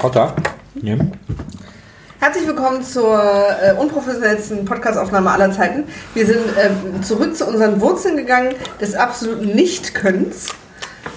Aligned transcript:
Cotta 0.00 0.34
nehmen. 0.74 1.12
Herzlich 2.20 2.46
willkommen 2.46 2.82
zur 2.82 3.22
äh, 3.62 3.74
unprofessionellsten 3.74 4.64
Podcast-Aufnahme 4.64 5.30
aller 5.30 5.52
Zeiten. 5.52 5.84
Wir 6.14 6.24
sind 6.24 6.40
ähm, 6.58 7.02
zurück 7.02 7.36
zu 7.36 7.46
unseren 7.46 7.82
Wurzeln 7.82 8.16
gegangen, 8.16 8.54
des 8.80 8.94
absoluten 8.94 9.54
Nicht-Könnens. 9.54 10.48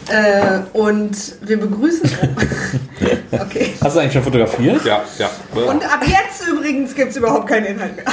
Äh, 0.09 0.59
und 0.77 1.15
wir 1.41 1.61
begrüßen. 1.61 2.09
okay. 3.31 3.73
Hast 3.81 3.95
du 3.95 3.99
eigentlich 4.01 4.13
schon 4.13 4.23
fotografiert? 4.23 4.83
Ja, 4.83 5.01
ja. 5.17 5.29
Und 5.55 5.85
ab 5.85 6.01
jetzt 6.05 6.45
übrigens 6.49 6.93
gibt 6.93 7.11
es 7.11 7.17
überhaupt 7.17 7.47
keinen 7.47 7.67
Inhalt 7.67 7.95
mehr. 7.95 8.05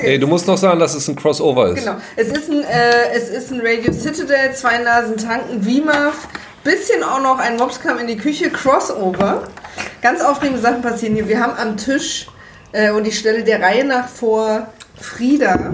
Ey, 0.00 0.18
du 0.18 0.26
musst 0.26 0.46
noch 0.46 0.56
sagen, 0.56 0.80
dass 0.80 0.94
es 0.94 1.06
ein 1.06 1.16
Crossover 1.16 1.68
ist. 1.68 1.80
Genau. 1.80 1.96
Es 2.16 2.28
ist 2.28 2.50
ein, 2.50 2.64
äh, 2.64 3.10
es 3.14 3.28
ist 3.28 3.52
ein 3.52 3.60
Radio 3.62 3.92
Citadel, 3.92 4.54
zwei 4.54 4.78
Nasen 4.78 5.18
tanken, 5.18 5.62
VMAF, 5.62 6.28
bisschen 6.64 7.02
auch 7.02 7.20
noch 7.20 7.38
ein 7.38 7.58
Mops 7.58 7.78
kam 7.80 7.98
in 7.98 8.06
die 8.06 8.16
Küche, 8.16 8.48
Crossover. 8.48 9.42
Ganz 10.02 10.20
aufregende 10.20 10.60
Sachen 10.60 10.82
passieren 10.82 11.14
hier. 11.14 11.28
Wir 11.28 11.40
haben 11.40 11.56
am 11.56 11.76
Tisch, 11.76 12.26
äh, 12.72 12.90
und 12.90 13.06
ich 13.06 13.18
stelle 13.18 13.44
der 13.44 13.62
Reihe 13.62 13.84
nach 13.84 14.08
vor, 14.08 14.66
Frieda. 15.00 15.72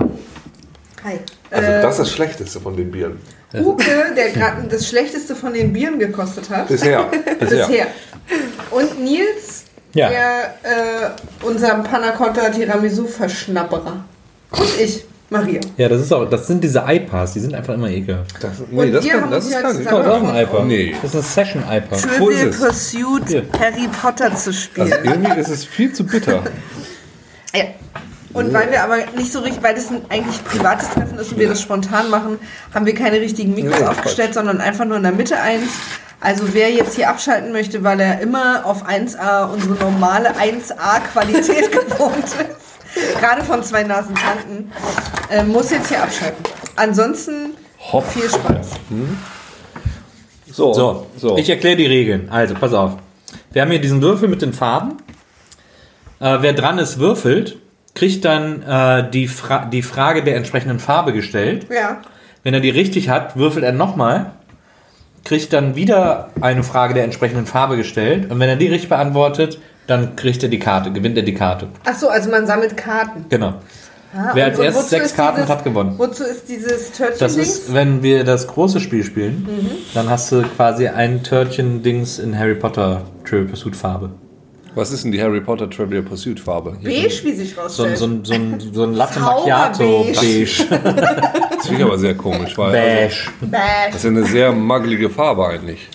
Hi. 1.03 1.19
Also 1.51 1.67
Äh, 1.71 1.83
das 1.83 1.93
ist 1.95 1.99
das 2.01 2.13
Schlechteste 2.13 2.61
von 2.61 2.77
den 2.77 2.91
Bieren. 2.91 3.19
Uke, 3.55 4.13
der 4.15 4.29
gerade 4.31 4.69
das 4.69 4.87
schlechteste 4.87 5.35
von 5.35 5.55
den 5.55 5.73
Bieren 5.73 5.99
gekostet 5.99 6.51
hat. 6.51 6.69
Bisher. 6.69 7.05
Bisher. 7.41 7.87
Und 8.71 9.01
Nils, 9.03 9.65
Ja. 9.95 10.11
der 10.11 10.55
äh, 10.63 11.11
unser 11.47 11.77
Panna 11.77 12.11
Cotta 12.11 12.51
Tiramisu 12.51 13.07
Verschnapperer. 13.07 14.05
Und 14.51 14.81
ich, 14.81 15.07
Maria. 15.31 15.61
Ja, 15.77 15.89
das 15.89 16.01
ist 16.01 16.13
auch, 16.13 16.25
das 16.29 16.47
sind 16.47 16.65
diese 16.65 16.83
iPads, 16.87 17.35
die 17.35 17.41
sind 17.41 17.55
einfach 17.55 17.75
immer 17.75 17.89
ekelhaft. 17.91 18.33
Das, 18.41 18.61
Und 18.61 18.73
nee, 18.73 18.91
das, 18.91 19.05
wir 19.05 19.11
kann, 19.13 19.21
haben 19.23 19.31
das 19.31 19.45
uns 19.45 19.55
ist 19.55 19.61
ja 19.63 19.69
nicht. 19.69 19.77
zusammen- 19.85 20.05
Das 20.05 20.17
ist 20.17 20.23
auch 20.23 20.29
ein 20.35 20.43
iPad. 20.43 20.65
Nee. 20.67 20.97
Das 21.03 21.15
ist 21.15 21.17
ein 21.17 21.45
Session-iPad. 21.45 22.03
Trivial 22.03 22.49
es? 22.49 22.59
Pursuit 22.59 23.29
Hier. 23.29 23.45
Harry 23.61 23.89
Potter 24.01 24.35
zu 24.35 24.53
spielen. 24.53 24.93
Also 24.93 25.05
irgendwie 25.11 25.41
ist 25.41 25.49
es 25.49 25.65
viel 25.65 25.93
zu 25.93 26.05
bitter. 26.05 26.43
Ja. 27.55 27.65
Und 28.35 28.53
weil 28.53 28.71
wir 28.71 28.85
aber 28.85 28.97
nicht 29.17 29.33
so 29.33 29.41
richtig, 29.41 29.63
weil 29.63 29.75
das 29.75 29.91
ein 29.91 30.03
eigentlich 30.11 30.45
privates 30.45 30.91
Treffen 30.91 31.19
ist 31.19 31.33
und 31.33 31.39
wir 31.39 31.49
das 31.49 31.63
spontan 31.63 32.11
machen, 32.11 32.39
haben 32.75 32.85
wir 32.85 32.95
keine 32.95 33.21
richtigen 33.21 33.55
Mikros 33.55 33.81
Nee, 33.81 33.87
aufgestellt, 33.87 34.35
sondern 34.35 34.61
einfach 34.61 34.85
nur 34.85 34.99
in 34.99 35.03
der 35.03 35.13
Mitte 35.13 35.41
eins. 35.41 35.71
Also 36.21 36.45
wer 36.53 36.71
jetzt 36.71 36.95
hier 36.97 37.09
abschalten 37.09 37.53
möchte, 37.53 37.83
weil 37.85 37.99
er 38.01 38.21
immer 38.21 38.67
auf 38.67 38.85
1A 38.87 39.45
unsere 39.51 39.75
normale 39.77 40.31
1A-Qualität 40.37 41.73
gewohnt 41.73 42.25
ist, 42.25 42.58
gerade 43.21 43.45
von 43.45 43.63
zwei 43.63 43.83
Nasen 43.83 44.15
Tanten, 44.15 44.73
äh, 45.31 45.43
muss 45.43 45.71
jetzt 45.71 45.89
hier 45.89 46.03
abschalten. 46.03 46.45
Ansonsten 46.77 47.55
Hopp. 47.93 48.07
viel 48.07 48.29
Spaß. 48.29 48.71
So, 50.51 50.73
So, 50.73 51.07
so. 51.17 51.37
ich 51.39 51.49
erkläre 51.51 51.77
die 51.77 51.87
Regeln. 51.87 52.29
Also, 52.31 52.55
pass 52.55 52.73
auf. 52.73 52.97
Wir 53.53 53.63
haben 53.63 53.71
hier 53.71 53.81
diesen 53.81 54.03
Würfel 54.03 54.29
mit 54.29 54.43
den 54.43 54.53
Farben. 54.53 54.97
Äh, 56.21 56.39
wer 56.41 56.53
dran 56.53 56.79
ist, 56.79 56.99
würfelt, 56.99 57.57
kriegt 57.95 58.25
dann 58.25 58.63
äh, 58.63 59.11
die, 59.11 59.29
Fra 59.29 59.67
die 59.67 59.83
Frage 59.83 60.23
der 60.23 60.37
entsprechenden 60.37 60.79
Farbe 60.81 61.13
gestellt. 61.13 61.67
Ja. 61.71 62.01
Wenn 62.43 62.55
er 62.55 62.61
die 62.61 62.71
richtig 62.71 63.09
hat, 63.09 63.37
würfelt 63.37 63.65
er 63.65 63.73
nochmal, 63.73 64.33
kriegt 65.25 65.53
dann 65.53 65.77
wieder 65.77 66.31
eine 66.41 66.63
Frage 66.63 66.95
der 66.95 67.05
entsprechenden 67.05 67.47
Farbe 67.47 67.77
gestellt. 67.77 68.31
Und 68.31 68.41
wenn 68.41 68.49
er 68.49 68.57
die 68.57 68.69
richtig 68.69 68.89
beantwortet, 68.89 69.59
dann 69.89 70.15
kriegt 70.15 70.43
er 70.45 70.49
die 70.49 70.61
Karte, 70.61 70.93
gewinnt 70.93 71.17
er 71.17 71.25
die 71.25 71.35
Karte. 71.35 71.67
Ach 71.85 71.97
so, 71.99 72.09
also 72.09 72.31
man 72.31 72.47
sammelt 72.47 72.77
Karten. 72.77 73.25
Genau. 73.29 73.55
Ah, 74.15 74.31
Wer 74.33 74.47
als 74.47 74.59
erstes 74.59 74.89
sechs 74.91 75.15
Karten 75.15 75.37
dieses- 75.37 75.51
hat, 75.51 75.59
hat 75.59 75.65
gewonnen. 75.65 75.95
Wozu 75.99 76.25
ist 76.25 76.49
dieses 76.49 76.93
Törtchen 76.93 77.19
Das 77.19 77.37
ist, 77.37 77.75
wenn 77.75 78.03
wir 78.03 78.25
das 78.25 78.47
große 78.47 78.81
Spiel 78.81 79.05
spielen, 79.05 79.47
Mhm. 79.47 79.71
dann 79.95 80.09
hast 80.09 80.33
du 80.33 80.43
quasi 80.57 80.89
ein 80.89 81.23
Törtchen-Dings 81.23 82.19
in 82.19 82.39
Harry 82.39 82.55
Potter 82.55 83.03
Trivial 83.25 83.49
Pursuit 83.49 83.77
Farbe. 83.77 84.11
Was 84.75 84.93
ist 84.93 85.05
denn 85.05 85.13
die 85.13 85.21
Harry 85.21 85.41
Potter 85.41 85.69
Trivial 85.69 86.03
Pursuit 86.03 86.39
Farbe? 86.41 86.77
beige, 86.83 87.11
wie 87.25 87.35
sich 87.35 87.55
So, 87.55 87.61
rausstellt. 87.61 87.99
so, 87.99 88.05
ein- 88.07 88.25
so, 88.25 88.33
ein- 88.33 88.61
so 88.73 88.85
ein 88.85 88.93
Latte. 88.95 89.21
Macchiato 89.21 90.05
beige. 90.05 90.47
Das 91.59 91.67
finde 91.67 91.83
ich 91.83 91.85
aber 91.85 91.99
sehr 91.99 92.15
komisch, 92.15 92.57
weil 92.57 92.75
also, 92.77 93.17
Beige. 93.41 93.51
Bäh. 93.51 93.59
das 93.89 93.97
ist 93.97 94.05
ja 94.05 94.11
eine 94.11 94.25
sehr 94.25 94.53
maggelige 94.53 95.11
Farbe 95.11 95.47
eigentlich. 95.49 95.89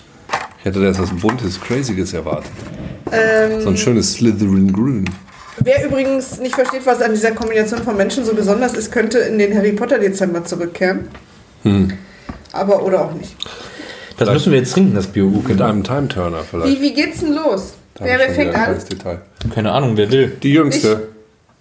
Ich 0.60 0.64
hätte 0.66 0.80
da 0.80 0.86
jetzt 0.86 1.00
was 1.00 1.10
Buntes, 1.10 1.60
Crazyes 1.60 2.12
erwartet. 2.12 2.52
Ähm, 3.14 3.60
So 3.60 3.68
ein 3.70 3.76
schönes 3.76 4.14
Slytherin 4.14 4.72
Grün. 4.72 5.04
Wer 5.58 5.84
übrigens 5.86 6.40
nicht 6.40 6.54
versteht, 6.54 6.84
was 6.84 7.00
an 7.00 7.12
dieser 7.12 7.30
Kombination 7.32 7.82
von 7.82 7.96
Menschen 7.96 8.24
so 8.24 8.34
besonders 8.34 8.74
ist, 8.74 8.90
könnte 8.90 9.18
in 9.18 9.38
den 9.38 9.56
Harry 9.56 9.72
Potter 9.72 9.98
Dezember 9.98 10.44
zurückkehren. 10.44 11.08
Aber 12.52 12.82
oder 12.84 13.04
auch 13.04 13.14
nicht. 13.14 13.34
Das 14.16 14.30
müssen 14.30 14.52
wir 14.52 14.58
jetzt 14.58 14.72
trinken, 14.72 14.94
das 14.94 15.06
Bier 15.06 15.24
Mit 15.24 15.60
einem 15.60 15.82
Time 15.82 16.08
Turner 16.08 16.42
vielleicht. 16.48 16.78
Wie, 16.78 16.82
wie 16.82 16.94
geht's 16.94 17.20
denn 17.20 17.32
los? 17.34 17.74
Da 17.94 18.04
Wer, 18.04 18.14
ich 18.20 18.26
wer 18.28 18.34
fängt 18.34 18.54
an? 18.54 18.64
kleines 18.64 18.84
Detail. 18.84 19.22
Keine 19.54 19.72
Ahnung, 19.72 19.96
wer 19.96 20.10
will. 20.10 20.36
Die 20.42 20.52
jüngste. 20.52 21.08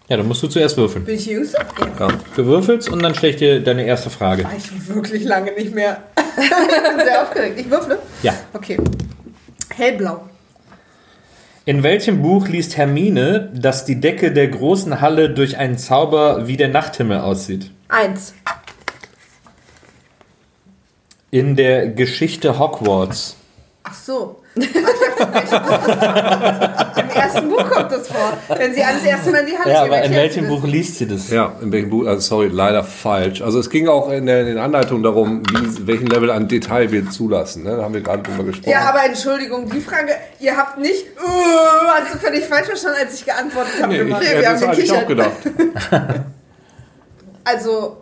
Ja, 0.10 0.18
dann 0.18 0.28
musst 0.28 0.44
du 0.44 0.48
zuerst 0.48 0.76
würfeln. 0.78 1.06
Bin 1.06 1.16
ich 1.16 1.24
die 1.24 1.32
Jüngste? 1.32 1.58
Ja. 1.80 2.08
Ja. 2.08 2.14
Du 2.36 2.46
würfelst 2.46 2.90
und 2.90 3.02
dann 3.02 3.16
stelle 3.16 3.34
ich 3.34 3.40
dir 3.40 3.62
deine 3.62 3.86
erste 3.86 4.10
Frage. 4.10 4.44
War 4.44 4.52
ich 4.58 4.90
wirklich 4.94 5.24
lange 5.24 5.52
nicht 5.54 5.74
mehr. 5.74 6.04
Sehr 7.06 7.22
aufgeregt. 7.24 7.60
Ich 7.60 7.70
würfle? 7.72 8.00
Ja. 8.22 8.34
Okay. 8.54 8.78
Hellblau. 9.76 10.24
In 11.66 11.82
welchem 11.82 12.22
Buch 12.22 12.50
liest 12.50 12.76
Hermine, 12.76 13.50
dass 13.54 13.86
die 13.86 14.02
Decke 14.02 14.34
der 14.34 14.50
großen 14.50 15.00
Halle 15.00 15.30
durch 15.30 15.58
einen 15.58 15.78
Zauber 15.78 16.46
wie 16.46 16.58
der 16.58 16.68
Nachthimmel 16.68 17.22
aussieht? 17.22 17.72
Eins. 17.88 18.34
In 21.32 21.56
der 21.56 21.88
Geschichte 21.88 22.60
Hogwarts. 22.60 23.38
Ach 23.84 23.94
so. 23.94 24.43
Im 24.56 24.64
ersten 27.10 27.50
Buch 27.50 27.68
kommt 27.70 27.92
das 27.92 28.08
vor. 28.08 28.38
Wenn 28.56 28.74
sie 28.74 28.84
alles 28.84 29.04
erste 29.04 29.32
Mal 29.32 29.40
in 29.40 29.48
die 29.48 29.58
Hand 29.58 29.66
Ja, 29.66 29.84
aber 29.84 30.04
in 30.04 30.12
welchem. 30.12 30.48
Buch 30.48 30.64
liest 30.64 30.98
sie 31.00 31.08
das? 31.08 31.30
Ja, 31.30 31.54
in 31.62 31.72
welchem 31.72 31.90
Buch? 31.90 32.06
Also 32.06 32.20
sorry, 32.22 32.50
leider 32.52 32.84
falsch. 32.84 33.42
Also 33.42 33.60
es 33.60 33.70
ging 33.72 33.88
auch 33.88 34.12
in 34.12 34.28
der, 34.28 34.42
in 34.42 34.48
den 34.48 34.58
Anleitungen 34.60 35.02
darum, 35.02 35.42
wie, 35.50 35.88
welchen 35.88 36.08
Level 36.08 36.30
an 36.30 36.48
Detail 36.48 36.92
wir 36.92 37.10
zulassen. 37.10 37.64
Ne? 37.64 37.78
Da 37.78 37.84
haben 37.84 37.94
wir 37.96 38.02
gerade 38.02 38.22
drüber 38.22 38.44
gesprochen. 38.44 38.70
Ja, 38.70 38.82
aber 38.90 39.06
Entschuldigung, 39.06 39.70
die 39.70 39.82
Frage, 39.82 40.12
ihr 40.40 40.56
habt 40.56 40.78
nicht, 40.78 41.06
uh, 41.18 41.28
hast 41.88 42.14
du 42.14 42.20
völlig 42.20 42.46
falsch 42.46 42.68
verstanden, 42.68 43.00
als 43.02 43.16
ich 43.16 43.26
geantwortet 43.26 43.74
habe. 43.82 43.88
nee, 43.88 44.00
ich 44.00 44.06
gemacht. 44.06 44.24
hätte 44.24 44.36
wir 44.36 44.50
das 44.50 44.62
haben 44.62 44.70
eigentlich 44.70 44.92
auch 44.92 45.08
gedacht. 45.08 45.32
Also, 47.46 47.98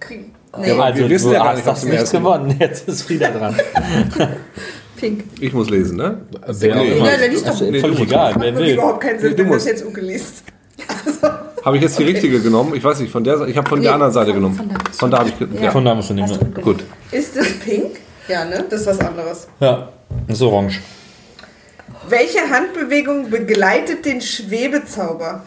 krieg, 0.00 0.34
nee, 0.58 0.68
Ja, 0.68 0.78
Also, 0.78 0.98
wir 0.98 1.08
wissen 1.08 1.28
du 1.28 1.32
ja 1.32 1.44
gar 1.44 1.54
nicht, 1.54 1.66
nicht 1.66 1.94
ersten 1.94 2.18
gewonnen. 2.18 2.56
Jetzt 2.58 2.86
ist 2.86 3.02
Frieda 3.04 3.30
dran. 3.30 3.58
pink. 4.96 5.24
Ich 5.40 5.52
muss 5.52 5.70
lesen, 5.70 5.96
ne? 5.96 6.18
Wer 6.46 6.74
Nee. 6.76 6.98
Ja, 6.98 7.16
der 7.16 7.28
liest 7.28 7.46
doch. 7.46 7.52
Ist 7.52 7.60
Nee, 7.70 7.80
völlig 7.80 7.98
du 7.98 8.04
egal, 8.04 8.32
Macht 8.32 8.40
wer 8.44 8.56
will. 8.56 8.72
überhaupt 8.74 9.00
keinen 9.00 9.18
Sinn, 9.18 9.30
Nee, 9.30 9.36
du 9.36 9.42
wenn 9.44 9.52
das 9.52 9.54
musst. 9.56 9.66
jetzt 9.66 9.84
Uke 9.86 10.00
liest. 10.00 10.42
Habe 11.64 11.76
ich 11.76 11.82
jetzt 11.82 11.98
die 11.98 12.04
richtige 12.04 12.40
genommen? 12.40 12.74
Ich 12.74 12.84
weiß 12.84 13.00
nicht, 13.00 13.10
von 13.10 13.24
der 13.24 13.38
Seite. 13.38 13.50
Ich 13.50 13.56
habe 13.56 13.68
von 13.68 13.80
der 13.80 13.94
anderen 13.94 14.12
Seite 14.12 14.32
genommen. 14.34 14.70
Von 14.92 15.10
da 15.10 15.18
habe 15.20 15.30
ich. 15.30 15.60
Ja. 15.62 15.70
Von 15.70 15.84
da 15.84 15.94
musst 15.94 16.10
du 16.10 16.14
nehmen. 16.14 16.54
Gut. 16.62 16.84
Ist 17.10 17.36
das 17.36 17.48
pink? 17.64 17.96
Ja, 18.28 18.44
ne? 18.44 18.64
Das 18.68 18.82
ist 18.82 18.86
was 18.86 19.00
anderes. 19.00 19.48
Ja, 19.60 19.88
das 20.26 20.36
ist 20.36 20.42
orange. 20.42 20.80
Welche 22.08 22.40
Handbewegung 22.50 23.30
begleitet 23.30 24.04
den 24.04 24.20
Schwebezauber? 24.20 25.44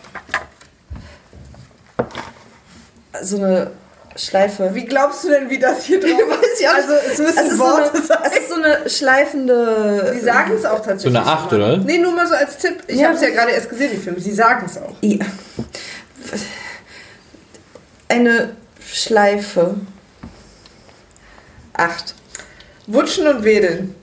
So 3.22 3.38
eine 3.38 3.72
Schleife. 4.18 4.74
Wie 4.74 4.86
glaubst 4.86 5.24
du 5.24 5.30
denn, 5.30 5.50
wie 5.50 5.60
das 5.60 5.84
hier 5.84 6.00
drauf 6.00 6.10
ich 6.60 6.68
auch 6.68 6.76
nicht. 6.76 6.90
Also, 6.90 6.94
es 6.94 7.18
müssen 7.20 7.38
es 7.38 7.46
ist, 7.52 7.58
so 7.58 7.64
Worte 7.64 7.92
eine, 7.94 8.04
sein. 8.06 8.18
es 8.26 8.38
ist 8.38 8.50
so 8.50 8.56
eine 8.56 8.90
schleifende. 8.90 10.12
Sie 10.14 10.20
sagen 10.22 10.54
es 10.56 10.66
auch 10.66 10.78
tatsächlich. 10.78 11.02
So 11.04 11.10
eine 11.10 11.26
Acht, 11.26 11.54
oder? 11.54 11.78
Nee, 11.78 12.00
nur 12.00 12.14
mal 12.14 12.28
so 12.28 12.34
als 12.34 12.58
Tipp. 12.58 12.84
Ich 12.88 12.98
Ja. 13.00 13.08
habe 13.08 13.16
es 13.16 13.22
ja 13.22 13.30
gerade 13.30 13.52
erst 13.52 13.70
gesehen, 13.70 13.92
die 13.94 13.98
Filme. 13.98 14.20
Sie 14.20 14.34
sagen 14.34 14.66
es 14.66 14.78
auch. 14.78 14.96
Ja. 15.02 15.26
Eine 18.10 18.56
Schleife. 18.92 19.76
Acht. 21.74 22.16
Wutschen 22.88 23.28
und 23.28 23.44
wedeln. 23.44 23.96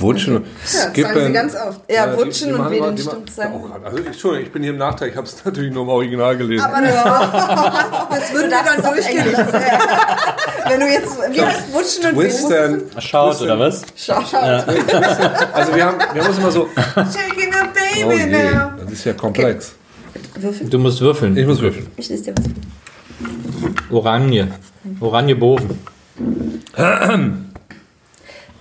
Wutschen. 0.00 0.34
Ja, 0.34 0.40
das 0.64 0.82
sagen 0.82 1.26
sie 1.26 1.32
ganz 1.32 1.54
oft. 1.54 1.80
Ja, 1.90 2.06
die- 2.06 2.16
Wutschen 2.18 2.48
die 2.48 2.52
und 2.54 2.58
machen 2.58 2.70
Wedeln 2.72 2.84
immer- 2.84 2.96
die 2.96 3.02
stimmt. 3.02 3.30
Sagen. 3.30 3.52
Oh 3.54 3.58
Gott, 3.68 3.84
also, 3.84 3.96
Entschuldigung, 3.98 4.46
ich 4.46 4.52
bin 4.52 4.62
hier 4.62 4.72
im 4.72 4.78
Nachtrag. 4.78 5.08
Ich 5.10 5.16
habe 5.16 5.26
es 5.26 5.36
natürlich 5.44 5.72
nur 5.72 5.82
im 5.82 5.88
Original 5.88 6.36
gelesen. 6.36 6.64
Aber 6.64 6.80
das, 8.10 8.20
das 8.20 8.32
würde 8.32 8.48
dann. 8.48 8.66
Englisch 8.96 9.36
Wenn 10.68 10.80
du 10.80 10.86
jetzt. 10.86 11.16
Wie 11.32 11.42
heißt 11.44 11.72
Wutschen 11.72 12.16
und 12.16 12.52
and, 12.52 13.02
Schaut, 13.02 13.40
oder 13.42 13.58
was? 13.58 13.82
Schau. 13.96 14.14
also 14.16 15.74
wir 15.74 15.84
haben, 15.86 15.98
wir 16.12 16.22
haben 16.22 16.28
uns 16.28 16.38
immer 16.38 16.50
so. 16.50 16.68
Shaking 16.96 17.52
a 17.54 17.68
Oh 18.02 18.08
baby 18.08 18.20
je, 18.20 18.26
now. 18.52 18.70
das 18.82 18.92
ist 18.92 19.04
ja 19.04 19.12
komplex. 19.14 19.72
Würfel. 20.36 20.68
Du 20.68 20.78
musst 20.78 21.00
würfeln. 21.00 21.36
Ich 21.36 21.46
muss 21.46 21.60
würfeln. 21.60 21.86
Ich 21.96 22.08
lese 22.08 22.24
dir 22.24 22.34
was. 22.36 22.44
Oranje. 23.90 24.48
Oranje 25.00 25.34
Boven. 25.36 25.78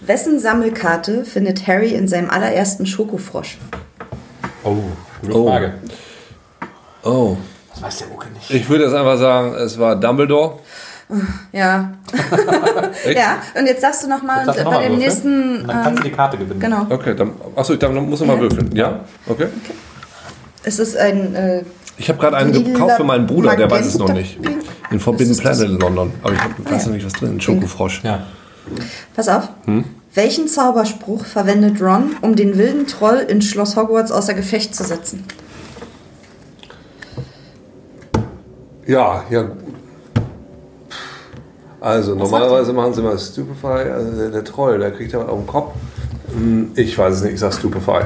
Wessen 0.02 0.40
Sammelkarte 0.40 1.26
findet 1.26 1.68
Harry 1.68 1.90
in 1.94 2.08
seinem 2.08 2.30
allerersten 2.30 2.86
Schokofrosch? 2.86 3.58
Oh, 4.64 4.76
gute 5.22 5.36
Oh. 5.38 5.48
Frage. 5.48 5.74
Oh. 7.04 7.38
Das 7.74 7.82
weiß 7.84 7.98
der 8.00 8.12
Uke 8.12 8.28
nicht. 8.34 8.50
Ich 8.52 8.70
würde 8.70 8.86
jetzt 8.86 8.94
einfach 8.94 9.18
sagen, 9.18 9.54
es 9.56 9.78
war 9.80 9.96
Dumbledore. 9.96 10.60
Ja. 11.52 11.92
Ja, 13.16 13.38
und 13.58 13.66
jetzt 13.66 13.82
sagst 13.82 14.04
du 14.04 14.08
nochmal 14.10 14.42
du 14.46 14.52
noch 14.52 14.56
bei 14.58 14.64
mal 14.64 14.72
dem 14.84 14.92
würfeln? 14.94 14.98
nächsten. 15.00 15.62
Und 15.62 15.68
dann 15.68 15.84
kannst 15.84 16.00
du 16.00 16.04
die 16.04 16.10
Ähm, 16.10 16.16
Karte 16.16 16.38
gewinnen. 16.38 16.60
genau. 16.60 16.86
Okay, 16.90 17.16
dann. 17.16 17.32
Achso, 17.56 17.76
dann 17.76 18.10
muss 18.10 18.22
ich 18.22 18.28
mal 18.28 18.40
würfeln. 18.40 18.76
Ja? 18.76 19.00
Okay. 19.28 19.48
Es 20.64 20.80
ist 20.80 20.98
ein. 20.98 21.34
Äh, 21.36 21.64
Ich 21.98 22.10
habe 22.10 22.20
gerade 22.20 22.38
einen 22.38 22.52
gekauft 22.52 22.98
für 22.98 23.04
meinen 23.04 23.26
Bruder, 23.28 23.56
der 23.56 23.70
weiß 23.72 23.86
es 23.86 23.98
noch 23.98 24.08
Magenta 24.10 24.50
nicht. 24.50 24.60
In 24.92 25.00
Forbidden 25.00 25.36
Planet 25.38 25.70
in 25.70 25.80
London. 25.80 26.14
Aber 26.22 26.34
ich 26.34 26.40
hab, 26.42 26.72
weiß 26.72 26.88
noch 26.88 26.94
nicht, 26.94 27.06
was 27.06 27.14
drin 27.14 27.38
ist. 27.38 27.44
Schokofrosch. 27.44 28.02
Ja. 28.04 28.24
Pass 29.16 29.28
auf. 29.28 29.50
Hm? 29.66 29.86
Welchen 30.14 30.48
Zauberspruch 30.48 31.24
verwendet 31.26 31.82
Ron, 31.82 32.16
um 32.22 32.36
den 32.36 32.58
wilden 32.58 32.88
Troll 32.88 33.18
in 33.28 33.42
Schloss 33.42 33.76
Hogwarts 33.76 34.12
außer 34.12 34.34
Gefecht 34.34 34.74
zu 34.76 34.84
setzen? 34.84 35.24
Ja, 38.86 39.24
ja. 39.30 39.46
Also, 41.80 42.16
normalerweise 42.16 42.74
machen 42.74 42.94
sie 42.94 43.02
mal 43.02 43.18
Stupefy. 43.18 43.68
Also 43.68 44.12
der, 44.18 44.30
der 44.32 44.44
Troll, 44.44 44.80
der 44.80 44.92
kriegt 44.92 45.14
ja 45.14 45.20
was 45.20 45.30
auf 45.30 45.38
den 45.40 45.48
Kopf. 45.48 45.74
Hm, 46.34 46.72
Ich 46.76 46.98
weiß 46.98 47.16
es 47.16 47.22
nicht, 47.24 47.34
ich 47.36 47.40
sag 47.40 47.54
Stupefy. 47.54 48.02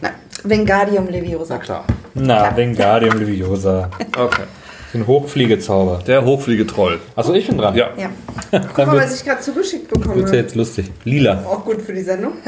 Na, 0.00 0.10
Wingardium 0.44 1.08
Leviosa. 1.08 1.54
Na 1.54 1.60
klar. 1.60 1.84
Na, 2.14 2.56
Wingardium 2.56 3.18
Leviosa. 3.18 3.88
Okay. 4.16 4.42
Den 4.94 5.06
Hochfliegezauber. 5.06 6.02
Der 6.06 6.24
Hochfliege-Troll. 6.24 6.98
Achso, 7.14 7.34
ich 7.34 7.46
bin 7.46 7.58
dran. 7.58 7.74
Ja. 7.74 7.90
Ja. 7.96 8.10
Guck 8.74 8.86
mal, 8.86 8.96
was 8.96 9.16
ich 9.16 9.24
gerade 9.24 9.40
zugeschickt 9.40 9.88
bekommen 9.88 10.16
Wird's 10.16 10.32
ja 10.32 10.38
jetzt 10.38 10.54
lustig. 10.54 10.90
Lila. 11.04 11.44
Auch 11.44 11.64
gut 11.64 11.82
für 11.82 11.92
die 11.92 12.02
Sendung. 12.02 12.32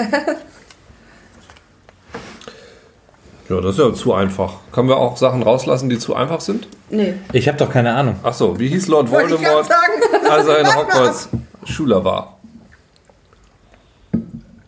Ja, 3.51 3.61
das 3.61 3.73
ist 3.77 3.79
ja 3.81 3.93
zu 3.93 4.15
einfach. 4.15 4.59
Können 4.71 4.89
wir 4.89 4.97
auch 4.97 5.17
Sachen 5.17 5.43
rauslassen, 5.43 5.89
die 5.91 5.99
zu 5.99 6.15
einfach 6.15 6.41
sind? 6.41 6.69
Nee. 6.89 7.15
Ich 7.33 7.49
habe 7.49 7.59
doch 7.59 7.69
keine 7.69 7.93
Ahnung. 7.95 8.15
Achso, 8.23 8.57
wie 8.61 8.69
hieß 8.69 8.87
Lord 8.87 9.11
Voldemort, 9.11 9.67
sagen. 9.67 9.93
als 10.31 10.47
er 10.47 10.61
in 10.61 10.67
Hogwarts 10.69 11.29
Schüler 11.65 12.05
war? 12.05 12.39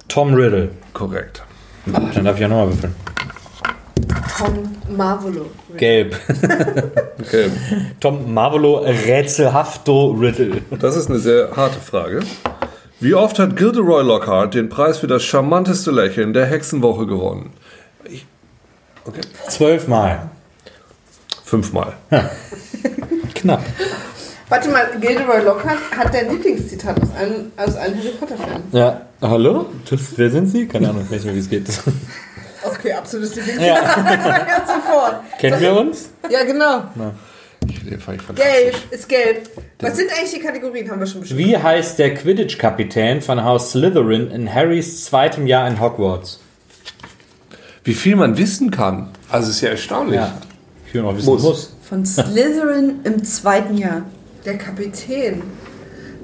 Tom 0.09 0.35
Riddle. 0.35 0.71
Korrekt. 0.95 1.45
Dann 1.87 2.25
darf 2.25 2.35
ich 2.35 2.41
ja 2.41 2.49
nochmal 2.49 2.71
würfeln. 2.71 2.97
Tom 4.37 4.77
Marvolo. 4.97 5.47
Gelb. 5.77 6.17
Okay. 7.23 7.51
Tom 8.01 8.35
Marvolo 8.35 8.79
Rätselhafto 8.79 10.11
Riddle. 10.11 10.63
Das 10.81 10.97
ist 10.97 11.09
eine 11.09 11.21
sehr 11.21 11.55
harte 11.55 11.79
Frage. 11.79 12.21
Wie 12.99 13.15
oft 13.15 13.39
hat 13.39 13.57
Gilderoy 13.57 14.03
Lockhart 14.03 14.55
den 14.55 14.69
Preis 14.69 14.99
für 14.99 15.07
das 15.07 15.23
charmanteste 15.23 15.93
Lächeln 15.93 16.33
der 16.33 16.47
Hexenwoche 16.47 17.07
gewonnen? 17.07 17.53
Ich, 18.05 18.27
okay. 19.05 19.21
Zwölfmal. 19.49 20.31
Fünfmal. 21.45 21.93
Knapp. 23.35 23.63
Warte 24.49 24.69
mal, 24.71 24.87
Gilderoy 25.01 25.43
Lockhart 25.45 25.79
hat 25.97 26.13
dein 26.13 26.29
Lieblingszitat 26.31 27.01
aus 27.01 27.09
allen, 27.19 27.53
aus 27.57 27.77
allen 27.77 27.97
Harry 27.97 28.13
Potter-Filmen. 28.19 28.63
Ja. 28.73 29.03
Hallo? 29.21 29.67
Das, 29.89 30.01
wer 30.17 30.31
sind 30.31 30.49
Sie? 30.49 30.67
Keine 30.67 30.91
Ahnung, 30.91 31.03
ich 31.05 31.11
weiß 31.11 31.25
nicht 31.25 31.27
mehr, 31.27 31.35
wie 31.37 31.39
es 31.39 31.49
geht. 31.49 31.69
Okay, 32.65 32.93
absolutes 32.93 33.35
Lieblingszitat. 33.37 33.85
Ganz 34.47 34.69
sofort. 34.75 35.17
Kennen 35.39 35.61
wir 35.61 35.77
uns? 35.77 36.11
Ja, 36.31 36.45
genau. 36.45 36.85
Den 37.63 38.01
fand 38.01 38.21
ich 38.21 38.27
fantastisch. 38.27 38.55
Gelb 38.55 38.77
ist 38.91 39.09
gelb. 39.09 39.49
Was 39.81 39.97
sind 39.97 40.11
eigentlich 40.11 40.33
die 40.33 40.41
Kategorien? 40.41 40.91
Haben 40.91 41.01
wir 41.01 41.07
schon 41.07 41.21
bestimmt. 41.21 41.39
Wie 41.39 41.57
heißt 41.57 41.99
der 41.99 42.15
Quidditch-Kapitän 42.15 43.21
von 43.21 43.45
Haus 43.45 43.71
Slytherin 43.73 44.31
in 44.31 44.53
Harrys 44.53 45.05
zweitem 45.05 45.47
Jahr 45.47 45.69
in 45.69 45.81
Hogwarts? 45.81 46.41
Wie 47.85 47.95
viel 47.95 48.17
man 48.17 48.37
wissen 48.37 48.71
kann. 48.71 49.11
Also 49.29 49.51
ist 49.51 49.61
ja 49.61 49.71
erstaunlich. 49.71 50.17
Ja. 50.17 50.35
Ich 50.87 50.95
will 50.95 51.03
noch 51.03 51.17
wissen, 51.17 51.27
Muss. 51.27 51.43
muss. 51.43 51.77
Von 51.89 52.05
Slytherin 52.07 53.01
im 53.05 53.25
zweiten 53.25 53.77
Jahr. 53.77 54.03
Der 54.45 54.59
Kapitän. 54.59 55.43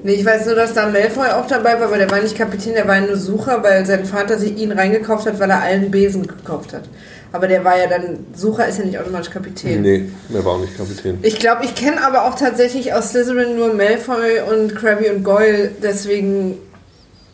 Nee, 0.03 0.13
ich 0.13 0.25
weiß 0.25 0.45
nur, 0.45 0.55
dass 0.55 0.73
da 0.73 0.87
Malfoy 0.87 1.27
auch 1.27 1.47
dabei 1.47 1.79
war, 1.79 1.87
aber 1.87 1.97
der 1.97 2.09
war 2.09 2.21
nicht 2.21 2.37
Kapitän, 2.37 2.73
der 2.73 2.87
war 2.87 2.99
nur 3.01 3.17
Sucher, 3.17 3.61
weil 3.63 3.85
sein 3.85 4.05
Vater 4.05 4.37
sich 4.37 4.55
ihn 4.57 4.71
reingekauft 4.71 5.25
hat, 5.25 5.39
weil 5.39 5.49
er 5.49 5.61
allen 5.61 5.91
Besen 5.91 6.25
gekauft 6.25 6.73
hat. 6.73 6.83
Aber 7.31 7.47
der 7.47 7.63
war 7.63 7.77
ja 7.77 7.87
dann, 7.87 8.25
Sucher 8.33 8.67
ist 8.67 8.79
ja 8.79 8.85
nicht 8.85 8.97
automatisch 8.97 9.29
Kapitän. 9.29 9.81
Nee, 9.81 10.09
der 10.29 10.43
war 10.43 10.53
auch 10.53 10.59
nicht 10.59 10.75
Kapitän. 10.75 11.19
Ich 11.21 11.37
glaube, 11.37 11.65
ich 11.65 11.75
kenne 11.75 12.03
aber 12.03 12.25
auch 12.25 12.35
tatsächlich 12.35 12.93
aus 12.93 13.09
Slytherin 13.11 13.55
nur 13.55 13.73
Malfoy 13.73 14.41
und 14.49 14.75
Krabby 14.75 15.09
und 15.09 15.23
Goyle, 15.23 15.71
deswegen 15.83 16.57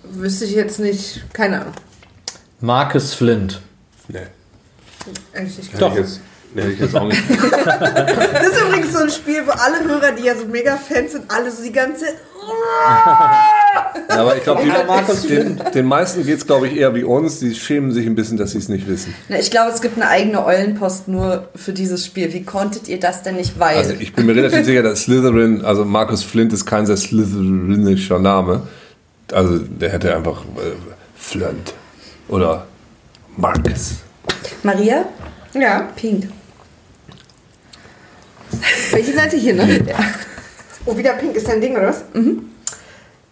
wüsste 0.04 0.46
ich 0.46 0.52
jetzt 0.52 0.80
nicht, 0.80 1.24
keine 1.34 1.62
Ahnung. 1.62 1.74
Marcus 2.62 3.14
Flint. 3.14 3.62
Nee. 4.08 4.20
Eigentlich 5.34 5.58
nicht. 5.58 5.74
Ich 5.74 5.80
jetzt, 5.80 6.20
nee, 6.54 6.68
ich 6.68 6.80
jetzt 6.80 6.96
auch 6.96 7.08
nicht. 7.08 7.22
Das 7.66 8.48
ist 8.48 8.62
übrigens 8.62 8.94
so 8.94 9.00
ein 9.00 9.10
Spiel, 9.10 9.46
wo 9.46 9.52
alle 9.52 9.84
Hörer, 9.84 10.12
die 10.12 10.24
ja 10.24 10.36
so 10.36 10.46
mega 10.46 10.76
Fans 10.78 11.14
sind, 11.14 11.26
alle 11.30 11.52
so 11.52 11.64
die 11.64 11.72
ganze. 11.72 12.06
Ja, 14.10 14.22
aber 14.22 14.38
ich 14.38 14.44
glaube, 14.44 14.64
Markus 14.88 15.24
den, 15.24 15.60
den 15.74 15.86
meisten 15.86 16.26
geht 16.26 16.38
es, 16.38 16.46
glaube 16.46 16.68
ich, 16.68 16.78
eher 16.78 16.96
wie 16.96 17.04
uns. 17.04 17.40
Die 17.40 17.54
schämen 17.54 17.92
sich 17.92 18.06
ein 18.06 18.16
bisschen, 18.16 18.38
dass 18.38 18.52
sie 18.52 18.60
es 18.60 18.70
nicht 18.70 18.88
wissen. 18.88 19.14
Na, 19.28 19.38
Ich 19.38 19.52
glaube, 19.52 19.72
es 19.72 19.82
gibt 19.82 19.98
eine 19.98 20.08
eigene 20.08 20.46
Eulenpost 20.46 21.08
nur 21.08 21.50
für 21.56 21.74
dieses 21.74 22.06
Spiel. 22.06 22.32
Wie 22.32 22.44
konntet 22.44 22.88
ihr 22.88 23.00
das 23.00 23.24
denn 23.24 23.36
nicht? 23.36 23.60
Weil. 23.60 23.78
Also 23.78 23.94
ich 24.00 24.14
bin 24.14 24.26
mir 24.26 24.36
relativ 24.36 24.64
sicher, 24.66 24.84
dass 24.84 25.02
Slytherin, 25.04 25.66
also 25.66 25.84
Markus 25.84 26.24
Flint 26.24 26.54
ist 26.54 26.66
kein 26.66 26.86
sehr 26.86 26.98
Slytherinischer 26.98 28.20
Name. 28.20 28.62
Also 29.34 29.58
der 29.60 29.90
hätte 29.92 30.16
einfach 30.16 30.42
äh, 30.42 30.72
Flint 31.18 31.74
oder 32.30 32.68
Marcus. 33.36 33.96
Maria? 34.64 35.06
Ja, 35.54 35.90
Pink. 35.96 36.30
welche 38.92 39.14
Seite 39.14 39.36
hier, 39.36 39.56
ne? 39.56 39.80
Ja. 39.88 39.96
Oh, 40.86 40.96
wieder 40.98 41.14
pink 41.14 41.36
ist 41.36 41.48
dein 41.48 41.62
Ding, 41.62 41.76
oder 41.76 41.88
was? 41.90 42.04
Mhm. 42.14 42.50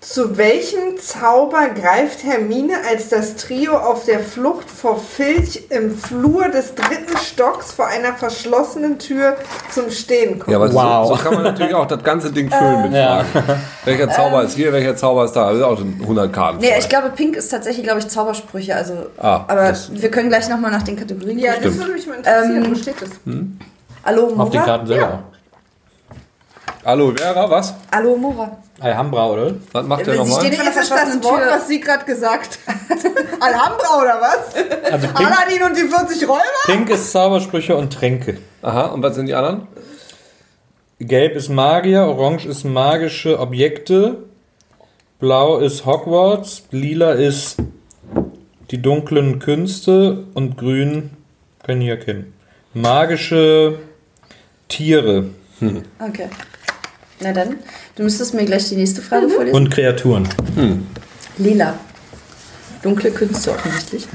Zu 0.02 0.38
welchem 0.38 0.98
Zauber 1.00 1.70
greift 1.70 2.26
Hermine, 2.26 2.74
als 2.90 3.08
das 3.08 3.38
Trio 3.38 3.78
auf 3.78 4.04
der 4.04 4.20
Flucht 4.20 4.70
vor 4.70 5.00
Filch 5.00 5.68
im 5.70 5.98
Flur 5.98 6.50
des 6.50 6.76
dritten 6.76 7.18
Stocks 7.18 7.72
vor 7.72 7.88
einer 7.88 8.14
verschlossenen 8.14 9.00
Tür 9.00 9.38
zum 9.72 9.90
Stehen 9.92 10.40
kommt? 10.40 10.52
Ja, 10.52 10.58
aber 10.58 10.74
Wow. 10.74 11.08
so, 11.08 11.16
so 11.16 11.24
kann 11.24 11.36
man 11.36 11.44
natürlich 11.44 11.74
auch 11.74 11.86
das 11.88 12.04
ganze 12.04 12.34
Ding 12.34 12.52
füllen 12.52 12.82
mit 12.82 12.94
Ja. 12.94 13.24
Fragen. 13.24 13.62
Welcher 13.86 14.10
Zauber 14.10 14.44
ist 14.44 14.56
hier, 14.56 14.74
welcher 14.74 14.98
Zauber 14.98 15.24
ist 15.24 15.34
da? 15.38 15.48
Das 15.52 15.60
ist 15.60 15.64
auch 15.64 15.78
schon 15.78 15.94
100 16.02 16.34
Karten. 16.34 16.58
Nee, 16.60 16.74
ich 16.78 16.90
glaube, 16.90 17.10
Pink 17.12 17.38
ist 17.38 17.48
tatsächlich, 17.48 17.86
glaube 17.86 18.00
ich, 18.00 18.08
Zaubersprüche. 18.10 18.76
Also, 18.76 18.94
Ah, 19.18 19.46
aber 19.48 19.74
wir 19.92 20.12
können 20.12 20.28
gleich 20.28 20.50
nochmal 20.50 20.72
nach 20.72 20.84
den 20.84 20.98
Kategorien 20.98 21.40
Ja, 21.40 21.54
gucken. 21.54 21.70
das 21.70 21.78
würde 21.78 21.94
mich 21.94 22.06
mal 22.08 22.16
interessieren. 22.18 22.64
Ähm, 22.66 22.72
Wo 22.72 22.76
steht 22.76 22.96
das? 23.02 23.10
Hallo, 24.04 24.24
Auf 24.38 24.50
den 24.50 24.60
Mora? 24.60 24.66
Karten 24.66 24.88
selber. 24.88 25.24
Aloe 26.84 27.16
Vera, 27.16 27.50
was? 27.50 27.74
Hallo, 27.92 28.18
Mora. 28.18 28.58
Alhambra, 28.80 29.30
oder? 29.30 29.56
Was 29.72 29.88
macht 29.88 30.06
der 30.06 30.16
nochmal? 30.16 30.42
der 30.42 30.52
Ist 30.52 30.92
das 30.92 31.24
Wort, 31.24 31.42
was 31.48 31.68
sie 31.68 31.80
gerade 31.80 32.04
gesagt 32.04 32.60
hat? 32.68 32.78
Alhambra 33.40 34.02
oder 34.02 34.20
was? 34.20 34.92
Also 34.92 35.08
Pink, 35.08 35.20
Aladdin 35.20 35.64
und 35.64 35.78
die 35.78 35.88
40 35.88 36.28
Räuber? 36.28 36.42
Pink 36.66 36.90
ist 36.90 37.12
Zaubersprüche 37.12 37.76
und 37.76 37.94
Tränke. 37.94 38.38
Aha, 38.62 38.88
und 38.88 39.02
was 39.02 39.16
sind 39.16 39.28
die 39.28 39.34
anderen? 39.34 39.68
Gelb 41.00 41.36
ist 41.36 41.50
Magier, 41.50 42.06
Orange 42.06 42.48
ist 42.48 42.66
magische 42.66 43.40
Objekte, 43.40 44.24
Blau 45.20 45.60
ist 45.60 45.86
Hogwarts, 45.86 46.64
Lila 46.72 47.14
ist 47.14 47.58
die 48.72 48.82
dunklen 48.82 49.40
Künste 49.40 50.26
und 50.34 50.58
Grün 50.58 51.12
kann 51.66 51.82
ich 51.82 51.90
erkennen. 51.90 52.34
Magische 52.74 53.80
Tiere 54.68 55.26
Okay. 56.00 56.30
Na 57.20 57.32
dann, 57.32 57.58
du 57.96 58.04
müsstest 58.04 58.34
mir 58.34 58.46
gleich 58.46 58.68
die 58.70 58.76
nächste 58.76 59.02
Frage 59.02 59.30
vorlesen. 59.30 59.56
und 59.56 59.70
Kreaturen. 59.70 60.28
Lila. 61.38 61.78
Dunkle 62.82 63.12
Künste 63.12 63.52
offensichtlich. 63.52 64.08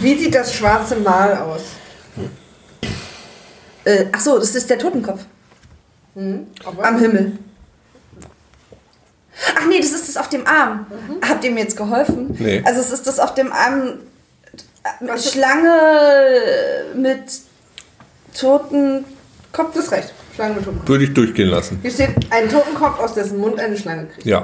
Wie 0.00 0.16
sieht 0.16 0.34
das 0.34 0.54
schwarze 0.54 0.96
Mal 0.96 1.36
aus? 1.36 1.62
Äh, 3.84 4.06
ach 4.12 4.20
so, 4.20 4.38
das 4.38 4.54
ist 4.54 4.68
der 4.70 4.78
Totenkopf. 4.78 5.22
Aber 6.64 6.84
Am 6.86 6.98
Himmel. 6.98 7.32
Ach 9.58 9.66
nee, 9.68 9.80
das 9.80 9.90
ist 9.92 10.08
das 10.08 10.16
auf 10.16 10.28
dem 10.30 10.46
Arm. 10.46 10.86
Habt 11.28 11.44
ihr 11.44 11.50
mir 11.50 11.60
jetzt 11.60 11.76
geholfen? 11.76 12.34
Nee. 12.38 12.62
Also 12.64 12.80
es 12.80 12.90
ist 12.90 13.06
das 13.06 13.18
auf 13.18 13.34
dem 13.34 13.52
Arm 13.52 13.98
äh, 15.00 15.14
ist- 15.14 15.32
Schlange 15.32 15.74
mit 16.94 17.20
toten 18.38 19.04
Kopf. 19.52 19.74
Das 19.74 19.84
ist 19.84 19.90
recht. 20.36 20.36
Schlange 20.36 20.54
mit 20.54 20.64
Totenkopf. 20.64 20.88
Würde 20.88 21.04
ich 21.04 21.14
durchgehen 21.14 21.48
lassen. 21.48 21.78
Hier 21.82 21.90
steht 21.90 22.10
ein 22.30 22.48
Totenkopf, 22.48 23.00
aus 23.00 23.14
dessen 23.14 23.38
Mund 23.38 23.58
eine 23.58 23.76
Schlange 23.76 24.06
kriegt. 24.06 24.26
Ja. 24.26 24.42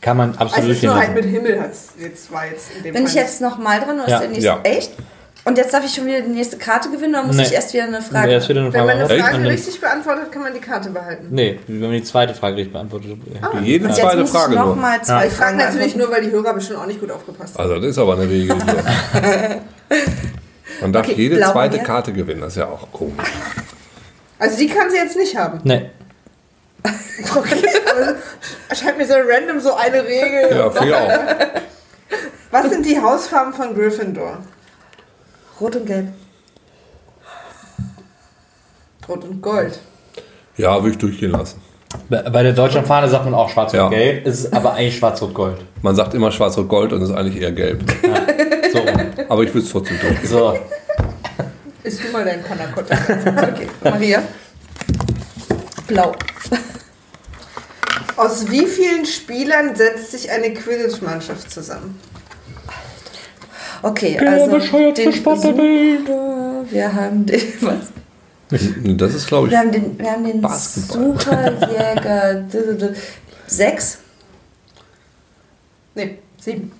Kann 0.00 0.16
man 0.18 0.30
Also 0.32 0.44
absolut 0.44 0.70
es 0.70 0.76
ist 0.78 0.82
nur 0.84 0.94
halt 0.96 1.14
mit 1.14 1.24
Himmel 1.24 1.60
hat's 1.60 1.88
jetzt 1.98 2.30
war 2.30 2.46
jetzt 2.46 2.68
in 2.76 2.82
dem 2.84 2.92
Bin 2.92 3.02
Fall 3.06 3.10
ich 3.10 3.14
jetzt 3.20 3.40
nochmal 3.40 3.80
dran 3.80 3.98
oder 4.00 4.08
Ja, 4.08 4.16
ist 4.16 4.20
der 4.22 4.28
nächste? 4.28 4.46
ja. 4.46 4.60
Echt? 4.62 4.92
Und 5.46 5.58
jetzt 5.58 5.74
darf 5.74 5.84
ich 5.84 5.94
schon 5.94 6.06
wieder 6.06 6.22
die 6.22 6.30
nächste 6.30 6.56
Karte 6.56 6.90
gewinnen 6.90 7.14
oder 7.14 7.24
muss 7.24 7.36
Nee. 7.36 7.42
ich 7.42 7.52
erst 7.52 7.74
wieder 7.74 7.84
eine 7.84 8.00
Frage? 8.00 8.28
Wer 8.30 8.38
ist 8.38 8.48
wieder 8.48 8.60
eine 8.62 8.72
Wenn 8.72 8.86
man 8.86 8.98
Frage? 9.00 9.12
eine? 9.14 9.22
Frage 9.24 9.48
richtig 9.50 9.78
beantwortet, 9.80 10.32
kann 10.32 10.42
man 10.42 10.54
die 10.54 10.60
Karte 10.60 10.88
behalten. 10.90 11.26
Nee, 11.30 11.58
wenn 11.66 11.80
man 11.80 11.92
die 11.92 12.02
zweite 12.02 12.32
Frage 12.34 12.56
richtig 12.56 12.72
beantwortet. 12.72 13.10
Jede 13.62 13.84
Und 13.84 13.90
jetzt 13.90 14.00
zweite 14.00 14.20
muss 14.22 14.30
Frage 14.30 14.52
ich 14.52 14.58
noch 14.58 14.66
nur. 14.66 14.76
mal 14.76 15.02
zwei 15.02 15.26
Ich 15.26 15.32
frage 15.32 15.56
Fragen 15.56 15.58
natürlich 15.58 15.96
nur, 15.96 16.10
weil 16.10 16.22
die 16.22 16.30
Hörer 16.30 16.54
bestimmt 16.54 16.78
auch 16.78 16.86
nicht 16.86 17.00
gut 17.00 17.10
aufgepasst 17.10 17.58
haben. 17.58 17.62
Also 17.70 17.80
das 17.80 17.90
ist 17.90 17.98
aber 17.98 18.14
eine 18.14 18.28
Regel. 18.28 18.56
Man 20.80 20.92
darf 20.92 21.06
Okay, 21.08 21.14
jede 21.16 21.40
zweite 21.40 21.76
hier. 21.76 21.84
Karte 21.86 22.12
gewinnen, 22.12 22.40
das 22.40 22.54
ist 22.54 22.58
ja 22.58 22.66
auch 22.68 22.90
komisch. 22.92 23.26
Also 24.44 24.58
die 24.58 24.66
kann 24.68 24.90
sie 24.90 24.96
jetzt 24.96 25.16
nicht 25.16 25.36
haben. 25.36 25.60
Nee. 25.64 25.90
Okay, 27.34 27.66
aber 27.90 28.16
erscheint 28.68 28.98
mir 28.98 29.06
so 29.06 29.14
random 29.14 29.58
so 29.58 29.74
eine 29.74 30.04
Regel. 30.04 30.50
Ja, 30.50 30.66
ich 30.84 30.94
auch. 30.94 31.10
Was 32.50 32.70
sind 32.70 32.84
die 32.84 33.00
Hausfarben 33.00 33.54
von 33.54 33.74
Gryffindor? 33.74 34.38
Rot 35.60 35.76
und 35.76 35.86
Gelb. 35.86 36.08
Rot 39.08 39.24
und 39.24 39.40
Gold. 39.40 39.78
Ja, 40.56 40.74
würde 40.76 40.90
ich 40.90 40.98
durchgehen 40.98 41.30
lassen. 41.32 41.60
Bei 42.10 42.22
bei 42.28 42.42
der 42.42 42.52
deutschen 42.52 42.84
Fahne 42.84 43.08
sagt 43.08 43.24
man 43.24 43.34
auch 43.34 43.48
schwarz 43.48 43.72
Ja. 43.72 43.84
und 43.86 43.90
gelb, 43.92 44.26
es 44.26 44.40
ist 44.44 44.52
aber 44.52 44.74
eigentlich 44.74 44.98
schwarz-rot-gold. 44.98 45.56
Man 45.82 45.94
sagt 45.94 46.12
immer 46.14 46.30
schwarz-rot-gold 46.30 46.92
und 46.92 47.02
es 47.02 47.08
ist 47.10 47.16
eigentlich 47.16 47.40
eher 47.40 47.52
gelb. 47.52 47.82
So, 48.72 48.78
rum. 48.80 49.00
Aber 49.28 49.42
ich 49.42 49.50
würde 49.54 49.64
es 49.66 49.70
trotzdem 49.72 49.98
durchgehen. 50.00 50.28
so. 50.28 50.58
Isst 51.84 52.02
du 52.02 52.08
mal 52.08 52.24
deinen 52.24 52.42
Panna 52.42 52.66
Cotta. 52.68 52.94
Okay, 53.52 53.68
Maria. 53.82 54.22
Blau. 55.86 56.14
Aus 58.16 58.50
wie 58.50 58.66
vielen 58.66 59.04
Spielern 59.04 59.74
setzt 59.76 60.12
sich 60.12 60.30
eine 60.30 60.52
Quidditch-Mannschaft 60.54 61.50
zusammen? 61.50 62.00
Okay, 63.82 64.16
Der 64.18 64.30
also 64.30 64.50
bescheuerte 64.50 65.02
den 65.02 65.12
Spotterbild. 65.12 66.06
Sucher, 66.06 66.64
wir 66.70 66.92
haben 66.94 67.26
den 67.26 67.42
was? 67.60 67.78
Das 68.48 69.14
ist, 69.14 69.26
glaube 69.26 69.48
ich, 69.48 69.52
Wir 69.52 69.58
haben 69.58 69.72
den, 69.72 69.98
wir 69.98 70.10
haben 70.10 70.24
den 70.24 70.40
Basketball. 70.40 71.14
D- 72.50 72.94
sechs. 73.46 73.98
Nee, 75.94 76.18
sieben. 76.40 76.72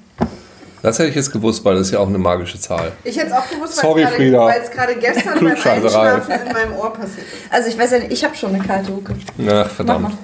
Das 0.84 0.98
hätte 0.98 1.08
ich 1.08 1.14
jetzt 1.16 1.32
gewusst, 1.32 1.64
weil 1.64 1.74
das 1.76 1.88
ist 1.88 1.92
ja 1.92 1.98
auch 1.98 2.08
eine 2.08 2.18
magische 2.18 2.60
Zahl. 2.60 2.92
Ich 3.02 3.16
hätte 3.16 3.28
es 3.28 3.32
auch 3.32 3.48
gewusst, 3.48 3.76
Sorry, 3.76 4.04
weil 4.04 4.12
es 4.12 4.18
gerade- 4.18 4.36
weil 4.38 4.60
es 4.62 4.70
gerade 4.70 4.94
gestern 4.96 5.34
beim. 5.40 5.46
Einschlafen 5.48 6.46
in 6.46 6.52
meinem 6.52 6.72
Ohr 6.76 6.92
passiert 6.92 7.26
ist. 7.26 7.34
Also 7.52 7.68
ich 7.70 7.78
weiß 7.78 7.90
ja 7.92 7.98
nicht, 8.00 8.12
ich 8.12 8.24
habe 8.24 8.36
schon 8.36 8.54
eine 8.54 8.62
Karte, 8.64 8.92
Uke. 8.92 9.14
Ach, 9.48 9.70
verdammt. 9.70 10.16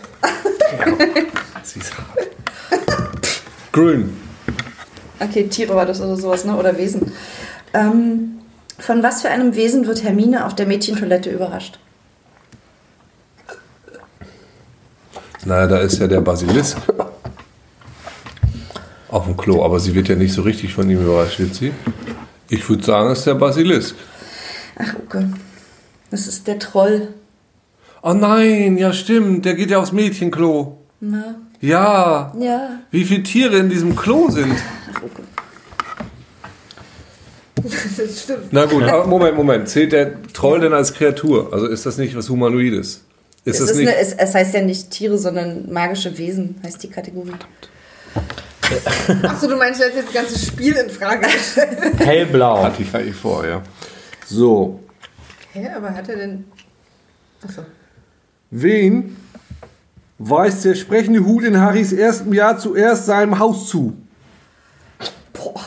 Sie 1.64 1.80
ist 1.80 1.92
hart. 1.96 2.28
Grün. 3.72 4.16
Okay, 5.18 5.48
Tiere 5.48 5.74
war 5.74 5.86
das 5.86 6.00
oder 6.00 6.16
sowas, 6.16 6.44
ne? 6.44 6.56
Oder 6.56 6.76
Wesen. 6.76 7.12
Ähm, 7.74 8.40
von 8.78 9.02
was 9.02 9.22
für 9.22 9.28
einem 9.28 9.54
Wesen 9.54 9.86
wird 9.86 10.02
Hermine 10.02 10.46
auf 10.46 10.54
der 10.54 10.66
Mädchentoilette 10.66 11.30
überrascht? 11.30 11.78
Naja, 15.44 15.66
da 15.66 15.78
ist 15.78 15.98
ja 15.98 16.06
der 16.06 16.20
Basilisk. 16.20 16.76
Auf 19.10 19.24
dem 19.26 19.36
Klo, 19.36 19.64
aber 19.64 19.80
sie 19.80 19.94
wird 19.94 20.08
ja 20.08 20.14
nicht 20.14 20.32
so 20.32 20.42
richtig 20.42 20.72
von 20.74 20.88
ihm 20.88 21.00
überrascht, 21.02 21.38
wird 21.40 21.54
sie? 21.54 21.72
Ich 22.48 22.68
würde 22.68 22.84
sagen, 22.84 23.10
es 23.10 23.18
ist 23.20 23.26
der 23.26 23.34
Basilisk. 23.34 23.94
Ach, 24.78 24.94
Uke. 25.02 25.28
Das 26.10 26.26
ist 26.26 26.46
der 26.46 26.58
Troll. 26.58 27.08
Oh 28.02 28.12
nein, 28.14 28.78
ja 28.78 28.92
stimmt, 28.92 29.44
der 29.44 29.54
geht 29.54 29.70
ja 29.70 29.78
aufs 29.78 29.92
Mädchenklo. 29.92 30.78
Na? 31.00 31.36
Ja, 31.60 32.32
Ja. 32.38 32.78
wie 32.90 33.04
viele 33.04 33.22
Tiere 33.22 33.56
in 33.58 33.68
diesem 33.68 33.94
Klo 33.96 34.30
sind. 34.30 34.54
Ach, 34.94 35.02
Uke. 35.02 35.22
Das 37.62 38.22
stimmt. 38.22 38.52
Na 38.52 38.64
gut, 38.64 38.84
aber 38.84 39.06
Moment, 39.06 39.36
Moment. 39.36 39.68
Zählt 39.68 39.92
der 39.92 40.22
Troll 40.32 40.60
denn 40.60 40.72
als 40.72 40.94
Kreatur? 40.94 41.52
Also 41.52 41.66
ist 41.66 41.84
das 41.84 41.98
nicht 41.98 42.16
was 42.16 42.30
Humanoides? 42.30 43.02
Ist 43.44 43.54
Es, 43.54 43.58
das 43.60 43.70
ist 43.72 43.76
nicht. 43.78 43.88
eine, 43.88 43.98
es, 43.98 44.12
es 44.14 44.34
heißt 44.34 44.54
ja 44.54 44.62
nicht 44.62 44.90
Tiere, 44.90 45.18
sondern 45.18 45.70
magische 45.70 46.16
Wesen, 46.16 46.54
heißt 46.64 46.82
die 46.82 46.88
Kategorie. 46.88 47.32
Achso, 49.24 49.48
du 49.48 49.56
meinst, 49.56 49.80
du 49.80 49.84
hättest 49.84 49.96
jetzt 49.98 50.14
das 50.14 50.14
ganze 50.14 50.38
Spiel 50.46 50.74
in 50.76 50.90
Frage 50.90 51.26
gestellt. 51.26 51.98
Hellblau. 51.98 52.62
Hatte 52.62 52.82
ich 52.82 52.94
eigentlich 52.94 53.16
vor, 53.16 53.46
ja. 53.46 53.62
So. 54.26 54.80
Hä, 55.52 55.68
aber 55.76 55.92
hat 55.94 56.08
er 56.08 56.16
denn. 56.16 56.44
Achso. 57.42 57.62
Wen 58.50 59.16
weist 60.18 60.64
der 60.64 60.74
sprechende 60.74 61.24
Hut 61.24 61.44
in 61.44 61.60
Harrys 61.60 61.92
erstem 61.92 62.32
Jahr 62.32 62.58
zuerst 62.58 63.06
seinem 63.06 63.38
Haus 63.38 63.68
zu? 63.68 63.96
Boah. 65.32 65.60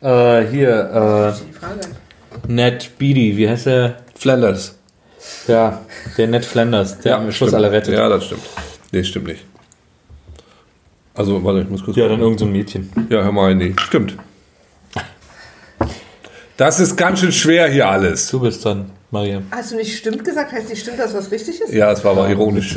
Äh, 0.00 0.46
hier, 0.50 1.34
Die 1.46 1.52
Frage. 1.52 1.80
äh, 1.80 2.52
Ned 2.52 2.98
Beatty, 2.98 3.36
wie 3.36 3.48
heißt 3.48 3.66
der? 3.66 3.96
Flanders. 4.14 4.74
Ja, 5.46 5.80
der 6.16 6.26
Ned 6.28 6.44
Flanders, 6.44 6.98
der 7.00 7.16
am 7.16 7.30
Schluss 7.32 7.50
stimmt. 7.50 7.54
alle 7.64 7.72
rettet. 7.72 7.94
Ja, 7.94 8.08
das 8.08 8.24
stimmt. 8.26 8.42
Nee, 8.92 9.04
stimmt 9.04 9.26
nicht. 9.28 9.44
Also, 11.18 11.42
warte, 11.42 11.62
ich 11.62 11.68
muss 11.68 11.84
kurz. 11.84 11.96
Ja, 11.96 12.04
dann 12.04 12.12
gucken. 12.12 12.22
irgend 12.22 12.38
so 12.38 12.46
ein 12.46 12.52
Mädchen. 12.52 12.92
Ja, 13.10 13.24
hör 13.24 13.32
mal, 13.32 13.52
nee, 13.52 13.74
stimmt. 13.76 14.16
Das 16.56 16.78
ist 16.78 16.96
ganz 16.96 17.18
schön 17.18 17.32
schwer 17.32 17.68
hier 17.68 17.88
alles. 17.88 18.30
Du 18.30 18.38
bist 18.38 18.64
dann, 18.64 18.90
Maria. 19.10 19.42
Hast 19.50 19.72
du 19.72 19.76
nicht 19.76 19.98
stimmt 19.98 20.24
gesagt? 20.24 20.52
Heißt 20.52 20.68
nicht 20.68 20.80
stimmt, 20.80 21.00
dass 21.00 21.14
was 21.14 21.30
richtig 21.32 21.60
ist? 21.60 21.72
Ja, 21.72 21.90
es 21.90 22.04
war 22.04 22.12
aber 22.12 22.28
ironisch. 22.28 22.76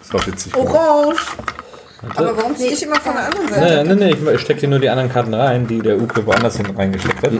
Das 0.00 0.12
war 0.12 0.26
witzig. 0.26 0.54
Orange. 0.54 1.22
Aber 2.16 2.36
warum 2.36 2.54
ziehe 2.54 2.72
ich 2.72 2.82
immer 2.82 2.96
von 2.96 3.14
der 3.14 3.24
anderen 3.26 3.48
Seite? 3.48 3.94
Nee, 3.94 3.94
nee, 3.94 4.14
nee, 4.22 4.32
ich 4.34 4.40
stecke 4.40 4.60
hier 4.60 4.68
nur 4.68 4.78
die 4.80 4.90
anderen 4.90 5.10
Karten 5.10 5.32
rein, 5.32 5.66
die 5.66 5.78
der 5.78 5.96
Uke 6.00 6.26
woanders 6.26 6.56
hinten 6.58 6.76
reingesteckt 6.76 7.22
hat. 7.22 7.32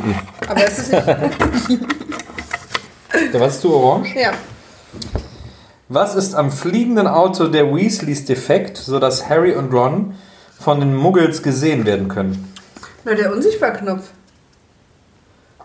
Aber 0.49 0.64
es 0.64 0.78
ist 0.78 0.92
nicht. 0.92 1.80
Da 3.32 3.40
warst 3.40 3.62
du 3.62 3.75
orange? 3.75 4.14
Ja. 4.18 4.32
Was 5.94 6.14
ist 6.14 6.34
am 6.34 6.50
fliegenden 6.50 7.06
Auto 7.06 7.49
der 7.49 7.75
Weasleys 7.75 8.25
defekt, 8.25 8.78
sodass 8.78 9.28
Harry 9.28 9.54
und 9.54 9.75
Ron 9.75 10.14
von 10.58 10.80
den 10.80 10.96
Muggels 10.96 11.42
gesehen 11.42 11.84
werden 11.84 12.08
können? 12.08 12.50
Nur 13.04 13.14
der 13.14 13.30
Unsichtbar-Knopf. 13.30 14.04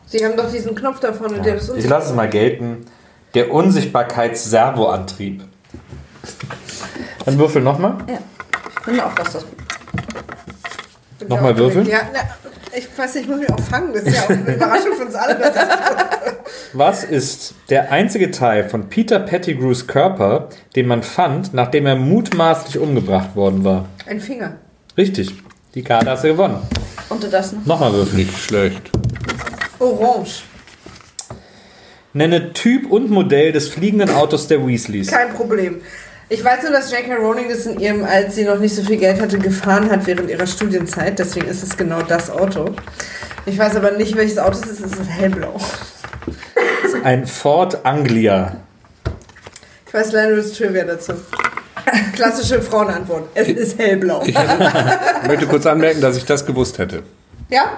Sie 0.05 0.25
haben 0.25 0.36
doch 0.36 0.51
diesen 0.51 0.75
Knopf 0.75 1.00
da 1.00 1.13
vorne, 1.13 1.41
der 1.41 1.55
ist 1.55 1.72
Ich 1.77 1.88
lasse 1.88 2.10
es 2.10 2.13
mal 2.13 2.27
gelten. 2.27 2.88
Der 3.36 3.53
Unsichtbarkeits-Servoantrieb. 3.53 5.43
Dann 7.24 7.39
würfel 7.39 7.62
nochmal. 7.62 7.96
Ja. 8.10 8.17
Ich 8.79 8.84
finde 8.84 9.05
auch, 9.05 9.15
dass 9.15 9.31
das. 9.31 9.46
Nochmal 11.25 11.57
würfeln? 11.57 11.88
Ja, 11.88 12.00
na, 12.12 12.19
ich 12.75 12.88
weiß 12.97 13.15
nicht, 13.15 13.24
ich 13.25 13.29
muss 13.29 13.39
mich 13.39 13.50
auch 13.51 13.59
fangen. 13.59 13.93
Das 13.93 14.03
ist 14.03 14.15
ja 14.15 14.24
auch 14.24 14.29
eine 14.29 14.55
Überraschung 14.55 14.93
für 14.97 15.05
uns 15.05 15.15
alle. 15.15 15.36
Dass 15.36 15.53
das 15.53 15.67
Was 16.74 17.03
ist 17.03 17.55
der 17.69 17.91
einzige 17.91 18.31
Teil 18.31 18.67
von 18.67 18.89
Peter 18.89 19.19
Pettigrews 19.19 19.88
Körper, 19.88 20.50
den 20.75 20.88
man 20.88 21.03
fand, 21.03 21.53
nachdem 21.53 21.86
er 21.86 21.95
mutmaßlich 21.95 22.77
umgebracht 22.79 23.36
worden 23.36 23.63
war? 23.63 23.86
ein 24.05 24.19
Finger. 24.19 24.57
Richtig. 24.97 25.33
Die 25.75 25.83
Karte 25.83 26.09
hast 26.09 26.24
du 26.24 26.29
gewonnen. 26.29 26.59
Und 27.09 27.24
du 27.24 27.27
das 27.27 27.53
noch? 27.53 27.65
Nochmal 27.65 27.93
würfeln. 27.93 28.17
Nicht 28.17 28.38
schlecht. 28.38 28.89
Orange. 29.79 30.43
Nenne 32.13 32.53
Typ 32.53 32.89
und 32.89 33.12
Modell 33.12 33.51
des 33.51 33.69
fliegenden 33.69 34.09
Autos 34.09 34.47
der 34.47 34.65
Weasleys. 34.65 35.07
Kein 35.07 35.33
Problem. 35.33 35.81
Ich 36.29 36.43
weiß 36.43 36.63
nur, 36.63 36.74
dass 36.74 36.91
J.K. 36.91 37.15
Rowling 37.15 37.48
das 37.48 37.65
in 37.65 37.79
ihrem, 37.79 38.03
als 38.03 38.36
sie 38.36 38.43
noch 38.43 38.60
nicht 38.60 38.75
so 38.75 38.84
viel 38.84 38.98
Geld 38.98 39.22
hatte, 39.22 39.39
gefahren 39.39 39.89
hat 39.89 40.05
während 40.07 40.29
ihrer 40.29 40.46
Studienzeit. 40.46 41.17
Deswegen 41.19 41.48
ist 41.48 41.63
es 41.63 41.77
genau 41.77 42.01
das 42.01 42.29
Auto. 42.29 42.75
Ich 43.46 43.57
weiß 43.57 43.77
aber 43.77 43.91
nicht, 43.91 44.17
welches 44.17 44.38
Auto 44.38 44.57
es 44.62 44.65
ist. 44.69 44.81
Es 44.81 44.91
ist 44.91 45.07
hellblau. 45.07 45.57
Ein 47.03 47.25
Ford 47.25 47.86
Anglia. 47.86 48.57
Ich 49.88 49.93
weiß 49.93 50.12
leider 50.12 50.36
das 50.36 50.51
Trivia 50.51 50.84
dazu. 50.84 51.13
Klassische 52.13 52.62
Frauenantwort. 52.62 53.29
Es 53.34 53.48
ist 53.48 53.79
hellblau. 53.79 54.22
Ich 54.25 54.36
möchte 55.27 55.48
kurz 55.48 55.65
anmerken, 55.65 56.01
dass 56.01 56.17
ich 56.17 56.25
das 56.25 56.46
gewusst 56.46 56.77
hätte. 56.77 57.03
Ja? 57.50 57.77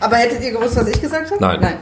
Aber 0.00 0.16
hättet 0.16 0.42
ihr 0.42 0.50
gewusst, 0.50 0.76
was 0.76 0.88
ich 0.88 1.00
gesagt 1.00 1.30
habe? 1.30 1.40
Nein. 1.40 1.60
Nein. 1.60 1.78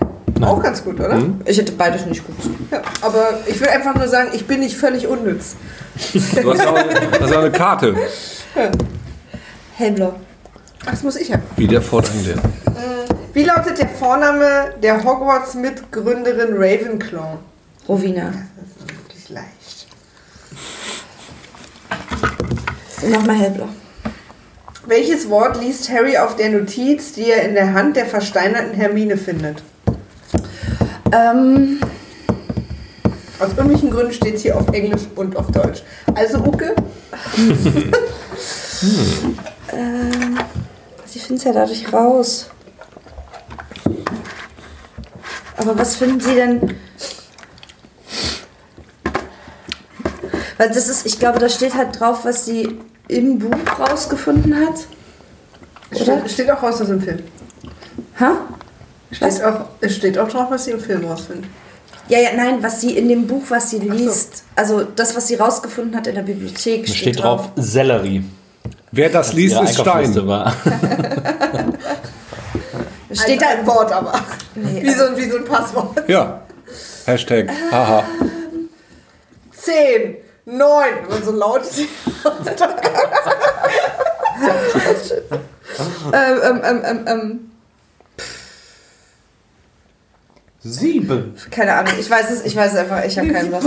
Auch 0.49 0.63
ganz 0.63 0.85
gut, 0.85 1.01
oder? 1.01 1.21
Ich 1.45 1.59
hätte 1.59 1.73
beides 1.73 2.07
nicht 2.07 2.25
gut. 2.25 2.37
Ja, 2.71 2.83
aber 3.01 3.41
ich 3.47 3.61
will 3.61 3.69
einfach 3.69 3.95
nur 3.97 4.07
sagen, 4.07 4.31
ich 4.33 4.47
bin 4.47 4.61
nicht 4.61 4.77
völlig 4.77 5.09
unnütz. 5.09 5.57
Du 6.43 6.53
hast 6.53 6.67
auch, 6.67 6.75
das 7.19 7.31
ist 7.31 7.37
auch 7.37 7.41
eine 7.41 7.53
Karte. 7.53 7.97
Hellblau. 9.77 10.15
Ach, 10.85 10.91
das 10.91 11.03
muss 11.03 11.17
ich 11.17 11.29
ja. 11.29 11.39
Wie 11.57 11.67
der 11.67 11.83
Ford 11.83 12.11
Anglia. 12.11 12.37
Wie 13.35 13.43
lautet 13.43 13.79
der 13.79 13.89
Vorname 13.89 14.75
der 14.81 15.03
Hogwarts-Mitgründerin 15.03 16.55
Ravenclaw? 16.57 17.39
Rowena. 17.89 18.27
Das 18.27 18.37
ist 18.69 18.97
wirklich 18.97 19.29
leicht. 19.29 19.87
Nochmal 23.11 23.37
hellblau. 23.37 23.69
Welches 24.87 25.29
Wort 25.29 25.61
liest 25.61 25.91
Harry 25.91 26.17
auf 26.17 26.37
der 26.37 26.51
Notiz, 26.51 27.13
die 27.13 27.29
er 27.31 27.43
in 27.43 27.55
der 27.55 27.73
Hand 27.73 27.97
der 27.97 28.07
versteinerten 28.07 28.75
Hermine 28.75 29.17
findet? 29.17 29.63
Ähm, 31.11 31.81
Aus 33.39 33.49
irgendwelchen 33.49 33.91
Gründen 33.91 34.13
steht 34.13 34.37
es 34.37 34.43
hier 34.43 34.57
auf 34.57 34.69
Englisch 34.69 35.03
und 35.17 35.37
auf 35.37 35.51
Deutsch. 35.51 35.83
Also, 36.15 36.39
Uke, 36.39 36.75
ähm, 39.73 40.39
sie 41.05 41.19
findet 41.19 41.39
es 41.39 41.45
ja 41.45 41.53
dadurch 41.53 41.93
raus. 41.93 42.51
Aber 45.57 45.79
was 45.79 45.97
finden 45.97 46.21
Sie 46.21 46.35
denn? 46.35 46.77
Weil 50.57 50.69
das 50.69 50.89
ist, 50.89 51.07
ich 51.07 51.19
glaube, 51.19 51.39
da 51.39 51.49
steht 51.49 51.75
halt 51.75 51.99
drauf, 51.99 52.25
was 52.25 52.45
sie 52.45 52.79
im 53.09 53.39
Buch 53.39 53.57
rausgefunden 53.79 54.55
hat. 54.55 54.87
Oder? 55.91 56.19
Steht, 56.19 56.31
steht 56.31 56.51
auch 56.51 56.63
raus 56.63 56.81
aus 56.81 56.89
dem 56.89 57.01
Film. 57.01 57.21
Ha? 58.21 58.37
Was? 59.11 59.37
Steht 59.37 59.45
auch, 59.45 59.67
es 59.81 59.97
steht 59.97 60.19
auch 60.19 60.29
drauf, 60.29 60.47
was 60.51 60.65
sie 60.65 60.73
im 60.73 60.81
Film 60.81 61.05
rausfinden. 61.05 61.49
Ja, 62.09 62.19
ja, 62.19 62.31
nein, 62.37 62.63
was 62.63 62.81
sie 62.81 62.97
in 62.97 63.09
dem 63.09 63.27
Buch, 63.27 63.45
was 63.49 63.71
sie 63.71 63.79
liest. 63.79 64.45
Also 64.55 64.85
das, 64.85 65.17
was 65.17 65.29
sie 65.29 65.37
rausgefunden 65.37 65.97
hat 65.97 66.07
in 66.07 66.15
der 66.15 66.23
Bibliothek, 66.23 66.87
Da 66.87 66.93
steht 66.93 67.23
drauf 67.23 67.49
Sellerie. 67.57 68.25
Wer 68.93 69.09
das 69.09 69.29
was 69.29 69.35
liest, 69.35 69.61
ist 69.61 69.81
Stein. 69.81 70.15
War. 70.27 70.55
Steht 73.13 73.43
da 73.43 73.49
ein 73.49 73.67
Wort 73.67 73.93
aber. 73.93 74.21
Nee, 74.55 74.83
wie, 74.83 74.91
so, 74.91 75.17
wie 75.17 75.31
so 75.31 75.39
ein 75.39 75.45
Passwort. 75.45 76.09
Ja. 76.09 76.43
Hashtag. 77.07 77.51
Haha. 77.71 78.05
10, 79.53 80.17
9, 80.47 80.85
wenn 81.03 81.09
man 81.09 81.25
so 81.25 81.33
laut 81.33 81.63
ist. 81.63 81.79
ähm, 86.13 86.41
ähm, 86.43 86.61
ähm, 86.65 86.83
ähm, 86.85 87.05
ähm, 87.07 87.51
Sieben. 90.65 91.35
keine 91.51 91.75
Ahnung, 91.75 91.93
ich 92.01 92.09
weiß 92.09 92.31
es, 92.31 92.45
ich 92.47 92.57
weiß 92.57 92.73
es 92.73 92.79
einfach, 92.79 93.05
ich 93.05 93.19
habe 93.19 93.29
keinen 93.29 93.53
was. 93.53 93.63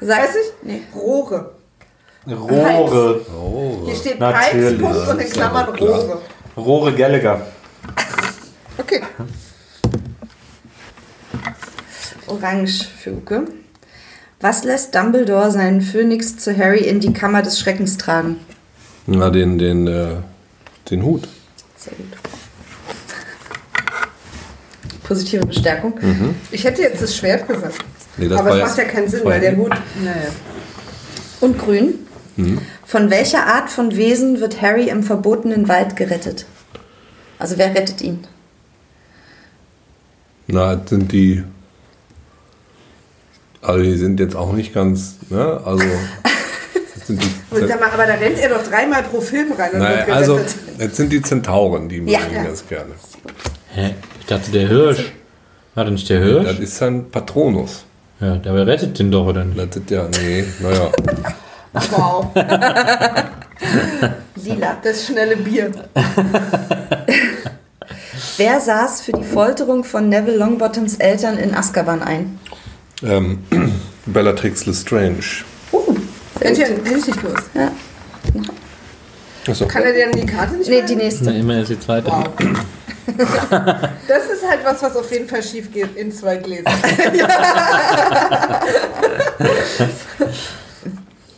Sag 0.00 0.22
Weiß 0.22 0.34
ich? 0.34 0.52
Nee. 0.62 0.82
Rohre. 0.94 1.52
Rohre. 2.26 3.20
Hier 3.84 3.94
steht. 3.94 4.18
Pipes, 4.18 4.78
Punkt 4.78 5.08
und 5.08 5.20
in 5.20 5.30
Klammern. 5.30 5.68
Rohre. 5.68 6.18
Rohre 6.56 6.94
Gallagher. 6.94 7.46
Okay. 8.78 9.02
Orange-Fuge. 12.26 13.42
Was 14.40 14.64
lässt 14.64 14.94
Dumbledore 14.94 15.50
seinen 15.50 15.82
Phönix 15.82 16.38
zu 16.38 16.56
Harry 16.56 16.80
in 16.80 17.00
die 17.00 17.12
Kammer 17.12 17.42
des 17.42 17.60
Schreckens 17.60 17.98
tragen? 17.98 18.36
Na, 19.06 19.28
den, 19.28 19.58
den, 19.58 19.86
äh, 19.86 20.16
den 20.90 21.02
Hut. 21.02 21.28
Sehr 21.76 21.92
gut. 21.94 22.19
Positive 25.10 25.44
Bestärkung. 25.44 25.94
Ich 26.52 26.62
hätte 26.62 26.82
jetzt 26.82 27.02
das 27.02 27.16
Schwert 27.16 27.48
gesagt. 27.48 27.74
Nee, 28.16 28.28
das 28.28 28.38
aber 28.38 28.54
es 28.54 28.68
macht 28.68 28.78
ja 28.78 28.84
keinen 28.84 29.08
Sinn, 29.08 29.22
weil 29.24 29.42
ja- 29.42 29.50
der 29.50 29.56
Hut. 29.56 29.70
Naja. 30.04 30.28
Und 31.40 31.58
grün. 31.58 31.94
Mhm. 32.36 32.60
Von 32.86 33.10
welcher 33.10 33.44
Art 33.44 33.70
von 33.70 33.96
Wesen 33.96 34.38
wird 34.40 34.62
Harry 34.62 34.88
im 34.88 35.02
verbotenen 35.02 35.66
Wald 35.66 35.96
gerettet? 35.96 36.46
Also 37.40 37.58
wer 37.58 37.74
rettet 37.74 38.02
ihn? 38.02 38.24
Na, 40.46 40.76
das 40.76 40.90
sind 40.90 41.10
die. 41.10 41.42
Also 43.62 43.82
die 43.82 43.96
sind 43.96 44.20
jetzt 44.20 44.36
auch 44.36 44.52
nicht 44.52 44.72
ganz, 44.72 45.16
ne? 45.28 45.60
Also. 45.64 45.84
Das 46.94 47.06
sind 47.08 47.20
die, 47.20 47.66
mal, 47.66 47.90
aber 47.92 48.06
da 48.06 48.14
rennt 48.14 48.38
er 48.38 48.50
doch 48.50 48.62
dreimal 48.62 49.02
pro 49.02 49.20
Film 49.20 49.50
rein 49.54 49.72
und 49.72 49.80
naja, 49.80 50.04
also, 50.14 50.38
jetzt 50.78 50.94
sind 50.96 51.10
die 51.10 51.20
Zentauren, 51.20 51.88
die 51.88 51.98
mögen 51.98 52.12
Ja. 52.12 52.20
ihn 52.20 52.44
ganz 52.44 52.64
gerne. 52.68 52.92
Hä? 53.74 53.96
Ich 54.20 54.26
dachte, 54.26 54.50
der 54.50 54.68
Hirsch. 54.68 55.12
War 55.74 55.84
das 55.84 55.92
nicht 55.92 56.08
der 56.08 56.20
Das 56.20 56.28
Hirsch? 56.46 56.58
ist 56.60 56.76
sein 56.76 57.10
Patronus. 57.10 57.84
Ja, 58.20 58.36
der 58.36 58.66
rettet 58.66 58.98
den 58.98 59.10
doch, 59.10 59.26
oder 59.26 59.44
nicht? 59.44 59.58
Das 59.58 59.76
ist 59.76 59.90
ja, 59.90 60.06
nee, 60.20 60.44
naja. 60.60 60.90
Wow, 61.90 62.26
Lila. 64.44 64.76
das 64.82 65.06
schnelle 65.06 65.36
Bier. 65.36 65.70
Wer 68.36 68.60
saß 68.60 69.02
für 69.02 69.12
die 69.12 69.22
Folterung 69.24 69.84
von 69.84 70.08
Neville 70.08 70.36
Longbottoms 70.36 70.96
Eltern 70.96 71.38
in 71.38 71.54
Azkaban 71.54 72.02
ein? 72.02 72.38
Ähm, 73.02 73.38
Bellatrix 74.06 74.66
Lestrange. 74.66 75.44
Uh, 75.72 75.94
Rennt 76.40 76.58
ja 76.58 76.66
richtig 76.66 77.22
los. 77.22 77.38
ja. 77.54 77.70
Achso. 79.48 79.66
Kann 79.66 79.82
er 79.84 79.92
denn 79.92 80.12
die 80.12 80.26
Karte 80.26 80.56
nicht 80.56 80.68
Nee, 80.68 80.82
die 80.82 80.96
nächste. 80.96 81.24
Na, 81.24 81.30
immer 81.32 81.60
ist 81.60 81.70
die 81.70 81.78
zweite. 81.80 82.08
Wow. 82.10 82.24
Das 84.08 84.26
ist 84.26 84.48
halt 84.48 84.64
was, 84.64 84.82
was 84.82 84.96
auf 84.96 85.10
jeden 85.12 85.28
Fall 85.28 85.42
schief 85.42 85.72
geht 85.72 85.96
in 85.96 86.12
zwei 86.12 86.36
Gläsern. 86.36 86.72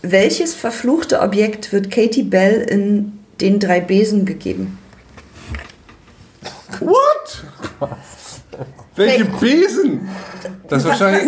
Welches 0.03 0.55
verfluchte 0.55 1.20
Objekt 1.20 1.72
wird 1.72 1.90
Katie 1.90 2.25
Bell 2.25 2.61
in 2.62 3.18
den 3.40 3.61
drei 3.61 3.81
Besen 3.81 4.25
gegeben? 4.25 4.79
What? 6.81 7.44
Welche 8.96 9.25
Besen? 9.25 10.09
Das 10.68 10.83
ist 10.83 10.88
wahrscheinlich. 10.88 11.22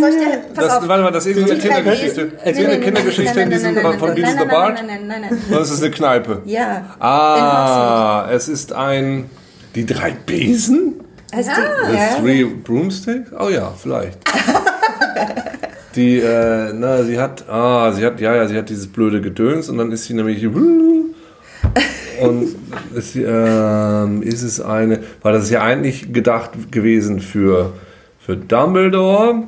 Das, 0.54 0.72
auf. 0.78 0.88
warte 0.88 1.02
mal, 1.02 1.12
das 1.12 1.24
ist 1.26 1.36
irgendeine 1.36 1.60
Die 1.60 1.68
drei 1.68 1.74
Kindergeschichte. 1.76 2.24
Besen- 2.26 2.36
Ist 2.38 2.58
irgendeine 2.58 2.80
Kindergeschichte 2.84 3.40
in 3.40 3.50
diesem 3.50 3.74
von 3.76 3.82
nein, 3.84 3.98
Beavis 4.14 4.30
the 4.32 4.36
nein? 4.44 4.48
Nein, 4.48 4.74
nein, 4.74 4.86
nein, 4.86 5.06
nein, 5.06 5.20
nein. 5.30 5.42
Oder 5.50 5.60
ist 5.60 5.70
es 5.70 5.80
eine 5.82 5.90
Kneipe? 5.90 6.42
Ja. 6.44 6.96
Ah, 6.98 8.28
es 8.32 8.48
ist 8.48 8.72
ein. 8.72 9.30
Die 9.74 9.86
drei 9.86 10.12
Besen? 10.12 10.94
The 11.32 11.42
die? 11.42 11.94
Ja. 11.94 12.20
Three 12.20 12.44
Broomsticks? 12.44 13.30
Oh 13.38 13.48
ja, 13.48 13.72
vielleicht. 13.76 14.18
die, 15.96 16.18
äh, 16.18 16.72
na, 16.72 17.02
sie 17.02 17.18
hat, 17.18 17.48
ah, 17.48 17.92
sie 17.92 18.04
hat, 18.04 18.20
ja, 18.20 18.36
ja, 18.36 18.46
sie 18.46 18.56
hat 18.56 18.68
dieses 18.68 18.86
blöde 18.86 19.20
Gedöns 19.20 19.68
und 19.68 19.78
dann 19.78 19.90
ist 19.90 20.04
sie 20.04 20.14
nämlich 20.14 20.46
und 22.20 22.54
ist, 22.94 23.16
ähm, 23.16 24.22
ist 24.22 24.42
es 24.42 24.60
eine, 24.60 25.00
weil 25.22 25.32
das 25.32 25.44
ist 25.44 25.50
ja 25.50 25.62
eigentlich 25.62 26.12
gedacht 26.12 26.70
gewesen 26.70 27.20
für, 27.20 27.72
für 28.20 28.36
Dumbledore. 28.36 29.44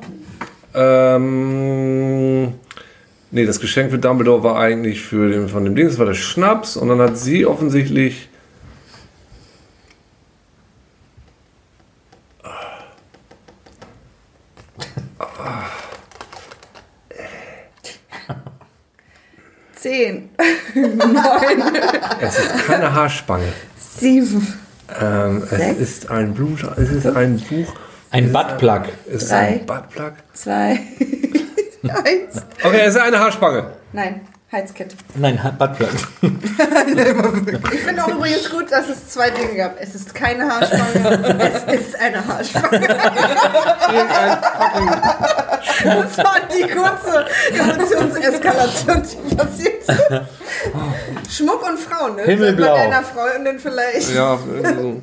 Ähm, 0.74 2.54
nee, 3.30 3.46
das 3.46 3.60
Geschenk 3.60 3.92
für 3.92 3.98
Dumbledore 3.98 4.42
war 4.42 4.58
eigentlich 4.58 5.00
für 5.00 5.30
den, 5.30 5.48
von 5.48 5.64
dem 5.64 5.76
Ding, 5.76 5.86
das 5.86 5.98
war 5.98 6.06
der 6.06 6.14
Schnaps 6.14 6.76
und 6.76 6.88
dann 6.88 6.98
hat 6.98 7.16
sie 7.16 7.46
offensichtlich 7.46 8.25
Zehn. 19.96 20.28
Es 22.20 22.38
ist 22.38 22.66
keine 22.66 22.92
Haarspange. 22.92 23.52
Sieben. 23.98 24.46
Ähm, 25.00 25.42
es 25.44 25.50
Sechs? 25.50 25.80
ist 25.80 26.10
ein 26.10 26.34
Blumenschal, 26.34 26.74
es 26.76 26.90
ist 26.90 27.06
ein 27.06 27.38
Buch, 27.38 27.72
Ein 28.10 28.32
Buttplug. 28.32 28.82
es 29.08 29.22
ist 29.24 29.32
Drei. 29.32 29.36
ein 29.60 29.66
Buttplug. 29.66 30.12
Zwei. 30.34 30.70
Eins. 31.82 32.42
Okay, 32.62 32.80
es 32.84 32.94
ist 32.94 33.00
eine 33.00 33.18
Haarspange. 33.18 33.70
Nein, 33.92 34.20
Heizkette. 34.52 34.96
Nein, 35.16 35.40
Buttplug. 35.58 35.88
Ich 37.72 37.80
finde 37.80 38.04
auch 38.04 38.08
übrigens 38.08 38.48
gut, 38.48 38.70
dass 38.70 38.88
es 38.88 39.08
zwei 39.08 39.30
Dinge 39.30 39.56
gab. 39.56 39.76
Es 39.80 39.94
ist 39.94 40.14
keine 40.14 40.48
Haarspange, 40.48 41.38
es 41.38 41.80
ist 41.80 42.00
eine 42.00 42.24
Haarspange. 42.26 42.86
Das 45.84 46.18
war 46.18 46.36
die 46.48 46.62
kurze 46.70 47.26
Emotionseskalation, 47.52 49.02
die 49.28 49.34
passiert 49.34 49.82
ist. 49.82 51.36
Schmuck 51.36 51.68
und 51.68 51.78
Frauen, 51.78 52.16
ne? 52.16 52.22
Himmelblau. 52.22 52.68
Man 52.68 52.80
einer 52.80 53.02
Freundin 53.02 53.58
vielleicht. 53.58 54.14
Ja, 54.14 54.38
irgendwie 54.54 54.82
so. 54.82 55.02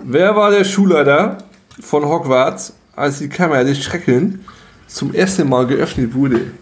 Wer 0.00 0.34
war 0.34 0.50
der 0.50 0.64
Schulleiter 0.64 1.38
von 1.80 2.04
Hogwarts, 2.04 2.72
als 2.96 3.18
die 3.18 3.28
Kammer 3.28 3.62
des 3.62 3.82
Schreckens 3.82 4.40
zum 4.88 5.14
ersten 5.14 5.48
Mal 5.48 5.66
geöffnet 5.66 6.12
wurde? 6.14 6.52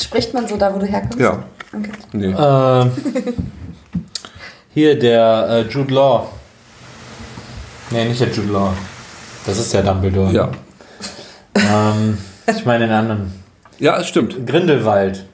Spricht 0.00 0.34
man 0.34 0.46
so 0.46 0.56
da, 0.56 0.74
wo 0.74 0.78
du 0.78 0.86
herkommst? 0.86 1.18
Ja. 1.18 1.42
Okay. 1.72 1.90
Nee. 2.12 2.26
Äh, 2.32 2.86
hier 4.74 4.98
der 4.98 5.46
äh, 5.48 5.70
Jude 5.72 5.94
Law. 5.94 6.26
Nee, 7.90 8.04
nicht 8.06 8.20
der 8.20 8.28
Jude 8.30 8.52
Law. 8.52 8.72
Das 9.46 9.58
ist 9.58 9.72
der 9.72 9.82
Dumbledore. 9.82 10.32
Ja. 10.32 10.50
Ähm, 11.54 12.18
ich 12.46 12.64
meine 12.64 12.86
den 12.86 12.94
anderen. 12.94 13.32
Ja, 13.78 13.98
es 13.98 14.08
stimmt. 14.08 14.46
Grindelwald. 14.46 15.24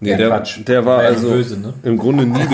Nee, 0.00 0.10
Ja, 0.12 0.16
der, 0.16 0.28
Quatsch. 0.28 0.58
der 0.66 0.84
war 0.84 0.98
War 0.98 1.04
also 1.04 1.30
böse, 1.30 1.58
ne? 1.58 1.72
im 1.82 1.96
Grunde 1.96 2.26
nie 2.26 2.38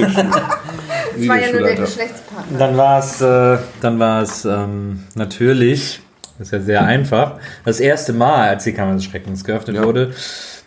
Das 1.17 1.29
war 1.29 1.37
der 1.37 1.47
ja 1.49 1.53
nur 1.53 1.63
der. 1.67 1.77
Geschlechtspartner. 1.77 2.59
Dann 2.59 2.77
war 2.77 2.99
es, 3.01 3.21
äh, 3.21 3.59
dann 3.81 3.99
war 3.99 4.23
es 4.23 4.45
ähm, 4.45 5.05
natürlich, 5.17 6.01
das 6.39 6.49
ist 6.49 6.53
ja 6.53 6.61
sehr 6.61 6.85
einfach, 6.85 7.39
das 7.65 7.81
erste 7.81 8.13
Mal, 8.13 8.49
als 8.51 8.65
die 8.65 8.73
Kammer 8.73 8.95
des 8.95 9.05
Schreckens 9.05 9.43
geöffnet 9.43 9.77
Ja. 9.77 9.85
wurde, 9.85 10.13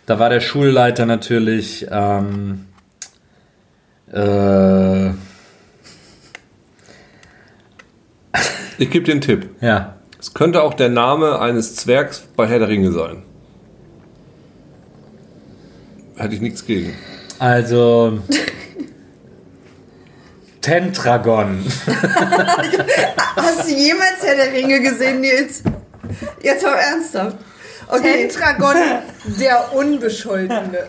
da 0.06 0.18
war 0.18 0.28
der 0.30 0.40
Schulleiter 0.40 1.06
natürlich 1.06 1.86
ähm, 1.90 2.66
äh, 4.12 5.10
Ich 8.78 8.90
gebe 8.90 9.04
dir 9.04 9.12
einen 9.12 9.20
Tipp. 9.20 9.48
ja, 9.60 9.94
Es 10.20 10.34
könnte 10.34 10.62
auch 10.62 10.74
der 10.74 10.88
Name 10.88 11.38
eines 11.40 11.76
Zwergs 11.76 12.24
bei 12.36 12.46
Herr 12.48 12.58
der 12.58 12.68
Ringe 12.68 12.92
sein. 12.92 13.22
Hätte 16.16 16.34
ich 16.34 16.40
nichts 16.40 16.64
gegen. 16.66 16.94
also 17.38 18.18
Tentragon. 20.60 21.64
Hast 23.36 23.68
du 23.68 23.74
jemals 23.74 24.22
Herr 24.22 24.36
der 24.36 24.52
Ringe 24.52 24.80
gesehen, 24.80 25.20
Nils? 25.20 25.62
Jetzt 26.42 26.62
mal 26.62 26.74
ernsthaft. 26.76 27.36
Okay, 27.98 28.28
Tentragon, 28.28 28.76
der 29.24 29.72
Unbescholtene. 29.74 30.88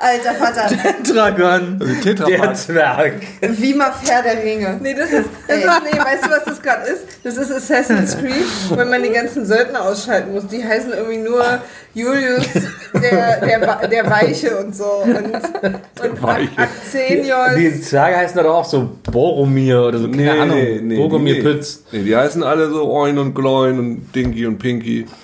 alter 0.00 0.34
Vater. 0.34 0.66
Tentragon. 0.66 1.78
Der 1.78 2.00
Tetrapack. 2.00 2.56
Zwerg. 2.56 3.14
Wie 3.40 3.74
mal 3.74 3.92
Herr 4.06 4.22
der 4.22 4.42
Ringe. 4.42 4.78
Nee, 4.80 4.94
das 4.94 5.10
ist, 5.10 5.28
das 5.46 5.58
ist, 5.58 5.66
nee, 5.84 5.98
weißt 5.98 6.24
du, 6.24 6.30
was 6.30 6.44
das 6.44 6.62
gerade 6.62 6.88
ist? 6.88 7.02
Das 7.22 7.36
ist 7.36 7.52
Assassin's 7.52 8.16
Creed, 8.16 8.46
wenn 8.70 8.88
man 8.88 9.02
die 9.02 9.10
ganzen 9.10 9.44
Söldner 9.44 9.82
ausschalten 9.82 10.32
muss. 10.32 10.46
Die 10.46 10.64
heißen 10.64 10.92
irgendwie 10.92 11.18
nur 11.18 11.60
Julius, 11.94 12.46
der, 12.94 13.40
der, 13.40 13.88
der 13.88 14.10
Weiche 14.10 14.56
und 14.58 14.74
so. 14.74 14.84
Und, 15.04 15.16
und 15.16 16.22
Weiche. 16.22 16.50
Axenios. 16.56 17.56
Die 17.56 17.80
Zwerge 17.80 18.16
heißen 18.16 18.42
doch 18.42 18.54
auch 18.54 18.64
so 18.64 18.98
Boromir 19.10 19.82
oder 19.82 19.98
so, 19.98 20.10
keine 20.10 20.32
Ahnung. 20.32 20.58
Boromir 20.96 21.34
nee. 21.34 21.42
Pütz. 21.42 21.84
Nee, 21.92 22.02
die 22.02 22.16
heißen 22.16 22.42
alle 22.42 22.70
so 22.70 22.90
Oin 22.90 23.18
und 23.18 23.34
Gloin 23.34 23.78
und 23.78 24.14
Dinky 24.14 24.46
und 24.46 24.58
Pinky. 24.58 25.06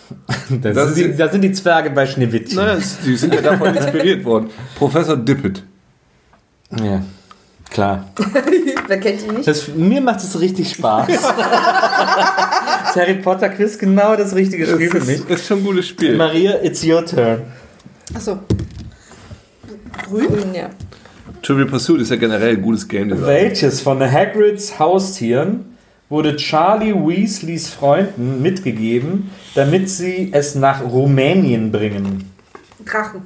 Das, 0.63 0.75
Das 0.75 0.95
sind, 0.95 1.13
die, 1.13 1.17
das 1.17 1.33
sind 1.33 1.41
die 1.43 1.51
Zwerge 1.53 1.91
bei 1.91 2.07
Schneewittchen. 2.07 2.57
Naja, 2.57 2.79
die 3.05 3.17
sind 3.17 3.35
ja 3.35 3.41
davon 3.41 3.75
inspiriert 3.75 4.25
worden. 4.25 4.51
Professor 4.77 5.17
Dippet. 5.17 5.65
Ja, 6.71 7.03
klar. 7.71 8.09
Wer 8.89 9.01
kennt 9.01 9.23
ihn 9.23 9.35
nicht? 9.35 9.49
Das, 9.49 9.69
mir 9.69 10.01
macht 10.01 10.21
es 10.21 10.39
richtig 10.41 10.71
Spaß. 10.71 11.07
das 11.09 12.97
Harry 12.97 13.15
Potter 13.15 13.49
Quiz 13.49 13.79
genau 13.79 14.15
das 14.17 14.35
richtige 14.35 14.67
Spiel 14.67 14.91
für 14.91 14.99
Das 14.99 15.07
mich. 15.09 15.21
ist, 15.21 15.31
ist 15.31 15.47
schon 15.47 15.59
ein 15.59 15.65
gutes 15.65 15.89
Spiel. 15.89 16.17
Maria, 16.17 16.63
it's 16.63 16.85
your 16.85 17.05
turn. 17.05 17.43
Achso. 18.15 18.39
Grün, 20.09 20.55
ja. 20.55 20.71
Trivial 21.43 21.67
Pursuit 21.67 22.01
ist 22.01 22.11
ja 22.11 22.17
generell 22.17 22.57
ein 22.57 22.63
gutes 22.63 22.87
Game 22.87 23.09
Design. 23.09 23.27
Welches 23.27 23.81
von 23.81 24.01
Hagrids 24.01 24.79
Haustieren 24.79 25.77
wurde 26.09 26.37
Charlie 26.37 26.93
Weasleys 26.95 27.69
Freunden 27.69 28.41
mitgegeben, 28.43 29.31
damit 29.55 29.91
sie 29.91 30.31
es 30.33 30.55
nach 30.55 30.83
Rumänien 30.83 31.73
bringen? 31.73 32.31
Drachen. 32.85 33.23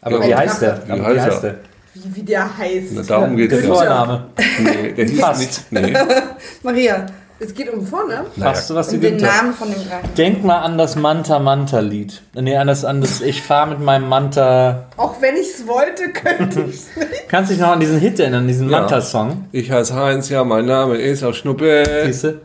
Aber 0.00 0.20
Ja, 0.20 0.26
wie 0.28 0.34
heißt 0.34 0.62
der? 0.62 0.82
wie 0.86 0.92
Aber 0.92 1.04
heißt 1.04 1.14
wie 1.14 1.18
er? 1.18 1.24
heißt 1.26 1.42
der? 1.44 1.54
Wie, 1.94 2.16
wie 2.16 2.22
der 2.22 2.56
heißt. 2.58 2.92
Na, 2.92 3.02
darum 3.02 3.36
geht 3.36 3.50
Der 3.52 3.58
es 3.58 3.66
ja. 3.66 3.74
Vorname. 3.74 4.24
Nee, 4.62 4.92
der 4.92 5.04
hieß 5.06 5.20
Fast. 5.20 5.72
nicht. 5.72 5.84
Nee. 5.92 5.94
Maria, 6.62 7.06
Es 7.38 7.52
geht 7.54 7.72
um 7.72 7.84
vorne. 7.84 8.24
Weißt 8.36 8.70
du, 8.70 8.74
was 8.76 8.88
die 8.88 8.96
um 8.96 9.02
den? 9.02 9.16
Namen 9.16 9.52
von 9.52 9.68
dem 9.68 9.82
Drachen. 9.84 10.14
Denk 10.16 10.44
mal 10.44 10.60
an 10.60 10.78
das 10.78 10.96
Manta 10.96 11.38
Manta 11.38 11.80
Lied. 11.80 12.22
Nee, 12.34 12.56
an 12.56 12.68
das, 12.68 12.84
an 12.84 13.00
das 13.00 13.20
Ich 13.20 13.42
fahr 13.42 13.66
mit 13.66 13.80
meinem 13.80 14.08
Manta. 14.08 14.86
Auch 14.96 15.20
wenn 15.20 15.34
ich 15.36 15.48
es 15.48 15.66
wollte, 15.66 16.08
könnte 16.10 16.62
ich 16.68 16.76
es 16.76 16.96
nicht. 16.96 17.28
Kannst 17.28 17.50
du 17.50 17.54
dich 17.54 17.62
noch 17.62 17.72
an 17.72 17.80
diesen 17.80 17.98
Hit 17.98 18.18
erinnern, 18.20 18.46
diesen 18.46 18.70
Ja. 18.70 18.80
Manta-Song? 18.80 19.46
Ich 19.52 19.70
heiße 19.70 19.94
Heinz, 19.94 20.28
ja, 20.30 20.44
mein 20.44 20.66
Name 20.66 20.96
ist 20.96 21.22
auch 21.24 21.34
Schnuppe. 21.34 21.82
Siehst 22.06 22.24
du? 22.24 22.40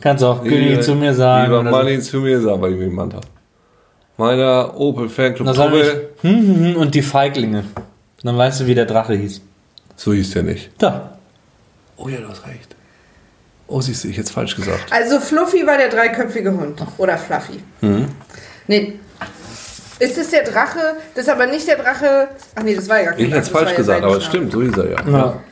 Kannst 0.00 0.22
du 0.22 0.26
auch 0.26 0.44
Günni 0.44 0.78
zu 0.80 0.94
mir 0.94 1.14
sagen. 1.14 1.44
Lieber 1.46 1.60
oder 1.60 1.70
so. 1.70 1.76
Manni 1.76 2.00
zu 2.00 2.18
mir 2.18 2.40
sagen, 2.40 2.60
weil 2.60 2.72
ich 2.74 2.78
mich 2.78 2.92
Manta. 2.92 3.20
Meiner 4.18 4.78
Opel 4.78 5.08
Fanclub 5.08 5.48
sag 5.54 5.70
Truppe. 5.70 5.80
ich, 6.22 6.22
hm, 6.30 6.36
hm, 6.38 6.64
hm, 6.74 6.76
und 6.76 6.94
die 6.94 7.02
Feiglinge. 7.02 7.64
Dann 8.24 8.36
weißt 8.36 8.60
du, 8.60 8.66
wie 8.66 8.74
der 8.74 8.86
Drache 8.86 9.14
hieß. 9.14 9.42
So 9.96 10.12
hieß 10.12 10.32
der 10.32 10.42
nicht. 10.42 10.70
Da. 10.78 11.18
Oh 11.96 12.08
ja, 12.08 12.18
du 12.18 12.28
hast 12.28 12.46
recht. 12.46 12.74
Oh, 13.66 13.80
siehst 13.80 14.04
du, 14.04 14.08
ich 14.08 14.16
jetzt 14.16 14.32
falsch 14.32 14.56
gesagt. 14.56 14.90
Also 14.90 15.20
Fluffy 15.20 15.66
war 15.66 15.76
der 15.78 15.88
dreiköpfige 15.88 16.50
Hund. 16.52 16.82
Oder 16.98 17.16
Fluffy. 17.16 17.62
Nee, 18.66 18.98
Ist 19.98 20.18
es 20.18 20.30
der 20.30 20.42
Drache? 20.42 20.96
Das 21.14 21.26
ist 21.26 21.30
aber 21.30 21.46
nicht 21.46 21.68
der 21.68 21.76
Drache. 21.76 22.28
Ach 22.54 22.62
nee, 22.62 22.74
das 22.74 22.88
war 22.88 22.98
ja 22.98 23.04
gar 23.04 23.12
kein 23.12 23.20
Ich 23.24 23.30
hätte 23.30 23.40
es 23.40 23.50
das 23.50 23.60
falsch 23.60 23.76
gesagt, 23.76 24.02
aber 24.02 24.16
es 24.16 24.24
stimmt, 24.24 24.52
so 24.52 24.62
hieß 24.62 24.76
er 24.76 24.90
ja. 24.90 25.08
Ja. 25.08 25.42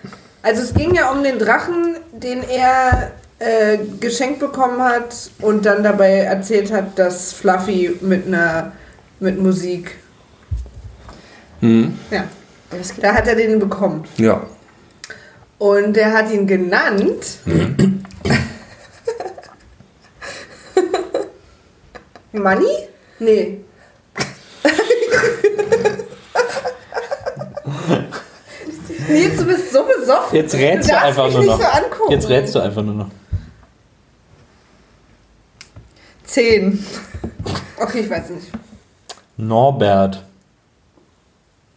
Also 0.42 0.62
es 0.62 0.74
ging 0.74 0.94
ja 0.94 1.10
um 1.10 1.22
den 1.22 1.38
Drachen, 1.38 1.96
den 2.12 2.42
er 2.42 3.12
äh, 3.38 3.78
geschenkt 4.00 4.40
bekommen 4.40 4.82
hat 4.82 5.30
und 5.40 5.64
dann 5.64 5.82
dabei 5.84 6.20
erzählt 6.20 6.72
hat, 6.72 6.98
dass 6.98 7.32
Fluffy 7.32 7.96
mit 8.00 8.26
einer 8.26 8.72
mit 9.20 9.40
Musik. 9.40 9.96
Hm. 11.60 11.96
Ja. 12.10 12.24
Da 13.00 13.14
hat 13.14 13.26
er 13.26 13.34
den 13.34 13.58
bekommen. 13.58 14.04
Ja. 14.16 14.46
Und 15.58 15.96
er 15.96 16.12
hat 16.12 16.30
ihn 16.30 16.46
genannt. 16.46 17.38
Money? 22.32 22.88
Nee. 23.18 23.60
Nils, 29.08 29.36
du 29.36 29.44
bist 29.44 29.72
so 29.72 29.84
besoffen. 29.84 30.36
Jetzt 30.36 30.54
rätst 30.54 30.88
du 30.88 30.92
darfst 30.92 31.06
einfach 31.06 31.24
mich 31.26 31.34
nur 31.34 31.42
nicht 31.44 31.58
noch. 31.58 31.98
So. 31.98 32.10
Jetzt 32.10 32.28
rätst 32.28 32.54
du 32.54 32.60
einfach 32.60 32.82
nur 32.82 32.94
noch. 32.94 33.10
zehn. 36.24 36.84
Okay, 37.78 38.00
ich 38.00 38.10
weiß 38.10 38.30
nicht. 38.30 38.50
Norbert. 39.36 40.24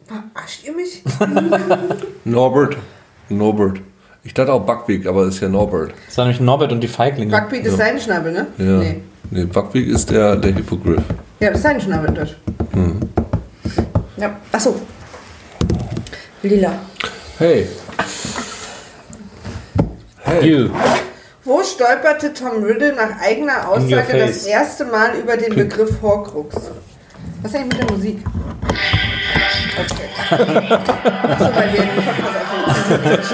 Verarscht 0.07 0.65
ihr 0.65 0.73
mich? 0.75 1.01
Norbert. 2.25 2.77
Norbert. 3.29 3.79
Ich 4.23 4.33
dachte 4.33 4.53
auch 4.53 4.65
Buckwig, 4.65 5.07
aber 5.07 5.23
es 5.23 5.35
ist 5.35 5.41
ja 5.41 5.49
Norbert. 5.49 5.93
Das 6.07 6.17
war 6.17 6.25
nämlich 6.25 6.41
Norbert 6.41 6.71
und 6.71 6.81
die 6.81 6.87
Feiglinge. 6.87 7.31
Buckbeat 7.31 7.65
ist 7.65 7.77
sein 7.77 7.99
Schnabel, 7.99 8.31
ne? 8.31 8.47
Ja. 8.57 8.65
Nee. 8.77 9.01
Nee, 9.31 9.45
Buckwig 9.45 9.87
ist 9.87 10.09
der, 10.11 10.35
der 10.35 10.53
Hippogriff. 10.53 11.01
Ja, 11.39 11.49
das 11.49 11.57
ist 11.57 11.63
sein 11.63 11.81
Schnabel 11.81 12.13
dort. 12.13 12.35
Ja. 14.17 14.35
Achso. 14.51 14.75
Lila. 16.43 16.73
Hey. 17.37 17.67
Hey. 20.19 20.47
You. 20.47 20.69
Wo 21.43 21.61
stolperte 21.63 22.33
Tom 22.33 22.63
Riddle 22.63 22.95
nach 22.95 23.19
eigener 23.21 23.67
Aussage 23.69 24.17
das 24.17 24.45
erste 24.45 24.85
Mal 24.85 25.15
über 25.15 25.37
den 25.37 25.53
Begriff 25.53 26.01
Horcrux? 26.01 26.55
Was 27.41 27.51
ist 27.51 27.57
eigentlich 27.57 27.79
mit 27.79 27.89
der 27.89 27.95
Musik? 27.95 28.19
Okay. 30.31 30.69
Achso, 31.29 31.55
weil 31.55 31.73
wir 31.73 31.81
den 31.81 31.95
Podcast. 31.95 33.33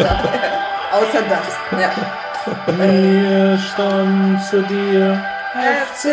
Außer 0.91 1.23
das. 1.29 1.47
Ja. 1.79 1.89
Mir 2.73 3.57
stand 3.57 4.43
zu 4.43 4.61
dir 4.63 5.23
FC 5.53 6.03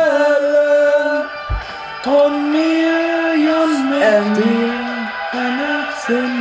Köln 0.00 1.26
und 2.06 2.52
mir 2.52 3.34
Jan 3.36 3.72
mit 3.90 4.02
Ähm. 4.02 4.34
dir 4.34 4.72
ein 5.32 5.58
Herzen 5.58 6.32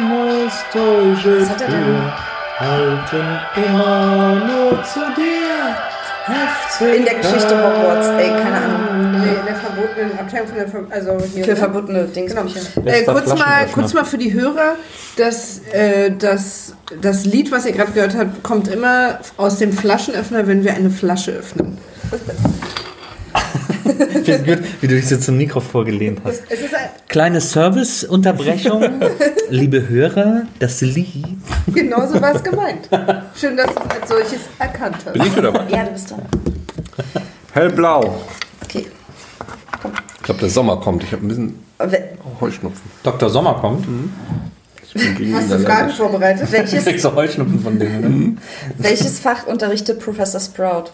täusche 0.72 1.42
Was 1.42 1.50
hat 1.50 1.62
er 1.62 1.68
denn? 1.68 1.86
dir 1.86 2.14
halten 2.60 3.40
immer 3.56 4.36
nur 4.46 4.84
zu 4.84 5.00
dir 5.16 5.76
In 6.80 7.06
der 7.06 7.16
Geschichte 7.16 7.58
Hogwarts, 7.58 8.08
ey, 8.08 8.30
keine 8.30 8.58
Ahnung. 8.58 9.12
Nee, 9.12 9.40
in 9.40 9.46
der 9.46 9.56
verbotenen 9.56 10.20
Abteilung 10.20 10.48
von 10.48 10.58
der 10.58 10.68
Ver 10.68 10.84
also 10.90 11.18
hier. 11.34 11.46
Für 11.46 11.56
verbotene 11.56 12.04
Dingsbücher. 12.06 12.60
Genau. 12.76 12.92
Äh, 12.92 13.04
kurz, 13.04 13.28
mal, 13.28 13.66
kurz 13.74 13.94
mal 13.94 14.06
für 14.06 14.18
die 14.18 14.34
Hörer, 14.34 14.76
das, 15.18 15.60
äh, 15.72 16.12
das, 16.18 16.74
das 17.02 17.26
Lied, 17.26 17.52
was 17.52 17.66
ihr 17.66 17.74
gerade 17.74 17.92
gehört 17.92 18.16
habt, 18.16 18.44
kommt 18.44 18.68
immer 18.68 19.20
aus 19.38 19.58
dem 19.58 19.74
Flaschenöffner, 19.74 20.48
wenn 20.48 20.64
wir 20.64 20.74
eine 20.74 20.90
Flasche 20.90 21.32
öffnen. 21.32 21.78
Ich 24.10 24.26
finde 24.26 24.56
gut, 24.56 24.66
wie 24.82 24.88
du 24.88 24.96
dich 24.96 25.10
jetzt 25.10 25.24
zum 25.24 25.38
Mikro 25.38 25.60
vorgelehnt 25.60 26.22
hast. 26.24 26.44
Es 26.50 26.62
ist 26.62 26.74
ein, 26.74 26.90
Kleine 27.08 27.42
Serviceunterbrechung. 27.42 28.84
Liebe 29.50 29.88
Hörer, 29.90 30.44
das 30.60 30.82
Lied. 30.82 31.26
genauso 31.74 32.22
war 32.22 32.36
es 32.36 32.44
gemeint. 32.44 32.90
Schön, 33.36 33.58
dass 33.58 33.68
du 33.74 33.82
es 33.82 34.02
als 34.02 34.10
solches 34.10 34.40
erkannt 34.60 34.98
Bin 35.12 35.22
hast. 35.22 35.28
ich 35.28 35.38
wieder 35.38 35.52
dabei? 35.52 35.72
Ja, 35.72 35.84
du 35.86 35.92
bist 35.92 36.12
dran. 36.12 36.22
Hellblau. 37.54 38.20
Okay. 38.64 38.86
Ich 40.18 40.24
glaube, 40.24 40.40
der 40.42 40.50
Sommer 40.50 40.80
kommt. 40.80 41.04
Ich 41.04 41.12
habe 41.12 41.26
ein 41.26 41.28
bisschen 41.28 41.60
Heuschnupfen. 42.40 42.92
Dr. 43.04 43.30
Sommer 43.30 43.56
kommt. 43.56 43.86
Bin 44.94 45.16
gegen 45.16 45.36
Hast 45.36 45.52
du 45.52 45.60
Fragen 45.60 45.90
vorbereitet? 45.92 46.52
Welches, 46.52 47.02
du 47.02 47.16
Heuschnupfen 47.16 47.60
von 47.62 47.78
denen, 47.78 48.20
ne? 48.32 48.38
welches 48.78 49.20
Fach 49.20 49.46
unterrichtet 49.46 50.00
Professor 50.00 50.40
Sprout? 50.40 50.86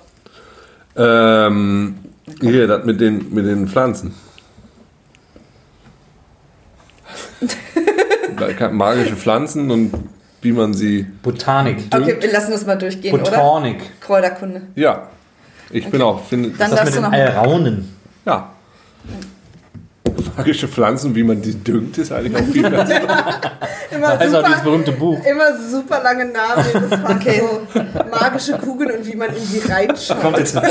Ähm, 0.97 1.95
hier, 2.41 2.67
das 2.67 2.85
mit 2.85 2.99
den, 3.01 3.33
mit 3.33 3.45
den 3.45 3.67
Pflanzen. 3.67 4.13
Magische 8.71 9.15
Pflanzen 9.15 9.71
und 9.71 9.93
wie 10.41 10.51
man 10.51 10.73
sie. 10.73 11.03
Botanik. 11.23 11.83
Okay, 11.93 12.17
wir 12.19 12.31
lassen 12.31 12.51
das 12.51 12.65
mal 12.65 12.75
durchgehen, 12.77 13.13
oder? 13.13 13.23
Botanik. 13.23 13.99
Kräuterkunde. 14.01 14.61
Ja. 14.75 15.09
Ich 15.71 15.89
bin 15.89 16.01
auch. 16.01 16.23
Finde, 16.25 16.49
Dann 16.49 16.69
Das 16.71 16.79
darfst 16.79 16.85
mit 16.95 17.03
du 17.03 17.09
den 17.09 17.11
noch. 17.11 17.17
Alraunen. 17.17 17.95
ja. 18.25 18.51
Magische 20.37 20.67
Pflanzen, 20.67 21.15
wie 21.15 21.23
man 21.23 21.41
die 21.41 21.53
düngt, 21.63 21.97
ist 21.97 22.11
eigentlich 22.11 22.35
auch 22.35 22.51
viel 22.51 22.69
besser. 22.69 23.01
Immer 23.91 24.07
Also 24.19 24.41
dieses 24.41 24.57
super, 24.57 24.63
berühmte 24.63 24.91
Buch. 24.91 25.17
immer 25.25 25.57
super 25.57 26.01
lange 26.03 26.25
Namen. 26.25 26.65
jedes 26.73 26.89
Fach. 26.89 27.09
Okay. 27.15 27.41
So 27.73 27.79
magische 28.11 28.57
Kugeln 28.57 28.91
und 28.97 29.05
wie 29.07 29.15
man 29.15 29.29
in 29.29 29.41
sie 29.43 29.59
reinschaut. 29.59 30.19
Kommt 30.21 30.37
jetzt 30.39 30.55
noch. 30.55 30.63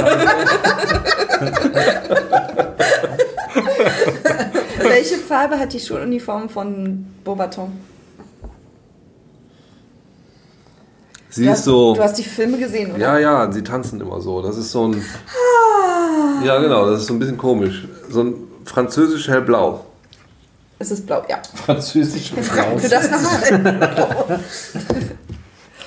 Welche 4.82 5.16
Farbe 5.16 5.58
hat 5.58 5.72
die 5.72 5.80
Schuluniform 5.80 6.48
von 6.48 7.06
Beaubaton? 7.24 7.72
Sie 11.30 11.42
Du 11.44 11.48
ist 11.50 11.56
hast, 11.58 11.64
so. 11.64 11.94
du 11.94 12.02
hast 12.02 12.18
die 12.18 12.22
Filme 12.22 12.58
gesehen, 12.58 12.90
oder? 12.92 13.00
Ja, 13.00 13.18
ja, 13.18 13.50
sie 13.52 13.62
tanzen 13.62 14.00
immer 14.00 14.20
so. 14.20 14.40
Das 14.42 14.56
ist 14.56 14.70
so 14.70 14.88
ein. 14.88 15.02
Ja, 16.44 16.60
genau, 16.60 16.88
das 16.90 17.00
ist 17.00 17.06
so 17.06 17.14
ein 17.14 17.18
bisschen 17.18 17.38
komisch. 17.38 17.88
So 18.08 18.22
ein 18.22 18.34
französisch 18.64 19.28
hellblau. 19.28 19.84
Es 20.78 20.90
ist 20.90 21.06
blau, 21.06 21.22
ja. 21.28 21.38
Französische 21.54 22.42
Frau. 22.42 22.76
Für 22.78 22.88
das 22.88 23.10
nochmal. 23.10 24.40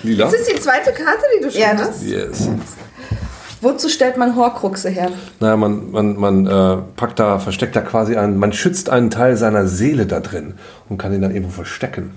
Lila? 0.04 0.26
Das 0.26 0.34
ist 0.36 0.52
die 0.52 0.60
zweite 0.60 0.92
Karte, 0.94 1.24
die 1.38 1.44
du 1.44 1.52
schon 1.52 1.60
Ja, 1.62 1.74
das- 1.74 1.90
hast. 1.90 2.04
Yes. 2.04 2.50
Wozu 3.60 3.90
stellt 3.90 4.18
man 4.18 4.36
Horcruxe 4.36 4.88
her? 4.90 5.10
Naja, 5.40 5.58
man, 5.58 5.90
man, 5.92 6.16
man 6.16 6.46
äh, 6.46 6.78
packt 6.96 7.20
da, 7.20 7.40
versteckt 7.40 7.76
da 7.76 7.82
quasi 7.82 8.16
einen, 8.16 8.38
man 8.38 8.54
schützt 8.54 8.90
einen 8.92 9.10
Teil 9.10 9.36
seiner 9.36 9.68
Seele 9.68 10.06
da 10.06 10.20
drin 10.20 10.54
und 10.90 11.00
kann 11.00 11.12
ihn 11.12 11.22
dann 11.24 11.32
irgendwo 11.34 11.52
verstecken. 11.54 12.12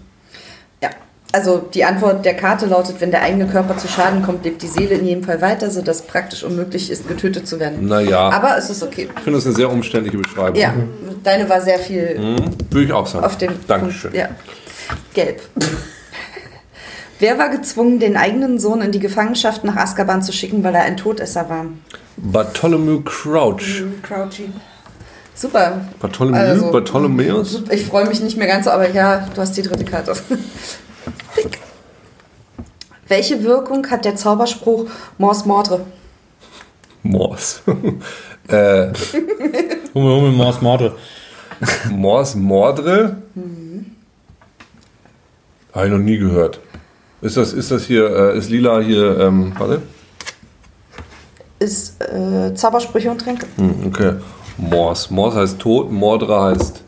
Also 1.32 1.58
die 1.58 1.84
Antwort 1.84 2.24
der 2.24 2.34
Karte 2.34 2.66
lautet, 2.66 3.00
wenn 3.00 3.12
der 3.12 3.22
eigene 3.22 3.46
Körper 3.46 3.76
zu 3.76 3.86
Schaden 3.86 4.22
kommt, 4.22 4.44
lebt 4.44 4.62
die 4.62 4.66
Seele 4.66 4.96
in 4.96 5.06
jedem 5.06 5.22
Fall 5.24 5.40
weiter, 5.40 5.70
sodass 5.70 6.02
praktisch 6.02 6.42
unmöglich 6.42 6.90
ist, 6.90 7.06
getötet 7.06 7.46
zu 7.46 7.60
werden. 7.60 7.86
Naja. 7.86 8.30
Aber 8.30 8.56
es 8.58 8.68
ist 8.68 8.82
okay. 8.82 9.08
Ich 9.16 9.22
finde 9.22 9.38
das 9.38 9.46
eine 9.46 9.54
sehr 9.54 9.70
umständliche 9.70 10.18
Beschreibung. 10.18 10.60
Ja, 10.60 10.74
deine 11.22 11.48
war 11.48 11.60
sehr 11.60 11.78
viel 11.78 12.18
Mhm. 12.18 12.36
Würde 12.70 12.84
ich 12.86 12.92
auch 12.92 13.06
sagen. 13.06 13.24
auf 13.24 13.38
dem 13.38 13.52
Dankeschön. 13.68 14.10
Punkt. 14.10 14.16
Ja. 14.16 14.28
Gelb. 15.14 15.40
Wer 17.20 17.38
war 17.38 17.50
gezwungen, 17.50 18.00
den 18.00 18.16
eigenen 18.16 18.58
Sohn 18.58 18.80
in 18.80 18.90
die 18.92 18.98
Gefangenschaft 18.98 19.62
nach 19.62 19.76
Azkaban 19.76 20.22
zu 20.22 20.32
schicken, 20.32 20.64
weil 20.64 20.74
er 20.74 20.82
ein 20.82 20.96
Todesser 20.96 21.48
war? 21.48 21.66
Bartholomew 22.16 23.02
Crouch. 23.02 23.84
Crouchy. 24.02 24.50
Super. 25.34 25.82
Bartholomew? 26.00 26.36
Also- 26.38 26.70
Bartholomäus? 26.72 27.62
Ich 27.70 27.84
freue 27.86 28.06
mich 28.08 28.20
nicht 28.20 28.36
mehr 28.36 28.46
ganz 28.48 28.64
so, 28.64 28.70
aber 28.72 28.90
ja, 28.90 29.28
du 29.34 29.40
hast 29.40 29.56
die 29.56 29.62
dritte 29.62 29.84
Karte. 29.84 30.12
Dick. 31.36 31.58
Welche 33.08 33.42
Wirkung 33.42 33.90
hat 33.90 34.04
der 34.04 34.16
Zauberspruch 34.16 34.86
Mors 35.18 35.44
Mordre? 35.44 35.80
Morse. 37.02 37.60
äh, 38.48 38.92
Hummel, 39.94 40.16
Hummel, 40.16 40.32
Mors, 40.32 40.60
Morde. 40.60 40.94
Morse 41.90 42.38
Mordre? 42.38 43.16
Mhm. 43.34 43.96
Habe 45.72 45.86
ich 45.86 45.92
noch 45.92 45.98
nie 45.98 46.18
gehört. 46.18 46.60
Ist 47.20 47.36
das, 47.36 47.52
ist 47.52 47.70
das 47.70 47.84
hier, 47.84 48.08
äh, 48.08 48.38
ist 48.38 48.48
lila 48.48 48.80
hier, 48.80 49.18
ähm, 49.18 49.52
warte? 49.58 49.82
Ist 51.58 52.00
äh, 52.00 52.54
Zaubersprüche 52.54 53.10
und 53.10 53.20
Tränke. 53.20 53.46
Hm, 53.56 53.86
okay. 53.86 54.14
Morse. 54.56 55.12
Morse 55.12 55.40
heißt 55.40 55.58
tot, 55.58 55.90
Mordre 55.90 56.42
heißt 56.42 56.82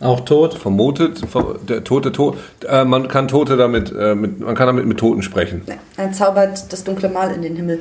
Auch 0.00 0.20
tot. 0.20 0.54
vermutet, 0.54 1.20
ver 1.28 1.56
der 1.66 1.82
Tote, 1.84 2.12
tot. 2.12 2.36
Äh, 2.68 2.84
man 2.84 3.08
kann 3.08 3.28
Tote 3.28 3.56
damit, 3.56 3.92
äh, 3.98 4.14
mit, 4.14 4.40
man 4.40 4.54
kann 4.54 4.66
damit 4.66 4.86
mit 4.86 4.98
Toten 4.98 5.22
sprechen. 5.22 5.62
Nee, 5.66 5.74
er 5.96 6.12
zaubert 6.12 6.70
das 6.72 6.84
dunkle 6.84 7.08
Mal 7.08 7.32
in 7.34 7.42
den 7.42 7.56
Himmel. 7.56 7.80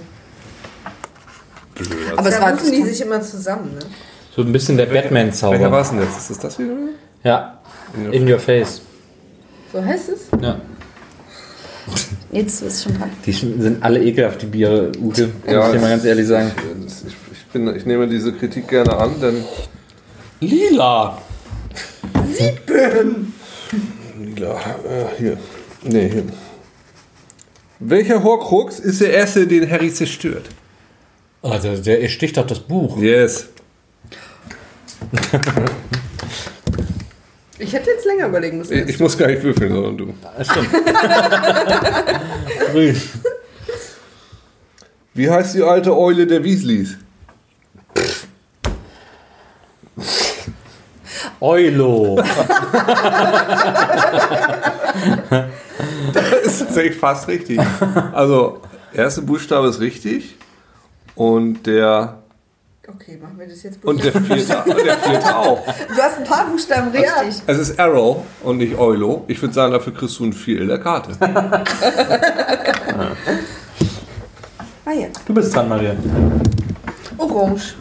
Aber 2.16 2.30
es 2.30 2.36
Da 2.36 2.42
war 2.42 2.54
rufen 2.54 2.72
die 2.72 2.84
sich 2.84 3.02
immer 3.02 3.22
zusammen, 3.22 3.74
ne? 3.74 3.80
So 4.36 4.42
ein 4.42 4.52
bisschen 4.52 4.78
der 4.78 4.88
Welcher 4.88 5.04
war 5.06 5.12
Batman-Zauber. 5.12 5.82
es 5.82 5.90
denn 5.90 6.00
jetzt? 6.00 6.18
Ist 6.18 6.30
das 6.30 6.40
das 6.40 6.60
wieder? 6.60 6.74
Ja. 7.24 7.60
In 8.12 8.32
your 8.32 8.40
face. 8.40 8.82
So 9.72 9.84
heißt 9.84 10.10
es? 10.10 10.28
Ja. 10.42 10.58
Jetzt 12.32 12.62
ist 12.64 12.84
schon 12.84 12.98
dran. 12.98 13.10
Die 13.26 13.32
sind 13.32 13.82
alle 13.84 14.04
ekelhaft, 14.04 14.42
die 14.42 14.48
Biere, 14.48 14.92
Ute. 15.00 15.28
Muss 15.28 15.54
Ja, 15.54 15.68
ich 15.68 15.74
dir 15.74 15.80
mal 15.82 15.90
ganz 15.90 16.04
ehrlich 16.04 16.28
sagen. 16.28 16.52
Ich, 16.86 17.14
ich, 17.32 17.46
bin, 17.54 17.74
ich 17.76 17.86
nehme 17.86 18.08
diese 18.08 18.34
Kritik 18.34 18.68
gerne 18.68 18.98
an, 18.98 19.12
denn 19.22 19.44
Lila. 20.42 21.18
Lila, 24.20 24.60
äh, 24.60 25.06
hier. 25.18 25.38
Nee, 25.84 26.10
hier. 26.10 26.24
Welcher 27.80 28.24
Horcrux 28.24 28.80
ist 28.80 29.02
der 29.02 29.14
erste, 29.14 29.46
den 29.48 29.70
Harry 29.70 29.92
zerstört? 29.94 30.46
Also, 31.42 31.76
der 31.78 32.08
sticht 32.08 32.38
doch 32.38 32.48
das 32.48 32.60
Buch. 32.60 32.98
Yes. 32.98 33.50
Ich 37.58 37.72
hätte 37.74 37.90
jetzt 37.90 38.06
länger 38.06 38.28
überlegen 38.28 38.58
müssen. 38.58 38.74
Ich, 38.74 38.90
ich 38.90 39.00
muss 39.00 39.18
gar 39.18 39.28
nicht 39.28 39.42
würfeln, 39.44 39.72
sondern 39.72 39.98
du. 39.98 40.14
Das 40.38 40.48
stimmt. 40.52 40.70
Grün. 42.72 43.02
Wie 45.14 45.30
heißt 45.30 45.56
die 45.56 45.64
alte 45.64 45.96
Eule 45.96 46.28
der 46.28 46.44
Weasleys? 46.44 46.98
Eulo. 51.40 52.22
Das 56.14 56.34
ist 56.44 56.60
tatsächlich 56.60 56.98
fast 56.98 57.28
richtig. 57.28 57.60
Also, 58.14 58.62
erste 58.94 59.22
Buchstabe 59.22 59.68
ist 59.68 59.80
richtig. 59.80 60.38
Und 61.16 61.66
der. 61.66 62.20
Okay, 62.88 63.18
machen 63.22 63.40
wir 63.40 63.48
das 63.48 63.64
jetzt 63.64 63.84
Und 63.84 64.04
der 64.04 64.12
vierte, 64.12 64.64
der 64.86 64.98
vierte 64.98 65.36
auch. 65.36 65.66
Du 65.66 66.02
hast 66.02 66.20
ein 66.20 66.24
paar 66.24 66.46
Buchstaben 66.46 66.92
richtig. 66.92 67.42
Es 67.48 67.58
ist 67.58 67.80
Arrow 67.80 68.24
und 68.44 68.58
nicht 68.58 68.78
Eulo. 68.78 69.24
Ich 69.28 69.42
würde 69.42 69.54
sagen, 69.56 69.74
dafür 69.74 69.94
kriegst 69.94 70.20
du 70.20 70.26
ein 70.26 70.34
Vier 70.34 70.62
in 70.62 70.68
der 70.68 70.80
Karte. 70.80 71.18
Ah 74.88 74.92
ja. 74.92 75.08
Du 75.26 75.34
bist 75.34 75.56
dran, 75.56 75.68
Maria. 75.68 75.96
Orange. 77.18 77.76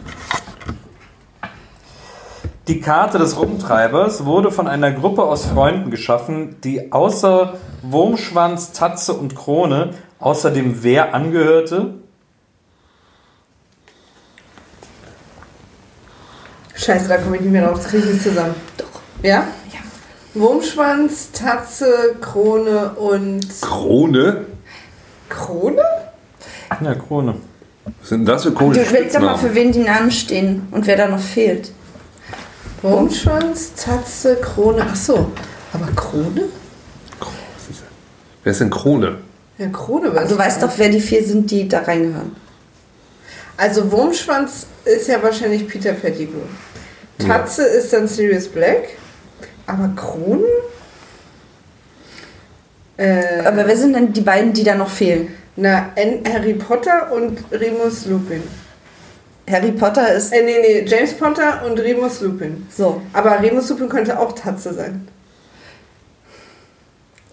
Die 2.67 2.79
Karte 2.79 3.19
des 3.19 3.37
Rumtreibers 3.37 4.25
wurde 4.25 4.51
von 4.51 4.67
einer 4.67 4.91
Gruppe 4.91 5.21
aus 5.21 5.45
Freunden 5.45 5.91
geschaffen, 5.91 6.55
die 6.63 6.91
außer 6.91 7.59
Wurmschwanz, 7.83 8.71
Tatze 8.71 9.13
und 9.13 9.35
Krone 9.35 9.91
außerdem 10.17 10.81
wer 10.81 11.13
angehörte? 11.13 11.93
Scheiße, 16.73 17.07
da 17.07 17.17
komme 17.17 17.35
ich 17.35 17.43
nicht 17.43 17.51
mehr 17.51 17.67
drauf. 17.67 17.77
Das 17.77 17.87
kriege 17.87 18.03
ich 18.03 18.13
nicht 18.13 18.23
zusammen. 18.23 18.55
Doch. 18.77 18.87
Ja? 19.21 19.47
Ja. 19.71 19.79
Wurmschwanz, 20.33 21.31
Tatze, 21.31 22.15
Krone 22.19 22.95
und. 22.95 23.45
Krone? 23.61 24.45
Krone? 25.29 25.83
Ja, 26.81 26.95
Krone. 26.95 27.35
Was 27.99 28.09
sind 28.09 28.21
denn 28.21 28.25
das 28.25 28.43
für 28.43 28.49
Du 28.49 28.55
komische 28.55 28.91
willst 28.91 29.15
doch 29.15 29.21
mal, 29.21 29.37
für 29.37 29.53
wen 29.53 29.71
die 29.71 29.83
Namen 29.83 30.09
stehen 30.09 30.67
und 30.71 30.87
wer 30.87 30.97
da 30.97 31.07
noch 31.07 31.19
fehlt. 31.19 31.71
Wurmschwanz, 32.85 33.73
Tatze, 33.75 34.35
Krone. 34.35 34.85
Ach 34.87 34.95
so. 34.95 35.31
Aber 35.73 35.87
Krone? 35.95 36.43
Wer 38.43 38.51
ist 38.51 38.61
denn 38.61 38.69
Krone? 38.69 39.17
Ja, 39.57 39.67
Krone 39.69 40.13
weiß 40.15 40.29
Du 40.29 40.37
weißt 40.37 40.61
doch, 40.61 40.71
wer 40.77 40.89
die 40.89 40.99
vier 40.99 41.23
sind, 41.23 41.49
die 41.49 41.67
da 41.67 41.79
reingehören. 41.79 42.35
Also 43.57 43.91
Wurmschwanz 43.91 44.67
ist 44.83 45.07
ja 45.07 45.21
wahrscheinlich 45.23 45.67
Peter 45.67 45.93
Pettigrew. 45.93 46.41
Tatze 47.17 47.63
ist 47.63 47.91
dann 47.91 48.07
Sirius 48.07 48.47
Black. 48.47 48.89
Aber 49.65 49.89
Krone? 49.95 50.43
Äh, 52.97 53.39
Aber 53.45 53.65
wer 53.65 53.75
sind 53.75 53.93
denn 53.93 54.13
die 54.13 54.21
beiden, 54.21 54.53
die 54.53 54.63
da 54.63 54.75
noch 54.75 54.89
fehlen? 54.89 55.29
na, 55.57 55.91
N 55.95 56.21
Harry 56.31 56.53
Potter 56.53 57.11
und 57.13 57.39
Remus 57.51 58.05
Lupin. 58.05 58.43
Harry 59.49 59.71
Potter 59.71 60.13
ist. 60.13 60.31
Äh, 60.33 60.43
nee, 60.43 60.57
nee, 60.61 60.85
James 60.85 61.13
Potter 61.13 61.63
und 61.65 61.79
Remus 61.79 62.21
Lupin. 62.21 62.67
So. 62.75 63.01
Aber 63.13 63.41
Remus 63.41 63.69
Lupin 63.69 63.89
könnte 63.89 64.19
auch 64.19 64.33
Tatze 64.33 64.73
sein. 64.73 65.07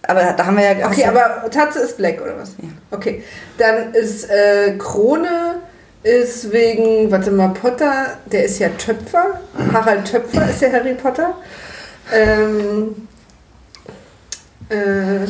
Aber 0.03 0.33
da 0.33 0.45
haben 0.45 0.57
wir 0.57 0.77
ja. 0.77 0.87
Okay, 0.87 1.05
aber 1.05 1.49
Tatze 1.49 1.79
ist 1.79 1.97
Black 1.97 2.21
oder 2.21 2.37
was? 2.37 2.55
Okay. 2.91 3.23
Dann 3.57 3.93
ist 3.93 4.29
äh, 4.29 4.75
Krone 4.77 5.61
ist 6.03 6.51
wegen, 6.51 7.09
warte 7.09 7.31
mal, 7.31 7.49
Potter, 7.49 8.17
der 8.25 8.43
ist 8.43 8.59
ja 8.59 8.67
Töpfer. 8.69 9.39
Harald 9.71 10.05
Töpfer 10.05 10.49
ist 10.49 10.61
ja 10.61 10.71
Harry 10.71 10.93
Potter. 10.93 11.35
Ähm, 12.13 13.07
äh, 14.67 15.25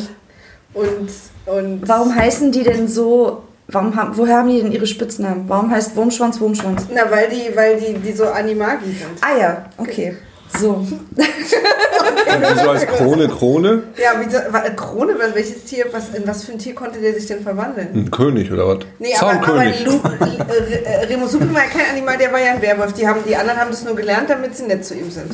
und, 0.76 1.10
und 1.46 1.88
Warum 1.88 2.14
heißen 2.14 2.50
die 2.50 2.64
denn 2.64 2.88
so? 2.88 3.44
Warum 3.68 3.96
haben, 3.96 4.16
woher 4.16 4.38
haben 4.38 4.48
die 4.50 4.60
denn 4.60 4.72
ihre 4.72 4.86
Spitznamen? 4.86 5.44
Warum 5.48 5.70
heißt 5.70 5.96
Wurmschwanz 5.96 6.40
Wurmschwanz? 6.40 6.86
Na, 6.92 7.10
weil 7.10 7.28
die, 7.30 7.56
weil 7.56 7.78
die, 7.80 7.94
die 7.94 8.12
so 8.12 8.24
Animagi 8.26 8.86
sind. 8.86 9.22
Ah 9.22 9.38
ja, 9.38 9.64
okay. 9.78 10.16
So. 10.58 10.68
Und 10.74 10.90
wieso 11.16 12.72
heißt 12.72 12.86
Krone 12.88 13.28
Krone? 13.28 13.82
Ja, 13.96 14.20
wie 14.20 14.30
so, 14.30 14.38
Krone, 14.76 15.14
was- 15.18 15.34
welches 15.34 15.64
Tier, 15.64 15.86
was, 15.92 16.10
in 16.14 16.26
was 16.26 16.44
für 16.44 16.52
ein 16.52 16.58
Tier 16.58 16.74
konnte 16.74 17.00
der 17.00 17.14
sich 17.14 17.26
denn 17.26 17.40
verwandeln? 17.42 17.88
Ein 17.92 18.10
König 18.10 18.52
oder 18.52 18.68
was? 18.68 18.78
Nee, 18.98 19.14
aber, 19.18 19.32
aber 19.32 19.46
Zaunkönig. 19.46 19.84
Lu, 19.84 19.92
äh, 19.94 20.74
äh, 20.84 21.04
Remus 21.06 21.32
Lupin 21.32 21.52
war 21.54 21.62
ja 21.64 21.68
kein 21.70 21.90
Animal, 21.96 22.18
der 22.18 22.32
war 22.32 22.40
ja 22.40 22.52
ein 22.52 22.62
Werwolf. 22.62 22.92
Die, 22.92 23.06
haben, 23.08 23.20
die 23.26 23.34
anderen 23.34 23.58
haben 23.58 23.70
das 23.70 23.82
nur 23.84 23.96
gelernt, 23.96 24.30
damit 24.30 24.56
sie 24.56 24.64
nett 24.64 24.84
zu 24.84 24.94
ihm 24.94 25.10
sind. 25.10 25.32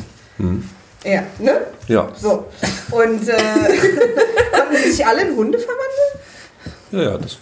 Ja, 1.03 1.23
ne? 1.39 1.61
ja. 1.87 2.07
So. 2.15 2.45
Und 2.91 3.27
äh, 3.29 3.33
konnten 4.51 4.75
die 4.83 4.89
sich 4.91 5.05
alle 5.05 5.21
in 5.21 5.35
Hunde 5.35 5.59
verwandeln? 5.59 5.81
ja, 6.91 7.01
ja, 7.11 7.17
das, 7.17 7.37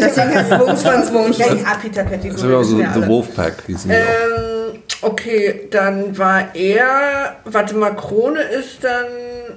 Deswegen 0.00 0.34
heißt 0.34 0.50
Wurmschwanz 0.58 1.08
Ja, 1.08 1.14
Wurmschwanz. 1.14 1.62
ja, 1.62 1.78
Peter 1.80 2.04
Pettigrew. 2.04 2.34
das 2.36 2.68
ist 2.68 2.78
ja 2.78 2.92
so 2.94 3.00
The. 3.02 3.08
Wolfpack 3.08 3.54
hießen. 3.66 3.90
Ähm, 3.90 4.82
okay, 5.02 5.68
dann 5.70 6.16
war 6.16 6.54
er, 6.54 7.36
warte 7.44 7.74
mal, 7.74 7.94
Krone 7.96 8.40
ist 8.40 8.82
dann, 8.82 9.06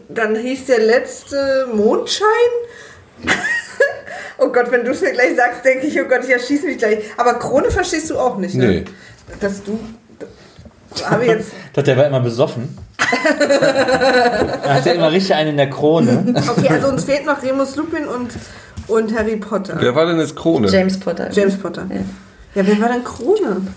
dann 0.10 0.36
hieß 0.36 0.66
der 0.66 0.80
letzte 0.80 1.68
Mondschein? 1.74 2.28
Oh 4.40 4.48
Gott, 4.48 4.72
wenn 4.72 4.84
du 4.84 4.92
es 4.92 5.02
mir 5.02 5.12
gleich 5.12 5.36
sagst, 5.36 5.64
denke 5.64 5.86
ich, 5.88 6.00
oh 6.02 6.06
Gott, 6.06 6.22
ich 6.24 6.30
erschieße 6.32 6.66
mich 6.66 6.78
gleich. 6.80 6.98
Aber 7.18 7.36
Krone 7.36 7.70
verstehst 7.70 8.10
du 8.10 8.18
auch 8.18 8.38
nicht, 8.38 8.56
ne? 8.56 8.68
Nee. 8.68 8.86
Dass 9.40 9.64
du. 9.64 9.80
Habe 11.06 11.26
jetzt. 11.26 11.52
Doch, 11.74 11.84
der 11.84 11.96
war 11.98 12.08
immer 12.08 12.20
besoffen. 12.20 12.78
er 14.64 14.74
hatte 14.74 14.90
immer 14.90 15.12
richtig 15.12 15.36
einen 15.36 15.52
in 15.52 15.58
der 15.58 15.70
Krone. 15.70 16.34
Okay, 16.50 16.68
also 16.70 16.88
uns 16.88 17.04
fehlt 17.06 17.26
noch 17.26 17.42
Remus 17.44 17.76
Lupin 17.76 18.08
und, 18.08 18.32
und 18.88 19.16
Harry 19.16 19.38
Potter. 19.38 19.78
Wer 19.80 19.96
war 19.96 20.06
denn 20.06 20.20
jetzt 20.20 20.36
Krone? 20.36 20.68
James 20.70 21.00
Potter. 21.00 21.32
James 21.32 21.58
Potter. 21.58 21.86
Ja. 21.90 22.02
Ja, 22.56 22.68
wer 22.68 22.80
war 22.82 22.90
denn 22.90 23.04
Krone? 23.04 23.68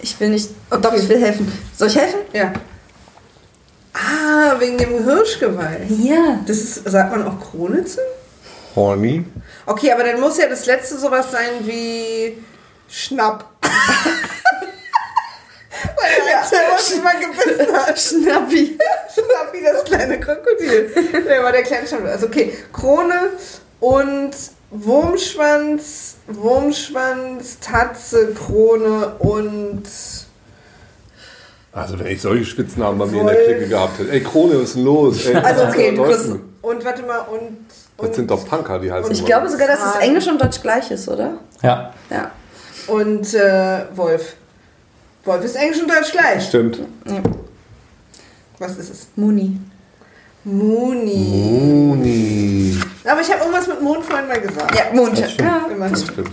Ich 0.00 0.18
will 0.18 0.30
nicht. 0.30 0.50
Oh, 0.70 0.76
doch, 0.76 0.94
ich 0.94 1.08
will 1.08 1.20
helfen. 1.20 1.50
Soll 1.76 1.88
ich 1.88 1.96
helfen? 1.96 2.20
Ja. 2.32 2.52
Ah, 3.92 4.58
wegen 4.58 4.78
dem 4.78 5.04
Hirschgeweih. 5.04 5.86
Ja. 5.88 6.40
Das 6.46 6.56
ist, 6.56 6.88
sagt 6.88 7.10
man 7.10 7.26
auch 7.26 7.38
Krone 7.40 7.84
zu? 7.84 8.00
Horny. 8.74 9.24
Okay, 9.66 9.92
aber 9.92 10.04
dann 10.04 10.20
muss 10.20 10.38
ja 10.38 10.48
das 10.48 10.66
letzte 10.66 10.98
sowas 10.98 11.30
sein 11.30 11.66
wie 11.66 12.38
Schnapp. 12.88 13.48
Weil 15.96 16.10
der 16.26 16.40
letzte, 16.40 16.56
was 16.72 16.90
immer 16.92 17.12
gebissen 17.14 17.72
hat. 17.76 17.98
Schnappi. 17.98 18.78
Schnappi, 19.12 19.58
das 19.64 19.84
kleine 19.84 20.20
Krokodil. 20.20 20.90
Der 21.26 21.42
war 21.42 21.52
der 21.52 21.62
kleine 21.62 21.86
Schnapp. 21.86 22.04
Also 22.06 22.26
okay, 22.26 22.52
Krone 22.72 23.30
und 23.80 24.30
Wurmschwanz, 24.70 26.16
Wurmschwanz, 26.28 27.58
Tatze, 27.60 28.32
Krone 28.34 29.14
und 29.18 29.82
Also 31.72 31.98
wenn 31.98 32.06
ich 32.08 32.20
solche 32.20 32.44
Spitznamen 32.44 32.98
bei 32.98 33.06
mir 33.06 33.20
in 33.22 33.26
der 33.26 33.36
Clique 33.44 33.68
gehabt 33.68 33.98
hätte. 33.98 34.10
Ey, 34.12 34.20
Krone, 34.22 34.54
was 34.56 34.62
ist 34.68 34.76
denn 34.76 34.84
los? 34.84 35.26
Ey, 35.26 35.34
Also 35.36 35.64
okay, 35.64 35.90
du 35.94 35.96
das 36.04 36.08
kriegst, 36.08 36.24
bedeuten? 36.28 36.54
und 36.62 36.84
warte 36.84 37.02
mal 37.02 37.18
und, 37.20 37.58
Das 37.96 38.06
und, 38.08 38.14
sind 38.14 38.30
doch 38.30 38.46
Punker, 38.46 38.78
die 38.78 38.92
heißen. 38.92 39.10
Ich 39.12 39.18
immer. 39.20 39.26
glaube 39.26 39.48
sogar, 39.48 39.66
dass 39.68 39.80
es 39.94 40.00
Englisch 40.00 40.26
und 40.28 40.40
Deutsch 40.40 40.60
gleich 40.60 40.90
ist, 40.90 41.08
oder? 41.08 41.32
Ja. 41.62 41.92
Ja. 42.10 42.30
und 42.86 43.32
äh, 43.34 43.84
Wolf. 43.94 44.34
Wolf 45.24 45.44
ist 45.44 45.56
Englisch 45.56 45.80
und 45.82 45.90
Deutsch 45.90 46.12
gleich. 46.12 46.46
Stimmt. 46.46 46.80
Was 48.58 48.76
ist 48.76 48.90
es? 48.90 49.06
Muni. 49.16 49.58
Muni. 50.44 51.90
Uni. 51.92 52.80
Aber 53.04 53.20
ich 53.20 53.30
habe 53.30 53.40
irgendwas 53.40 53.66
mit 53.66 53.82
Mond 53.82 54.04
vorhin 54.04 54.26
mal 54.28 54.40
gesagt. 54.40 54.74
Ja, 54.74 54.92
Mond. 54.92 55.18
Das 55.18 55.32
stimmt. 55.32 55.48
Ja. 55.48 55.66
Immerhin. 55.70 55.96
Stimmt. 55.96 56.30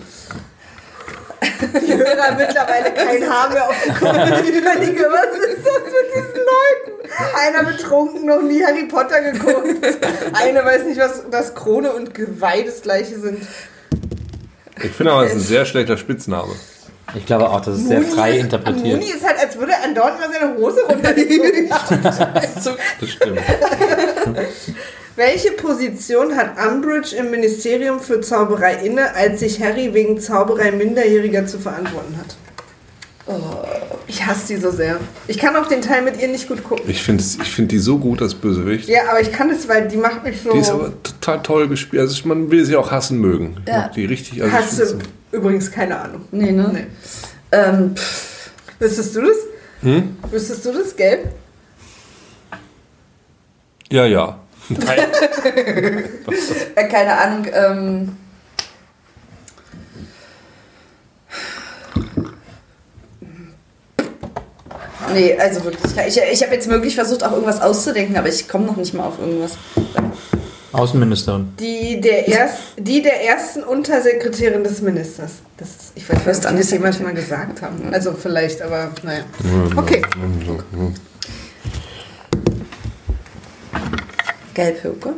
Die 1.62 1.94
Hörer 1.94 2.36
mittlerweile 2.38 2.92
kein 2.94 3.30
Haar 3.30 3.50
mehr 3.50 3.68
auf 3.68 3.76
die 3.86 3.90
Kopf. 3.92 4.16
Ich 4.44 4.56
überlege, 4.56 5.08
was 5.10 5.38
ist 5.38 5.66
das 5.66 5.84
mit 5.84 6.08
diesen 6.16 6.42
Leuten? 6.46 6.92
Einer 7.36 7.64
betrunken, 7.64 8.26
noch 8.26 8.42
nie 8.42 8.64
Harry 8.64 8.86
Potter 8.86 9.22
geguckt. 9.22 9.68
Einer 10.34 10.66
weiß 10.66 10.86
nicht, 10.86 11.00
was 11.00 11.24
das 11.30 11.54
Krone 11.56 11.92
und 11.94 12.14
Geweih 12.14 12.64
das 12.64 12.82
gleiche 12.82 13.20
sind. 13.20 13.46
Ich 14.84 14.92
finde 14.92 15.14
aber, 15.14 15.26
es 15.26 15.32
ist 15.34 15.38
ein 15.38 15.48
sehr 15.48 15.66
schlechter 15.66 15.98
Spitzname. 15.98 16.54
Ich 17.16 17.26
glaube 17.26 17.50
auch, 17.50 17.62
das 17.62 17.78
ist 17.78 17.88
sehr 17.88 18.02
Muni 18.02 18.12
frei 18.12 18.38
ist, 18.38 18.44
interpretiert. 18.44 19.00
Muni 19.00 19.12
ist 19.12 19.26
halt, 19.26 19.40
als 19.40 19.58
würde 19.58 19.72
er 19.72 19.84
andauernd 19.84 20.20
mal 20.20 20.30
seine 20.32 20.58
Hose 20.58 20.82
runtergezogen 20.90 21.72
haben. 21.72 22.04
Das 22.04 23.10
stimmt. 23.10 23.40
Welche 25.16 25.52
Position 25.54 26.36
hat 26.36 26.52
Umbridge 26.64 27.16
im 27.16 27.32
Ministerium 27.32 28.00
für 28.00 28.22
Zauberei 28.22 28.76
inne, 28.86 29.16
als 29.16 29.40
sich 29.40 29.60
Harry 29.64 29.94
wegen 29.94 30.20
Zauberei 30.20 30.72
Minderjähriger 30.72 31.48
zu 31.48 31.58
verantworten 31.58 32.20
hat? 32.20 32.36
Ich 34.08 34.26
hasse 34.26 34.48
die 34.48 34.58
so 34.58 34.72
sehr. 34.72 35.00
Ich 35.28 35.38
kann 35.38 35.56
auch 35.58 35.68
den 35.68 35.82
Teil 35.82 36.02
mit 36.02 36.22
ihr 36.22 36.30
nicht 36.30 36.48
gut 36.48 36.64
gucken. 36.64 36.86
Ich 36.88 37.04
finde 37.04 37.24
ich 37.24 37.52
find 37.52 37.72
die 37.72 37.80
so 37.80 37.98
gut 37.98 38.22
als 38.22 38.36
Bösewicht. 38.36 38.88
Ja, 38.88 39.10
aber 39.10 39.20
ich 39.20 39.32
kann 39.32 39.50
das, 39.50 39.68
weil 39.68 39.88
die 39.88 39.98
macht 39.98 40.24
mich 40.24 40.42
so. 40.42 40.52
Die 40.54 40.60
ist 40.60 40.70
aber 40.72 40.92
total 41.04 41.42
toll 41.44 41.68
gespielt. 41.68 42.02
Also 42.02 42.28
man 42.28 42.50
will 42.50 42.66
sie 42.66 42.78
auch 42.78 42.92
hassen 42.92 43.20
mögen. 43.20 43.58
Ja. 43.68 43.90
Die 43.90 44.06
richtig. 44.06 44.42
Also 44.42 44.48
ich 44.48 44.62
Hast 44.62 44.80
du 44.80 45.38
übrigens 45.38 45.70
keine 45.72 46.00
Ahnung. 46.00 46.22
Nee, 46.32 46.52
ne? 46.52 46.70
Nee. 46.74 46.88
Ähm, 47.52 47.96
pff, 47.96 48.28
Wüsstest 48.80 49.16
du 49.16 49.22
das? 49.22 49.38
Hm? 49.82 50.18
Wüsstest 50.30 50.66
du 50.66 50.72
das, 50.72 50.96
gelb? 50.96 51.30
Ja, 53.90 54.06
ja. 54.06 54.40
Nein. 54.70 55.00
äh, 56.76 56.88
keine 56.88 57.18
Ahnung. 57.18 57.48
Ähm, 57.54 58.18
nee, 65.14 65.38
also 65.38 65.64
wirklich. 65.64 65.92
Ich, 66.08 66.18
ich 66.18 66.44
habe 66.44 66.54
jetzt 66.54 66.70
wirklich 66.70 66.96
versucht, 66.96 67.24
auch 67.24 67.32
irgendwas 67.32 67.62
auszudenken, 67.62 68.18
aber 68.18 68.30
ich 68.30 68.48
komme 68.48 68.66
noch 68.66 68.78
nicht 68.78 68.94
mal 68.94 69.06
auf 69.06 69.20
irgendwas. 69.20 69.58
Außenministerin. 70.72 71.54
Die 71.60 72.00
der, 72.02 72.28
erst, 72.28 72.60
die 72.78 73.02
der 73.02 73.26
ersten 73.26 73.64
Untersekretärin 73.64 74.64
des 74.64 74.82
Ministers. 74.82 75.32
Das 75.58 75.70
ist, 75.70 75.92
ich 75.96 76.08
weiß 76.08 76.26
nicht, 76.26 76.46
ob 76.46 76.52
die 76.52 76.58
das 76.58 76.72
jemals 76.72 77.00
mal 77.00 77.14
gesagt 77.14 77.62
haben. 77.62 77.82
Also 77.92 78.14
vielleicht, 78.14 78.62
aber 78.62 78.92
naja. 79.04 79.24
Okay. 79.76 80.02
Gelbhöke. 84.54 85.14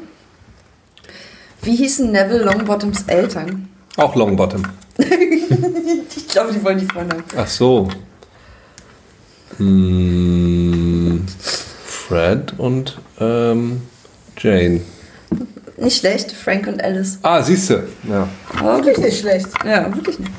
Wie 1.61 1.75
hießen 1.75 2.11
Neville 2.11 2.43
Longbottoms 2.43 3.03
Eltern? 3.07 3.69
Auch 3.97 4.15
Longbottom. 4.15 4.63
Ich 6.15 6.27
glaube, 6.27 6.53
die 6.53 6.63
wollen 6.63 6.77
die 6.77 6.85
Freunde. 6.85 7.23
Ach 7.35 7.47
so. 7.47 7.87
Hm, 9.59 11.25
Fred 11.85 12.53
und 12.57 12.97
ähm, 13.19 13.81
Jane. 14.37 14.81
Nicht 15.77 15.99
schlecht, 15.99 16.31
Frank 16.31 16.67
und 16.67 16.81
Alice. 16.83 17.19
Ah, 17.21 17.41
siehst 17.43 17.69
du. 17.69 17.83
Ja. 18.09 18.27
Aber 18.57 18.77
Wirklich 18.77 18.97
nicht 18.97 19.19
schlecht. 19.19 19.47
Ja, 19.65 19.93
wirklich 19.93 20.17
nicht. 20.19 20.31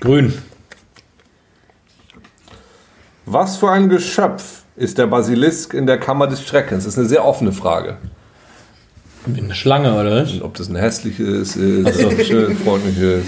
Grün. 0.00 0.32
Was 3.26 3.56
für 3.56 3.70
ein 3.70 3.88
Geschöpf 3.88 4.62
ist 4.76 4.98
der 4.98 5.06
Basilisk 5.06 5.74
in 5.74 5.86
der 5.86 5.98
Kammer 5.98 6.26
des 6.26 6.42
Schreckens? 6.46 6.84
Das 6.84 6.94
ist 6.94 6.98
eine 6.98 7.08
sehr 7.08 7.24
offene 7.24 7.52
Frage. 7.52 7.98
Eine 9.26 9.54
Schlange, 9.54 9.92
oder 9.94 10.22
was? 10.22 10.40
Ob 10.40 10.54
das 10.54 10.68
ein 10.68 10.76
hässliches 10.76 11.56
ist, 11.56 12.04
ob 12.04 12.16
das 12.16 12.26
schön 12.26 12.56
freundliches. 12.56 13.24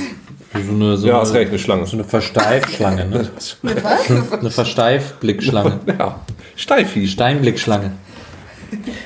So 0.53 0.73
eine, 0.73 0.97
so 0.97 1.09
Ja, 1.09 1.21
hast 1.21 1.33
recht, 1.33 1.49
eine 1.49 1.59
Schlange. 1.59 1.87
So 1.87 1.97
eine 1.97 2.05
Versteifschlange, 2.05 3.07
ne? 3.07 3.31
Eine 4.39 4.51
Versteifblickschlange. 4.51 5.81
Ja, 5.99 6.21
Steifi. 6.57 7.09
Steinblickschlange. 7.09 7.93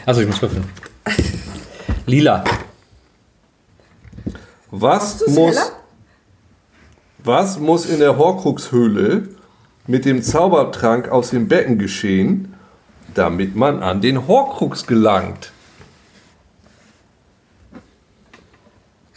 Also 0.04 0.20
ich 0.22 0.26
muss 0.26 0.42
würfeln. 0.42 0.64
Lila. 2.06 2.44
Was 4.70 5.26
muss, 5.28 5.56
heller? 5.56 5.72
was 7.22 7.59
muss 7.59 7.87
in 7.87 8.00
der 8.00 8.18
Horcrux-Höhle 8.18 9.28
mit 9.87 10.04
dem 10.04 10.22
Zaubertrank 10.22 11.09
aus 11.09 11.30
dem 11.30 11.46
Becken 11.46 11.78
geschehen, 11.78 12.54
damit 13.14 13.54
man 13.54 13.82
an 13.82 14.00
den 14.00 14.26
Horcrux 14.26 14.87
gelangt? 14.87 15.52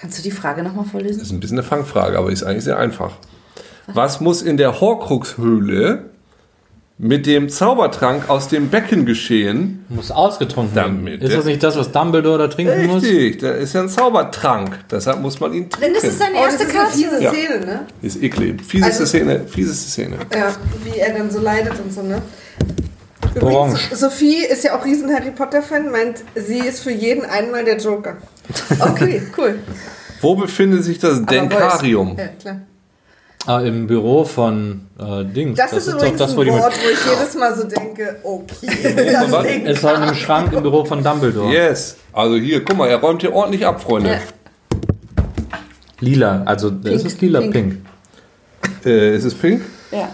Kannst 0.02 0.18
du 0.18 0.22
die 0.24 0.32
Frage 0.32 0.64
nochmal 0.64 0.86
vorlesen? 0.86 1.20
Das 1.20 1.28
ist 1.28 1.34
ein 1.34 1.40
bisschen 1.40 1.60
eine 1.60 1.68
Fangfrage, 1.68 2.18
aber 2.18 2.32
ist 2.32 2.44
eigentlich 2.44 2.64
sehr 2.64 2.78
einfach. 2.78 3.14
Was 3.88 4.22
muss 4.22 4.42
in 4.42 4.56
der 4.58 4.80
Horcrux-Höhle 4.80 6.06
mit 7.02 7.26
dem 7.26 7.50
Zaubertrank 7.50 8.30
aus 8.30 8.48
dem 8.50 8.70
Becken 8.70 9.06
geschehen? 9.06 9.86
Muss 9.90 10.12
ausgetrunken 10.12 10.76
werden. 10.76 11.08
Ist 11.08 11.34
das 11.36 11.46
nicht 11.46 11.64
das, 11.64 11.76
was 11.78 11.92
Dumbledore 11.92 12.38
da 12.38 12.48
trinken 12.48 12.88
muss? 12.88 13.04
Richtig, 13.04 13.40
da 13.40 13.52
ist 13.52 13.74
ja 13.74 13.82
ein 13.82 13.90
Zaubertrank. 13.90 14.78
Deshalb 14.92 15.20
muss 15.22 15.40
man 15.40 15.54
ihn 15.54 15.70
trinken. 15.70 15.82
Denn 15.86 15.94
das 15.96 16.04
ist 16.04 16.20
seine 16.20 16.36
Oh, 16.36 16.44
erste 16.44 16.64
ist 16.64 16.70
eine 16.70 16.80
Karte. 16.80 16.98
fiese 16.98 17.24
Ja. 17.24 17.32
Szene, 17.32 17.66
ne? 17.66 17.86
Ist 18.02 18.22
eklig. 18.22 18.62
Fieseste 18.64 19.02
Also- 19.04 19.06
Szene. 19.06 19.42
Fieseste 19.48 19.90
Szene. 19.90 20.18
Ja, 20.34 20.54
wie 20.84 21.00
er 21.00 21.18
dann 21.18 21.32
so 21.32 21.40
leidet 21.42 21.74
und 21.84 21.92
so, 21.92 22.04
ne? 22.04 22.22
Orange. 23.42 23.80
Übrigens, 23.82 24.00
Sophie 24.00 24.44
ist 24.46 24.64
ja 24.64 24.78
auch 24.78 24.86
riesen 24.86 25.14
Harry 25.14 25.32
Potter-Fan, 25.32 25.92
meint, 25.92 26.24
sie 26.36 26.60
ist 26.60 26.82
für 26.82 26.92
jeden 26.92 27.26
einmal 27.26 27.64
der 27.64 27.78
Joker. 27.78 28.18
Okay, 28.80 29.22
cool. 29.38 29.60
Wo 30.22 30.36
befindet 30.36 30.84
sich 30.84 31.00
das 31.00 31.24
Denkarium? 31.26 32.18
Ja, 32.18 32.28
klar. 32.28 32.62
Ah, 33.46 33.62
Im 33.62 33.88
Büro 33.88 34.26
von 34.26 34.82
äh, 35.00 35.24
Dings. 35.24 35.58
Das, 35.58 35.72
ist, 35.72 35.88
übrigens 35.88 36.20
das, 36.20 36.36
wo 36.36 36.42
ein 36.42 36.48
die. 36.48 36.52
Wort, 36.52 36.74
wo 36.74 36.90
ich 36.90 37.20
jedes 37.20 37.36
Mal 37.36 37.56
so 37.56 37.64
denke, 37.64 38.18
okay. 38.22 38.68
Das. 38.94 39.78
Ist 39.78 39.84
halt 39.84 40.10
im 40.10 40.16
Schrank 40.16 40.52
im 40.52 40.62
Büro 40.62 40.84
von 40.84 41.02
Dumbledore. 41.02 41.52
Yes. 41.52 41.96
Also 42.12 42.36
hier, 42.36 42.64
guck 42.66 42.78
mal, 42.78 42.90
er 42.90 42.98
räumt 42.98 43.22
hier 43.22 43.34
ordentlich 43.34 43.66
ab, 43.66 43.82
Freunde. 43.82 44.12
Ja. 44.12 44.20
Lila. 46.02 46.44
Also 46.46 46.70
ist 46.84 47.06
es 47.06 47.22
lila, 47.22 47.40
Pink. 47.40 47.54
pink. 47.54 47.78
Äh, 48.86 49.16
ist 49.16 49.24
es 49.24 49.34
pink? 49.34 49.62
Ja. 49.92 50.10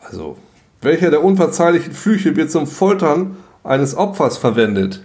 Also, 0.00 0.36
welcher 0.82 1.10
der 1.10 1.24
unverzeihlichen 1.24 1.92
Flüche 1.92 2.36
wird 2.36 2.50
zum 2.50 2.66
Foltern 2.66 3.36
eines 3.64 3.96
Opfers 3.96 4.36
verwendet? 4.36 5.02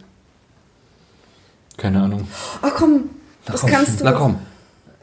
Keine 1.77 2.01
Ahnung. 2.01 2.27
Oh 2.63 2.69
komm, 2.75 3.09
das 3.45 3.65
kannst 3.65 3.99
du. 4.01 4.03
Na 4.03 4.11
komm. 4.11 4.39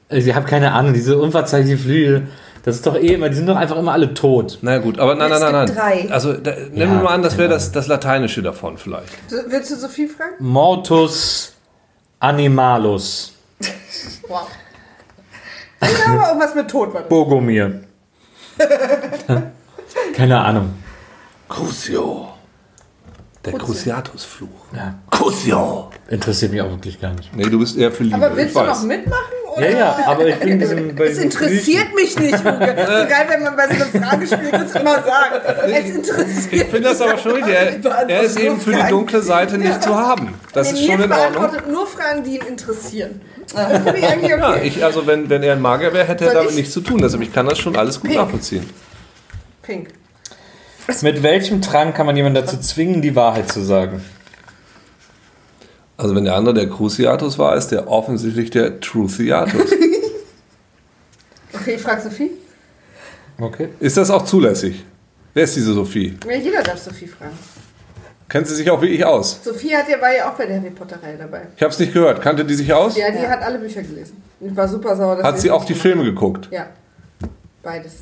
Ich 0.09 0.35
habe 0.35 0.47
keine 0.47 0.73
Ahnung. 0.73 0.93
Diese 0.93 1.17
unverzeihlichen 1.19 1.79
Flügel. 1.79 2.29
Das 2.65 2.77
ist 2.77 2.87
doch 2.87 2.97
eh 2.97 3.15
immer. 3.15 3.29
Die 3.29 3.37
sind 3.37 3.47
doch 3.47 3.57
einfach 3.57 3.77
immer 3.77 3.93
alle 3.93 4.15
tot. 4.15 4.59
Na 4.63 4.79
gut, 4.79 4.99
aber 4.99 5.15
nein, 5.15 5.31
nein, 5.31 5.41
nein, 5.41 5.53
nein. 5.53 5.67
drei. 5.75 6.11
Also, 6.11 6.33
da, 6.33 6.53
nehmen 6.53 6.75
Ja, 6.77 6.87
wir 6.87 7.03
mal 7.03 7.15
an, 7.15 7.23
das 7.23 7.35
wäre 7.37 7.49
genau. 7.49 7.57
das, 7.57 7.73
das 7.73 7.87
Lateinische 7.89 8.43
davon 8.43 8.79
vielleicht. 8.79 9.13
So, 9.31 9.37
Willst 9.49 9.71
du 9.71 9.77
Sophie 9.77 10.09
fragen? 10.09 10.35
Mortus 10.39 11.53
Animalus. 12.21 13.33
Wow. 14.29 14.49
Ich 15.83 15.89
auch 16.09 16.39
was 16.39 16.55
mit 16.55 16.71
Tod. 16.71 16.95
Warte. 16.95 17.09
Bogomir. 17.11 17.83
Keine 20.15 20.41
Ahnung. 20.41 20.75
Crucio. 21.49 22.29
Der 23.45 23.53
Cruciatus-Fluch. 23.53 24.49
Ja. 24.75 24.95
Crucio. 25.11 25.91
Interessiert 26.09 26.53
mich 26.53 26.61
auch 26.61 26.71
wirklich 26.71 27.01
gar 27.01 27.15
nicht. 27.15 27.35
Nee, 27.35 27.45
du 27.45 27.59
bist 27.59 27.79
eher 27.79 27.91
für 27.91 28.05
Liebe. 28.05 28.17
Aber 28.17 28.37
willst 28.37 28.49
ich 28.55 28.61
du 28.63 28.67
weiß. 28.69 28.83
noch 28.83 28.87
mitmachen? 28.87 29.23
Oder? 29.57 29.71
Ja, 29.71 29.79
ja, 29.79 29.99
aber 30.07 30.27
ich 30.27 30.37
bin 30.37 30.59
diesem, 30.59 30.99
Es 30.99 31.17
interessiert 31.17 31.95
mich 31.95 32.19
nicht, 32.19 32.35
Uwe. 32.41 32.43
So 32.45 32.53
geil, 32.55 33.27
wenn 33.29 33.43
man 33.45 33.57
bei 33.57 33.69
so 33.69 33.85
einem 33.85 34.05
Fragespiel 34.05 34.51
das 34.51 34.75
immer 34.75 35.03
sagt. 35.03 35.43
Es 35.67 35.71
Ich 35.89 35.95
interessiert 35.95 36.67
finde 36.69 36.89
das 36.89 37.01
aber 37.01 37.17
schon 37.19 37.33
richtig. 37.33 37.55
Er, 37.55 38.09
er 38.09 38.23
ist 38.23 38.39
eben 38.39 38.61
für 38.61 38.73
die 38.73 38.83
dunkle 38.91 39.23
Seite 39.23 39.57
nicht 39.57 39.83
zu 39.83 39.95
haben. 39.95 40.35
Das 40.53 40.73
ist 40.73 40.79
mich. 40.81 40.87
schon 40.87 41.01
in 41.03 41.11
Ordnung. 41.13 41.33
beantwortet 41.33 41.71
nur 41.73 41.87
Fragen, 41.87 42.25
die 42.25 42.37
ihn 42.37 42.47
interessieren. 42.49 43.21
Das 43.55 43.83
finde 43.83 43.99
ich 43.99 44.07
eigentlich 44.07 44.31
Ja, 44.31 44.51
okay. 44.51 44.67
ich, 44.67 44.85
also 44.85 45.07
wenn, 45.07 45.31
wenn 45.31 45.43
er 45.43 45.53
ein 45.55 45.63
Magier 45.63 45.93
wäre, 45.95 46.07
hätte 46.07 46.27
er 46.27 46.35
damit 46.35 46.51
ich? 46.51 46.57
nichts 46.57 46.73
zu 46.75 46.81
tun. 46.81 47.01
Deshalb 47.01 47.23
ich 47.23 47.33
kann 47.33 47.47
das 47.47 47.59
schon 47.59 47.77
alles 47.77 48.01
gut 48.01 48.11
Pink. 48.11 48.21
nachvollziehen. 48.21 48.69
Pink. 49.63 49.89
Mit 51.01 51.23
welchem 51.23 51.63
Trank 51.63 51.95
kann 51.95 52.05
man 52.07 52.17
jemanden 52.17 52.43
dazu 52.43 52.59
zwingen, 52.59 53.01
die 53.01 53.15
Wahrheit 53.17 53.51
zu 53.51 53.61
sagen? 53.63 54.05
Also 55.97 56.15
wenn 56.15 56.25
der 56.25 56.35
andere 56.35 56.55
der 56.55 56.69
Cruciatus 56.69 57.39
war, 57.39 57.57
ist 57.57 57.69
der 57.69 57.89
offensichtlich 57.89 58.51
der 58.51 58.81
Truthiatus. 58.81 59.71
Okay, 61.57 61.75
ich 61.77 61.81
frage 61.83 62.03
Sophie. 62.03 62.33
Okay. 63.41 63.69
ist 63.81 63.97
das 63.97 64.11
auch 64.11 64.25
zulässig? 64.25 64.85
Wer 65.33 65.45
ist 65.45 65.57
diese 65.57 65.73
Sophie? 65.73 66.19
Ja, 66.29 66.37
jeder 66.37 66.63
darf 66.63 66.79
Sophie 66.79 67.07
fragen. 67.07 67.39
Kennt 68.29 68.47
sie 68.49 68.55
sich 68.57 68.69
auch 68.71 68.81
wirklich 68.83 69.05
aus? 69.05 69.41
Sophie 69.43 69.75
hat 69.75 69.89
ja, 69.89 70.01
war 70.01 70.15
ja 70.15 70.31
auch 70.31 70.35
bei 70.35 70.47
der 70.47 70.59
Harry 70.61 70.71
Potter-Reihe 70.71 71.17
dabei. 71.17 71.43
Ich 71.57 71.63
habe 71.63 71.73
es 71.73 71.79
nicht 71.79 71.93
gehört. 71.93 72.21
Kannte 72.21 72.45
die 72.45 72.55
sich 72.55 72.73
aus? 72.73 72.97
Ja, 72.97 73.11
die 73.11 73.19
hat 73.27 73.41
alle 73.43 73.59
Bücher 73.59 73.83
gelesen. 73.83 74.21
Ich 74.41 74.55
war 74.55 74.67
super 74.69 74.97
sauer. 74.97 75.17
dass 75.17 75.25
Hat 75.25 75.41
sie 75.41 75.51
auch 75.51 75.63
die 75.65 75.69
gemacht 75.75 75.83
Filme 75.83 76.05
geguckt? 76.05 76.47
haben. 76.47 76.55
Ja. 76.55 76.67
Beides. 77.63 77.95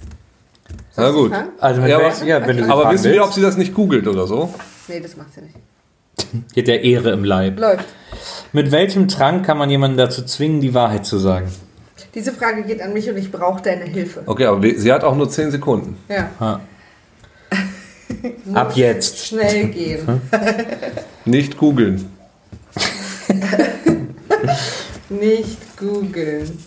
Na 0.97 1.13
Soll 1.13 1.27
ich 1.27 1.33
gut. 1.33 1.41
Also 1.61 1.83
Ja, 1.83 1.97
aber- 1.99 2.25
ja, 2.25 2.47
wenn 2.47 2.57
du 2.57 2.65
sie 2.65 2.71
Aber 2.71 2.91
wissen 2.91 3.13
wir, 3.13 3.25
ob 3.25 3.33
sie 3.33 3.43
das 3.43 3.57
nicht 3.57 3.75
googelt 3.75 4.07
oder 4.09 4.27
so? 4.27 4.53
Nee, 4.89 5.01
das 5.01 5.17
macht 5.17 5.35
sie 5.35 5.43
nicht. 5.43 5.55
geht 6.55 6.69
der 6.69 6.83
Ehre 6.83 7.11
im 7.11 7.25
Leib. 7.25 7.59
Läuft. 7.59 7.87
Mit 8.53 8.71
welchem 8.71 9.09
Trank 9.09 9.47
kann 9.47 9.59
man 9.59 9.71
jemanden 9.71 9.97
dazu 9.97 10.23
zwingen, 10.25 10.61
die 10.61 10.75
Wahrheit 10.75 11.07
zu 11.07 11.19
sagen? 11.19 11.51
Diese 12.15 12.33
Frage 12.33 12.63
geht 12.63 12.83
an 12.83 12.93
mich 12.93 13.09
und 13.09 13.17
ich 13.17 13.33
brauche 13.33 13.63
deine 13.63 13.85
Hilfe. 13.85 14.23
Okay, 14.27 14.45
aber 14.45 14.63
sie 14.77 14.93
hat 14.93 15.03
auch 15.03 15.17
nur 15.17 15.31
10 15.31 15.51
Sekunden. 15.51 15.97
Ja. 16.09 16.31
Ha. 16.39 16.61
Ab 18.55 18.77
jetzt. 18.77 19.27
Schnell 19.27 19.69
gehen. 19.69 20.21
Nicht 21.25 21.57
googeln. 21.57 22.11
Nicht 25.09 25.77
googeln. 25.79 26.59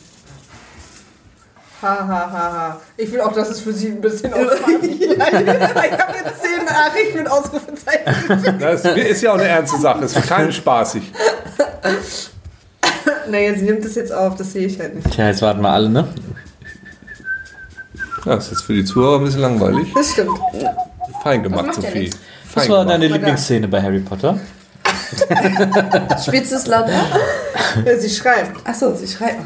Ha, 1.85 2.07
ha, 2.07 2.31
ha, 2.31 2.51
ha. 2.51 2.81
Ich 2.97 3.11
will 3.11 3.21
auch, 3.21 3.31
dass 3.31 3.49
es 3.51 3.59
für 3.59 3.71
sie 3.71 3.89
ein 3.89 4.01
bisschen 4.01 4.33
ausmacht. 4.33 4.49
ich 4.81 5.19
habe 5.19 5.43
jetzt 5.43 6.41
zehn 6.41 6.65
Nachrichten 6.65 7.17
mit 7.19 7.29
Ausrufezeichen. 7.29 8.59
Das 8.59 8.83
ist 8.85 9.21
ja 9.21 9.33
auch 9.33 9.37
eine 9.37 9.47
ernste 9.47 9.79
Sache. 9.79 10.01
Das 10.01 10.15
ist 10.15 10.27
kein 10.27 10.51
spaßig. 10.51 11.03
naja, 13.29 13.53
sie 13.53 13.65
nimmt 13.65 13.85
das 13.85 13.93
jetzt 13.93 14.11
auf, 14.11 14.35
das 14.35 14.53
sehe 14.53 14.65
ich 14.65 14.79
halt 14.79 14.95
nicht. 14.95 15.11
Tja, 15.11 15.27
jetzt 15.27 15.43
warten 15.43 15.61
wir 15.61 15.69
alle, 15.69 15.89
ne? 15.89 16.07
Ja, 18.25 18.35
das 18.35 18.45
ist 18.45 18.51
jetzt 18.51 18.61
für 18.63 18.73
die 18.73 18.83
Zuhörer 18.83 19.19
ein 19.19 19.25
bisschen 19.25 19.41
langweilig. 19.41 19.93
Das 19.93 20.11
stimmt. 20.11 20.39
Fein 21.21 21.43
gemacht, 21.43 21.75
Sophie. 21.75 21.99
nichts. 21.99 22.19
Was 22.55 22.63
Fein 22.63 22.71
war 22.71 22.79
gemacht. 22.79 22.93
deine 22.95 23.13
Lieblingsszene 23.13 23.67
bei 23.67 23.79
Harry 23.79 23.99
Potter? 23.99 24.39
Spielst 26.25 26.51
du 26.51 26.55
es 26.55 26.65
laut 26.65 26.85
ab? 26.85 27.19
Ja, 27.85 27.97
sie 27.97 28.09
schreibt. 28.09 28.65
Achso, 28.65 28.95
sie 28.95 29.07
schreibt. 29.07 29.41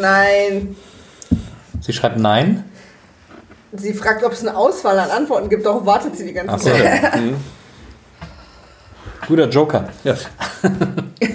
Nein. 0.00 0.76
Sie 1.80 1.92
schreibt 1.92 2.18
Nein. 2.18 2.64
Sie 3.72 3.92
fragt, 3.94 4.24
ob 4.24 4.32
es 4.32 4.40
eine 4.46 4.56
Auswahl 4.56 4.98
an 4.98 5.10
Antworten 5.10 5.48
gibt. 5.48 5.64
Darauf 5.64 5.86
wartet 5.86 6.16
sie 6.16 6.26
die 6.26 6.32
ganze 6.32 6.52
Achso. 6.54 6.70
Zeit. 6.70 7.12
Guter 9.28 9.48
Joker. 9.48 9.88
Ja, 10.02 10.16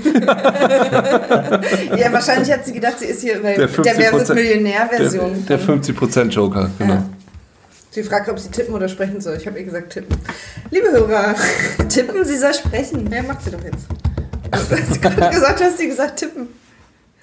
Ja, 1.97 2.11
wahrscheinlich 2.11 2.51
hat 2.51 2.65
sie 2.65 2.73
gedacht, 2.73 2.99
sie 2.99 3.05
ist 3.05 3.21
hier 3.21 3.41
bei 3.41 3.55
Der 3.55 3.67
der, 3.67 3.69
50% 3.69 3.97
Wer 3.97 4.11
wird 4.13 4.27
der, 4.29 4.35
Millionär-Version. 4.35 5.45
der 5.45 5.59
50% 5.59 6.29
Joker, 6.29 6.69
genau. 6.77 7.03
Sie 7.91 8.03
fragt, 8.03 8.27
ob 8.27 8.37
sie 8.39 8.49
tippen 8.51 8.73
oder 8.75 8.89
sprechen 8.89 9.21
soll. 9.21 9.37
Ich 9.37 9.47
habe 9.47 9.57
ihr 9.57 9.63
gesagt, 9.65 9.93
tippen. 9.93 10.17
Liebe 10.71 10.91
Hörer, 10.91 11.35
Tippen, 11.89 12.25
sie 12.25 12.37
soll 12.37 12.53
sprechen. 12.53 13.05
wer 13.09 13.23
macht 13.23 13.43
sie 13.43 13.51
doch 13.51 13.63
jetzt? 13.63 13.85
Sie 14.93 15.01
hat 15.01 15.31
gesagt, 15.31 15.61
hast 15.63 15.79
du 15.79 15.87
gesagt, 15.87 16.17
tippen. 16.17 16.47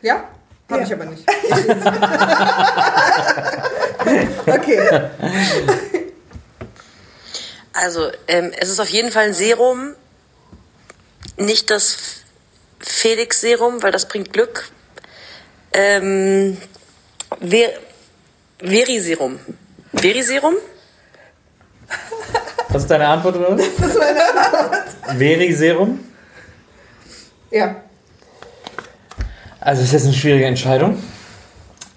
Ja? 0.03 0.25
Habe 0.73 0.83
Ja. 0.83 0.87
ich 0.87 0.93
aber 0.95 1.05
nicht. 1.05 1.29
okay. 4.47 5.11
Also, 7.75 8.11
ähm, 8.29 8.53
es 8.59 8.71
ist 8.71 8.81
auf 8.81 8.89
jeden 8.89 9.13
Fall 9.13 9.27
ein 9.27 9.35
Serum. 9.35 9.95
Nicht 11.37 11.71
das 11.71 11.97
Felix-Serum, 12.81 13.83
weil 13.83 13.93
das 13.93 14.09
bringt 14.09 14.33
Glück. 14.33 14.71
Ähm, 15.73 16.57
Ver 17.41 17.71
Veriserum. 18.59 19.39
Veriserum? 19.95 20.55
Was 22.69 22.83
ist 22.83 22.91
deine 22.91 23.09
Antwort, 23.09 23.37
oder? 23.37 23.57
was? 23.59 23.65
Das 23.79 23.89
ist 23.91 23.99
meine 23.99 24.25
Antwort. 24.27 24.85
Veriserum? 25.19 26.01
Ja. 27.51 27.83
Also, 29.65 29.81
es 29.83 29.89
ist 29.89 29.93
jetzt 29.93 30.05
eine 30.07 30.15
schwierige 30.15 30.47
Entscheidung. 30.47 30.97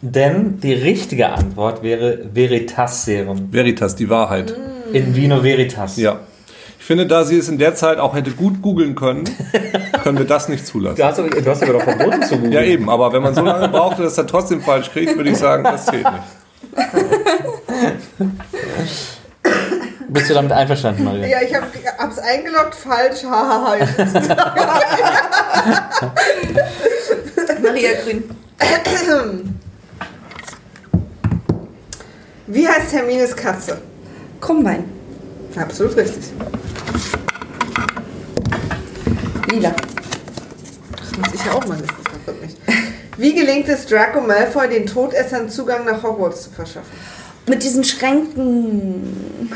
Denn 0.02 0.60
die 0.60 0.74
richtige 0.74 1.30
Antwort 1.30 1.82
wäre 1.82 2.20
Veritas-Serum. 2.34 3.50
Veritas, 3.52 3.96
die 3.96 4.10
Wahrheit. 4.10 4.54
In 4.94 5.16
Vino 5.16 5.42
Veritas. 5.44 5.98
Ja. 5.98 6.20
Ich 6.78 6.86
finde, 6.86 7.08
da 7.08 7.24
sie 7.24 7.40
es 7.40 7.50
in 7.50 7.58
der 7.58 7.74
Zeit 7.74 7.98
auch 7.98 8.14
hätte 8.14 8.30
gut 8.32 8.62
googeln 8.62 8.94
können, 8.94 9.24
können 10.04 10.20
wir 10.20 10.26
das 10.26 10.48
nicht 10.50 10.68
zulassen. 10.68 10.98
Du 10.98 11.04
hast, 11.06 11.18
aber- 11.18 11.30
du 11.30 11.50
hast 11.50 11.64
aber 11.64 11.74
doch 11.74 11.82
verboten 11.82 12.22
zu 12.22 12.36
googeln. 12.36 12.52
Ja, 12.52 12.62
eben, 12.62 12.88
aber 12.90 13.12
wenn 13.14 13.24
man 13.24 13.34
so 13.34 13.42
lange 13.42 13.68
braucht, 13.70 13.98
dass 14.00 14.16
er 14.20 14.28
trotzdem 14.28 14.62
falsch 14.62 14.92
kriegt, 14.92 15.18
würde 15.18 15.32
ich 15.32 15.38
sagen, 15.38 15.64
das 15.64 15.86
zählt 15.88 16.06
nicht. 16.06 16.24
Bist 20.10 20.30
du 20.30 20.34
damit 20.36 20.52
einverstanden, 20.52 21.04
Maria? 21.04 21.26
Ja, 21.28 21.38
ich 21.42 21.54
habe 21.56 21.66
es 22.12 22.20
eingeloggt, 22.20 22.76
falsch, 22.76 23.24
hahaha. 23.24 23.76
Maria 27.66 27.94
Grün. 28.04 28.24
Wie 32.46 32.68
heißt 32.68 32.94
Hermines 32.94 33.36
Katze? 33.36 33.82
Krummbein. 34.40 34.86
Absolut 35.56 35.96
richtig. 35.98 36.26
Lila. 39.50 39.74
Das 41.00 41.18
muss 41.18 41.34
ich 41.34 41.46
ja 41.46 41.54
auch 41.54 41.66
mal 41.66 41.80
wissen. 41.80 42.58
Wie 43.18 43.34
gelingt 43.34 43.68
es 43.70 43.88
Draco 43.88 44.22
Malfoy, 44.22 44.70
den 44.70 44.86
Todessern 44.86 45.50
Zugang 45.50 45.86
nach 45.86 46.04
Hogwarts 46.04 46.44
zu 46.44 46.50
verschaffen? 46.52 46.92
Mit 47.48 47.62
diesen 47.62 47.84
Schränken. 47.84 49.50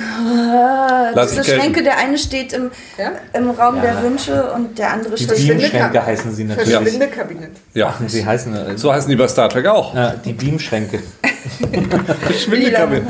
Lass 1.16 1.32
Diese. 1.32 1.44
Schränke, 1.44 1.82
der 1.82 1.98
eine 1.98 2.18
steht 2.20 2.54
im, 2.54 2.70
Ja? 2.98 3.12
im 3.34 3.50
Raum 3.50 3.78
Ja. 3.78 3.82
der 3.82 4.04
Wünsche 4.04 4.52
und 4.54 4.78
der 4.78 4.94
andere 4.94 5.16
Die 5.16 5.24
steht. 5.24 5.48
Beamschränke 5.48 6.06
heißen 6.06 6.34
sie 6.36 6.44
natürlich. 6.44 6.70
Verschwindekabinett. 6.76 7.52
Ja. 7.74 7.94
Sie 8.06 8.24
heißen 8.26 8.54
äh, 8.56 8.78
So 8.78 8.94
heißen 8.94 9.10
die 9.10 9.16
bei 9.16 9.28
Star 9.28 9.50
Trek 9.50 9.66
auch. 9.68 9.96
äh, 9.96 10.12
die 10.24 10.34
Beamschränke. 10.34 11.00
Verschwindekabinett. 12.22 13.04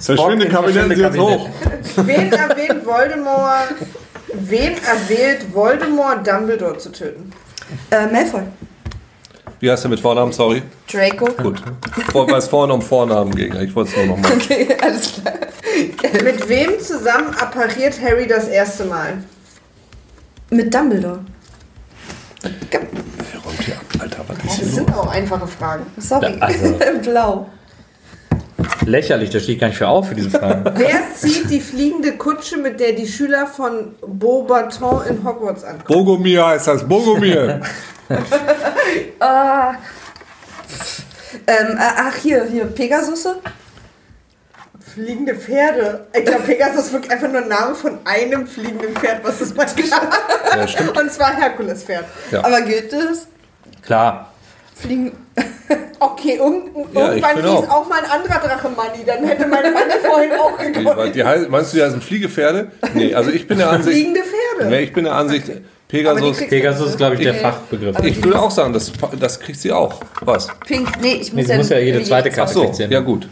Verschwindekabinett 0.00 0.92
ist 0.92 0.98
jetzt 0.98 1.18
hoch. 1.18 1.48
Wen 1.96 2.32
erwähnt 2.32 2.84
Voldemort? 2.86 3.74
Wen 4.34 4.72
erwählt 4.86 5.54
Voldemort, 5.54 6.26
Dumbledore 6.26 6.78
zu 6.78 6.92
töten? 6.92 7.32
Äh, 7.90 8.06
Malfoy. 8.06 8.42
Wie 9.60 9.70
heißt 9.70 9.84
der 9.84 9.90
mit 9.90 10.00
Vornamen? 10.00 10.32
Sorry. 10.32 10.62
Draco. 10.90 11.26
Gut. 11.42 11.62
Weil 12.14 12.34
es 12.38 12.48
vorhin 12.48 12.70
um 12.70 12.80
Vornamen 12.80 13.34
ging. 13.34 13.54
Ich 13.60 13.74
wollte 13.76 13.90
es 13.90 13.96
nur 13.96 14.06
nochmal. 14.16 14.32
Okay, 14.32 14.68
alles 14.80 15.12
klar. 15.12 15.34
Mit 16.24 16.48
wem 16.48 16.80
zusammen 16.80 17.34
appariert 17.38 18.00
Harry 18.02 18.26
das 18.26 18.48
erste 18.48 18.84
Mal? 18.86 19.18
Mit 20.50 20.72
Dumbledore. 20.74 21.20
Wer 22.70 22.80
räumt 22.80 23.60
hier 23.62 23.74
ab, 23.74 23.82
Alter? 23.98 24.24
Was 24.28 24.36
ist 24.38 24.44
Das 24.46 24.54
hier 24.56 24.64
los? 24.66 24.74
sind 24.74 24.94
auch 24.94 25.06
einfache 25.08 25.46
Fragen. 25.46 25.86
Sorry. 25.98 26.32
Ja, 26.38 26.46
also- 26.46 26.74
Blau. 27.02 27.46
Lächerlich, 28.86 29.28
da 29.30 29.38
stehe 29.40 29.54
ich 29.54 29.60
gar 29.60 29.68
nicht 29.68 29.76
für 29.76 29.88
auf 29.88 30.08
für 30.08 30.14
diese 30.14 30.30
Fragen. 30.30 30.64
Wer 30.76 31.00
zieht 31.14 31.50
die 31.50 31.60
fliegende 31.60 32.12
Kutsche, 32.16 32.56
mit 32.56 32.80
der 32.80 32.92
die 32.92 33.06
Schüler 33.06 33.46
von 33.46 33.94
Beaubaton 34.06 35.02
in 35.06 35.22
Hogwarts 35.24 35.64
ankommen? 35.64 35.84
Bogomir 35.86 36.46
heißt 36.46 36.66
das. 36.66 36.88
Bogomir. 36.88 37.60
Ah. 39.20 39.74
Ähm, 41.46 41.76
äh, 41.76 41.78
ach, 41.78 42.16
hier, 42.16 42.44
hier, 42.44 42.64
Pegasusse. 42.66 43.36
Fliegende 44.94 45.34
Pferde. 45.36 46.06
Ich 46.16 46.24
glaube, 46.24 46.42
Pegasus 46.44 46.86
ist 46.86 46.92
wirklich 46.92 47.12
einfach 47.12 47.28
nur 47.28 47.42
ein 47.42 47.48
Name 47.48 47.74
von 47.76 47.98
einem 48.04 48.46
fliegenden 48.46 48.94
Pferd, 48.96 49.22
was 49.22 49.40
es 49.40 49.54
mal 49.54 49.66
gab. 49.66 50.56
Ja, 50.56 50.66
stimmt. 50.66 50.98
Und 50.98 51.12
zwar 51.12 51.36
Herkules-Pferd. 51.36 52.04
Ja. 52.32 52.44
Aber 52.44 52.60
gilt 52.62 52.92
das? 52.92 53.28
Klar. 53.82 54.32
Fliegen. 54.74 55.12
Okay, 56.02 56.38
und, 56.40 56.70
Ja, 56.94 57.12
irgendwann 57.12 57.36
hieß 57.36 57.44
auch. 57.44 57.68
auch 57.68 57.88
mal 57.88 58.02
ein 58.02 58.10
anderer 58.10 58.38
Drache 58.40 58.70
Money. 58.70 59.04
Dann 59.04 59.22
hätte 59.22 59.46
meine 59.46 59.70
Manni 59.70 59.92
vorhin 60.02 60.32
auch 60.32 60.58
Die, 60.58 60.72
gekommen. 60.72 61.12
die, 61.12 61.22
heißen- 61.22 61.48
meinst 61.48 61.72
du, 61.74 61.76
die 61.76 61.82
heißen 61.84 62.00
Fliegepferde? 62.00 62.72
Nee, 62.94 63.14
also 63.14 63.30
ich 63.30 63.46
bin 63.46 63.58
der 63.58 63.68
Ansicht. 63.68 63.94
Fliegende 63.98 64.20
Pferde. 64.22 64.70
Nee, 64.70 64.80
ich 64.80 64.92
bin 64.94 65.04
der 65.04 65.12
Ansicht, 65.14 65.48
die 65.48 65.62
Pegasus. 65.90 66.38
Pegasus 66.38 66.90
ist, 66.90 66.96
glaube 66.96 67.16
ich, 67.16 67.22
der 67.22 67.34
Ich- 67.34 67.40
Fachbegriff. 67.40 67.98
Ich 68.04 68.22
würde 68.22 68.38
auch 68.40 68.50
sagen, 68.50 68.72
das, 68.72 68.92
das 69.18 69.40
kriegt 69.40 69.58
sie 69.58 69.72
auch. 69.72 70.00
Was? 70.20 70.48
Pink. 70.66 71.00
Nee, 71.00 71.14
ich 71.14 71.32
muss 71.32 71.46
Nee, 71.46 71.52
sie 71.52 71.56
muss 71.56 71.68
ja 71.68 71.78
jede 71.78 72.02
zweite 72.04 72.30
Ach 72.30 72.36
Karte 72.36 72.54
so, 72.54 72.62
kriegt 72.62 72.76
sie 72.76 72.84
ja 72.84 73.00
gut. 73.00 73.28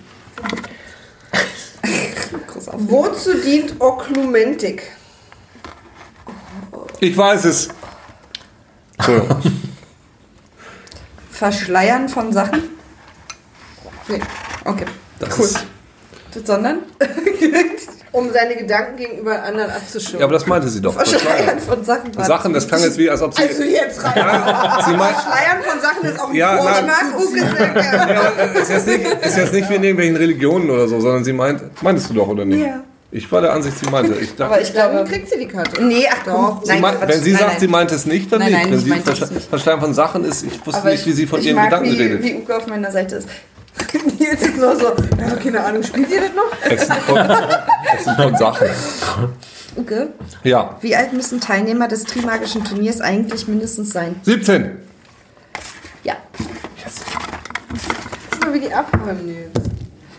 Wozu 2.73 3.31
dient 3.45 3.75
Oklumentik? 3.81 4.83
Ich 7.01 7.17
weiß 7.17 7.45
es. 7.45 7.69
Verschleiern 11.31 12.09
von 12.09 12.33
Sachen? 12.33 12.63
Nee. 14.09 14.21
Okay. 14.65 14.85
Das 15.21 15.39
Cool. 15.39 15.49
Sondern? 16.45 16.79
Um 18.19 18.33
seine 18.33 18.57
Gedanken 18.57 18.97
gegenüber 18.97 19.43
anderen 19.43 19.71
abzuschirmen. 19.71 20.21
ja, 20.21 20.25
aber 20.27 20.35
das 20.35 20.47
meinte 20.47 20.69
sie 20.69 20.81
doch. 20.81 20.95
Verschleiern 20.95 21.59
von 21.61 21.85
Sachen. 21.85 22.13
Sachen, 22.25 22.53
das 22.53 22.67
klang 22.67 22.83
jetzt 22.83 22.99
wie, 22.99 23.09
als 23.09 23.23
ob 23.23 23.35
sie. 23.35 23.43
also 23.43 23.63
jetzt 23.63 24.03
rein. 24.05 24.15
sie 24.15 24.97
meint, 24.97 25.17
Schleiern 25.17 25.63
von 25.65 25.81
Sachen 25.81 26.05
ist 26.05 26.21
auch 26.21 26.29
ein 26.31 26.35
Ja, 26.35 26.55
nein. 26.83 26.95
Vorschlag. 27.13 27.75
Gerne. 27.75 28.15
ja, 28.15 28.61
ist, 28.61 28.71
jetzt 28.71 28.87
nicht, 28.87 29.07
ist 29.25 29.37
jetzt 29.37 29.53
nicht 29.53 29.71
wie 29.71 29.75
in 29.77 29.83
irgendwelchen 29.85 30.17
Religionen 30.17 30.69
oder 30.71 30.89
so, 30.89 31.01
sondern 31.01 31.25
sie 31.25 31.33
meint, 31.33 31.83
meintest 31.83 32.11
du 32.11 32.15
doch 32.15 32.29
oder 32.29 32.45
nicht? 32.45 32.65
Ja. 32.65 32.81
Ich 33.11 33.31
war 33.33 33.41
der 33.41 33.55
Ansicht, 33.55 33.79
sie 33.79 33.87
meinte. 33.89 34.15
Ich 34.21 34.37
dachte, 34.37 34.53
Aber 34.53 34.61
ich 34.61 34.71
Dann 34.73 34.91
glaube. 34.93 35.09
kriegt 35.11 35.31
sie 35.31 35.39
die 35.39 35.49
Karte. 35.49 35.83
Nee, 35.83 36.07
ach 36.11 36.19
komm. 36.27 36.61
sie 36.63 36.77
meint, 36.79 36.99
Quatsch. 36.99 37.09
wenn 37.09 37.23
sie 37.23 37.31
Nein, 37.33 37.39
sagt, 37.41 37.51
nein. 37.53 37.61
sie 37.61 37.69
meint 37.69 37.93
es 37.93 38.05
nicht, 38.07 38.31
dann 38.31 38.39
Nein, 38.41 38.49
nicht. 38.53 38.61
nein, 38.65 38.71
wenn 38.73 38.79
ich 39.15 39.17
sie 39.27 39.35
nicht. 39.35 39.49
Verschleiern 39.49 39.81
von 39.81 39.95
Sachen 39.95 40.25
ist, 40.27 40.43
ich 40.45 40.67
wusste 40.67 40.83
Aber 40.83 40.91
nicht, 40.91 41.07
wie 41.07 41.13
sie 41.13 41.27
von 41.27 41.41
ihren 41.41 41.63
Gedanken 41.63 41.91
wie, 41.91 41.97
redet. 42.03 42.23
wie 42.23 42.35
Uke 42.35 42.55
auf 42.57 42.67
meiner 42.67 42.91
Seite 42.93 43.17
ist. 43.17 43.29
Nils 44.19 44.43
ist 44.43 44.57
nur 44.57 44.77
so, 44.77 44.87
ja, 45.19 45.37
keine 45.43 45.65
Ahnung, 45.65 45.83
spielt 45.83 46.11
ihr 46.11 46.21
das 46.21 46.31
noch? 46.35 46.71
Essen 46.71 46.95
von, 47.07 47.17
Essen 47.19 48.17
von 48.17 48.37
Sachen. 48.37 48.69
Uke, 49.77 50.09
Ja. 50.45 50.77
wie 50.81 50.97
alt 50.97 51.13
müssen 51.13 51.41
Teilnehmer 51.41 51.89
des 51.89 52.05
Trimagischen 52.05 52.65
Turniers 52.65 53.01
eigentlich 53.01 53.47
mindestens 53.49 53.91
sein? 53.91 54.17
17. 54.23 54.77
Ja. 56.05 56.15
Guck 58.31 58.41
mal, 58.45 58.55
wie 58.55 58.61
die 58.61 58.73
abräumen, 58.73 59.27
Nils. 59.27 59.51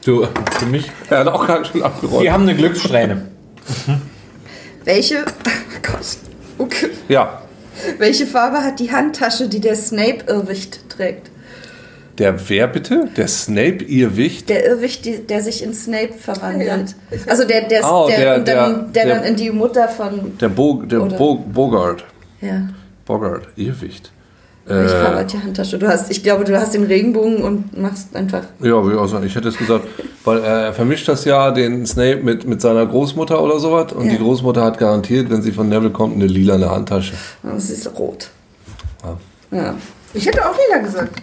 Du, 0.05 0.26
für 0.57 0.66
mich. 0.66 0.89
Er 1.10 1.20
hat 1.20 1.28
auch 1.28 1.45
gerade 1.45 1.66
schon 1.66 1.84
abgeräumt. 1.84 2.24
Die 2.24 2.32
haben 2.32 2.43
eine 2.43 2.55
Glückssträhne. 2.55 3.28
Welche. 4.86 5.26
Gott. 5.84 6.18
Uke. 6.57 6.89
Ja. 7.10 7.41
Welche 7.97 8.26
Farbe 8.26 8.64
hat 8.64 8.80
die 8.80 8.91
Handtasche, 8.91 9.47
die 9.49 9.60
der 9.60 9.76
Snape 9.76 10.24
Irrwicht 10.28 10.89
trägt? 10.89 11.30
Der 12.20 12.49
wer 12.49 12.67
bitte? 12.67 13.07
Der 13.15 13.28
Snape 13.28 13.84
Irrwicht? 13.86 14.49
Der 14.49 14.65
Irrwicht, 14.65 15.05
die, 15.05 15.20
der 15.26 15.41
sich 15.41 15.63
in 15.63 15.74
Snape 15.74 16.13
verwandelt. 16.13 16.95
Also 17.28 17.45
der, 17.45 17.61
der, 17.67 17.82
Oh, 17.91 18.07
der, 18.07 18.17
der- 18.17 18.36
und 18.39 18.47
dann, 18.47 18.93
der, 18.93 19.05
der- 19.05 19.15
dann 19.15 19.24
in 19.24 19.36
die 19.38 19.49
Mutter 19.51 19.88
von. 19.88 20.38
Der, 20.38 20.49
Bo, 20.49 20.84
der 20.84 20.99
Bo, 20.99 21.36
Bogart. 21.36 22.03
Ja. 22.41 22.67
Bogart, 23.05 23.47
Irrwicht. 23.55 24.11
Farbe 24.67 25.22
Äh, 25.22 25.26
die 25.26 25.38
Handtasche? 25.39 25.80
Du 25.80 25.88
hast, 25.88 26.11
ich 26.11 26.22
glaube, 26.22 26.43
du 26.43 26.55
hast 26.59 26.76
den 26.76 26.84
Regenbogen 26.84 27.38
und 27.41 27.76
machst 27.76 28.15
einfach. 28.15 28.43
ja, 28.59 28.88
wie 28.88 28.93
auch 28.95 29.07
sagen. 29.07 29.26
Ich 29.26 29.34
hätte 29.34 29.47
es 29.47 29.57
gesagt, 29.57 29.88
weil 30.26 30.43
er 30.43 30.74
vermischt 30.74 31.07
das 31.07 31.26
ja 31.26 31.49
den 31.49 31.88
Snape 31.88 32.17
mit, 32.17 32.45
mit 32.45 32.61
seiner 32.61 32.86
Großmutter 32.86 33.41
oder 33.41 33.59
sowas 33.59 33.93
und 33.93 34.05
Ja. 34.05 34.11
die 34.11 34.17
Großmutter 34.20 34.63
hat 34.63 34.78
garantiert, 34.78 35.32
wenn 35.32 35.41
sie 35.41 35.53
von 35.53 35.70
Neville 35.70 35.89
kommt, 35.89 36.15
eine 36.15 36.28
lilane 36.28 36.70
Handtasche. 36.70 37.13
Oh, 37.43 37.57
sie 37.57 37.74
ist 37.74 37.89
rot. 37.97 38.30
Ja. 39.51 39.57
Ja. 39.57 39.74
Ich 40.13 40.28
hätte 40.28 40.47
auch 40.47 40.53
lila 40.67 40.84
gesagt. 40.84 41.20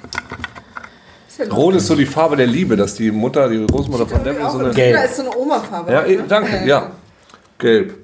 Ja 1.39 1.45
Rot 1.53 1.74
ist 1.74 1.87
so 1.87 1.95
die 1.95 2.07
Farbe 2.07 2.37
der 2.37 2.47
Liebe, 2.47 2.76
dass 2.76 2.95
die 2.95 3.11
Mutter, 3.11 3.49
die 3.49 3.64
Großmutter 3.66 4.07
von 4.07 4.20
auch, 4.43 4.53
so 4.53 4.59
eine... 4.59 4.70
Gelb. 4.70 4.95
Lila 4.95 5.03
ist 5.05 5.16
so 5.16 5.22
eine 5.22 5.37
Oma-Farbe. 5.37 5.93
Ja, 5.93 6.03
ne? 6.03 6.24
danke, 6.28 6.66
ja. 6.66 6.91
Gelb. 7.59 7.95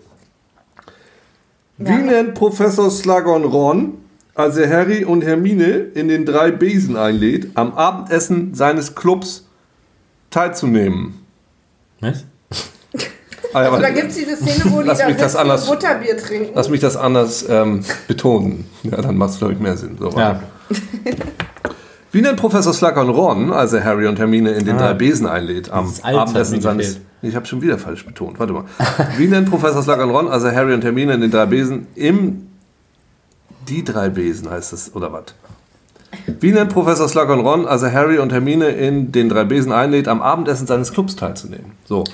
Wie 1.79 1.91
Ja. 1.91 1.99
nennt 1.99 2.35
Professor 2.35 2.91
Slughorn 2.91 3.45
Ron, 3.45 3.95
als 4.35 4.57
er 4.57 4.69
Harry 4.71 5.05
und 5.05 5.23
Hermine 5.23 5.69
in 5.95 6.09
den 6.09 6.25
drei 6.25 6.51
Besen 6.51 6.97
einlädt, 6.97 7.51
am 7.55 7.75
Abendessen 7.75 8.55
seines 8.55 8.95
Clubs 8.95 9.47
teilzunehmen? 10.31 11.25
Was? 12.01 12.25
Ah, 13.55 13.65
ja, 13.65 13.71
Also 13.71 13.83
da 13.83 13.91
gibt 13.91 14.09
es 14.09 14.15
diese 14.17 14.37
Szene, 14.37 14.65
wo 14.73 14.81
die 14.81 14.89
da 14.89 14.95
das 15.11 15.37
anders- 15.37 15.67
Butterbier 15.67 16.17
trinken. 16.17 16.53
lass 16.55 16.71
mich 16.71 16.81
das 16.81 16.97
anders 16.97 17.47
ähm, 17.49 17.85
betonen. 18.09 18.65
Ja, 18.83 18.97
dann 19.03 19.17
macht 19.17 19.31
es, 19.31 19.39
glaube 19.39 19.53
ich, 19.53 19.59
mehr 19.59 19.77
Sinn. 19.77 19.97
So, 19.99 20.11
Ja. 20.19 20.43
Wie 22.13 22.21
nennt 22.21 22.37
Professor 22.37 22.75
Slughorn 22.75 23.09
Ron, 23.09 23.53
als 23.53 23.73
er 23.73 23.83
Harry 23.85 24.07
und 24.07 24.19
Hermine 24.19 24.51
in 24.51 24.67
den 24.67 24.77
drei 24.77 24.93
Besen 24.93 25.27
einlädt, 25.27 25.71
am 25.71 25.91
Abendessen 26.03 26.61
seines... 26.61 27.01
Ich 27.23 27.35
habe 27.35 27.47
schon 27.47 27.63
wieder 27.63 27.79
falsch 27.79 28.05
betont. 28.05 28.39
Warte 28.39 28.53
mal. 28.53 28.65
Wie 29.17 29.29
nennt 29.29 29.49
Professor 29.49 29.83
Slughorn 29.83 30.11
Ron, 30.11 30.29
als 30.29 30.45
er 30.45 30.55
Harry 30.55 30.75
und 30.75 30.85
Hermine 30.85 31.15
in 31.15 31.23
den 31.23 31.31
drei 31.31 31.47
Besen 31.47 31.87
im... 31.95 32.49
Die 33.67 33.83
drei 33.83 34.11
Besen 34.11 34.51
heißt 34.51 34.75
es, 34.75 34.95
oder 34.95 35.11
was? 35.13 35.25
Wie 36.41 36.53
nennt 36.53 36.71
Professor 36.71 37.09
Slughorn 37.09 37.41
Ron, 37.41 37.67
als 37.67 37.83
er 37.83 37.93
Harry 37.93 38.19
und 38.19 38.31
Hermine 38.31 38.69
in 38.69 39.11
den 39.13 39.31
drei 39.31 39.45
Besen 39.45 39.73
einlädt, 39.73 40.07
am 40.07 40.21
Abendessen 40.21 40.67
seines 40.67 40.93
Clubs 40.93 41.17
teilzunehmen? 41.17 41.73
So. 41.87 42.05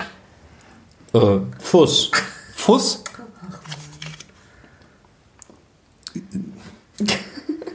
Äh, 1.13 1.39
Fuß. 1.59 2.11
Fuss? 2.55 3.03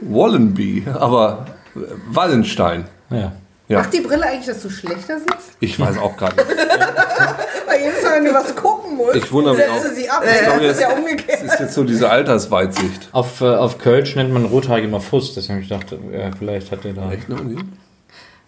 Wallenby, 0.01 0.85
aber 0.91 1.45
Wallenstein. 2.09 2.85
Ja. 3.09 3.31
Ja, 3.67 3.79
Macht 3.79 3.93
die 3.93 4.01
Brille 4.01 4.23
eigentlich, 4.27 4.45
dass 4.45 4.61
du 4.61 4.69
schlechter 4.69 5.17
siehst? 5.17 5.57
ich 5.59 5.79
weiß 5.79 5.97
auch 5.97 6.15
gerade 6.17 6.35
nicht. 6.35 6.47
Weil 7.67 7.79
jedes 7.81 8.03
Mal, 8.03 8.17
wenn 8.17 8.25
du 8.25 8.33
was 8.35 8.55
gucken 8.55 8.95
musst, 8.95 9.15
Ich 9.15 9.31
wundere 9.31 9.55
mich 9.55 9.65
setzt 9.65 9.85
du 9.89 9.95
sie 9.95 10.07
ab. 10.07 10.23
Ich 10.23 10.39
glaube, 10.45 10.61
das 10.67 10.75
ist 10.77 10.81
ja 10.83 10.89
jetzt- 10.89 10.99
umgekehrt. 10.99 11.39
Das 11.43 11.53
ist 11.55 11.59
jetzt 11.59 11.73
so 11.73 11.83
diese 11.83 12.07
Altersweitsicht. 12.11 13.09
Auf, 13.11 13.41
äh, 13.41 13.45
auf 13.45 13.79
Kölsch 13.79 14.15
nennt 14.15 14.31
man 14.31 14.45
Rothaarige 14.45 14.85
immer 14.87 14.99
Fuß, 15.01 15.33
deswegen 15.33 15.61
ich 15.61 15.69
gedacht, 15.69 15.87
ja, 16.13 16.29
vielleicht 16.37 16.71
hat 16.71 16.83
der 16.83 16.93
da. 16.93 17.11
Echt, 17.11 17.27
ne? 17.27 17.37
Nee? 17.43 17.55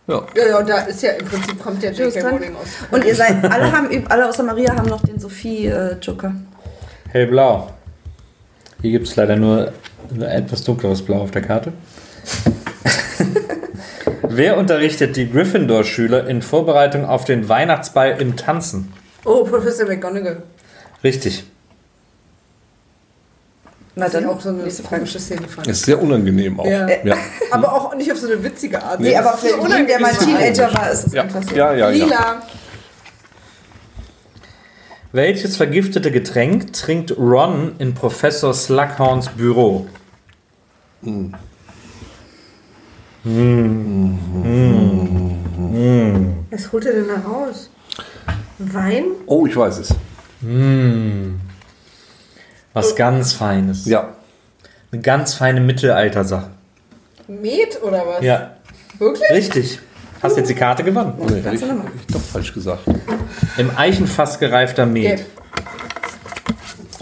Ja. 0.05 0.21
Ja, 0.35 0.47
ja, 0.49 0.61
da 0.61 0.77
ist 0.81 1.01
ja 1.01 1.13
im 1.13 1.25
Prinzip 1.25 1.63
kommt 1.63 1.81
der 1.81 1.93
J.K. 1.93 2.19
dran. 2.21 2.33
Rowling 2.35 2.55
aus. 2.55 2.67
Und 2.91 3.03
ihr 3.03 3.15
seid, 3.15 3.43
alle 3.43 3.71
haben, 3.71 3.89
alle 4.09 4.29
außer 4.29 4.43
Maria 4.43 4.75
haben 4.75 4.87
noch 4.87 5.01
den 5.01 5.19
Sophie-Joker. 5.19 6.35
Hellblau. 7.09 7.71
Hier 8.83 8.91
gibt 8.91 9.07
es 9.07 9.15
leider 9.15 9.35
nur 9.35 9.71
etwas 10.21 10.63
dunkleres 10.63 11.01
Blau 11.01 11.21
auf 11.23 11.31
der 11.31 11.41
Karte. 11.41 11.73
Wer 14.29 14.57
unterrichtet 14.57 15.15
die 15.15 15.29
Gryffindor-Schüler 15.29 16.27
in 16.27 16.41
Vorbereitung 16.41 17.05
auf 17.05 17.25
den 17.25 17.47
Weihnachtsball 17.49 18.19
im 18.21 18.35
Tanzen? 18.35 18.93
Oh, 19.25 19.43
Professor 19.43 19.87
McGonagall. 19.87 20.43
Richtig. 21.03 21.45
Na 23.95 24.05
Das 24.05 24.13
ist 24.13 24.21
dann 24.21 24.29
auch 24.29 24.39
so 24.39 24.49
eine 24.49 24.69
komische 24.87 25.19
Szene 25.19 25.47
fand. 25.47 25.67
Ist 25.67 25.85
sehr 25.85 26.01
unangenehm 26.01 26.59
auch. 26.59 26.65
Ja. 26.67 26.87
Ja, 27.03 27.15
Aber 27.51 27.73
auch 27.73 27.95
nicht 27.95 28.11
auf 28.11 28.19
so 28.19 28.27
eine 28.27 28.43
witzige 28.43 28.81
Art. 28.81 28.99
Nee, 28.99 29.15
aber 29.15 29.31
Das 29.31 29.39
für 29.39 29.47
jeden, 29.47 29.87
der 29.87 29.99
mal. 29.99 30.11
Teenager 30.13 30.71
war, 30.73 30.91
ist 30.91 31.07
es 31.07 31.13
ja, 31.13 31.23
einfach 31.23 31.41
so. 31.41 31.55
ja, 31.55 31.73
ja. 31.73 31.89
ja. 31.89 32.05
Lila. 32.05 32.41
Welches 35.13 35.57
vergiftete 35.57 36.11
Getränk 36.11 36.73
trinkt 36.73 37.17
Ron 37.17 37.75
in 37.79 37.95
Professor 37.95 38.53
Slughorns 38.53 39.29
Büro? 39.29 39.87
Was 46.49 46.71
holt 46.71 46.85
er 46.85 46.93
denn 46.93 47.07
da 47.09 47.15
raus? 47.29 47.69
Wein? 48.57 49.03
Oh, 49.25 49.45
ich 49.45 49.55
weiß 49.55 49.79
es. 49.79 49.93
Was 52.73 52.95
ganz 52.95 53.33
Feines. 53.33 53.85
Ja. 53.85 54.13
Eine 54.91 55.01
ganz 55.01 55.33
feine 55.33 55.59
Mittelaltersache. 55.59 56.51
Met 57.27 57.81
oder 57.83 58.07
was? 58.07 58.23
Ja, 58.23 58.55
Wirklich? 58.97 59.29
richtig. 59.29 59.79
Hast 60.23 60.37
jetzt 60.37 60.49
die 60.49 60.55
Karte 60.55 60.83
gewonnen. 60.85 61.13
Nee, 61.19 61.43
ich, 61.53 61.61
ich 61.61 61.67
doch 62.13 62.21
falsch 62.21 62.53
gesagt. 62.53 62.83
Im 63.57 63.75
Eichenfass 63.75 64.39
gereifter 64.39 64.85
Met. 64.85 65.03
Gelb. 65.03 65.25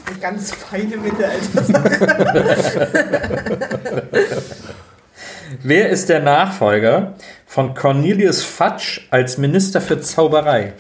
Eine 0.08 0.20
ganz 0.20 0.52
feine 0.52 0.98
Mittelalter. 0.98 1.84
Wer 5.64 5.90
ist 5.90 6.10
der 6.10 6.22
Nachfolger 6.22 7.14
von 7.46 7.74
Cornelius 7.74 8.44
Fudge 8.44 9.02
als 9.12 9.38
Minister 9.38 9.82
für 9.82 10.00
Zauberei? 10.00 10.74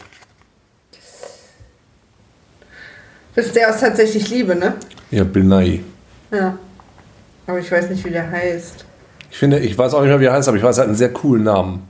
Das 3.36 3.47
ist 3.47 3.55
der 3.55 3.70
aus 3.70 3.80
tatsächlich 3.80 4.30
Liebe, 4.30 4.55
ne? 4.55 4.76
Ja, 5.11 5.24
Bill 5.24 5.43
Nye. 5.43 5.80
Ja. 6.32 6.57
Aber 7.47 7.59
ich 7.59 7.72
weiß 7.72 7.89
nicht, 7.89 8.03
wie 8.05 8.09
der 8.11 8.30
heißt. 8.30 8.86
Ich 9.30 9.38
finde, 9.38 9.59
ich 9.59 9.78
weiß 9.78 9.93
auch 9.93 9.99
nicht 10.01 10.09
mehr, 10.09 10.20
wie 10.20 10.26
er 10.26 10.34
heißt, 10.34 10.47
aber 10.47 10.57
ich 10.57 10.63
weiß, 10.63 10.78
er 10.78 10.82
hat 10.84 10.88
einen 10.88 10.97
sehr 10.97 11.11
coolen 11.11 11.43
Namen. 11.43 11.88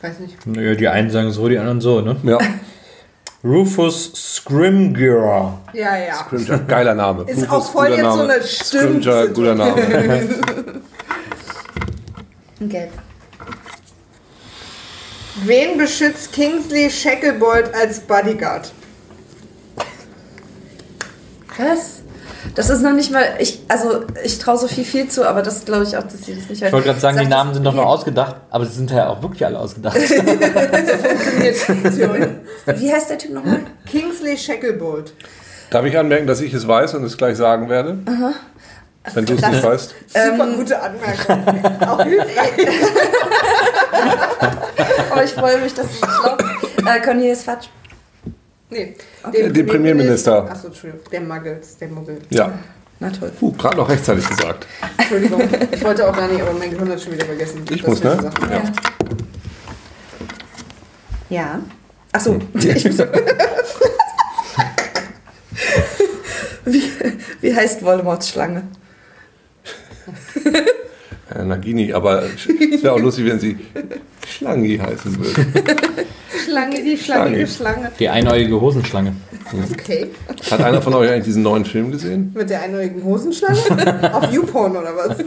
Weiß 0.00 0.18
nicht. 0.20 0.46
Naja, 0.46 0.74
die 0.74 0.88
einen 0.88 1.10
sagen 1.10 1.30
so, 1.30 1.48
die 1.48 1.58
anderen 1.58 1.80
so, 1.80 2.00
ne? 2.00 2.16
Ja. 2.22 2.38
Rufus 3.44 4.10
Scrimgeour. 4.14 5.60
Ja, 5.74 5.96
ja. 5.98 6.14
Scrimger, 6.14 6.58
geiler 6.60 6.94
Name. 6.94 7.24
Ist 7.28 7.48
auch 7.50 7.70
voll 7.70 7.88
jetzt 7.90 8.00
so 8.00 8.16
Name. 8.16 8.32
eine 8.32 8.42
Stimm- 8.42 9.02
Scrimger, 9.02 9.28
guter 9.28 9.54
Name. 9.54 9.74
Gelb. 12.60 12.90
Wen 15.44 15.76
beschützt 15.78 16.32
Kingsley 16.32 16.88
Shacklebolt 16.90 17.74
als 17.74 18.00
Bodyguard? 18.00 18.72
Was? 21.58 22.00
Das 22.54 22.70
ist 22.70 22.82
noch 22.82 22.92
nicht 22.92 23.10
mal. 23.10 23.24
Ich, 23.38 23.60
also, 23.68 24.04
ich 24.22 24.38
traue 24.38 24.56
Sophie 24.58 24.84
viel 24.84 25.08
zu, 25.08 25.26
aber 25.28 25.42
das 25.42 25.64
glaube 25.64 25.82
ich 25.84 25.96
auch, 25.96 26.04
dass 26.04 26.24
sie 26.24 26.34
das 26.36 26.48
nicht 26.48 26.62
Ich 26.62 26.72
wollte 26.72 26.86
gerade 26.88 27.00
sagen, 27.00 27.16
die 27.18 27.24
Sag 27.24 27.30
Namen 27.30 27.50
das- 27.50 27.56
sind 27.56 27.64
doch 27.64 27.74
nur 27.74 27.86
ausgedacht, 27.86 28.36
aber 28.50 28.64
sie 28.66 28.74
sind 28.74 28.90
ja 28.92 29.08
auch 29.08 29.22
wirklich 29.22 29.44
alle 29.44 29.58
ausgedacht. 29.58 29.96
Funktioniert 29.98 31.56
Fiktion. 31.56 32.40
Wie 32.66 32.92
heißt 32.92 33.10
der 33.10 33.18
Typ 33.18 33.32
nochmal? 33.32 33.60
Kingsley 33.86 34.36
Shacklebolt. 34.36 35.14
Darf 35.70 35.84
ich 35.86 35.98
anmerken, 35.98 36.26
dass 36.28 36.40
ich 36.40 36.54
es 36.54 36.68
weiß 36.68 36.94
und 36.94 37.02
es 37.04 37.16
gleich 37.16 37.36
sagen 37.36 37.68
werde? 37.68 37.98
Wenn 39.12 39.26
du 39.26 39.34
es 39.34 39.46
nicht 39.46 39.62
weißt. 39.62 39.94
Super 40.08 40.46
gute 40.56 40.80
Anmerkung. 40.80 41.80
Auch 41.80 42.02
hilfreich. 42.02 42.68
Oh, 45.16 45.20
ich 45.24 45.30
freue 45.30 45.58
mich, 45.58 45.72
dass 45.74 45.86
du 45.86 45.94
schlau 45.94 46.36
bist. 46.36 46.50
Äh, 46.86 47.00
Cornelius 47.00 47.42
Fatsch. 47.42 47.68
Nee. 48.70 48.96
Den 49.32 49.66
Premierminister. 49.66 50.50
Achso, 50.50 50.66
Entschuldigung. 50.68 51.08
Der 51.10 51.20
Muggles. 51.20 51.76
Der 51.76 51.88
Muggel. 51.88 52.18
Ja. 52.30 52.52
Na 52.98 53.10
toll. 53.10 53.32
Uh, 53.40 53.52
gerade 53.52 53.76
noch 53.76 53.88
rechtzeitig 53.88 54.28
gesagt. 54.28 54.66
Entschuldigung. 54.96 55.42
Ich 55.70 55.84
wollte 55.84 56.08
auch 56.08 56.16
gar 56.16 56.26
nicht, 56.28 56.42
aber 56.42 56.52
mein 56.52 56.70
Gehirn 56.70 56.90
hat 56.90 57.00
schon 57.00 57.12
wieder 57.12 57.26
vergessen. 57.26 57.64
Ich 57.70 57.86
muss, 57.86 58.02
wir 58.02 58.10
ne? 58.10 58.16
gesagt 58.16 58.42
haben. 58.42 58.50
Ja. 58.50 58.62
Ja. 61.28 61.60
Achso. 62.12 62.40
Ich 62.54 62.84
wie, 66.64 66.92
wie 67.40 67.54
heißt 67.54 67.84
Voldemorts 67.84 68.30
Schlange? 68.30 68.64
Äh, 71.34 71.42
Nagini, 71.42 71.90
aber 71.90 72.22
es 72.24 72.82
wäre 72.82 72.92
auch 72.92 73.00
lustig, 73.00 73.24
wenn 73.24 73.40
sie 73.40 73.56
Schlangi 74.28 74.76
heißen 74.76 75.16
würde. 75.18 75.46
Schlange, 76.44 76.82
die 76.82 76.98
schlangige 76.98 77.46
Schlange. 77.46 77.90
Die 77.98 78.08
einäugige 78.10 78.60
Hosenschlange. 78.60 79.14
Okay. 79.72 80.08
Hat 80.50 80.60
einer 80.60 80.82
von 80.82 80.92
euch 80.92 81.08
eigentlich 81.10 81.24
diesen 81.24 81.42
neuen 81.42 81.64
Film 81.64 81.90
gesehen? 81.90 82.30
Mit 82.36 82.50
der 82.50 82.60
einäugigen 82.60 83.02
Hosenschlange? 83.04 83.58
Auf 84.14 84.30
YouPorn 84.32 84.76
oder 84.76 84.90
was? 84.94 85.18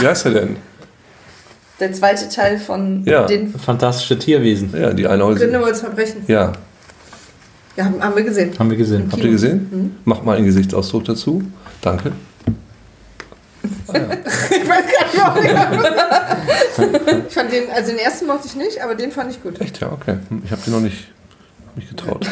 Wie 0.00 0.06
heißt 0.06 0.24
er 0.26 0.30
denn? 0.32 0.56
Der 1.78 1.92
zweite 1.92 2.26
Teil 2.30 2.58
von 2.58 3.02
Ja. 3.04 3.26
den. 3.26 3.50
Fantastische 3.54 4.18
Tierwesen. 4.18 4.72
Ja, 4.74 4.94
die 4.94 5.06
Einhäuser. 5.06 5.40
Grindelwalds 5.40 5.80
Verbrechen. 5.80 6.22
Ja, 6.26 6.54
Ja, 7.76 7.84
haben, 7.84 8.02
haben 8.02 8.16
wir 8.16 8.22
gesehen. 8.22 8.58
Haben 8.58 8.70
wir 8.70 8.78
gesehen. 8.78 9.08
habt 9.12 9.22
ihr 9.22 9.30
gesehen? 9.30 9.96
Macht 10.06 10.24
mal 10.24 10.36
einen 10.38 10.46
Gesichtsausdruck 10.46 11.04
dazu. 11.04 11.42
Danke. 11.82 12.12
Ich 13.88 14.68
weiß 14.68 14.84
gar 14.92 15.36
nicht, 15.38 15.54
warum. 16.76 17.24
Ich 17.28 17.34
fand 17.34 17.52
den, 17.52 17.70
also 17.70 17.90
den 17.90 17.98
ersten 17.98 18.26
mochte 18.26 18.46
ich 18.46 18.56
nicht, 18.56 18.82
aber 18.82 18.94
den 18.94 19.12
fand 19.12 19.30
ich 19.30 19.42
gut. 19.42 19.60
Echt, 19.60 19.80
ja, 19.80 19.90
okay. 19.92 20.18
Ich 20.44 20.50
habe 20.50 20.62
die 20.66 20.70
noch 20.70 20.80
nicht 20.80 21.08
mich 21.76 21.88
getraut. 21.88 22.26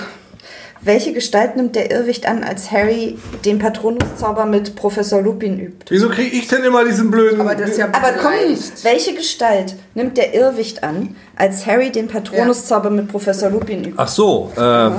Welche 0.84 1.12
Gestalt 1.12 1.54
nimmt 1.56 1.76
der 1.76 1.92
Irrwicht 1.92 2.26
an, 2.26 2.42
als 2.42 2.72
Harry 2.72 3.16
den 3.44 3.60
Patronuszauber 3.60 4.46
mit 4.46 4.74
Professor 4.74 5.22
Lupin 5.22 5.60
übt? 5.60 5.86
Wieso 5.90 6.08
kriege 6.08 6.36
ich 6.36 6.48
denn 6.48 6.64
immer 6.64 6.84
diesen 6.84 7.08
blöden... 7.08 7.40
Aber 7.40 7.54
das 7.54 7.70
ist 7.70 7.78
ja 7.78 7.86
Aber 7.86 8.12
komm, 8.20 8.32
leicht. 8.32 8.82
welche 8.82 9.14
Gestalt 9.14 9.76
nimmt 9.94 10.16
der 10.16 10.34
Irrwicht 10.34 10.82
an, 10.82 11.14
als 11.36 11.66
Harry 11.66 11.92
den 11.92 12.08
Patronuszauber 12.08 12.90
mit 12.90 13.06
Professor 13.06 13.48
Lupin 13.50 13.84
übt? 13.84 13.94
Ach 13.96 14.08
so, 14.08 14.50
äh, 14.56 14.90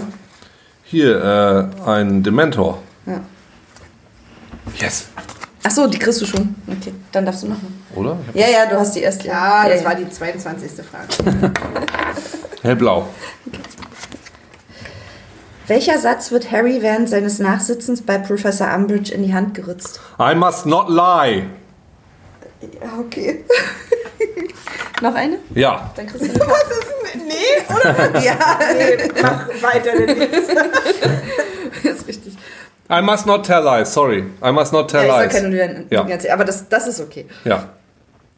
hier, 0.84 1.69
äh, 1.86 1.89
ein 1.89 2.23
Dementor. 2.23 2.81
Ja. 3.05 3.19
Yes. 4.79 5.07
Achso, 5.64 5.88
die 5.88 5.97
kriegst 5.97 6.22
du 6.22 6.26
schon. 6.26 6.55
Okay, 6.68 6.93
dann 7.11 7.26
darfst 7.26 7.43
du 7.43 7.47
noch 7.47 7.57
mal. 7.61 7.72
Oder? 7.95 8.18
Ja, 8.34 8.47
ja, 8.47 8.66
du 8.66 8.78
hast 8.78 8.95
die 8.95 9.01
erste. 9.01 9.28
Ja, 9.28 9.68
das 9.68 9.82
ja. 9.82 9.88
war 9.88 9.95
die 9.95 10.09
22. 10.09 10.72
Frage. 10.86 11.51
Hellblau. 12.61 13.07
Welcher 15.68 15.97
Satz 15.97 16.32
wird 16.32 16.51
Harry 16.51 16.82
während 16.82 17.09
seines 17.09 17.39
Nachsitzens 17.39 18.01
bei 18.01 18.18
Professor 18.18 18.74
Umbridge 18.76 19.14
in 19.14 19.24
die 19.24 19.34
Hand 19.34 19.53
geritzt? 19.53 20.01
I 20.20 20.36
must 20.36 20.66
not 20.66 20.89
lie. 20.89 21.45
Ja, 22.61 22.99
okay. 22.99 23.45
noch 25.01 25.16
eine? 25.16 25.38
Ja. 25.55 25.91
Dann 25.95 26.07
kriegst 26.07 26.28
du 26.28 26.39
Was 26.39 26.78
ist 26.78 26.93
denn? 27.14 27.22
Nee, 27.26 27.64
oder? 27.70 28.22
Ja, 28.22 28.59
Nee, 28.78 29.09
mach 29.22 29.47
weiter 29.61 29.91
den 29.97 30.09
ist 32.03 32.07
richtig. 32.07 32.34
I 32.97 33.01
must 33.01 33.25
not 33.25 33.45
tell 33.45 33.63
lies, 33.63 33.93
sorry. 33.93 34.23
I 34.43 34.51
must 34.51 34.71
not 34.73 34.91
Ja, 34.91 34.99
tell 34.99 35.07
ich 35.07 35.13
sag 35.13 35.23
lies. 35.25 35.33
keine 35.33 35.47
Lügen, 35.49 35.85
Ja. 35.89 36.07
Erzählen, 36.07 36.33
aber 36.33 36.45
das, 36.45 36.67
das 36.69 36.87
ist 36.87 36.99
okay. 37.01 37.25
Ja. 37.45 37.69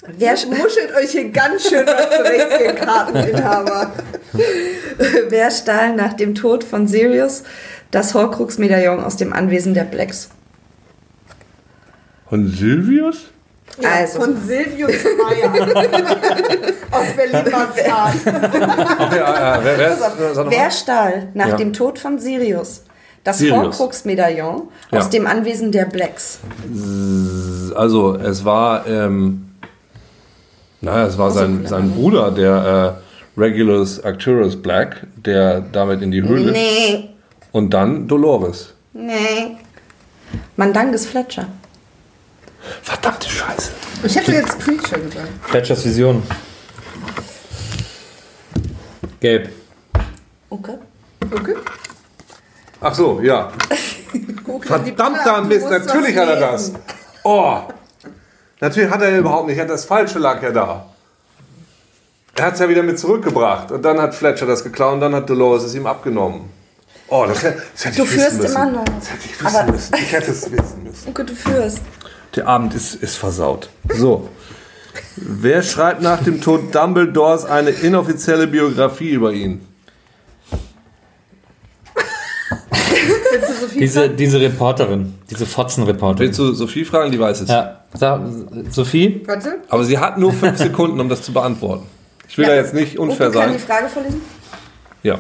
Wer, 0.08 0.32
Muschelt 0.34 0.96
euch 0.96 1.12
hier 1.12 1.30
ganz 1.32 1.68
schön 1.68 1.86
was 1.86 2.16
zurecht, 2.16 2.48
ihr 2.64 2.74
Karteninhaber. 2.74 3.92
wer 5.30 5.50
stahl 5.52 5.96
nach 5.96 6.14
dem 6.14 6.36
Tod 6.36 6.64
von 6.64 6.88
Sirius 6.88 7.44
das 7.92 8.14
Horcrux-Medaillon 8.14 9.04
aus 9.04 9.18
dem 9.18 9.34
Anwesen 9.34 9.74
der 9.74 9.84
Blacks? 9.86 10.30
Und 12.30 12.48
Silvius? 12.50 13.26
Ja, 13.82 13.90
Also. 13.90 14.22
Von 14.22 14.38
Silvius 14.46 14.94
Meyer. 15.18 15.52
Aus 16.92 17.08
Berlin-Marzahn. 17.16 18.20
Ja, 18.26 19.18
ja. 19.18 19.60
Wer, 19.64 19.78
wer, 19.78 19.96
sag 19.96 20.50
Wer 20.50 20.60
mal. 20.60 20.72
stahl 20.72 21.28
nach 21.34 21.50
Ja. 21.50 21.56
dem 21.58 21.74
Tod 21.74 22.00
von 22.00 22.18
Sirius 22.20 22.84
das. 23.26 23.42
Horcrux-Medaillon 23.42 24.64
Ja. 24.92 25.00
aus 25.00 25.10
dem 25.10 25.28
Anwesen 25.28 25.72
der 25.72 25.86
Blacks? 25.86 26.40
Also, 27.76 28.16
es 28.16 28.46
war, 28.46 28.88
ähm, 28.88 29.50
naja, 30.82 31.06
es 31.08 31.18
war 31.18 31.32
sein, 31.32 31.66
sein 31.68 31.92
Bruder, 31.92 32.32
der 32.32 32.98
äh, 33.38 33.40
Regulus 33.40 34.02
Arcturus 34.04 34.56
Black, 34.62 35.06
der 35.18 35.60
damit 35.62 36.02
in 36.02 36.12
die 36.12 36.22
Höhle. 36.24 36.52
Nee, 36.52 37.10
Und 37.52 37.74
dann 37.74 38.08
Dolores. 38.08 38.74
nee. 38.94 39.58
Mandanges 40.58 41.06
Fletcher. 41.06 41.48
Verdammte 42.82 43.30
Scheiße. 43.30 43.72
Ich 44.04 44.16
hätte 44.16 44.32
jetzt 44.34 44.60
Creature 44.60 45.00
gesagt. 45.02 45.28
Fletchers 45.44 45.86
Vision. 45.86 46.24
Gelb. 49.20 49.50
Okay. 50.50 50.76
Okay. 51.32 51.56
Ach 52.88 52.94
so, 52.94 53.20
ja. 53.22 53.52
Guck 54.46 54.62
dir 54.68 54.78
die 54.80 54.92
Verdammt 54.92 55.18
Brille 55.18 55.20
an, 55.20 55.26
da 55.26 55.42
du 55.42 55.48
Mist, 55.48 55.70
natürlich 55.70 56.16
hat 56.18 56.30
er 56.30 56.40
das. 56.40 56.72
Oh. 57.24 57.58
Natürlich 58.60 58.92
hat 58.92 59.02
er 59.02 59.18
überhaupt 59.18 59.48
nicht. 59.48 59.60
Das 59.68 59.86
Falsche 59.86 60.20
lag 60.20 60.42
ja 60.44 60.52
da. 60.52 60.86
Er 62.36 62.46
hat 62.46 62.54
es 62.54 62.60
ja 62.60 62.70
wieder 62.70 62.84
mit 62.84 63.00
zurückgebracht. 63.00 63.72
Und 63.72 63.84
dann 63.84 64.00
hat 64.00 64.14
Fletcher 64.14 64.46
das 64.46 64.64
geklaut 64.64 64.94
und 64.94 65.00
dann 65.02 65.16
hat 65.16 65.28
Dolores 65.30 65.64
es 65.64 65.74
ihm 65.74 65.88
abgenommen. 65.88 66.50
Oh, 67.08 67.26
das, 67.28 67.42
hätte- 67.44 67.62
das 67.74 67.86
hätte 67.86 67.98
Du 67.98 68.04
ich 68.04 68.12
wissen 68.12 68.20
führst 68.22 68.38
müssen. 68.42 68.56
immer 68.56 68.72
noch. 68.72 68.86
Das 68.86 69.12
hätte 69.12 69.26
ich 69.26 69.44
wissen 69.44 69.56
Aber- 69.58 69.72
müssen. 69.72 69.96
Ich 69.96 70.12
hätte 70.12 70.32
es 70.32 70.52
wissen 70.52 70.84
müssen. 70.84 71.10
Okay, 71.10 71.24
du 71.26 71.36
führst. 71.36 71.82
Der 72.36 72.48
Abend 72.48 72.74
ist, 72.76 72.94
ist 72.96 73.16
versaut. 73.16 73.70
So. 73.96 74.30
Wer 75.16 75.64
schreibt 75.64 76.02
nach 76.02 76.24
dem 76.24 76.40
Tod 76.40 76.74
Dumbledores 76.76 77.46
eine 77.46 77.72
inoffizielle 77.72 78.46
Biografie 78.48 79.10
über 79.12 79.32
ihn? 79.34 79.66
Willst 82.50 83.50
du 83.50 83.54
so 83.68 83.80
Diese, 83.80 84.10
diese 84.10 84.40
Reporterin, 84.40 85.14
diese 85.30 85.46
Fotzenreporterin. 85.46 86.28
Willst 86.28 86.40
du 86.40 86.54
Sophie 86.54 86.86
fragen? 86.86 87.12
Die 87.12 87.20
weiß 87.20 87.42
es. 87.42 87.50
Ja, 87.50 87.82
Sophie? 88.70 89.22
Warte. 89.26 89.56
Aber 89.70 89.84
sie 89.84 89.98
hat 89.98 90.18
nur 90.18 90.32
fünf 90.34 90.58
Sekunden, 90.60 91.00
um 91.00 91.10
das 91.10 91.22
zu 91.24 91.34
beantworten. 91.34 91.86
Ich 92.28 92.38
will 92.38 92.46
Ja. 92.46 92.52
da 92.52 92.58
jetzt 92.58 92.74
nicht 92.74 92.98
unfair 93.00 93.30
Uke 93.30 93.40
kann 93.40 93.50
sein. 93.50 93.58
die 93.58 93.64
Frage 93.64 93.88
vorlesen? 93.90 94.22
Ja. 95.04 95.20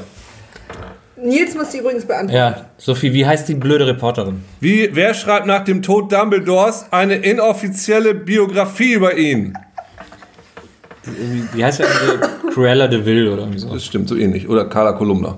Nils 1.17 1.55
muss 1.55 1.69
die 1.69 1.77
übrigens 1.79 2.05
beantworten. 2.05 2.35
Ja, 2.35 2.65
Sophie, 2.77 3.13
wie 3.13 3.25
heißt 3.25 3.47
die 3.47 3.55
blöde 3.55 3.87
Reporterin? 3.87 4.43
Wie, 4.59 4.89
wer 4.93 5.13
schreibt 5.13 5.47
nach 5.47 5.63
dem 5.63 5.81
Tod 5.81 6.11
Dumbledores 6.11 6.85
eine 6.91 7.15
inoffizielle 7.15 8.13
Biografie 8.13 8.93
über 8.93 9.15
ihn? 9.17 9.57
Wie 11.53 11.63
heißt 11.63 11.79
der? 11.79 11.87
andere? 11.87 12.29
Cruella 12.53 12.87
de 12.87 13.05
Vil 13.05 13.27
oder 13.29 13.43
irgendwie 13.43 13.59
so. 13.59 13.71
Das 13.73 13.85
stimmt, 13.85 14.09
so 14.09 14.15
ähnlich. 14.15 14.49
Oder 14.49 14.65
Carla 14.65 14.93
Kolumna. 14.93 15.37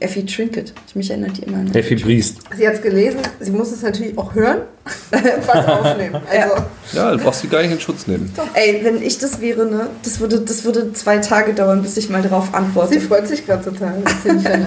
Effie 0.00 0.26
Trinket. 0.26 0.72
Ich 0.88 0.94
mich 0.94 1.10
erinnert 1.10 1.36
die 1.38 1.42
immer 1.44 1.58
an. 1.58 1.74
Effi 1.74 1.94
Briest. 1.96 2.38
Sie 2.56 2.66
hat 2.66 2.74
es 2.74 2.82
gelesen, 2.82 3.20
sie 3.40 3.50
muss 3.50 3.72
es 3.72 3.82
natürlich 3.82 4.16
auch 4.18 4.34
hören, 4.34 4.58
was 5.10 5.66
aufnehmen. 5.66 6.16
Also, 6.30 6.54
Ja, 6.92 7.12
du 7.12 7.18
brauchst 7.18 7.40
sie 7.40 7.48
gar 7.48 7.62
nicht 7.62 7.72
in 7.72 7.80
Schutz 7.80 8.06
nehmen. 8.06 8.30
Ey, 8.54 8.80
wenn 8.82 9.00
ich 9.02 9.18
das 9.18 9.40
wäre, 9.40 9.64
ne, 9.66 9.88
das 10.02 10.20
würde, 10.20 10.40
das 10.40 10.64
würde 10.64 10.92
zwei 10.92 11.18
Tage 11.18 11.54
dauern, 11.54 11.82
bis 11.82 11.96
ich 11.96 12.10
mal 12.10 12.20
darauf 12.22 12.52
antworte. 12.54 12.94
sie 12.94 13.00
freut 13.00 13.26
sich 13.26 13.46
gerade 13.46 13.64
total. 13.64 13.94
Alleine. 14.28 14.66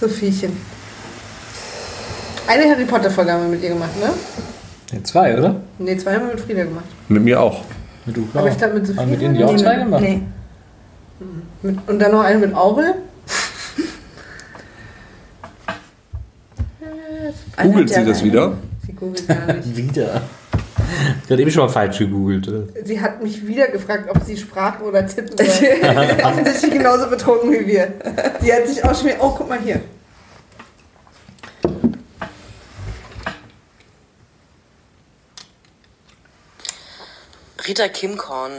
Sophiechen. 0.00 0.56
Eine 2.46 2.64
Harry 2.70 2.84
Potter-Folge 2.84 3.32
haben 3.32 3.42
wir 3.44 3.48
mit 3.50 3.62
ihr 3.62 3.70
gemacht, 3.70 3.98
ne? 4.00 4.10
Ja, 4.92 5.02
zwei, 5.04 5.38
oder? 5.38 5.56
Ne, 5.78 5.96
zwei 5.96 6.14
haben 6.14 6.26
wir 6.26 6.34
mit 6.34 6.40
Frieda 6.40 6.64
gemacht. 6.64 6.84
Mit 7.08 7.22
mir 7.22 7.40
auch. 7.40 7.62
Mit 8.06 8.18
Uwe 8.18 8.26
Aber 8.38 8.48
ich 8.48 8.58
glaub, 8.58 8.74
mit 8.74 8.86
Sophie 8.86 8.98
Haben 8.98 9.10
wir 9.12 9.18
den 9.18 9.32
wir 9.32 9.38
die 9.38 9.44
auch 9.44 9.56
zwei 9.56 9.76
mit- 9.76 9.84
gemacht? 9.84 10.02
Nee. 10.02 10.22
Mit, 11.62 11.78
und 11.88 11.98
dann 12.00 12.12
noch 12.12 12.22
eine 12.22 12.38
mit 12.38 12.54
Aurel. 12.54 12.94
Googelt 17.56 17.90
sie 17.90 18.04
das 18.04 18.22
wieder? 18.24 18.56
Sie 18.86 18.92
googelt 18.92 19.26
gar 19.28 19.52
nicht. 19.52 19.76
Wieder. 19.76 20.22
Ich 21.24 21.30
habe 21.30 21.40
eben 21.42 21.50
schon 21.50 21.64
mal 21.66 21.72
falsch 21.72 21.98
gegoogelt. 21.98 22.48
Sie 22.84 23.00
hat 23.00 23.22
mich 23.22 23.46
wieder 23.46 23.68
gefragt, 23.68 24.08
ob 24.14 24.22
sie 24.22 24.36
Sprache 24.36 24.82
oder 24.84 25.06
tippen 25.06 25.36
soll. 25.36 25.46
Sie 25.46 25.66
ist 25.66 26.24
offensichtlich 26.24 26.72
genauso 26.72 27.08
betrunken 27.08 27.52
wie 27.52 27.66
wir. 27.66 27.92
Die 28.42 28.52
hat 28.52 28.68
sich 28.68 28.84
auch 28.84 28.94
schon 28.94 29.08
wieder. 29.08 29.18
Oh, 29.20 29.30
guck 29.36 29.48
mal 29.48 29.58
hier. 29.60 29.80
Rita 37.66 37.88
Kimkorn. 37.88 38.52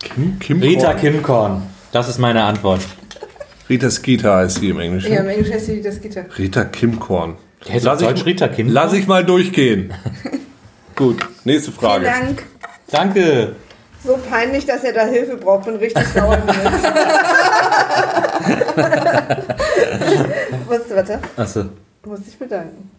Kim, 0.00 0.38
Kim 0.38 0.60
Rita 0.60 0.92
Korn? 0.92 1.00
Kimkorn. 1.00 1.62
Das 1.92 2.08
ist 2.08 2.18
meine 2.18 2.44
Antwort. 2.44 2.82
Rita 3.70 3.90
Skeeter 3.90 4.36
heißt 4.36 4.60
sie 4.60 4.68
im 4.70 4.80
Englischen. 4.80 5.12
Ja, 5.12 5.20
im 5.20 5.28
Englisch 5.28 5.50
heißt 5.50 5.66
sie 5.66 5.80
das 5.80 6.00
Gitter. 6.00 6.26
Rita 6.36 6.64
Kimkorn. 6.64 7.36
Lass 7.66 8.00
ich- 8.02 8.24
Kimkorn? 8.24 8.68
Lass 8.68 8.92
ich 8.92 9.06
mal 9.06 9.24
durchgehen. 9.24 9.92
Gut, 10.96 11.16
nächste 11.44 11.70
Vielen 11.72 11.80
Frage. 11.80 12.04
Dank. 12.06 12.42
Danke. 12.90 13.56
So 14.04 14.18
peinlich, 14.30 14.64
dass 14.64 14.84
er 14.84 14.92
da 14.92 15.04
Hilfe 15.06 15.36
braucht. 15.36 15.64
Bin 15.66 15.76
richtig 15.76 16.06
sauer. 16.08 16.38
Was, 20.68 20.80
warte. 20.94 21.18
Achso. 21.36 21.64
Muss 22.06 22.20
dich 22.22 22.38
bedanken. 22.38 22.90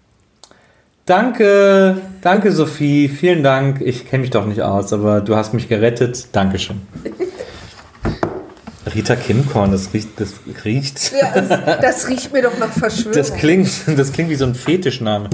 Danke, 1.06 2.00
danke 2.22 2.52
Sophie, 2.52 3.08
vielen 3.10 3.42
Dank. 3.42 3.82
Ich 3.82 4.08
kenne 4.08 4.22
mich 4.22 4.30
doch 4.30 4.46
nicht 4.46 4.62
aus, 4.62 4.94
aber 4.94 5.22
du 5.22 5.36
hast 5.36 5.54
mich 5.54 5.68
gerettet. 5.68 6.28
Dankeschön. 6.34 6.82
Rita 8.94 9.16
Kimkorn, 9.16 9.72
das 9.72 9.94
riecht, 9.94 10.20
das 10.20 10.34
riecht. 10.64 11.12
Ja, 11.12 11.42
das, 11.42 11.82
das 11.82 12.08
riecht 12.08 12.34
mir 12.34 12.42
doch 12.42 12.58
nach 12.58 12.72
Verschwörung. 12.72 13.14
Das 13.14 13.34
klingt, 13.34 13.70
das 13.88 14.12
klingt 14.12 14.30
wie 14.30 14.36
so 14.36 14.46
ein 14.46 14.56
Fetischname. 14.56 15.30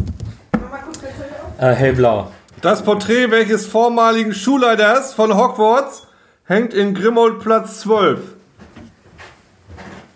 Äh, 1.60 1.72
hellblau. 1.72 2.32
Das 2.62 2.84
Porträt 2.84 3.32
welches 3.32 3.66
vormaligen 3.66 4.34
Schulleiters 4.34 5.14
von 5.14 5.38
Hogwarts 5.38 6.04
hängt 6.46 6.74
in 6.74 6.94
Grimmauld 6.94 7.40
Platz 7.40 7.82
12. 7.82 8.20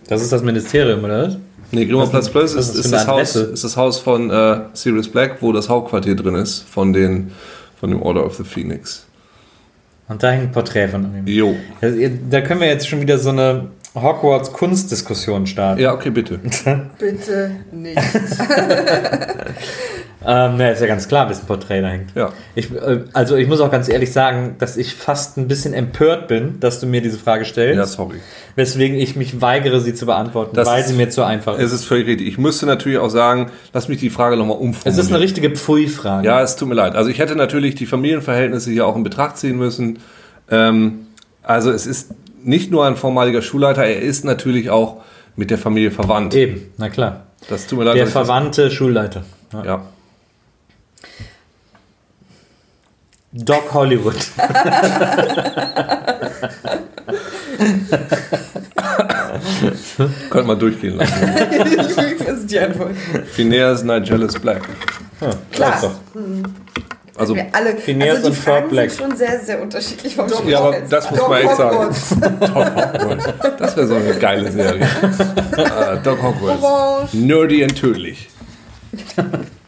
Das 0.07 0.21
ist 0.21 0.31
das 0.31 0.41
Ministerium, 0.41 1.03
oder? 1.03 1.27
was? 1.27 1.37
Nee, 1.71 1.85
Grimmauld 1.85 2.09
Platz 2.09 2.25
12 2.25 2.55
was 2.55 2.69
ist, 2.69 2.75
ist 2.75 2.91
das 2.91 3.07
Haus, 3.07 3.35
ist 3.35 3.63
das 3.63 3.77
Haus 3.77 3.99
von 3.99 4.29
äh, 4.31 4.61
Sirius 4.73 5.07
Black, 5.07 5.41
wo 5.41 5.51
das 5.51 5.69
Hauptquartier 5.69 6.15
drin 6.15 6.35
ist 6.35 6.63
von, 6.67 6.93
den, 6.93 7.31
von 7.79 7.91
dem 7.91 8.01
Order 8.01 8.25
of 8.25 8.35
the 8.35 8.43
Phoenix. 8.43 9.05
Und 10.09 10.21
da 10.23 10.31
hängt 10.31 10.43
ein 10.45 10.51
Porträt 10.51 10.87
von 10.89 11.03
ihm. 11.15 11.25
Jo. 11.27 11.55
Das- 11.81 11.93
Da 12.29 12.41
können 12.41 12.59
wir 12.61 12.67
jetzt 12.67 12.87
schon 12.89 12.99
wieder 12.99 13.17
so 13.17 13.29
eine 13.29 13.67
Hogwarts-Kunstdiskussion 13.95 15.47
starten. 15.47 15.79
Ja, 15.81 15.93
okay, 15.93 16.09
bitte. 16.09 16.39
Bitte 16.97 17.51
nicht. 17.71 17.97
Ähm, 20.25 20.59
ja, 20.59 20.69
ist 20.71 20.81
ja 20.81 20.87
ganz 20.87 21.07
klar, 21.07 21.29
wessen 21.29 21.45
Porträt 21.47 21.81
da 21.81 21.87
hängt. 21.87 22.13
Ja. 22.13 22.33
Ich, 22.53 22.69
äh, 22.73 23.03
also 23.13 23.37
ich 23.37 23.47
muss 23.47 23.61
auch 23.61 23.71
ganz 23.71 23.87
ehrlich 23.87 24.11
sagen, 24.11 24.55
dass 24.59 24.75
ich 24.75 24.93
fast 24.95 25.37
ein 25.37 25.47
bisschen 25.47 25.73
empört 25.73 26.27
bin, 26.27 26.59
dass 26.59 26.81
du 26.81 26.87
mir 26.87 27.01
diese 27.01 27.17
Frage 27.17 27.45
stellst. 27.45 27.77
Ja, 27.77 27.85
sorry. 27.85 28.17
Weswegen 28.57 28.97
ich 28.97 29.15
mich 29.15 29.41
weigere, 29.41 29.79
sie 29.79 29.93
zu 29.93 30.05
beantworten, 30.05 30.55
Das 30.57 30.67
weil 30.67 30.81
ist- 30.81 30.89
sie 30.89 30.95
mir 30.95 31.09
zu 31.09 31.23
einfach 31.23 31.57
Es 31.57 31.65
ist. 31.67 31.73
ist 31.73 31.85
völlig 31.85 32.05
richtig. 32.07 32.27
Ich 32.27 32.37
müsste 32.37 32.65
natürlich 32.65 32.97
auch 32.97 33.09
sagen, 33.09 33.49
lass 33.71 33.87
mich 33.87 33.99
die 33.99 34.09
Frage 34.09 34.35
nochmal 34.35 34.57
Es 34.57 34.61
umformulieren. 34.63 35.05
ist 35.05 35.11
eine 35.13 35.21
richtige 35.21 35.51
Pfui-Frage. 35.51 36.27
Ja, 36.27 36.41
es 36.41 36.57
tut 36.57 36.67
mir 36.67 36.75
leid. 36.75 36.95
Also 36.95 37.09
ich 37.09 37.19
hätte 37.19 37.37
natürlich 37.37 37.75
die 37.75 37.85
Familienverhältnisse 37.85 38.71
hier 38.71 38.85
auch 38.87 38.97
in 38.97 39.03
Betracht 39.03 39.37
ziehen 39.37 39.57
müssen. 39.57 39.99
Ähm, 40.51 41.07
also 41.43 41.71
es 41.71 41.85
ist 41.85 42.11
nicht 42.43 42.71
nur 42.71 42.85
ein 42.85 42.97
vormaliger 42.97 43.41
Schulleiter, 43.41 43.85
er 43.85 44.01
ist 44.01 44.25
natürlich 44.25 44.69
auch 44.69 44.97
mit 45.37 45.49
der 45.49 45.57
Familie 45.57 45.91
verwandt. 45.91 46.33
Eben, 46.35 46.61
na 46.77 46.89
klar. 46.89 47.21
Das 47.49 47.67
tut 47.67 47.79
mir 47.79 47.85
leid. 47.85 47.95
Der 47.95 48.07
verwandte 48.07 48.69
Schulleiter. 48.69 49.23
Ja. 49.53 49.63
Ja. 49.65 49.81
Doc 53.31 53.73
Hollywood. 53.73 54.15
Könnte 60.29 60.47
man 60.47 60.59
durchgehen 60.59 60.97
lassen. 60.97 61.13
das 62.25 62.37
ist 62.39 62.51
die 62.51 62.59
Antwort. 62.59 62.95
Phineas 63.31 63.83
Nigelis 63.83 64.39
Black. 64.39 64.61
Klar. 65.51 65.73
Weiß 65.73 65.81
doch. 65.81 65.95
Also, 67.17 67.35
Wir 67.35 67.47
alle. 67.51 67.75
Phineas 67.75 68.17
also 68.17 68.29
die 68.29 68.35
und 68.35 68.43
Fragen 68.43 68.69
Black. 68.69 68.89
sind 68.89 69.09
schon 69.09 69.17
sehr, 69.17 69.39
sehr 69.41 69.61
unterschiedlich 69.61 70.15
vom 70.15 70.27
ja, 70.47 70.59
aber 70.59 70.79
das 70.89 71.11
muss 71.11 71.19
Doc 71.19 71.29
man 71.29 71.41
echt 71.41 71.55
sagen. 71.57 71.95
Doc 72.39 72.55
Hogwarts. 72.55 73.33
Das 73.59 73.75
wäre 73.75 73.87
so 73.87 73.95
eine 73.95 74.13
geile 74.15 74.51
Serie. 74.51 74.87
Ah, 75.57 75.97
Doc 75.97 76.21
Hogwarts. 76.23 77.13
Nerdy 77.13 77.63
und 77.63 77.75
tödlich. 77.75 78.29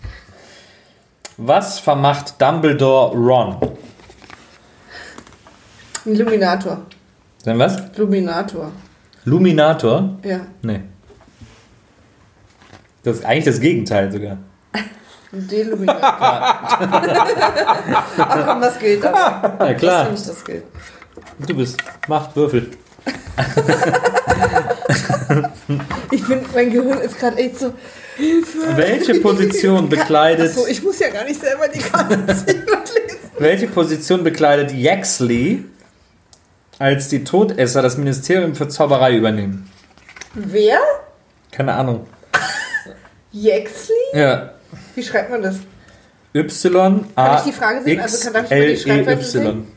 Was 1.44 1.80
vermacht 1.80 2.40
Dumbledore 2.40 3.16
Ron? 3.16 3.58
Illuminator. 6.06 6.86
Denn 7.44 7.58
was? 7.58 7.82
Illuminator. 7.96 8.72
Luminator? 9.26 10.20
Ja. 10.24 10.42
Nee. 10.62 10.82
Das 13.02 13.18
ist 13.18 13.26
eigentlich 13.26 13.46
das 13.46 13.60
Gegenteil 13.60 14.12
sogar. 14.12 14.38
Deluminator. 15.32 16.04
Ach 16.12 16.78
komm, 18.46 18.62
das 18.62 18.78
gilt 18.78 19.04
aber. 19.04 19.56
Das 19.58 19.78
klar, 19.78 20.14
ich, 20.14 20.24
das 20.24 20.46
gilt. 20.46 20.66
du 21.40 21.56
bist. 21.56 21.84
Macht 22.08 22.36
Würfel. 22.36 22.70
Ich 26.12 26.24
finde, 26.24 26.46
mein 26.54 26.70
Gehirn 26.72 27.00
ist 27.00 27.18
gerade 27.20 27.38
echt 27.38 27.60
so. 27.60 27.74
Hilfe. 28.18 28.76
Welche 28.76 29.20
Position 29.22 29.88
bekleidet, 29.90 30.50
Achso, 30.50 30.68
ich 30.68 30.84
muss 30.84 31.00
ja 31.00 31.10
gar 31.10 31.24
nicht 31.24 31.40
selber 31.40 31.68
die 31.68 31.80
Karte 31.80 32.18
ziehen 32.28 32.62
und 32.64 32.94
lesen. 32.94 33.20
welche 33.40 33.68
Position 33.68 34.24
bekleidet 34.24 34.72
Yaxley, 34.74 35.64
als 36.78 37.08
die 37.08 37.24
Todesser 37.24 37.82
das 37.82 37.98
Ministerium 37.98 38.54
für 38.54 38.68
Zauberei 38.68 39.16
übernehmen? 39.16 39.70
Wer? 40.34 40.80
Keine 41.52 41.74
Ahnung. 41.74 42.06
Yaxley? 43.32 43.96
Ja. 44.14 44.52
Wie 44.96 45.04
schreibt 45.04 45.30
man 45.32 45.42
das? 45.42 45.56
Y 46.34 47.06
A 47.16 47.28
Kann 47.28 47.38
ich 47.38 47.44
die 47.44 47.52
Frage 47.58 47.82
sehen? 47.84 48.00
Also 48.00 48.32
kann- 48.32 48.46
ich 48.46 48.88
L 48.88 49.08
E 49.08 49.12
Y. 49.14 49.68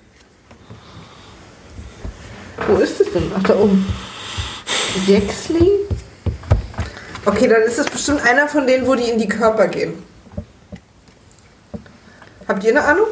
Wo 2.69 2.77
ist 2.77 3.01
es 3.01 3.13
denn? 3.13 3.31
Ach, 3.37 3.43
da 3.43 3.57
oben. 3.57 3.85
Yaxley? 5.07 5.71
Okay, 7.27 7.49
dann 7.49 7.63
ist 7.63 7.79
es 7.79 7.87
bestimmt 7.87 8.25
einer 8.25 8.49
von 8.49 8.67
denen, 8.67 8.87
wo 8.87 8.95
die 8.95 9.11
in 9.11 9.19
die 9.19 9.29
Körper 9.29 9.67
gehen. 9.69 9.95
Habt 12.47 12.63
ihr 12.65 12.71
eine 12.71 12.85
Ahnung? 12.85 13.07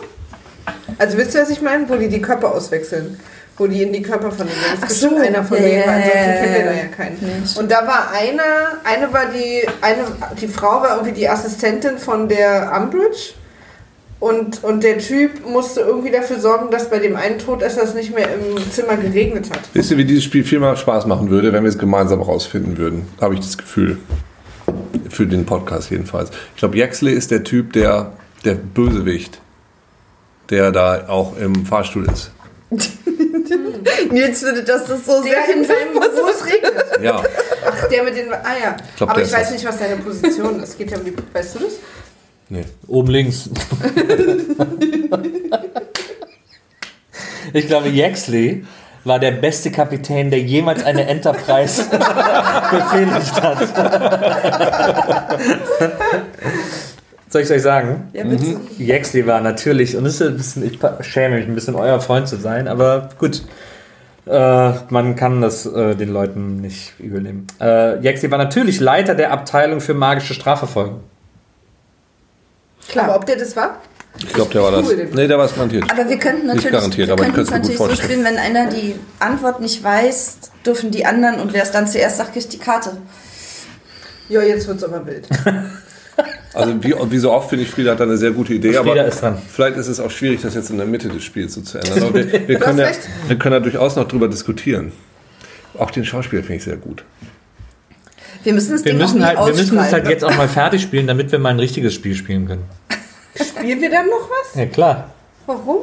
Also 0.98 1.16
wisst 1.16 1.34
ihr, 1.34 1.42
was 1.42 1.50
ich 1.50 1.62
meine? 1.62 1.88
Wo 1.88 1.96
die 1.96 2.08
die 2.08 2.20
Körper 2.20 2.52
auswechseln. 2.54 3.18
Wo 3.56 3.66
die 3.66 3.82
in 3.82 3.92
die 3.92 4.02
Körper 4.02 4.30
von 4.30 4.46
denen 4.46 4.60
gehen. 4.60 4.80
Das 4.80 4.92
ist 4.92 5.00
so. 5.00 5.08
bestimmt 5.08 5.26
einer 5.26 5.44
von 5.44 5.56
denen, 5.56 5.86
weil 5.86 6.02
ansonsten 6.02 6.44
ihr 6.44 6.58
ja, 6.58 6.64
da 6.64 6.72
ja. 6.72 6.86
keinen. 6.86 7.18
Nee, 7.20 7.60
Und 7.60 7.70
da 7.70 7.86
war 7.86 8.10
eine, 8.12 8.42
eine 8.84 9.12
war 9.12 9.26
die, 9.26 9.66
eine, 9.80 10.04
die 10.40 10.48
Frau 10.48 10.82
war 10.82 10.96
irgendwie 10.96 11.12
die 11.12 11.28
Assistentin 11.28 11.98
von 11.98 12.28
der 12.28 12.72
Umbridge. 12.76 13.34
Und, 14.22 14.62
und 14.62 14.84
der 14.84 14.98
Typ 14.98 15.44
musste 15.48 15.80
irgendwie 15.80 16.12
dafür 16.12 16.38
sorgen, 16.38 16.70
dass 16.70 16.88
bei 16.88 17.00
dem 17.00 17.16
einen 17.16 17.40
Todesser 17.40 17.82
es 17.82 17.94
nicht 17.94 18.14
mehr 18.14 18.28
im 18.32 18.70
Zimmer 18.70 18.96
geregnet 18.96 19.50
hat. 19.50 19.58
Wisst 19.72 19.90
ihr, 19.90 19.96
wie 19.96 20.04
dieses 20.04 20.22
Spiel 20.22 20.44
viel 20.44 20.60
mehr 20.60 20.76
Spaß 20.76 21.06
machen 21.06 21.28
würde, 21.28 21.52
wenn 21.52 21.64
wir 21.64 21.68
es 21.68 21.76
gemeinsam 21.76 22.22
rausfinden 22.22 22.78
würden? 22.78 23.08
Habe 23.20 23.34
ich 23.34 23.40
das 23.40 23.58
Gefühl. 23.58 23.98
Für 25.08 25.26
den 25.26 25.44
Podcast 25.44 25.90
jedenfalls. 25.90 26.30
Ich 26.54 26.60
glaube, 26.60 26.76
Yaxley 26.76 27.14
ist 27.14 27.32
der 27.32 27.42
Typ, 27.42 27.72
der, 27.72 28.12
der 28.44 28.54
Bösewicht, 28.54 29.40
der 30.50 30.70
da 30.70 31.08
auch 31.08 31.36
im 31.36 31.66
Fahrstuhl 31.66 32.06
ist. 32.08 32.30
Nils 34.12 34.44
findet, 34.44 34.68
dass 34.68 34.84
das 34.84 35.04
so 35.04 35.20
sehr 35.20 35.32
Der 35.32 35.56
in 35.56 35.64
viel 35.64 35.66
seinem 35.66 36.28
es 36.30 36.46
regnet. 36.46 37.02
Ja, 37.02 37.24
Ach, 37.66 37.88
der 37.88 38.04
mit 38.04 38.16
den. 38.16 38.32
Ah 38.32 38.36
ja. 38.62 38.76
glaub, 38.96 39.10
Aber 39.10 39.20
ich 39.20 39.32
weiß 39.32 39.48
das. 39.48 39.50
nicht, 39.50 39.66
was 39.66 39.80
seine 39.80 39.96
Position 39.96 40.62
ist. 40.62 40.78
Geht 40.78 40.92
ja 40.92 40.98
um 40.98 41.04
die. 41.04 41.12
Weißt 41.32 41.56
du 41.56 41.58
das? 41.58 41.72
Nee. 42.52 42.64
Oben 42.86 43.10
links. 43.10 43.50
ich 47.52 47.66
glaube, 47.66 47.88
Yaxley 47.88 48.64
war 49.04 49.18
der 49.18 49.32
beste 49.32 49.70
Kapitän, 49.70 50.30
der 50.30 50.40
jemals 50.40 50.84
eine 50.84 51.06
Enterprise 51.06 51.84
befehligt 52.70 53.42
hat. 53.42 53.58
Soll 57.28 57.40
ich 57.40 57.48
es 57.48 57.50
euch 57.50 57.62
sagen? 57.62 58.10
Ja, 58.12 58.24
bitte. 58.24 58.44
Mhm. 58.44 58.60
Yaxley 58.78 59.26
war 59.26 59.40
natürlich, 59.40 59.96
und 59.96 60.06
es 60.06 60.20
ist 60.20 60.26
ein 60.28 60.36
bisschen, 60.36 60.64
ich 60.64 60.78
schäme 61.06 61.36
mich 61.36 61.48
ein 61.48 61.54
bisschen, 61.54 61.74
euer 61.74 62.00
Freund 62.00 62.28
zu 62.28 62.36
sein, 62.36 62.68
aber 62.68 63.08
gut. 63.18 63.42
Äh, 64.24 64.72
man 64.90 65.16
kann 65.16 65.40
das 65.40 65.66
äh, 65.66 65.96
den 65.96 66.12
Leuten 66.12 66.60
nicht 66.60 66.92
übel 67.00 67.22
nehmen. 67.22 67.48
Äh, 67.60 68.00
Yaxley 68.04 68.30
war 68.30 68.38
natürlich 68.38 68.78
Leiter 68.78 69.16
der 69.16 69.32
Abteilung 69.32 69.80
für 69.80 69.94
magische 69.94 70.32
Strafverfolgung. 70.34 71.00
Klar. 72.88 73.06
Aber 73.06 73.16
ob 73.16 73.26
der 73.26 73.36
das 73.36 73.56
war? 73.56 73.80
Ich 74.18 74.32
glaube, 74.32 74.52
der 74.52 74.62
war 74.62 74.70
das. 74.70 74.86
Cool, 74.86 75.08
Nee, 75.14 75.26
der 75.26 75.38
war 75.38 75.46
es 75.46 75.54
garantiert. 75.54 75.90
Aber 75.90 76.08
wir 76.08 76.18
könnten 76.18 76.46
natürlich, 76.46 76.70
garantiert, 76.70 77.08
wir 77.08 77.14
aber 77.14 77.24
könnten 77.24 77.40
es 77.40 77.48
es 77.48 77.52
natürlich 77.52 77.78
so 77.78 77.94
spielen, 77.94 78.24
wenn 78.24 78.36
einer 78.36 78.68
die 78.68 78.94
Antwort 79.18 79.60
nicht 79.60 79.82
weiß, 79.82 80.38
dürfen 80.66 80.90
die 80.90 81.06
anderen 81.06 81.40
und 81.40 81.52
wer 81.52 81.62
es 81.62 81.70
dann 81.70 81.86
zuerst 81.86 82.18
sagt, 82.18 82.34
kriegt 82.34 82.52
die 82.52 82.58
Karte. 82.58 82.98
Ja, 84.28 84.42
jetzt 84.42 84.68
wird's 84.68 84.84
aber 84.84 85.06
wild. 85.06 85.26
Also 86.54 86.84
wie, 86.84 86.94
wie 87.10 87.18
so 87.18 87.32
oft 87.32 87.48
finde 87.48 87.64
ich, 87.64 87.70
Frieda 87.70 87.92
hat 87.92 88.00
da 88.00 88.04
eine 88.04 88.18
sehr 88.18 88.32
gute 88.32 88.52
Idee. 88.52 88.74
Frieda 88.74 88.90
aber 88.90 89.04
ist 89.06 89.22
dran. 89.22 89.38
Vielleicht 89.48 89.78
ist 89.78 89.88
es 89.88 90.00
auch 90.00 90.10
schwierig, 90.10 90.42
das 90.42 90.54
jetzt 90.54 90.70
in 90.70 90.76
der 90.76 90.86
Mitte 90.86 91.08
des 91.08 91.24
Spiels 91.24 91.54
so 91.54 91.62
zu 91.62 91.78
ändern. 91.78 92.02
Aber 92.02 92.14
wir, 92.14 92.48
wir, 92.48 92.58
können 92.58 92.78
ja, 92.78 92.86
recht. 92.86 93.00
wir 93.26 93.38
können 93.38 93.54
da 93.54 93.60
durchaus 93.60 93.96
noch 93.96 94.06
drüber 94.06 94.28
diskutieren. 94.28 94.92
Auch 95.78 95.90
den 95.90 96.04
Schauspieler 96.04 96.42
finde 96.42 96.56
ich 96.56 96.64
sehr 96.64 96.76
gut. 96.76 97.04
Wir 98.44 98.52
müssen 98.52 98.72
das 98.72 98.84
Wir 98.84 98.92
Ding 98.92 99.00
müssen, 99.00 99.22
auch 99.22 99.26
halt, 99.26 99.38
wir 99.38 99.54
müssen 99.54 99.78
es 99.78 99.92
halt 99.92 100.08
jetzt 100.08 100.24
auch 100.24 100.36
mal 100.36 100.48
fertig 100.48 100.82
spielen, 100.82 101.06
damit 101.06 101.30
wir 101.32 101.38
mal 101.38 101.50
ein 101.50 101.60
richtiges 101.60 101.94
Spiel 101.94 102.14
spielen 102.14 102.46
können. 102.46 102.64
Spielen 103.36 103.80
wir 103.80 103.90
dann 103.90 104.06
noch 104.06 104.28
was? 104.28 104.54
Ja, 104.56 104.66
klar. 104.66 105.10
Warum? 105.46 105.82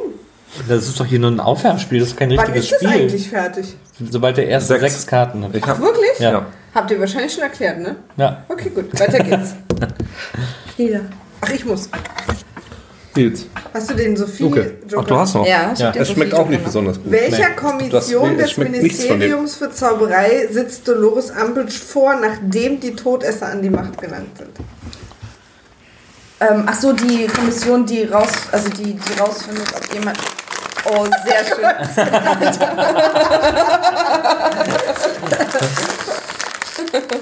Das 0.68 0.88
ist 0.88 0.99
doch 0.99 1.05
hier 1.05 1.20
nur 1.20 1.32
ein 1.32 1.39
Aufwärmspiel, 1.39 1.99
das 1.99 2.10
ist 2.10 2.18
kein 2.18 2.30
Wann 2.32 2.39
richtiges 2.39 2.64
ist 2.66 2.72
das 2.72 2.80
Spiel. 2.80 3.01
eigentlich 3.01 3.30
fertig? 3.30 3.76
Sobald 4.10 4.38
der 4.38 4.47
erste 4.47 4.80
Sechs. 4.80 4.93
sechs, 4.93 5.07
Karten 5.07 5.43
hat. 5.43 5.55
Ich 5.55 5.64
hab, 5.66 5.80
Wirklich? 5.80 6.20
Ja. 6.20 6.32
ja. 6.32 6.45
Habt 6.74 6.91
ihr 6.91 6.99
wahrscheinlich 6.99 7.34
schon 7.34 7.43
erklärt, 7.43 7.80
ne? 7.80 7.95
Ja. 8.18 8.43
Okay, 8.47 8.70
gut. 8.70 8.99
Weiter 8.99 9.20
geht's. 9.20 9.55
Lieder. 10.78 11.01
Ach, 11.41 11.49
ich 11.49 11.66
muss. 11.66 11.89
Nils. 13.16 13.45
Hast 13.74 13.89
du 13.89 13.95
den 13.95 14.16
Sophie 14.16 14.43
Okay. 14.45 14.72
Ach, 14.97 15.03
du 15.03 15.16
hast 15.18 15.34
noch. 15.34 15.45
Ja, 15.45 15.74
Ja. 15.76 15.91
Es 15.95 16.07
so 16.10 16.14
schmeckt 16.14 16.32
viel 16.32 16.39
auch 16.39 16.47
nicht 16.47 16.60
gemacht. 16.60 16.66
besonders 16.66 16.97
gut. 16.97 17.12
Welcher 17.12 17.49
Das- 17.49 17.55
Kommission 17.55 18.39
es 18.39 18.55
des. 18.55 18.57
Ministeriums 18.57 19.55
für 19.55 19.72
Zauberei 19.72 20.47
sitzt 20.51 20.88
Dolores 20.88 21.32
Umbridge 21.32 21.74
vor, 21.74 22.16
nachdem 22.16 22.80
die 22.80 22.95
Todesser 22.95 23.47
an 23.47 23.62
die 23.62 23.70
Macht 23.70 23.97
gelangt 23.99 24.38
sind? 24.38 24.51
Ähm, 26.41 26.64
ach 26.68 26.76
so, 26.80 26.93
die 26.93 27.28
Kommission, 27.28 27.86
die 27.86 28.03
raus, 28.03 28.30
also 28.51 28.70
die, 28.70 28.93
die 28.93 29.20
rausfindet, 29.20 29.66
ob 29.76 29.93
jemand. 29.93 30.18
Oh, 30.86 31.05
sehr 31.26 31.45
schön. 31.45 31.97
okay. 36.93 37.20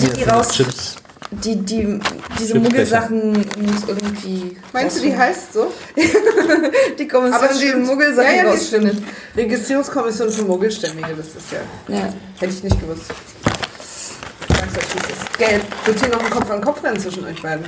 Die, 0.00 0.12
die 0.12 0.24
raus, 0.24 0.48
Chips. 0.52 0.96
Die, 1.44 1.56
die, 1.56 2.00
diese. 2.38 2.58
Muggelsachen 2.58 3.32
nicht 3.32 3.88
irgendwie. 3.88 4.56
Meinst 4.72 4.98
du, 4.98 5.02
die 5.02 5.16
heißt 5.16 5.52
so? 5.52 5.72
Die 6.98 7.06
Kommission, 7.06 7.42
Aber 7.44 7.52
die 7.54 7.68
stimmt. 7.68 7.86
Muggelsachen 7.86 8.24
Ja, 8.28 8.36
ja, 8.36 8.42
die 8.42 8.48
rausfindet. 8.48 9.02
Registrierungskommission 9.36 10.30
für 10.30 10.42
Muggelstämmige, 10.42 11.14
das 11.16 11.26
ist 11.28 11.52
ja. 11.52 11.94
Ja. 11.94 12.12
Hätte 12.40 12.52
ich 12.52 12.62
nicht 12.64 12.80
gewusst. 12.80 13.04
Gelb. 15.38 15.62
Wird 15.84 16.00
hier 16.00 16.08
noch 16.08 16.24
ein 16.24 16.30
Kopf 16.30 16.50
an 16.50 16.60
Kopf 16.60 16.82
rennen 16.82 16.98
zwischen 16.98 17.24
euch 17.24 17.40
beiden? 17.40 17.64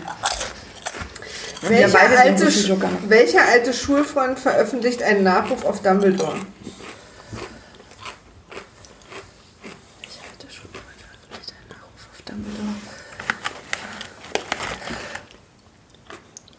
Welcher, 1.62 1.88
beide 1.88 2.08
den 2.10 2.18
alte, 2.18 2.44
guten 2.46 2.66
Joker 2.66 2.88
noch. 2.88 3.08
welcher 3.08 3.46
alte 3.46 3.72
Schulfreund 3.72 4.38
veröffentlicht 4.38 5.02
einen 5.02 5.22
Nachruf 5.22 5.64
auf 5.64 5.80
Dumbledore? 5.82 6.36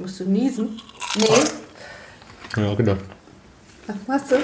Musst 0.02 0.20
du 0.20 0.26
niesen? 0.26 0.82
Nee. 1.18 1.28
Ja, 2.62 2.74
gedacht. 2.76 2.99
Ach, 3.88 3.93
machst 4.08 4.32
du? 4.32 4.36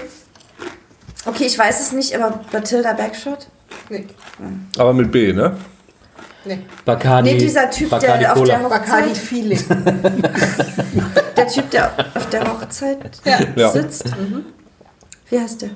Okay, 1.25 1.45
ich 1.45 1.57
weiß 1.57 1.81
es 1.81 1.91
nicht, 1.91 2.15
aber 2.15 2.39
Bathilda 2.51 2.93
Backshot? 2.93 3.47
Nee. 3.89 4.07
Aber 4.77 4.93
mit 4.93 5.11
B, 5.11 5.33
ne? 5.33 5.57
Nee. 6.45 6.59
Bacardi. 6.85 7.33
Nee, 7.33 7.37
dieser 7.39 7.69
Typ, 7.69 7.89
Bacardi 7.89 8.19
der 8.19 8.31
auf 8.33 8.37
Cola. 8.39 8.57
der 8.57 8.69
Bacardi 8.69 9.09
Hochzeit. 9.09 9.17
Feeling. 9.17 9.63
Der 11.37 11.47
Typ, 11.47 11.69
der 11.69 11.91
auf 12.15 12.29
der 12.29 12.43
Hochzeit 12.51 12.97
Ja. 13.55 13.69
sitzt. 13.69 14.05
Wie 15.29 15.39
heißt 15.39 15.61
der? 15.61 15.69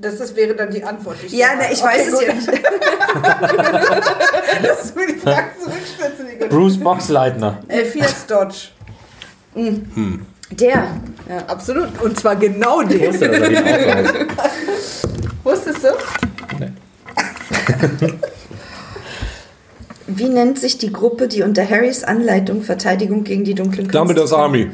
Das, 0.00 0.16
das 0.16 0.34
wäre 0.34 0.54
dann 0.54 0.70
die 0.70 0.82
Antwort. 0.82 1.16
die 1.30 1.36
Ja, 1.36 1.54
ne, 1.56 1.64
ich 1.70 1.82
weiß 1.82 2.06
es 2.06 2.12
gut. 2.14 2.22
ja 2.26 2.32
nicht. 2.32 2.48
Dass 4.62 4.94
du 4.94 4.98
mir 4.98 5.06
die 5.08 5.18
Frage 5.18 5.50
zurückstellst. 5.62 6.48
Bruce 6.48 6.78
Boxleitner. 6.78 7.58
Elphias 7.68 8.26
Dodge. 8.26 8.68
Der. 9.54 10.68
Ja. 10.70 10.96
Absolut. 11.46 12.00
Und 12.00 12.18
zwar 12.18 12.36
genau 12.36 12.82
den. 12.82 13.08
wusste, 13.08 13.28
dass 13.28 13.50
er. 13.50 14.04
Wusstest 15.44 15.84
du? 15.84 15.88
Wie 20.06 20.28
nennt 20.28 20.58
sich 20.58 20.78
die 20.78 20.92
Gruppe, 20.92 21.28
die 21.28 21.42
unter 21.42 21.68
Harrys 21.68 22.04
Anleitung 22.04 22.62
Verteidigung 22.62 23.24
gegen 23.24 23.44
die 23.44 23.54
dunklen 23.54 23.86
Künste? 23.86 23.98
Dumbledore's 23.98 24.32
Army. 24.32 24.70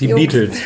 Die 0.00 0.06
Jo. 0.06 0.16
Beatles. 0.16 0.56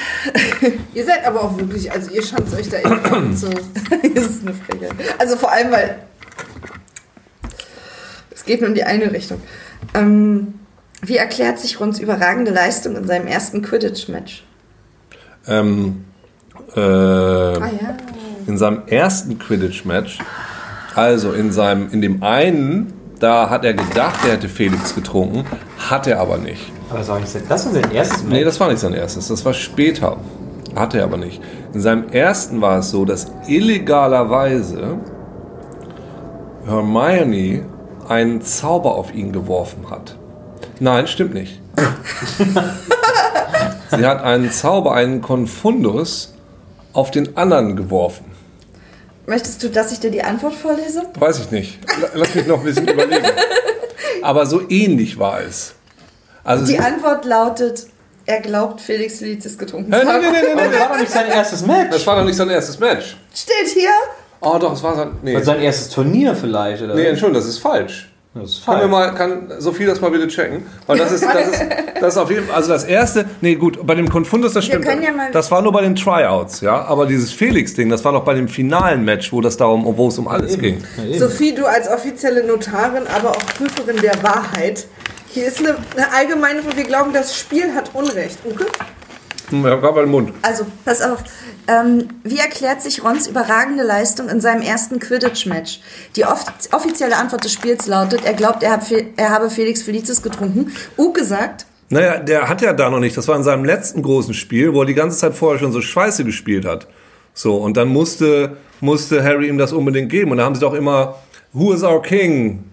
Ihr 0.94 1.04
seid 1.04 1.24
aber 1.26 1.42
auch 1.42 1.56
wirklich, 1.58 1.92
also 1.92 2.10
ihr 2.10 2.22
schanzt 2.22 2.54
euch 2.54 2.68
da 2.70 2.78
an. 2.78 3.36
So. 3.36 3.48
das 4.14 4.24
ist 4.24 4.42
eine 4.42 4.54
Frechheit. 4.54 4.92
Also 5.18 5.36
vor 5.36 5.52
allem, 5.52 5.70
weil 5.70 5.98
es 8.30 8.44
geht 8.44 8.60
nur 8.60 8.68
in 8.70 8.74
die 8.74 8.84
eine 8.84 9.12
Richtung. 9.12 9.40
Ähm, 9.94 10.54
wie 11.02 11.16
erklärt 11.16 11.58
sich 11.58 11.78
Rons 11.78 11.98
überragende 11.98 12.50
Leistung 12.50 12.96
in 12.96 13.06
seinem 13.06 13.26
ersten 13.26 13.62
Quidditch-Match? 13.62 14.44
Ähm, 15.46 16.04
äh, 16.74 16.80
Ah 16.80 17.58
ja. 17.58 17.96
in 18.46 18.56
seinem 18.58 18.82
ersten 18.86 19.38
Quidditch-Match, 19.38 20.18
also 20.94 21.32
in 21.32 21.52
seinem, 21.52 21.90
in 21.90 22.00
dem 22.00 22.22
einen, 22.22 22.92
da 23.20 23.50
hat 23.50 23.64
er 23.64 23.74
gedacht, 23.74 24.20
er 24.24 24.32
hätte 24.32 24.48
Felix 24.48 24.94
getrunken, 24.94 25.44
hat 25.90 26.06
er 26.06 26.18
aber 26.20 26.38
nicht. 26.38 26.72
Aber 26.90 26.98
das 27.00 27.08
war 27.08 27.20
nicht 27.20 27.30
sein, 27.30 27.42
das 27.48 27.66
war 27.66 27.72
sein 27.72 27.90
erstes 27.92 28.22
Nee, 28.24 28.44
das 28.44 28.58
war 28.60 28.68
nicht 28.68 28.78
sein 28.80 28.94
erstes, 28.94 29.28
das 29.28 29.44
war 29.44 29.52
später. 29.52 30.16
Hat 30.74 30.94
er 30.94 31.04
aber 31.04 31.16
nicht. 31.16 31.40
In 31.74 31.80
seinem 31.80 32.08
ersten 32.10 32.60
war 32.60 32.78
es 32.78 32.90
so, 32.90 33.04
dass 33.04 33.26
illegalerweise 33.46 34.98
Hermione 36.66 37.66
einen 38.08 38.42
Zauber 38.42 38.94
auf 38.94 39.12
ihn 39.14 39.32
geworfen 39.32 39.90
hat. 39.90 40.16
Nein, 40.80 41.06
stimmt 41.06 41.34
nicht. 41.34 41.60
Sie 43.90 44.06
hat 44.06 44.22
einen 44.22 44.50
Zauber, 44.50 44.94
einen 44.94 45.20
Confundus, 45.22 46.34
auf 46.92 47.10
den 47.10 47.36
anderen 47.36 47.76
geworfen. 47.76 48.24
Möchtest 49.26 49.62
du, 49.62 49.68
dass 49.68 49.92
ich 49.92 50.00
dir 50.00 50.10
die 50.10 50.22
Antwort 50.22 50.54
vorlese? 50.54 51.02
Weiß 51.18 51.38
ich 51.40 51.50
nicht. 51.50 51.78
La- 52.00 52.08
Lass 52.14 52.34
mich 52.34 52.46
noch 52.46 52.58
ein 52.58 52.64
bisschen 52.64 52.88
überlegen. 52.88 53.26
Aber 54.22 54.46
so 54.46 54.62
ähnlich 54.68 55.18
war 55.18 55.40
es. 55.40 55.74
Also 56.48 56.64
Die 56.66 56.78
Antwort 56.78 57.24
lautet, 57.26 57.86
er 58.24 58.40
glaubt, 58.40 58.80
Felix 58.80 59.18
getrunken 59.58 59.92
Hä, 59.92 60.00
zu 60.00 60.06
nee, 60.06 60.12
haben. 60.12 60.22
nee, 60.22 60.28
nee, 60.32 60.54
nee, 60.54 60.60
Aber 60.62 60.70
das 60.70 60.80
war 60.80 60.88
doch 60.88 60.98
nicht 60.98 61.10
sein 61.12 61.28
erstes 61.28 61.66
Match. 61.66 61.90
Das 61.90 62.06
war 62.06 62.16
doch 62.16 62.24
nicht 62.24 62.36
sein 62.36 62.48
erstes 62.50 62.78
Match. 62.78 63.16
Steht 63.34 63.68
hier. 63.74 63.90
Oh 64.40 64.56
doch, 64.58 64.72
es 64.72 64.82
war 64.82 64.96
sein. 64.96 65.10
Nee, 65.22 65.36
Und 65.36 65.44
sein 65.44 65.60
erstes 65.60 65.90
Turnier 65.90 66.34
vielleicht, 66.34 66.82
oder? 66.82 66.94
nee 66.94 67.04
Entschuldigung, 67.06 67.42
das 67.42 67.48
ist 67.50 67.58
falsch. 67.58 68.10
das 68.34 68.50
ist 68.50 68.64
Können 68.64 68.80
wir 68.82 68.88
falsch. 68.88 69.12
mal, 69.12 69.14
kann 69.14 69.52
Sophie 69.60 69.84
das 69.84 70.00
mal 70.00 70.10
bitte 70.10 70.28
checken? 70.28 70.64
Weil 70.86 70.96
das 70.98 71.10
ist, 71.12 71.24
das 71.24 71.48
ist, 71.48 71.64
das 72.00 72.14
ist 72.14 72.18
auf 72.18 72.30
jeden 72.30 72.46
Fall, 72.46 72.54
also 72.56 72.70
das 72.72 72.84
erste, 72.84 73.24
nee 73.40 73.56
gut, 73.56 73.84
bei 73.86 73.94
dem 73.96 74.08
Confundus, 74.08 74.52
das 74.52 74.64
Wir 74.64 74.74
stimmt. 74.74 74.84
können 74.86 75.02
ja 75.02 75.12
mal- 75.12 75.30
das 75.32 75.50
war 75.50 75.60
nur 75.60 75.72
bei 75.72 75.82
den 75.82 75.96
Tryouts, 75.96 76.60
ja. 76.60 76.82
Aber 76.84 77.06
dieses 77.06 77.32
Felix-Ding, 77.32 77.88
das 77.90 78.04
war 78.04 78.12
doch 78.12 78.24
bei 78.24 78.34
dem 78.34 78.48
finalen 78.48 79.04
Match, 79.04 79.32
wo 79.32 79.40
das 79.40 79.56
darum, 79.56 79.84
wo 79.96 80.08
es 80.08 80.16
um 80.18 80.28
alles 80.28 80.56
ging. 80.58 80.82
Ja. 81.04 81.18
Sophie, 81.18 81.52
du 81.54 81.66
als 81.66 81.88
offizielle 81.90 82.44
Notarin, 82.46 83.02
aber 83.08 83.30
auch 83.32 83.46
Prüferin 83.56 83.96
der 84.00 84.22
Wahrheit. 84.22 84.86
Hier 85.30 85.46
ist 85.46 85.58
eine, 85.58 85.76
eine 85.94 86.12
allgemeine, 86.12 86.64
wo 86.64 86.74
wir 86.76 86.84
glauben, 86.84 87.12
das 87.12 87.36
Spiel 87.36 87.74
hat 87.74 87.94
Unrecht. 87.94 88.38
Uke? 88.44 88.66
Hab 89.50 89.80
gerade 89.80 90.00
den 90.02 90.10
Mund. 90.10 90.32
Also, 90.42 90.66
pass 90.84 91.00
auf. 91.00 91.24
Ähm, 91.66 92.08
wie 92.22 92.38
erklärt 92.38 92.82
sich 92.82 93.02
Rons 93.02 93.26
überragende 93.26 93.82
Leistung 93.82 94.28
in 94.28 94.40
seinem 94.40 94.62
ersten 94.62 94.98
Quidditch-Match? 94.98 95.80
Die 96.16 96.24
off 96.24 96.44
offizielle 96.72 97.16
Antwort 97.16 97.44
des 97.44 97.52
Spiels 97.52 97.86
lautet, 97.86 98.24
er 98.24 98.34
glaubt, 98.34 98.62
er, 98.62 98.72
hab 98.72 98.82
er 98.90 99.30
habe 99.30 99.50
Felix 99.50 99.82
Felicis 99.82 100.22
getrunken. 100.22 100.72
Uke 100.96 101.24
sagt, 101.24 101.66
Naja, 101.88 102.18
der 102.18 102.48
hat 102.48 102.60
ja 102.60 102.72
da 102.72 102.90
noch 102.90 103.00
nicht. 103.00 103.16
Das 103.16 103.28
war 103.28 103.36
in 103.36 103.42
seinem 103.42 103.64
letzten 103.64 104.02
großen 104.02 104.34
Spiel, 104.34 104.74
wo 104.74 104.82
er 104.82 104.86
die 104.86 104.94
ganze 104.94 105.16
Zeit 105.18 105.34
vorher 105.34 105.58
schon 105.58 105.72
so 105.72 105.80
Scheiße 105.80 106.24
gespielt 106.24 106.66
hat. 106.66 106.86
So, 107.32 107.56
und 107.56 107.76
dann 107.76 107.88
musste, 107.88 108.56
musste 108.80 109.22
Harry 109.22 109.48
ihm 109.48 109.58
das 109.58 109.72
unbedingt 109.72 110.10
geben. 110.10 110.30
Und 110.32 110.38
da 110.38 110.44
haben 110.44 110.54
sie 110.54 110.60
doch 110.60 110.74
immer 110.74 111.16
Who 111.52 111.72
is 111.72 111.82
our 111.82 112.02
King? 112.02 112.64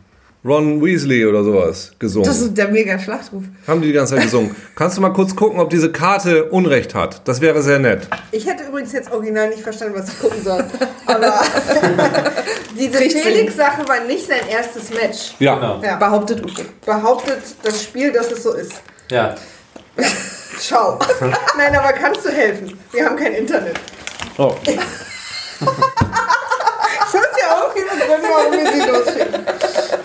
Ron 0.45 0.79
Weasley 0.83 1.25
oder 1.25 1.43
sowas 1.43 1.91
gesungen. 1.97 2.27
das 2.27 2.39
ist 2.39 2.55
der 2.55 2.67
mega 2.67 2.99
Schlachtruf. 2.99 3.43
haben 3.67 3.81
die 3.81 3.87
die 3.87 3.93
ganze 3.93 4.13
Zeit 4.13 4.25
gesungen. 4.25 4.55
Kannst 4.75 4.95
du 4.95 5.01
mal 5.01 5.09
kurz 5.09 5.35
gucken, 5.35 5.59
ob 5.59 5.71
diese 5.71 5.91
Karte 5.91 6.45
Unrecht 6.45 6.93
hat? 6.93 7.27
Das 7.27 7.41
wäre 7.41 7.63
sehr 7.63 7.79
nett. 7.79 8.07
Ich 8.31 8.45
hätte 8.45 8.63
übrigens 8.65 8.91
jetzt 8.91 9.11
original 9.11 9.49
nicht 9.49 9.63
verstanden, 9.63 9.97
was 9.97 10.09
ich 10.09 10.19
gucken 10.19 10.43
soll. 10.43 10.63
Aber 11.07 11.41
diese 12.79 12.97
Felix-Sache 12.99 13.87
war 13.87 14.01
nicht 14.01 14.27
sein 14.27 14.47
erstes 14.47 14.91
Match. 14.91 15.33
Ja. 15.39 15.55
Genau. 15.55 15.81
Ja. 15.83 15.95
Behauptet 15.95 16.43
Uke. 16.45 16.65
Behauptet 16.85 17.41
das 17.63 17.81
Spiel, 17.81 18.11
dass 18.11 18.31
es 18.31 18.43
so 18.43 18.53
ist. 18.53 18.73
Ja. 19.09 19.35
Schau. 20.61 20.99
Nein, 21.57 21.75
aber 21.75 21.91
kannst 21.93 22.25
du 22.25 22.29
helfen? 22.29 22.77
Wir 22.91 23.05
haben 23.05 23.17
kein 23.17 23.33
Internet. 23.33 23.79
Oh. 24.37 24.55
Das 27.73 27.75
ist 27.75 27.87
ja 27.87 27.91
auch 27.91 27.97
jemand 27.97 27.99
drin, 28.01 28.31
warum 28.31 28.53
wir 28.53 28.71
sie 28.71 28.89
losschicken. 28.89 29.45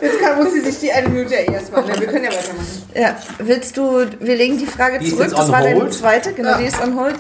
Jetzt 0.00 0.20
Fall 0.20 0.36
muss 0.36 0.52
sie 0.52 0.60
sich 0.60 0.78
die 0.80 0.92
eine 0.92 1.08
Minute 1.08 1.34
ja 1.34 1.40
erst 1.52 1.72
machen. 1.72 1.88
Wir 1.98 2.06
können 2.06 2.24
ja 2.24 2.30
weitermachen. 2.30 2.82
Ja, 2.94 3.16
willst 3.38 3.76
du, 3.76 4.06
wir 4.20 4.36
legen 4.36 4.58
die 4.58 4.66
Frage 4.66 4.98
Die 4.98 5.04
ist 5.04 5.10
zurück, 5.12 5.24
jetzt 5.26 5.38
das 5.38 5.46
on 5.46 5.52
war 5.52 5.62
deine 5.62 5.80
hold? 5.80 5.92
zweite, 5.92 6.32
genau, 6.32 6.50
Ja. 6.50 6.58
die 6.58 6.64
ist 6.66 6.82
on 6.82 6.98
hold. 6.98 7.16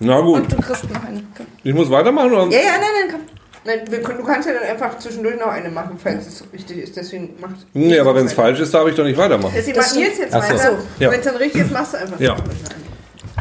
Na 0.00 0.20
gut. 0.20 0.40
Und 0.42 0.52
du 0.52 0.56
kriegst 0.56 0.90
noch 0.90 1.04
eine. 1.04 1.22
Komm. 1.36 1.46
Ich 1.62 1.72
muss 1.74 1.90
weitermachen 1.90 2.32
oder? 2.32 2.44
Ja, 2.52 2.58
ja, 2.62 2.72
nein, 2.72 2.80
nein, 3.00 3.10
komm. 3.12 3.20
Nein, 3.66 3.80
wir 3.88 4.02
können, 4.02 4.18
du 4.18 4.24
kannst 4.24 4.46
ja 4.48 4.54
dann 4.54 4.64
einfach 4.64 4.98
zwischendurch 4.98 5.38
noch 5.38 5.46
eine 5.46 5.70
machen, 5.70 5.98
falls 6.02 6.26
es 6.26 6.44
richtig 6.52 6.78
ist. 6.78 6.96
Deswegen 6.96 7.34
macht. 7.40 7.54
Nee, 7.72 7.98
aber 7.98 8.14
wenn 8.14 8.26
es 8.26 8.32
falsch 8.34 8.60
ist, 8.60 8.74
darf 8.74 8.86
ich 8.88 8.94
doch 8.94 9.04
nicht 9.04 9.16
weitermachen. 9.16 9.52
Deswegen 9.56 9.76
Das 9.78 9.86
macht 9.86 9.96
Nils 9.96 10.18
jetzt 10.18 10.34
Ach 10.34 10.44
so. 10.44 10.54
weiter. 10.54 10.78
Ja. 10.98 11.10
Wenn 11.10 11.20
es 11.20 11.24
dann 11.26 11.36
richtig 11.36 11.60
ist, 11.62 11.72
machst 11.72 11.94
du 11.94 11.98
einfach. 11.98 12.20
Ja. 12.20 12.36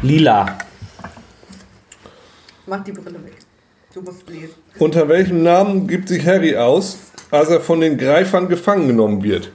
Lila. 0.02 0.58
Mach 2.66 2.84
die 2.84 2.92
Brille 2.94 3.22
weg. 3.26 3.34
Du 3.94 4.02
musst 4.02 4.28
lesen. 4.28 4.56
Unter 4.80 5.08
welchem 5.08 5.44
Namen 5.44 5.88
gibt 5.88 6.10
sich 6.10 6.26
Harry 6.26 6.56
aus, 6.58 6.98
als 7.30 7.50
er 7.50 7.62
von 7.62 7.80
den 7.80 7.98
Greifern 7.98 8.50
gefangen 8.50 8.88
genommen 8.88 9.22
wird? 9.22 9.52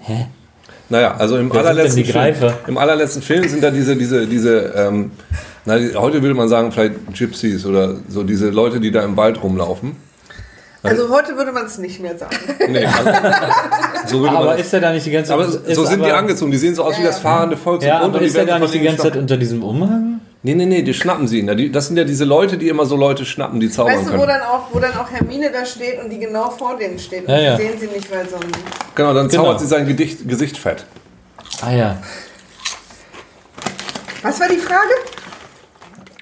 Hä? 0.00 0.26
Naja, 0.88 1.14
also 1.16 1.36
im 1.36 1.52
Wer 1.52 1.60
allerletzten 1.60 2.04
die 2.04 2.10
Film, 2.10 2.34
im 2.66 2.78
allerletzten 2.78 3.22
Film 3.22 3.46
sind 3.48 3.62
da 3.62 3.70
diese, 3.70 3.96
diese, 3.96 4.26
diese, 4.26 4.72
ähm, 4.76 5.10
na, 5.66 5.78
die, 5.78 5.94
heute 5.94 6.22
würde 6.22 6.34
man 6.34 6.48
sagen 6.48 6.72
vielleicht 6.72 6.94
Gypsies 7.12 7.66
oder 7.66 7.96
so 8.08 8.22
diese 8.24 8.48
Leute, 8.48 8.80
die 8.80 8.90
da 8.90 9.02
im 9.04 9.16
Wald 9.16 9.42
rumlaufen. 9.42 9.96
Also 10.82 11.10
heute 11.10 11.36
würde 11.36 11.52
man 11.52 11.66
es 11.66 11.78
nicht 11.78 12.00
mehr 12.00 12.16
sagen. 12.16 12.36
Nee, 12.68 12.86
also, 12.86 13.10
so 14.06 14.26
Aber 14.26 14.56
ist 14.56 14.72
er 14.72 14.80
da 14.80 14.92
nicht 14.92 15.04
die 15.06 15.10
ganze 15.10 15.28
Zeit... 15.28 15.38
aber 15.38 15.48
so 15.74 15.84
sind 15.84 16.00
die 16.00 16.10
aber- 16.10 16.18
angezogen, 16.18 16.50
die 16.50 16.56
sehen 16.58 16.74
so 16.74 16.82
aus 16.82 16.98
wie 16.98 17.04
das 17.04 17.18
fahrende 17.18 17.58
Volk. 17.58 17.82
Ja, 17.82 17.98
und 17.98 18.06
aber 18.06 18.18
die 18.20 18.24
ist 18.26 18.36
er 18.36 18.46
da 18.46 18.58
nicht 18.58 18.72
die 18.72 18.80
ganze 18.80 19.02
Zeit 19.02 19.16
unter 19.16 19.36
diesem 19.36 19.62
Umhang? 19.62 20.21
Nee, 20.44 20.54
nee, 20.54 20.66
nee, 20.66 20.82
die 20.82 20.92
schnappen 20.92 21.28
sie 21.28 21.38
ihn. 21.38 21.72
Das 21.72 21.86
sind 21.86 21.96
ja 21.96 22.02
diese 22.04 22.24
Leute, 22.24 22.58
die 22.58 22.68
immer 22.68 22.84
so 22.84 22.96
Leute 22.96 23.24
schnappen, 23.24 23.60
die 23.60 23.70
zaubern 23.70 23.94
Weißt 23.94 24.08
du, 24.08 24.12
wo 24.14 24.16
können. 24.16 24.28
dann, 24.28 24.42
auch, 24.42 24.66
wo 24.72 24.80
dann 24.80 24.92
auch 24.96 25.08
Hermine 25.08 25.52
da 25.52 25.64
steht 25.64 26.02
und 26.02 26.10
die 26.10 26.18
genau 26.18 26.50
vor 26.50 26.76
denen 26.76 26.98
steht. 26.98 27.22
Und 27.28 27.30
Ja, 27.30 27.38
ja. 27.40 27.56
die 27.56 27.62
sehen 27.62 27.78
sie 27.78 27.86
nicht, 27.86 28.10
weil 28.10 28.28
so 28.28 28.36
ein. 28.36 28.42
Genau, 28.96 29.14
dann 29.14 29.28
Genau. 29.28 29.42
zaubert 29.44 29.60
sie 29.60 29.66
sein 29.68 29.86
Gedicht, 29.86 30.28
Gesicht 30.28 30.56
fett. 30.58 30.84
Ah 31.60 31.70
ja. 31.72 31.96
Was 34.22 34.40
war 34.40 34.48
die 34.48 34.56
Frage? 34.56 34.90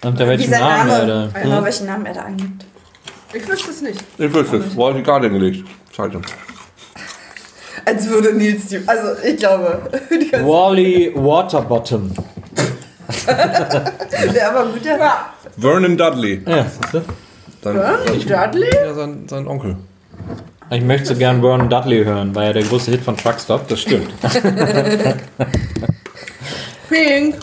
Unter 0.02 0.36
Dieser 0.36 0.58
Namen 0.58 0.88
Name, 0.88 1.00
er 1.00 1.06
da... 1.32 1.40
genau, 1.40 1.64
welchen 1.64 1.86
Namen 1.86 2.06
er 2.06 2.14
da 2.14 2.20
angibt. 2.22 2.64
Ich 3.32 3.48
wüsste 3.48 3.70
es 3.70 3.80
nicht. 3.82 4.02
Ich 4.18 4.32
wüsste 4.34 4.56
es. 4.58 4.76
Wo 4.76 4.88
hat 4.88 4.96
die 4.96 5.02
Karte 5.02 5.30
gelegt? 5.30 5.66
Zeige. 5.94 6.20
Als 7.84 8.08
würde 8.08 8.34
Nils 8.34 8.66
die. 8.66 8.82
Also, 8.86 9.08
ich 9.22 9.36
glaube. 9.36 9.82
Wally 10.32 11.12
Waterbottom. 11.14 12.12
Der 14.34 14.54
war 14.54 14.66
guter. 14.66 14.98
Vernon 15.56 15.96
Dudley. 15.96 16.42
Ja, 16.46 16.66
du? 16.92 17.02
Sein, 17.62 17.76
Dudley? 18.26 18.70
ja, 18.74 18.94
sein, 18.94 19.26
sein 19.28 19.46
Onkel. 19.46 19.76
Ich 20.70 20.82
möchte 20.82 21.06
so 21.08 21.16
gern 21.16 21.40
Vernon 21.40 21.68
Dudley 21.68 22.04
hören, 22.04 22.34
war 22.34 22.44
ja 22.44 22.52
der 22.52 22.62
große 22.62 22.90
Hit 22.90 23.02
von 23.02 23.16
Truckstop. 23.16 23.66
Das 23.68 23.80
stimmt. 23.80 24.12
Pink. 26.88 27.36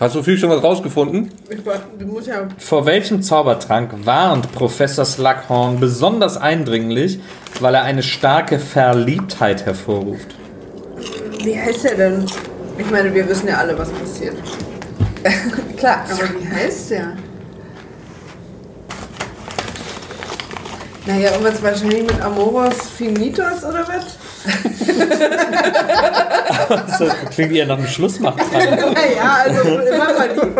Hast 0.00 0.16
du 0.16 0.22
viel 0.24 0.36
schon 0.36 0.50
was 0.50 0.62
rausgefunden? 0.62 1.30
Ich 1.48 1.64
war, 1.64 1.74
du 1.96 2.06
musst 2.06 2.26
ja. 2.26 2.48
Vor 2.58 2.86
welchem 2.86 3.22
Zaubertrank 3.22 3.92
warnt 4.04 4.50
Professor 4.50 5.04
Slughorn 5.04 5.78
besonders 5.78 6.36
eindringlich, 6.36 7.20
weil 7.60 7.76
er 7.76 7.84
eine 7.84 8.02
starke 8.02 8.58
Verliebtheit 8.58 9.64
hervorruft? 9.64 10.34
Wie 11.42 11.60
heißt 11.60 11.84
der 11.84 11.94
denn? 11.96 12.26
Ich 12.78 12.90
meine, 12.90 13.12
wir 13.12 13.28
wissen 13.28 13.48
ja 13.48 13.56
alle, 13.58 13.76
was 13.78 13.90
passiert. 13.90 14.36
Klar. 15.76 16.04
Aber 16.10 16.22
wie 16.40 16.48
heißt 16.48 16.90
der? 16.90 17.16
Naja, 21.06 21.30
irgendwas 21.32 21.62
wahrscheinlich 21.62 22.02
mit 22.02 22.20
Amoros 22.20 22.74
Finitos 22.96 23.64
oder 23.64 23.86
was? 23.88 24.18
Das 26.68 27.00
klingt 27.34 27.52
eher 27.52 27.66
nach 27.66 27.78
einem 27.78 27.86
Schlussmachtrank. 27.86 28.52
Naja, 28.94 29.36
also 29.44 29.78
immer 29.78 30.08
verliebt. 30.14 30.58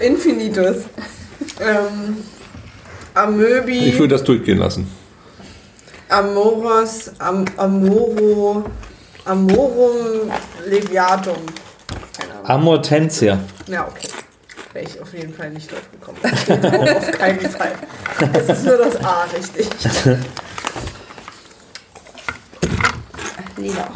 Infinitus. 0.00 0.76
Ähm, 1.60 2.16
Amöbi, 3.14 3.88
Ich 3.88 3.98
würde 3.98 4.14
das 4.14 4.24
durchgehen 4.24 4.58
lassen. 4.58 4.90
Amoros, 6.08 7.12
Am, 7.18 7.44
Amoro, 7.56 8.64
Amorum 9.24 10.30
Leviatum. 10.66 11.36
Keine 12.18 12.32
Ahnung. 12.34 12.46
Amortensia. 12.46 13.38
Ja, 13.66 13.86
okay. 13.86 14.08
Wäre 14.72 14.84
ich 14.86 15.00
auf 15.00 15.14
jeden 15.14 15.32
Fall 15.32 15.50
nicht 15.50 15.70
drauf 15.70 15.80
gekommen. 15.92 16.18
Das 16.22 16.40
steht 16.42 16.64
auch 16.66 16.96
auf 16.96 17.10
keinen 17.12 17.40
Fall. 17.40 17.72
Es 18.32 18.48
ist 18.48 18.64
nur 18.64 18.76
das 18.76 18.96
A, 19.02 19.24
richtig. 19.36 19.68
Lila. 23.56 23.88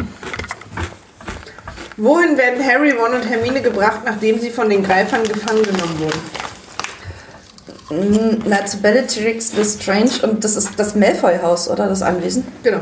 Wohin 1.96 2.38
werden 2.38 2.64
Harry, 2.64 2.92
Ron 2.92 3.14
und 3.14 3.28
Hermine 3.28 3.60
gebracht, 3.60 4.02
nachdem 4.04 4.40
sie 4.40 4.50
von 4.50 4.70
den 4.70 4.84
Greifern 4.84 5.24
gefangen 5.24 5.64
genommen 5.64 5.98
wurden? 5.98 6.20
Na, 8.46 8.64
zu 8.64 8.78
Bellatrix 8.78 9.54
Lestrange 9.54 10.10
und 10.22 10.44
das 10.44 10.54
ist 10.56 10.78
das 10.78 10.94
Malfoy-Haus, 10.94 11.68
oder? 11.68 11.88
Das 11.88 12.02
Anwesen. 12.02 12.46
Genau. 12.62 12.80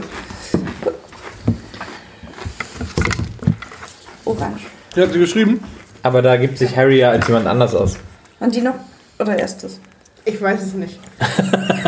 Orange. 4.36 4.62
Die 4.94 5.02
hat 5.02 5.12
sie 5.12 5.18
geschrieben? 5.18 5.64
Aber 6.02 6.22
da 6.22 6.36
gibt 6.36 6.58
sich 6.58 6.76
Harry 6.76 6.98
ja 6.98 7.10
als 7.10 7.26
jemand 7.26 7.46
anders 7.46 7.74
aus. 7.74 7.96
Und 8.40 8.54
die 8.54 8.60
noch? 8.60 8.74
Oder 9.18 9.38
erstes? 9.38 9.80
Ich 10.24 10.40
weiß 10.40 10.62
es 10.62 10.72
nicht. 10.74 10.98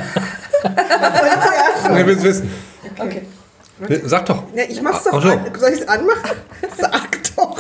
Ich 1.98 2.06
will 2.06 2.16
es 2.16 2.22
wissen. 2.22 2.50
Okay. 2.98 3.26
Nee, 3.78 4.00
Sag 4.04 4.26
doch. 4.26 4.42
Ja, 4.54 4.64
ich 4.64 4.82
mach's 4.82 5.04
doch 5.04 5.14
Ach 5.14 5.22
so. 5.22 5.28
an. 5.30 5.52
Soll 5.58 5.72
ich 5.72 5.80
es 5.80 5.88
anmachen? 5.88 6.36
Sag 6.76 7.34
doch. 7.36 7.58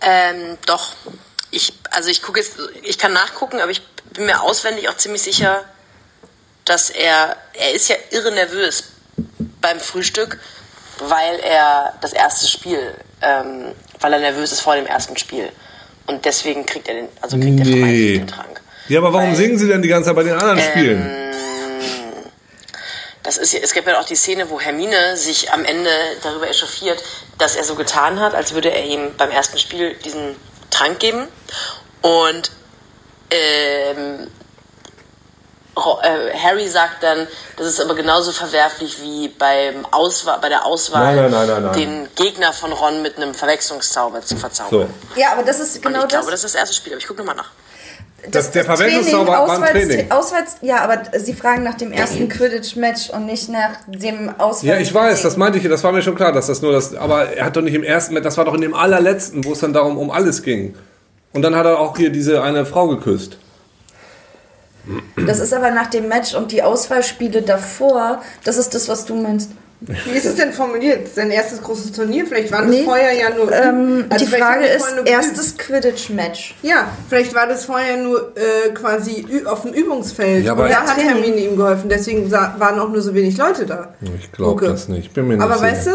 Ähm, 0.00 0.56
doch. 0.66 0.94
Ich, 1.50 1.78
also 1.90 2.08
ich 2.08 2.22
gucke 2.22 2.38
jetzt, 2.40 2.54
ich 2.82 2.96
kann 2.98 3.12
nachgucken, 3.12 3.60
aber 3.60 3.70
ich 3.70 3.82
bin 4.14 4.26
mir 4.26 4.40
auswendig 4.42 4.88
auch 4.88 4.96
ziemlich 4.96 5.22
sicher, 5.22 5.64
dass 6.64 6.90
er, 6.90 7.36
er 7.54 7.72
ist 7.74 7.88
ja 7.88 7.96
irre 8.10 8.30
nervös 8.32 8.84
beim 9.60 9.80
Frühstück, 9.80 10.38
weil 11.08 11.38
er 11.40 11.94
das 12.00 12.12
erste 12.12 12.46
Spiel, 12.46 12.94
ähm, 13.22 13.72
weil 14.00 14.12
er 14.12 14.18
nervös 14.20 14.52
ist 14.52 14.60
vor 14.60 14.76
dem 14.76 14.86
ersten 14.86 15.16
Spiel. 15.16 15.50
Und 16.06 16.24
deswegen 16.24 16.66
kriegt 16.66 16.88
er 16.88 16.94
den, 16.94 17.08
also 17.20 17.38
kriegt 17.38 17.58
er 17.60 17.66
Nee. 17.66 17.80
freiwillig 17.80 18.18
den 18.20 18.26
Trank. 18.26 18.60
Ja, 18.88 18.98
aber 18.98 19.12
warum 19.12 19.28
Weil- 19.30 19.36
singen 19.36 19.58
sie 19.58 19.68
denn 19.68 19.82
die 19.82 19.88
ganze 19.88 20.08
Zeit 20.08 20.16
bei 20.16 20.22
den 20.24 20.34
anderen 20.34 20.58
Spielen? 20.60 21.16
Das 23.22 23.36
ist, 23.36 23.54
es 23.54 23.72
gibt 23.74 23.86
ja 23.86 24.00
auch 24.00 24.04
die 24.06 24.16
Szene, 24.16 24.48
wo 24.50 24.58
Hermine 24.58 25.16
sich 25.16 25.52
am 25.52 25.64
Ende 25.64 25.90
darüber 26.22 26.48
echauffiert, 26.48 27.02
dass 27.38 27.54
er 27.54 27.64
so 27.64 27.74
getan 27.74 28.18
hat, 28.18 28.34
als 28.34 28.54
würde 28.54 28.70
er 28.70 28.84
ihm 28.84 29.14
beim 29.16 29.30
ersten 29.30 29.58
Spiel 29.58 29.94
diesen 30.04 30.36
Trank 30.70 30.98
geben. 30.98 31.28
Und 32.00 32.50
ähm, 33.30 34.26
äh, 34.26 34.26
Harry 35.76 36.68
sagt 36.68 37.02
dann, 37.02 37.26
das 37.56 37.66
ist 37.66 37.80
aber 37.80 37.94
genauso 37.94 38.32
verwerflich 38.32 39.00
wie 39.02 39.28
beim 39.28 39.86
Auswahl, 39.90 40.38
bei 40.40 40.48
der 40.48 40.66
Auswahl, 40.66 41.14
Nein, 41.16 41.30
nein, 41.30 41.46
nein, 41.46 41.48
nein, 41.48 41.62
nein. 41.64 41.72
den 41.72 42.08
Gegner 42.16 42.52
von 42.52 42.72
Ron 42.72 43.02
mit 43.02 43.16
einem 43.16 43.34
Verwechslungszauber 43.34 44.20
zu 44.22 44.34
So. 44.34 44.40
verzaubern. 44.40 44.90
Ja, 45.16 45.32
aber 45.32 45.42
das 45.42 45.60
ist 45.60 45.80
genau 45.82 45.98
ich 46.00 46.04
das. 46.04 46.12
glaube, 46.12 46.30
das 46.30 46.44
ist 46.44 46.54
das 46.54 46.60
erste 46.60 46.74
Spiel, 46.76 46.92
aber 46.92 47.00
ich 47.00 47.06
gucke 47.06 47.20
nochmal 47.20 47.36
nach. 47.36 47.50
Das- 48.30 48.50
der 48.50 48.66
Verwendungszauber 48.66 49.28
war 49.32 49.44
ein 49.44 49.62
Auswärts- 49.62 49.70
Training. 49.88 50.10
Auswärts, 50.12 50.56
ja, 50.60 50.80
aber 50.82 51.02
sie 51.18 51.32
fragen 51.32 51.62
nach 51.62 51.74
dem 51.76 51.90
ersten 51.92 52.28
Quidditch-Match 52.28 53.08
und 53.10 53.24
nicht 53.24 53.48
nach 53.48 53.70
dem 53.86 54.28
Auswärts. 54.38 54.62
Ja, 54.64 54.76
ich 54.76 54.92
weiß, 54.92 55.22
das 55.22 55.38
meinte 55.38 55.58
ich, 55.58 55.66
das 55.66 55.82
war 55.84 55.92
mir 55.92 56.02
schon 56.02 56.16
klar, 56.16 56.30
dass 56.32 56.48
das 56.48 56.60
nur 56.60 56.72
das, 56.72 56.94
aber 56.94 57.32
er 57.32 57.46
hat 57.46 57.56
doch 57.56 57.62
nicht 57.62 57.72
im 57.74 57.82
ersten, 57.84 58.22
das 58.22 58.36
war 58.36 58.44
doch 58.44 58.52
in 58.54 58.60
dem 58.60 58.74
allerletzten, 58.74 59.42
wo 59.44 59.52
es 59.52 59.60
dann 59.60 59.72
darum 59.72 59.96
um 59.96 60.10
alles 60.10 60.42
ging. 60.42 60.74
Und 61.32 61.40
dann 61.42 61.56
hat 61.56 61.64
er 61.64 61.78
auch 61.78 61.96
hier 61.96 62.10
diese 62.10 62.42
eine 62.42 62.66
Frau 62.66 62.88
geküsst. 62.88 63.38
Das 65.26 65.38
ist 65.40 65.52
aber 65.52 65.70
nach 65.70 65.88
dem 65.88 66.08
Match 66.08 66.34
und 66.34 66.52
die 66.52 66.62
Auswahlspiele 66.62 67.42
davor, 67.42 68.22
das 68.44 68.56
ist 68.56 68.74
das, 68.74 68.88
was 68.88 69.04
du 69.04 69.14
meinst. 69.14 69.50
Wie 69.82 70.10
ist 70.16 70.26
es 70.26 70.34
denn 70.34 70.52
formuliert? 70.52 71.08
Sein 71.14 71.30
erstes 71.30 71.62
großes 71.62 71.92
Turnier? 71.92 72.26
Vielleicht 72.26 72.52
war 72.52 72.60
das 72.62 72.70
Nee. 72.70 72.84
vorher 72.84 73.14
ja 73.14 73.30
nur. 73.34 73.50
Ähm, 73.50 74.04
Also 74.10 74.24
die 74.26 74.30
vielleicht 74.30 74.44
Frage 74.44 74.66
ist, 74.66 74.94
erstes 75.06 75.56
Quidditch-Match. 75.56 76.54
Ja, 76.62 76.88
vielleicht 77.08 77.34
war 77.34 77.46
das 77.46 77.64
vorher 77.64 77.96
nur 77.96 78.32
äh, 78.36 78.70
quasi 78.74 79.24
auf 79.46 79.62
dem 79.62 79.72
Übungsfeld. 79.72 80.44
Ja, 80.44 80.52
aber- 80.52 80.64
und 80.64 80.70
da 80.70 80.82
hat. 80.82 80.98
Hermine 80.98 81.36
ihm 81.36 81.56
geholfen, 81.56 81.88
deswegen 81.88 82.30
waren 82.30 82.78
auch 82.78 82.90
nur 82.90 83.00
so 83.00 83.14
wenig 83.14 83.38
Leute 83.38 83.64
da. 83.64 83.94
Ich 84.18 84.30
glaube 84.32 84.50
Okay. 84.52 84.66
das 84.66 84.88
nicht. 84.88 85.14
Bin 85.14 85.26
mir 85.28 85.36
nicht 85.36 85.42
Aber 85.42 85.54
sicher. 85.54 85.66
weißt 85.72 85.86
du? 85.86 85.90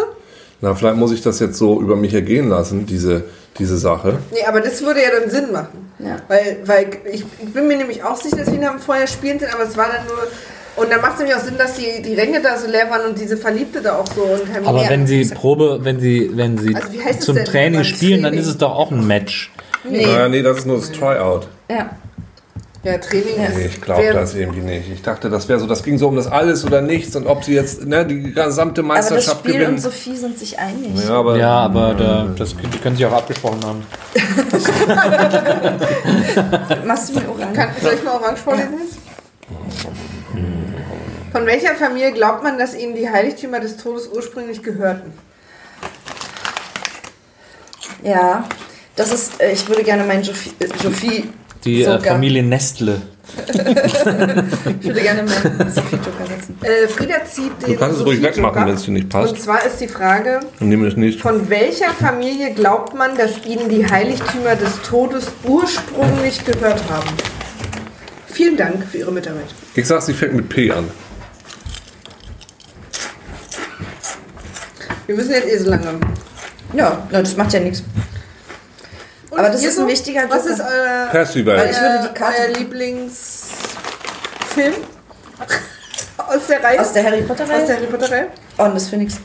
Na, 0.62 0.74
vielleicht 0.74 0.96
muss 0.98 1.12
ich 1.12 1.22
das 1.22 1.40
jetzt 1.40 1.58
so 1.60 1.80
über 1.80 1.96
mich 1.96 2.14
ergehen 2.16 2.50
lassen, 2.50 2.88
diese, 2.88 3.26
diese 3.58 3.78
Sache. 3.78 4.20
Nee, 4.32 4.44
aber 4.48 4.62
das 4.62 4.82
würde 4.82 5.02
ja 5.02 5.10
dann 5.20 5.30
Sinn 5.30 5.52
machen. 5.52 5.92
Ja. 6.00 6.18
Weil, 6.28 6.58
weil 6.66 6.88
ich, 7.12 7.24
ich 7.42 7.54
bin 7.54 7.68
mir 7.68 7.78
nämlich 7.78 8.04
auch 8.04 8.18
sicher, 8.18 8.38
dass 8.38 8.48
wir 8.48 8.56
ihn 8.56 8.66
haben 8.68 8.80
vorher 8.80 9.08
spielen 9.08 9.40
sind, 9.40 9.54
aber 9.54 9.64
es 9.64 9.78
war 9.78 9.88
dann 9.88 10.06
nur. 10.08 10.28
Und 10.76 10.92
dann 10.92 11.00
macht 11.00 11.14
es 11.14 11.20
nämlich 11.20 11.36
auch 11.38 11.42
Sinn, 11.42 11.58
dass 11.58 11.76
die, 11.76 12.02
die 12.02 12.16
Ränge 12.16 12.42
da 12.42 12.58
so 12.58 12.68
leer 12.68 12.90
waren 12.90 13.06
und 13.10 13.18
diese 13.20 13.38
Verliebte 13.38 13.82
da 13.82 13.98
auch 13.98 14.08
so. 14.14 14.24
Und 14.24 14.46
Hermine 14.52 14.68
Aber 14.68 14.90
wenn 14.90 15.08
sie 15.08 15.24
Probe, 15.26 15.80
wenn 15.84 16.02
sie, 16.02 16.32
wenn 16.34 16.58
sie 16.58 16.76
Also 16.76 17.34
zum? 17.34 17.46
Training 17.46 17.86
spielen, 17.86 18.24
dann 18.24 18.32
Training? 18.34 18.40
ist 18.42 18.48
es 18.48 18.58
doch 18.58 18.72
auch 18.76 18.92
ein 18.92 19.08
Match. 19.08 19.52
Nee. 19.90 20.06
Ah, 20.06 20.28
nee, 20.28 20.42
das 20.42 20.58
ist 20.60 20.66
nur 20.66 20.78
das 20.78 20.92
Tryout. 20.92 21.48
Ja. 21.70 21.92
Ja, 22.86 23.00
Training 23.00 23.44
ist. 23.44 23.56
Nee, 23.56 23.66
ich 23.66 23.82
glaube 23.82 24.14
das 24.14 24.36
irgendwie 24.36 24.62
nicht. 24.62 24.92
Ich 24.92 25.02
dachte, 25.02 25.32
das 25.32 25.50
wäre 25.50 25.60
so, 25.60 25.66
das 25.66 25.82
ging 25.82 25.98
so 25.98 26.08
um 26.08 26.16
das 26.16 26.28
Alles 26.28 26.64
oder 26.64 26.82
Nichts 26.82 27.16
und 27.16 27.26
ob 27.26 27.44
sie 27.44 27.56
jetzt 27.56 27.84
ne, 27.84 28.06
die 28.06 28.32
gesamte 28.32 28.82
Aber 28.82 28.94
das 28.96 29.10
Meisterschaft 29.10 29.40
Spiel 29.40 29.54
gewinnen. 29.54 29.74
und 29.74 29.80
Sophie 29.80 30.16
sind 30.16 30.38
sich 30.38 30.60
einig. 30.60 30.92
Ja, 31.04 31.16
aber 31.16 31.36
Ja, 31.36 31.58
aber 31.62 31.96
da, 31.96 32.28
das, 32.38 32.56
die 32.56 32.78
können 32.78 32.96
sich 32.96 33.04
auch 33.08 33.14
abgesprochen 33.14 33.60
haben. 33.66 33.84
Machst 36.86 37.10
du 37.10 37.20
mir 37.20 37.28
Orange? 37.28 37.54
Kann, 37.54 37.70
soll 37.82 37.94
ich 37.96 38.04
mal 38.04 38.12
Orange 38.22 38.42
vorlesen? 38.42 38.80
Von 41.32 41.46
welcher 41.48 41.74
Familie 41.74 42.12
glaubt 42.12 42.44
man, 42.44 42.60
dass 42.60 42.76
ihnen 42.76 42.94
die 42.94 43.10
Heiligtümer 43.10 43.60
des 43.60 43.78
Todes 43.78 44.08
ursprünglich 44.08 44.62
gehörten? 44.62 45.12
Ja, 48.04 48.44
das 48.96 49.12
ist, 49.12 49.42
äh, 49.42 49.54
ich 49.54 49.68
würde 49.68 49.82
gerne 49.84 50.04
meinen 50.04 50.24
Sophie, 50.24 50.52
äh, 50.60 50.68
Sophie 50.84 51.32
Die 51.66 51.84
äh, 51.84 52.00
Familie 52.00 52.44
Nestle. 52.44 53.02
Ich 54.80 54.88
würde 54.88 55.02
gerne 55.02 55.24
meinen 55.24 55.74
Joker 55.74 56.28
setzen. 56.28 56.58
Äh, 56.62 56.88
Frieda 56.88 57.26
zieht 57.26 57.52
den 57.62 57.74
Du 57.74 57.76
kannst 57.76 58.00
es 58.00 58.06
ruhig 58.06 58.22
wegmachen, 58.22 58.68
wenn 58.68 58.76
es 58.76 58.84
dir 58.84 58.92
nicht 58.92 59.10
passt. 59.10 59.34
Und 59.34 59.42
zwar 59.42 59.66
ist 59.66 59.78
die 59.82 59.88
Frage, 59.88 60.42
von 61.20 61.50
welcher 61.50 61.90
Familie 61.90 62.54
glaubt 62.54 62.94
man, 62.94 63.18
dass 63.18 63.44
ihnen 63.46 63.68
die 63.68 63.86
Heiligtümer 63.90 64.56
des 64.56 64.82
Todes 64.84 65.32
ursprünglich 65.44 66.46
gehört 66.46 66.82
haben? 66.90 67.10
Vielen 68.28 68.58
Dank 68.58 68.86
für 68.86 69.00
Ihre 69.00 69.12
Mitarbeit. 69.12 69.48
Ich 69.74 69.88
sag, 69.88 70.02
sie 70.02 70.14
fängt 70.14 70.34
mit 70.34 70.50
P 70.50 70.72
an. 70.72 70.90
Wir 75.08 75.16
müssen 75.16 75.32
jetzt 75.32 75.48
eh 75.48 75.58
so 75.58 75.70
lange. 75.70 76.00
Ja, 76.74 77.08
das 77.12 77.36
macht 77.38 77.54
ja 77.54 77.60
nichts. 77.60 77.84
Und 79.36 79.40
Aber 79.42 79.50
das 79.50 79.64
ist 79.66 79.78
ein 79.80 79.88
wichtiger 79.88 80.22
Was 80.30 80.44
Joker. 80.46 80.54
ist 80.54 80.62
euer, 80.62 81.08
Percival. 81.12 81.58
Weil 81.58 81.70
ich 81.72 81.82
würde 81.82 82.10
die 82.10 82.14
Karte- 82.18 82.42
euer 82.42 82.48
Lieblingsfilm 82.58 84.74
aus 86.18 86.48
der 86.48 86.64
Reihe? 86.64 86.80
Aus 86.80 86.94
der 86.94 87.04
Harry 87.04 87.22
Potter 87.22 87.44
aus 87.44 87.50
der 87.50 87.60
Reihe? 87.60 87.76
Harry 87.76 87.88
Potter 87.88 88.12
Reihe? 88.12 88.28
Oh, 88.58 88.68
das 88.74 88.88
Phoenix. 88.88 89.16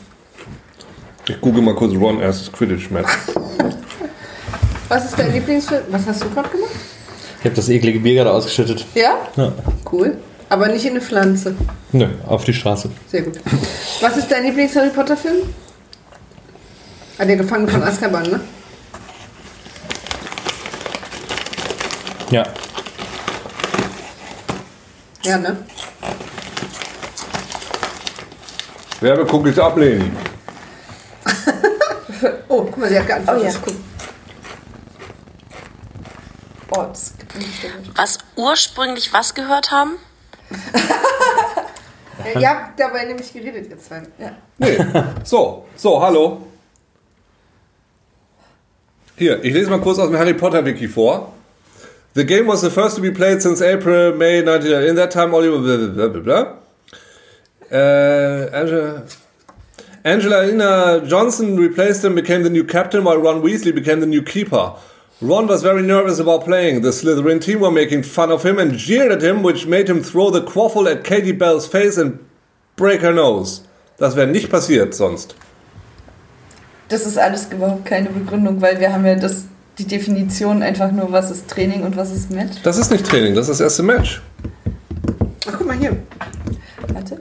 Ich 1.28 1.40
google 1.40 1.62
mal 1.62 1.76
kurz 1.76 1.94
Ron 1.94 2.18
erstes 2.20 2.50
Quidditch-Match. 2.50 3.08
Was 4.88 5.04
ist 5.04 5.16
dein 5.16 5.32
Lieblingsfilm? 5.32 5.82
Was 5.90 6.04
hast 6.08 6.24
du 6.24 6.30
gerade 6.30 6.48
gemacht? 6.48 6.70
Ich 7.38 7.44
habe 7.44 7.54
das 7.54 7.68
eklige 7.68 8.00
Bier 8.00 8.14
gerade 8.16 8.32
ausgeschüttet. 8.32 8.84
Ja? 8.94 9.16
Ja. 9.36 9.52
Cool. 9.92 10.16
Aber 10.48 10.66
nicht 10.66 10.84
in 10.84 10.90
eine 10.90 11.00
Pflanze. 11.00 11.54
Nö, 11.92 12.08
auf 12.26 12.42
die 12.44 12.52
Straße. 12.52 12.90
Sehr 13.08 13.22
gut. 13.22 13.38
Was 14.00 14.16
ist 14.16 14.28
dein 14.32 14.42
Lieblings-Harry 14.42 14.90
Potter-Film? 14.90 15.36
Ah, 17.18 17.24
der 17.24 17.36
Gefangene 17.36 17.70
von 17.70 17.84
Azkaban, 17.84 18.24
ne? 18.24 18.40
Ja. 22.30 22.44
Ja, 25.22 25.38
ne? 25.38 25.64
Werbecookies 29.00 29.58
ablehnen. 29.58 30.16
Oh, 32.48 32.64
guck 32.64 32.76
mal, 32.78 32.88
sie 32.88 32.98
hat 32.98 33.04
Oh 33.04 33.06
geantwortet. 33.06 33.44
ja, 33.54 33.60
guck. 33.64 33.74
Oh, 36.72 36.82
das 36.88 37.14
gibt 37.16 37.32
Stimme. 37.32 37.74
Was 37.94 38.18
ursprünglich 38.36 39.12
was 39.12 39.34
gehört 39.34 39.70
haben? 39.70 39.92
Ja, 42.34 42.40
Ihr 42.40 42.48
habt 42.50 42.78
dabei 42.78 43.04
nämlich 43.04 43.32
geredet, 43.32 43.70
ihr 43.70 43.78
zwei. 43.78 44.02
Nee. 44.58 44.78
So, 45.24 45.66
so, 45.76 46.02
hallo. 46.02 46.46
Hier, 49.16 49.42
ich 49.44 49.54
lese 49.54 49.70
mal 49.70 49.80
kurz 49.80 49.98
aus 49.98 50.08
dem 50.08 50.18
Harry 50.18 50.34
Potter 50.34 50.64
Wiki 50.64 50.88
vor. 50.88 51.32
The 52.14 52.24
game 52.24 52.46
was 52.46 52.62
the 52.62 52.70
first 52.70 52.96
to 52.96 53.02
be 53.02 53.10
played 53.10 53.40
since 53.40 53.62
April, 53.62 54.14
May 54.14 54.42
19. 54.42 54.82
In 54.82 54.96
that 54.96 55.10
time, 55.10 55.32
Oliver. 55.34 55.58
Blah, 55.58 56.08
blah, 56.08 56.08
blah, 56.08 56.20
blah. 56.20 56.56
Uh, 57.70 58.50
Angela, 58.52 59.06
Angelina 60.04 61.06
Johnson 61.06 61.56
replaced 61.56 62.04
him, 62.04 62.16
became 62.16 62.42
the 62.42 62.50
new 62.50 62.64
captain, 62.64 63.04
while 63.04 63.18
Ron 63.18 63.42
Weasley 63.42 63.72
became 63.72 64.00
the 64.00 64.06
new 64.06 64.22
keeper. 64.22 64.74
Ron 65.20 65.46
was 65.46 65.62
very 65.62 65.82
nervous 65.82 66.18
about 66.18 66.44
playing. 66.44 66.80
The 66.80 66.88
Slytherin 66.88 67.40
team 67.40 67.60
were 67.60 67.70
making 67.70 68.02
fun 68.04 68.32
of 68.32 68.42
him 68.42 68.58
and 68.58 68.72
jeered 68.72 69.12
at 69.12 69.22
him, 69.22 69.42
which 69.42 69.66
made 69.66 69.88
him 69.88 70.02
throw 70.02 70.30
the 70.30 70.40
quaffle 70.40 70.90
at 70.90 71.04
Katie 71.04 71.32
Bell's 71.32 71.68
face 71.68 71.96
and 71.96 72.18
break 72.76 73.02
her 73.02 73.12
nose. 73.12 73.62
Das 73.98 74.16
wäre 74.16 74.26
nicht 74.26 74.50
passiert 74.50 74.94
sonst. 74.94 75.34
Das 76.88 77.06
ist 77.06 77.18
alles 77.18 77.48
überhaupt 77.52 77.84
keine 77.84 78.08
Begründung, 78.08 78.60
weil 78.60 78.80
wir 78.80 78.92
haben 78.92 79.04
ja 79.04 79.14
das, 79.14 79.44
die 79.80 79.86
Definition 79.86 80.62
einfach 80.62 80.92
nur, 80.92 81.10
was 81.10 81.30
ist 81.30 81.48
Training 81.48 81.82
und 81.82 81.96
was 81.96 82.10
ist 82.10 82.30
Match. 82.30 82.58
Das 82.62 82.76
ist 82.76 82.90
nicht 82.90 83.06
Training, 83.06 83.34
das 83.34 83.48
ist 83.48 83.58
das 83.58 83.60
erste 83.60 83.82
Match. 83.82 84.20
Ach, 85.48 85.54
guck 85.56 85.66
mal 85.66 85.76
hier. 85.76 85.96
Warte. 86.88 87.20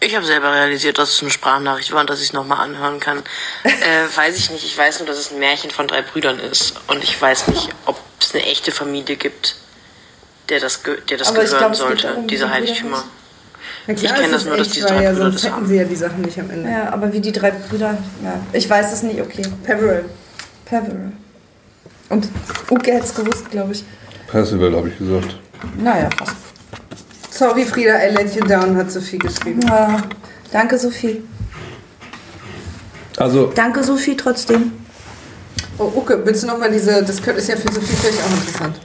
Ich 0.00 0.14
habe 0.14 0.24
selber 0.26 0.52
realisiert, 0.52 0.98
dass 0.98 1.10
es 1.10 1.22
eine 1.22 1.30
Sprachnachricht 1.30 1.92
war 1.92 2.00
und 2.00 2.10
dass 2.10 2.20
ich 2.20 2.28
es 2.28 2.32
nochmal 2.32 2.58
anhören 2.60 3.00
kann. 3.00 3.22
Äh, 3.64 4.16
weiß 4.16 4.36
ich 4.38 4.50
nicht. 4.50 4.64
Ich 4.64 4.76
weiß 4.76 5.00
nur, 5.00 5.08
dass 5.08 5.18
es 5.18 5.30
ein 5.30 5.38
Märchen 5.38 5.70
von 5.70 5.86
drei 5.86 6.00
Brüdern 6.00 6.38
ist. 6.38 6.74
Und 6.86 7.04
ich 7.04 7.20
weiß 7.20 7.48
nicht, 7.48 7.68
ob 7.84 7.98
es 8.20 8.34
eine 8.34 8.44
echte 8.44 8.72
Familie 8.72 9.16
gibt, 9.16 9.56
der 10.48 10.60
das, 10.60 10.82
ge 10.82 10.96
der 11.08 11.18
das 11.18 11.28
Aber 11.28 11.42
gehören 11.42 11.58
glaub, 11.58 11.74
sollte, 11.74 12.06
darum, 12.06 12.26
diese 12.26 12.48
Heiligtümer. 12.50 13.04
Na 13.86 13.94
Ich 13.94 14.02
kenn 14.02 14.24
es 14.24 14.30
das 14.30 14.44
nur, 14.46 14.56
dass 14.56 14.68
echt, 14.68 14.76
diese 14.76 14.86
drei 14.86 15.02
ja, 15.02 15.10
Brüder 15.10 15.24
sonst 15.24 15.34
das 15.34 15.44
hätten 15.44 15.54
haben. 15.56 15.66
sie 15.66 15.76
ja 15.76 15.84
die 15.84 15.96
Sachen 15.96 16.22
nicht 16.22 16.38
am 16.38 16.50
Ende. 16.50 16.70
Ja, 16.70 16.92
aber 16.92 17.12
wie 17.12 17.20
die 17.20 17.32
drei 17.32 17.50
Brüder, 17.50 17.98
ja. 18.22 18.40
Ich 18.52 18.68
weiß 18.68 18.92
es 18.92 19.02
nicht, 19.02 19.20
okay. 19.20 19.42
Peveril. 19.64 20.04
Peveril. 20.64 21.12
Und 22.08 22.28
Uke 22.70 22.92
hätte 22.92 23.04
es 23.04 23.14
gewusst, 23.14 23.50
glaube 23.50 23.72
ich. 23.72 23.84
Percival, 24.28 24.74
habe 24.76 24.88
ich 24.88 24.98
gesagt. 24.98 25.36
Naja, 25.78 26.08
fast. 26.16 26.36
Sorry, 27.30 27.64
Frieda, 27.64 27.94
I 28.06 28.10
let 28.14 28.34
you 28.34 28.44
down, 28.44 28.76
hat 28.76 28.90
Sophie 28.90 29.18
geschrieben. 29.18 29.60
Ja, 29.66 30.02
danke, 30.52 30.78
Sophie. 30.78 31.22
Also, 33.16 33.52
Danke, 33.54 33.82
Sophie, 33.84 34.16
trotzdem. 34.16 34.72
Oh, 35.78 35.92
Uke, 35.96 36.20
willst 36.24 36.42
du 36.42 36.46
nochmal 36.48 36.70
diese, 36.70 37.02
das 37.02 37.22
könnte- 37.22 37.40
ist 37.40 37.48
ja 37.48 37.56
für 37.56 37.72
Sophie 37.72 37.94
vielleicht 37.96 38.20
auch 38.24 38.30
interessant. 38.30 38.80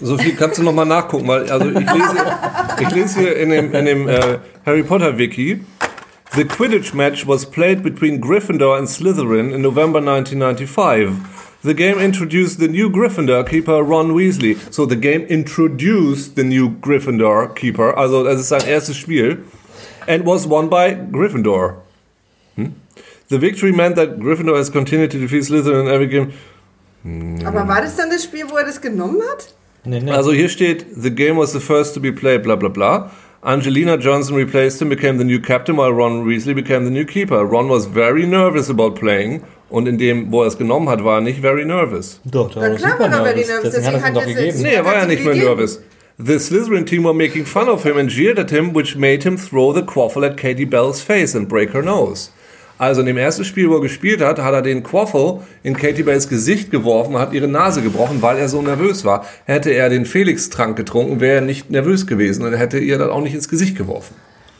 Sophie, 0.00 0.32
kannst 0.34 0.58
du 0.58 0.62
nochmal 0.62 0.86
nachgucken, 0.86 1.28
weil 1.28 1.50
also 1.50 1.66
ich 1.68 1.74
lese, 1.74 2.16
ich 2.80 2.90
lese 2.90 3.20
hier 3.20 3.36
in 3.36 3.50
dem, 3.50 3.72
in 3.74 3.84
dem 3.84 4.08
äh, 4.08 4.38
Harry 4.64 4.82
Potter 4.82 5.16
Wiki. 5.18 5.60
The 6.34 6.44
Quidditch 6.44 6.94
match 6.94 7.26
was 7.28 7.46
played 7.46 7.82
between 7.82 8.20
Gryffindor 8.20 8.76
and 8.76 8.88
Slytherin 8.88 9.52
in 9.52 9.60
November 9.62 9.98
1995. 10.00 11.10
The 11.64 11.72
game 11.72 11.98
introduced 11.98 12.58
the 12.58 12.68
new 12.68 12.90
Gryffindor 12.90 13.48
keeper 13.48 13.82
Ron 13.82 14.12
Weasley. 14.12 14.54
So 14.70 14.84
the 14.84 14.96
game 14.96 15.22
introduced 15.22 16.36
the 16.36 16.44
new 16.44 16.68
Gryffindor 16.68 17.56
keeper. 17.56 17.94
Also 17.96 18.22
das 18.22 18.38
ist 18.40 18.48
sein 18.50 18.68
erstes 18.68 18.98
Spiel. 18.98 19.38
And 20.06 20.26
was 20.26 20.46
won 20.46 20.68
by 20.68 20.92
Gryffindor. 20.94 21.76
Hm? 22.56 22.74
The 23.28 23.38
victory 23.38 23.72
meant 23.72 23.96
that 23.96 24.20
Gryffindor 24.20 24.58
has 24.58 24.68
continued 24.68 25.10
to 25.12 25.18
defeat 25.18 25.44
Slytherin 25.44 25.86
in 25.86 25.88
every 25.88 26.06
game. 26.06 26.34
Aber 27.46 27.66
war 27.66 27.80
das 27.80 27.96
dann 27.96 28.10
das 28.10 28.24
Spiel, 28.24 28.44
wo 28.50 28.56
er 28.56 28.64
das 28.64 28.78
genommen 28.82 29.22
hat? 29.30 29.54
Nee, 29.86 30.00
nee. 30.00 30.12
Also 30.12 30.32
hier 30.32 30.50
steht, 30.50 30.84
the 30.94 31.10
game 31.10 31.38
was 31.38 31.52
the 31.52 31.60
first 31.60 31.94
to 31.94 32.00
be 32.00 32.12
played, 32.12 32.42
bla 32.42 32.56
bla 32.56 32.68
bla. 32.68 33.10
Angelina 33.42 33.96
Johnson 33.96 34.36
replaced 34.36 34.80
him, 34.80 34.90
became 34.90 35.16
the 35.18 35.24
new 35.24 35.40
captain, 35.40 35.76
while 35.76 35.92
Ron 35.92 36.26
Weasley 36.26 36.54
became 36.54 36.84
the 36.84 36.90
new 36.90 37.04
keeper. 37.06 37.44
Ron 37.44 37.68
was 37.68 37.86
very 37.86 38.26
nervous 38.26 38.70
about 38.70 38.96
playing. 38.96 39.42
Und 39.74 39.88
in 39.88 39.98
dem, 39.98 40.30
wo 40.30 40.42
er 40.42 40.46
es 40.48 40.56
genommen 40.56 40.88
hat, 40.88 41.02
war 41.04 41.16
er 41.16 41.20
nicht 41.20 41.40
very 41.40 41.64
nervous. 41.64 42.20
doch, 42.24 42.48
da 42.54 42.60
war 42.60 42.78
super 42.78 43.00
er 43.00 43.08
nervös. 43.08 43.48
nervous, 43.48 43.70
Deswegen 43.72 43.86
hat 43.86 43.94
deswegen 43.94 43.94
er 43.94 44.04
es 44.04 44.08
ihm 44.08 44.14
doch 44.14 44.26
gegeben. 44.26 44.62
Nee, 44.62 44.74
er 44.74 44.84
war 44.84 44.94
ja 44.94 45.06
nicht 45.06 45.24
mehr 45.24 45.34
nervous. 45.34 45.80
The 46.16 46.38
Slytherin 46.38 46.86
team 46.86 47.02
were 47.04 47.12
making 47.14 47.44
fun 47.44 47.68
of 47.68 47.82
him 47.82 47.96
and 47.98 48.08
jeered 48.08 48.38
at 48.38 48.50
him, 48.50 48.72
which 48.72 48.94
made 48.96 49.24
him 49.24 49.36
throw 49.36 49.74
the 49.74 49.82
quaffle 49.82 50.24
at 50.24 50.36
Katie 50.36 50.64
Bell's 50.64 51.00
face 51.02 51.34
and 51.34 51.48
break 51.48 51.74
her 51.74 51.82
nose. 51.82 52.30
Also 52.78 53.00
in 53.00 53.06
dem 53.06 53.16
ersten 53.16 53.44
Spiel, 53.44 53.68
wo 53.68 53.74
er 53.76 53.80
gespielt 53.80 54.20
hat, 54.20 54.38
hat 54.38 54.52
er 54.54 54.62
den 54.62 54.84
Quaffle 54.84 55.40
in 55.64 55.76
Katie 55.76 56.02
Bells 56.04 56.28
Gesicht 56.28 56.70
geworfen 56.70 57.14
und 57.16 57.20
hat 57.20 57.32
ihre 57.32 57.48
Nase 57.48 57.82
gebrochen, 57.82 58.18
weil 58.20 58.36
er 58.38 58.48
so 58.48 58.62
nervös 58.62 59.04
war. 59.04 59.24
Hätte 59.44 59.70
er 59.70 59.88
den 59.88 60.06
Felix-Trank 60.06 60.76
getrunken, 60.76 61.20
wäre 61.20 61.36
er 61.36 61.40
nicht 61.40 61.70
nervös 61.70 62.06
gewesen 62.06 62.44
und 62.44 62.52
hätte 62.54 62.78
ihr 62.78 62.98
das 62.98 63.08
auch 63.10 63.20
nicht 63.20 63.34
ins 63.34 63.48
Gesicht 63.48 63.76
geworfen. 63.76 64.14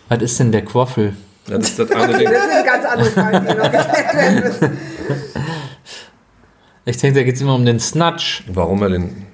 Was 0.09 0.23
ist 0.23 0.41
denn 0.41 0.51
der 0.51 0.62
Quaffel? 0.65 1.15
Das 1.47 1.69
ist 1.70 1.78
das 1.78 1.91
eine 1.91 2.15
Ding. 2.19 2.28
Das 2.31 2.43
sind 2.53 2.65
ganz 2.66 2.85
andere 2.85 3.11
Fragen, 3.11 3.47
die 3.47 3.55
noch 3.55 3.65
geklärt 3.70 4.15
werden 4.16 4.45
müssen. 4.45 4.78
Ich 6.86 6.98
denke, 6.98 7.20
da 7.20 7.24
geht 7.24 7.36
es 7.36 7.40
immer 7.40 7.55
um 7.55 7.64
den 7.64 7.81
Snatch. 7.81 8.44
Warum 8.48 8.82
er 8.82 8.90
den... 8.90 9.26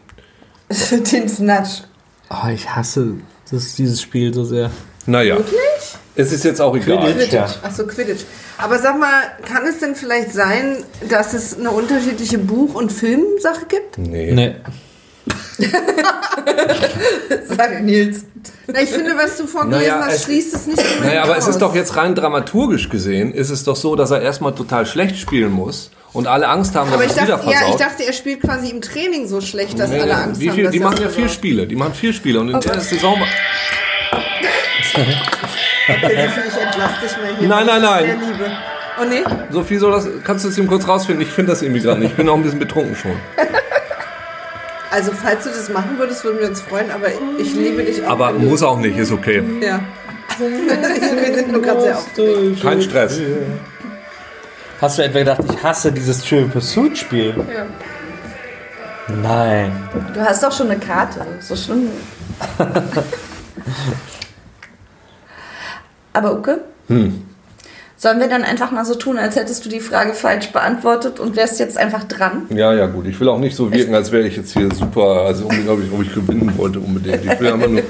Den 1.12 1.28
Snatch. 1.28 1.82
Oh, 2.30 2.48
ich 2.48 2.70
hasse 2.70 3.14
das, 3.50 3.74
dieses 3.74 4.00
Spiel 4.00 4.32
so 4.32 4.44
sehr. 4.44 4.70
Naja, 5.06 5.38
es 6.14 6.30
ist 6.30 6.44
jetzt 6.44 6.60
auch 6.60 6.76
egal. 6.76 7.12
Quidditch, 7.12 7.32
ja. 7.32 7.48
Achso, 7.62 7.84
Quidditch. 7.86 8.22
Aber 8.58 8.78
sag 8.78 8.98
mal, 9.00 9.22
kann 9.44 9.66
es 9.66 9.80
denn 9.80 9.96
vielleicht 9.96 10.32
sein, 10.32 10.76
dass 11.08 11.32
es 11.32 11.58
eine 11.58 11.72
unterschiedliche 11.72 12.38
Buch- 12.38 12.74
und 12.74 12.92
Filmsache 12.92 13.66
gibt? 13.66 13.98
Nee. 13.98 14.32
Nee. 14.32 14.54
Sag 17.56 17.82
Nils. 17.82 18.24
Na, 18.66 18.80
ich 18.82 18.88
finde, 18.90 19.16
was 19.16 19.36
du 19.36 19.46
vorgelesen 19.46 19.82
Naja, 19.88 20.00
hast, 20.06 20.14
es- 20.14 20.24
schließt 20.24 20.54
es 20.54 20.66
nicht 20.66 20.82
Naja, 21.02 21.22
aber 21.24 21.36
es 21.36 21.44
aus. 21.44 21.50
ist 21.50 21.58
doch 21.62 21.74
jetzt 21.74 21.96
rein 21.96 22.14
dramaturgisch 22.14 22.88
gesehen, 22.88 23.32
ist 23.34 23.50
es 23.50 23.64
doch 23.64 23.76
so, 23.76 23.96
dass 23.96 24.10
er 24.10 24.22
erstmal 24.22 24.54
total 24.54 24.86
schlecht 24.86 25.16
spielen 25.18 25.50
muss 25.52 25.90
und 26.12 26.26
alle 26.26 26.48
Angst 26.48 26.74
haben, 26.76 26.86
dass 26.90 26.94
Aber 26.94 27.04
ich 27.04 27.10
es 27.10 27.16
wieder 27.16 27.26
dachte, 27.36 27.46
ja, 27.46 27.52
ich 27.52 27.58
versaut. 27.58 27.80
dachte, 27.80 28.04
er 28.06 28.12
spielt 28.12 28.40
quasi 28.42 28.70
im 28.70 28.80
Training 28.80 29.26
so 29.28 29.40
schlecht, 29.40 29.78
dass 29.78 29.90
Nee, 29.90 30.00
alle 30.00 30.14
Angst 30.14 30.40
wie 30.40 30.48
haben. 30.48 30.54
viel, 30.54 30.64
dass 30.64 30.72
die 30.72 30.78
er 30.78 30.84
machen 30.84 30.94
es 30.98 31.00
ja 31.02 31.08
vier 31.08 31.14
versaut. 31.24 31.34
Spiele. 31.36 31.66
Die 31.66 31.76
machen 31.76 31.94
vier 31.94 32.12
Spiele 32.12 32.40
und 32.40 32.48
in 32.50 32.60
der 32.60 32.80
Saison. 32.80 33.20
Okay, 34.92 36.28
ich 36.48 36.62
entlasse 36.62 36.94
dich 37.02 37.16
mal 37.16 37.36
hier. 37.38 37.48
Nein, 37.48 37.66
nein, 37.66 37.80
Sehr 37.80 37.90
nein. 37.90 38.20
Liebe. 38.32 38.50
Oh 39.00 39.04
nee? 39.04 39.22
Sophie, 39.50 39.76
soll 39.78 39.92
das, 39.92 40.06
kannst 40.24 40.44
du 40.44 40.48
es 40.48 40.58
ihm 40.58 40.66
kurz 40.66 40.86
rausfinden? 40.86 41.22
Ich 41.26 41.32
finde 41.32 41.52
das 41.52 41.62
irgendwie 41.62 41.80
gerade 41.80 42.00
nicht. 42.00 42.10
Ich 42.12 42.16
bin 42.16 42.28
auch 42.28 42.34
ein 42.36 42.42
bisschen 42.42 42.58
betrunken 42.58 42.94
schon. 42.96 43.12
Also, 44.90 45.12
falls 45.12 45.44
du 45.44 45.50
das 45.50 45.68
machen 45.68 45.98
würdest, 45.98 46.24
würden 46.24 46.40
wir 46.40 46.48
uns 46.48 46.60
freuen, 46.62 46.90
aber 46.90 47.06
ich 47.38 47.54
liebe 47.54 47.84
dich 47.84 48.04
auch. 48.04 48.10
Aber 48.10 48.32
muss 48.32 48.62
auch 48.62 48.78
nicht, 48.78 48.98
ist 48.98 49.12
okay. 49.12 49.42
Ja. 49.60 49.80
wir 50.38 51.34
sind 51.34 51.52
nur 51.52 51.62
gerade 51.62 51.80
sehr 51.82 51.96
aufgeregt. 51.98 52.60
Kein 52.62 52.82
Stress. 52.82 53.20
Hast 54.80 54.98
du 54.98 55.02
etwa 55.02 55.18
gedacht, 55.18 55.42
ich 55.48 55.62
hasse 55.62 55.92
dieses 55.92 56.22
Trivial 56.22 56.48
Pursuit 56.48 56.96
Spiel? 56.98 57.34
Ja. 57.36 57.66
Nein. 59.22 59.88
Du 60.14 60.20
hast 60.20 60.42
doch 60.42 60.52
schon 60.52 60.70
eine 60.70 60.80
Karte. 60.80 61.26
So 61.40 61.54
schlimm. 61.54 61.90
Aber 66.12 66.34
Uke? 66.34 66.62
Sollen 68.02 68.18
wir 68.18 68.28
dann 68.28 68.44
einfach 68.44 68.70
mal 68.70 68.86
so 68.86 68.94
tun, 68.94 69.18
als 69.18 69.36
hättest 69.36 69.62
du 69.66 69.68
die 69.68 69.78
Frage 69.80 70.14
falsch 70.14 70.52
beantwortet 70.52 71.20
und 71.20 71.36
wärst 71.36 71.60
jetzt 71.60 71.76
einfach 71.76 72.04
dran? 72.04 72.46
Ja, 72.48 72.72
ja, 72.72 72.86
gut. 72.86 73.06
Ich 73.06 73.20
will 73.20 73.28
auch 73.28 73.38
nicht 73.38 73.54
so 73.54 73.70
wirken, 73.70 73.94
als 73.94 74.10
wäre 74.10 74.26
ich 74.26 74.38
jetzt 74.38 74.54
hier 74.56 74.72
super, 74.74 75.26
also 75.26 75.42
unbedingt, 75.44 75.68
ob 75.68 75.80
ich, 76.00 76.06
ich 76.08 76.14
gewinnen 76.14 76.50
wollte 76.56 76.80
unbedingt. 76.80 77.22
Ich 77.26 77.38
will 77.38 77.52
einfach 77.52 77.68
nur. 77.68 77.82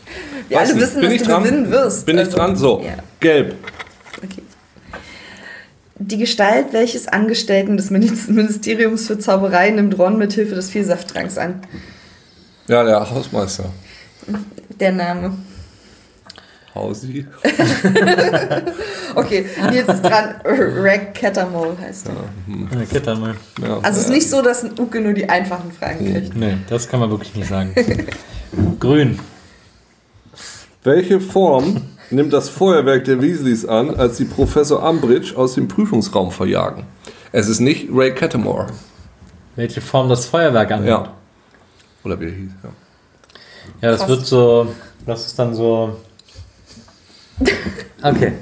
Wir 0.48 0.58
alle 0.58 0.74
wissen, 0.80 1.00
dass 1.00 1.12
ich 1.12 1.22
du 1.22 1.28
dran? 1.28 1.44
gewinnen 1.44 1.70
wirst. 1.70 2.04
Bin 2.06 2.18
ich 2.18 2.24
Also, 2.24 2.36
dran? 2.36 2.56
So. 2.56 2.82
Ja. 2.84 2.94
Gelb. 3.20 3.54
Okay. 4.18 4.42
Die 5.94 6.18
Gestalt 6.18 6.72
welches 6.72 7.06
Angestellten 7.06 7.76
des 7.76 7.92
Minis- 7.92 8.26
Ministeriums 8.32 9.06
für 9.06 9.20
Zauberei 9.20 9.70
nimmt 9.70 9.96
Ron 9.96 10.18
mit 10.18 10.32
Hilfe 10.32 10.56
des 10.56 10.70
Vielsafttranks 10.70 11.38
an? 11.38 11.62
Ja, 12.66 12.82
der 12.82 13.08
Hausmeister. 13.08 13.66
Der 14.80 14.90
Name. 14.90 15.34
Hausi. 16.74 17.26
Okay, 19.14 19.44
Nils 19.70 19.88
ist 19.88 20.02
dran. 20.02 20.36
Rack 20.44 21.14
Catamole 21.14 21.76
heißt 21.78 22.08
er. 22.08 22.84
Ja, 22.92 23.00
dann 23.00 23.20
mal. 23.20 23.34
Ja, 23.60 23.78
Also 23.82 23.98
es 24.00 24.06
ist 24.06 24.10
nicht 24.10 24.28
so, 24.30 24.40
dass 24.40 24.64
ein 24.64 24.72
Uke 24.78 25.02
nur 25.02 25.12
die 25.12 25.28
einfachen 25.28 25.70
Fragen 25.70 26.10
kriegt. 26.10 26.34
Nee, 26.34 26.56
das 26.68 26.88
kann 26.88 27.00
man 27.00 27.10
wirklich 27.10 27.34
nicht 27.34 27.48
sagen. 27.48 27.74
Grün. 28.80 29.18
Welche 30.82 31.20
Form 31.20 31.82
nimmt 32.10 32.32
das 32.32 32.48
Feuerwerk 32.48 33.04
der 33.04 33.20
Weasleys 33.20 33.66
an, 33.66 33.94
als 33.94 34.16
sie 34.16 34.24
Professor 34.24 34.82
Umbridge 34.88 35.36
aus 35.36 35.54
dem 35.54 35.68
Prüfungsraum 35.68 36.30
verjagen? 36.30 36.84
Es 37.32 37.48
ist 37.48 37.60
nicht 37.60 37.88
Ray 37.92 38.14
Catamore. 38.14 38.68
Welche 39.56 39.82
Form 39.82 40.08
das 40.08 40.24
Feuerwerk 40.24 40.70
annimmt? 40.70 40.88
Ja. 40.88 41.12
Oder 42.04 42.18
wie 42.18 42.24
er 42.24 42.30
hieß, 42.32 42.50
ja. 42.64 42.70
Ja, 43.82 43.90
das 43.90 43.98
Fast. 44.00 44.08
wird 44.10 44.26
so. 44.26 44.74
Das 45.06 45.26
ist 45.26 45.38
dann 45.38 45.54
so. 45.54 45.96
Okay. 48.04 48.32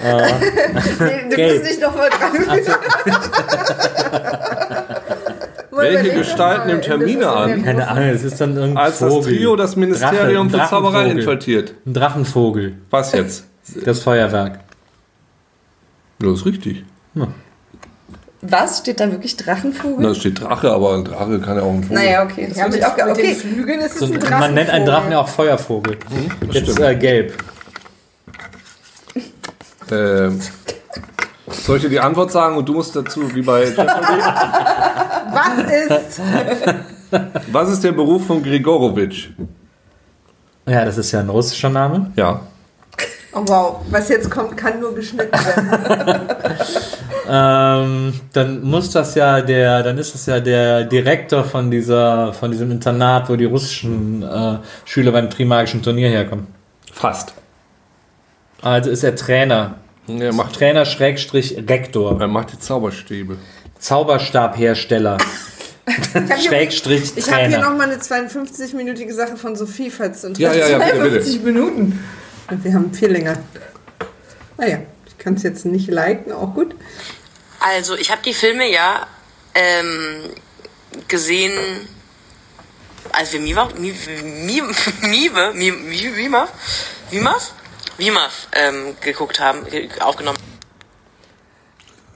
Nee, 0.00 0.10
du 1.30 1.36
Gelb. 1.36 1.60
bist 1.62 1.64
nicht 1.64 1.80
noch 1.82 1.94
mal 1.96 2.08
dran. 2.10 2.32
Welche 5.70 6.12
Gestalt 6.14 6.66
nimmt 6.66 6.86
Hermine 6.88 7.28
an, 7.28 7.64
Keine 7.64 7.86
Ahnung, 7.88 8.08
es 8.10 8.24
ist 8.24 8.40
dann 8.40 8.56
irgendein 8.56 8.84
als 8.84 8.98
das 8.98 9.12
Vogel. 9.12 9.36
Trio 9.36 9.56
das 9.56 9.76
Ministerium 9.76 10.48
Drache, 10.50 10.64
für 10.64 10.70
Zauberei 10.70 10.92
Drachenvogel. 11.04 11.18
infiltriert? 11.18 11.74
Ein 11.86 11.94
Drachenvogel. 11.94 12.74
Was 12.90 13.12
jetzt? 13.12 13.44
Das 13.84 14.00
Feuerwerk. 14.00 14.60
Ja, 16.22 16.32
ist 16.32 16.46
richtig. 16.46 16.84
Was? 18.40 18.78
Steht 18.78 18.98
da 19.00 19.10
wirklich 19.10 19.36
Drachenvogel? 19.36 20.06
Da 20.08 20.14
steht 20.14 20.40
Drache, 20.40 20.70
aber 20.72 20.94
ein 20.94 21.04
Drache 21.04 21.38
kann 21.40 21.56
ja 21.56 21.62
auch 21.62 21.72
ein 21.74 21.82
Vogel. 21.82 21.96
Naja, 22.02 22.22
okay. 22.24 22.46
Das 22.48 22.56
Ja, 22.58 22.66
ich 22.68 22.84
auch 22.84 22.96
mit 22.96 23.06
den 23.06 23.10
okay. 23.12 23.34
Flügeln 23.34 23.80
ist 23.80 23.92
es 23.94 23.98
So, 24.00 24.06
ein 24.06 24.18
man 24.30 24.54
nennt 24.54 24.70
einen 24.70 24.86
Drachen 24.86 25.10
ja 25.12 25.18
Drachenvogel. 25.18 25.18
auch 25.18 25.28
Feuervogel. 25.28 25.96
Jetzt 26.52 26.70
stimmt. 26.72 26.80
äh, 26.88 26.96
gelb. 26.96 27.34
Ähm, 29.92 30.40
soll 31.46 31.76
ich 31.76 31.82
dir 31.82 31.88
die 31.88 32.00
Antwort 32.00 32.30
sagen 32.30 32.56
und 32.56 32.68
du 32.68 32.74
musst 32.74 32.94
dazu, 32.94 33.34
wie 33.34 33.42
bei 33.42 33.64
Jeopardy? 33.68 34.22
Was 35.32 36.08
ist? 36.08 36.20
Was 37.50 37.70
ist 37.70 37.84
der 37.84 37.92
Beruf 37.92 38.26
von 38.26 38.42
Grigorowitsch? 38.42 39.30
Ja, 40.66 40.84
das 40.84 40.98
ist 40.98 41.12
ja 41.12 41.20
ein 41.20 41.28
russischer 41.28 41.70
Name. 41.70 42.12
Ja. 42.16 42.40
Oh 43.32 43.42
wow, 43.46 43.80
was 43.90 44.08
jetzt 44.08 44.30
kommt, 44.30 44.56
kann 44.56 44.80
nur 44.80 44.94
geschnitten 44.94 45.32
werden. 45.32 46.28
Ähm, 47.30 48.14
dann 48.32 48.62
muss 48.62 48.90
das 48.90 49.14
ja 49.14 49.42
der, 49.42 49.82
dann 49.82 49.98
ist 49.98 50.14
das 50.14 50.24
ja 50.24 50.40
der 50.40 50.84
Direktor 50.84 51.44
von 51.44 51.70
dieser, 51.70 52.32
von 52.32 52.50
diesem 52.50 52.70
Internat, 52.70 53.28
wo 53.28 53.36
die 53.36 53.44
russischen 53.44 54.22
äh, 54.22 54.58
Schüler 54.86 55.12
beim 55.12 55.28
Trimagischen 55.28 55.82
Turnier 55.82 56.08
herkommen. 56.08 56.46
Fast. 56.90 57.34
Also 58.62 58.90
ist 58.90 59.04
er 59.04 59.14
Trainer. 59.16 59.76
Er 60.08 60.32
macht, 60.32 60.54
Trainer 60.56 60.84
Schrägstrich 60.86 61.56
Rektor. 61.68 62.20
er 62.20 62.28
macht 62.28 62.52
die 62.52 62.58
Zauberstäbe. 62.58 63.36
Zauberstabhersteller. 63.78 65.18
Schrägstrich 66.46 67.12
Ich 67.16 67.30
habe 67.30 67.42
hier 67.46 67.50
Trainer. 67.50 67.70
nochmal 67.70 67.90
eine 67.90 68.00
52-minütige 68.00 69.12
Sache 69.12 69.36
von 69.36 69.54
Sophie, 69.56 69.90
falls 69.90 70.22
du 70.22 70.28
Ja, 70.38 70.52
ja, 70.52 70.68
ja, 70.68 70.78
bitte, 70.78 70.98
bitte. 70.98 71.10
50 71.20 71.42
Minuten. 71.42 72.04
Wir 72.50 72.74
haben 72.74 72.92
viel 72.92 73.08
länger. 73.10 73.36
Naja, 74.56 74.78
ich 75.06 75.18
kann 75.18 75.34
es 75.34 75.42
jetzt 75.42 75.64
nicht 75.66 75.88
liken, 75.88 76.32
auch 76.32 76.54
gut. 76.54 76.74
Also, 77.60 77.96
ich 77.96 78.10
habe 78.10 78.22
die 78.24 78.34
Filme 78.34 78.70
ja 78.72 79.06
ähm, 79.54 80.30
gesehen, 81.06 81.52
als 83.12 83.32
wir 83.32 83.40
Miwa, 83.40 83.68
Mi- 83.78 83.92
Mi- 84.46 84.62
Miwe, 85.02 85.52
Mi- 85.54 85.70
Mi- 85.72 86.16
Wimaf, 86.16 86.52
Wimaf 87.98 88.48
ähm, 88.52 88.96
geguckt 89.00 89.38
haben, 89.40 89.64
ge- 89.68 89.88
aufgenommen 90.00 90.38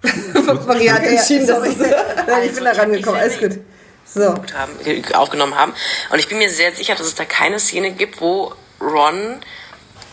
Maria 0.67 0.95
hat 0.95 1.05
entschieden, 1.05 1.47
dass 1.47 1.67
es 1.69 1.77
Nein, 2.27 2.43
ich 2.45 2.55
bin 2.55 2.65
da 2.65 2.73
rangekommen, 2.73 3.21
alles 3.21 3.39
gut. 3.39 3.59
So. 4.05 4.35
haben, 4.55 4.79
ge- 4.85 5.03
aufgenommen 5.15 5.55
haben. 5.55 5.75
Und 6.11 6.19
ich 6.19 6.29
bin 6.29 6.39
mir 6.39 6.51
sehr 6.51 6.73
sicher, 6.73 6.95
dass 6.95 7.07
es 7.07 7.15
da 7.15 7.25
keine 7.25 7.59
Szene 7.61 7.93
gibt, 7.93 8.21
wo 8.21 8.53
Ron 8.81 9.41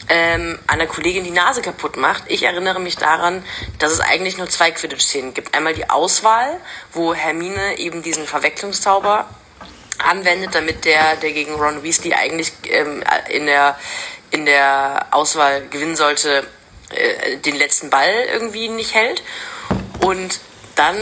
ähm, 0.09 0.59
einer 0.67 0.85
Kollegin 0.87 1.23
die 1.23 1.31
Nase 1.31 1.61
kaputt 1.61 1.97
macht. 1.97 2.23
Ich 2.27 2.43
erinnere 2.43 2.79
mich 2.79 2.95
daran, 2.97 3.43
dass 3.79 3.91
es 3.91 3.99
eigentlich 3.99 4.37
nur 4.37 4.47
zwei 4.49 4.71
Quidditch-Szenen 4.71 5.33
gibt. 5.33 5.55
Einmal 5.55 5.73
die 5.73 5.89
Auswahl, 5.89 6.59
wo 6.93 7.13
Hermine 7.13 7.77
eben 7.79 8.01
diesen 8.03 8.25
Verwechslungszauber 8.25 9.27
anwendet, 10.07 10.55
damit 10.55 10.85
der, 10.85 11.15
der 11.17 11.31
gegen 11.31 11.55
Ron 11.55 11.83
Weasley 11.83 12.13
eigentlich 12.13 12.53
ähm, 12.69 13.03
in, 13.29 13.47
der, 13.47 13.77
in 14.31 14.45
der 14.45 15.07
Auswahl 15.11 15.67
gewinnen 15.67 15.95
sollte, 15.95 16.43
äh, 16.89 17.37
den 17.37 17.55
letzten 17.55 17.89
Ball 17.89 18.13
irgendwie 18.31 18.69
nicht 18.69 18.93
hält. 18.93 19.23
Und 20.01 20.39
dann 20.75 20.95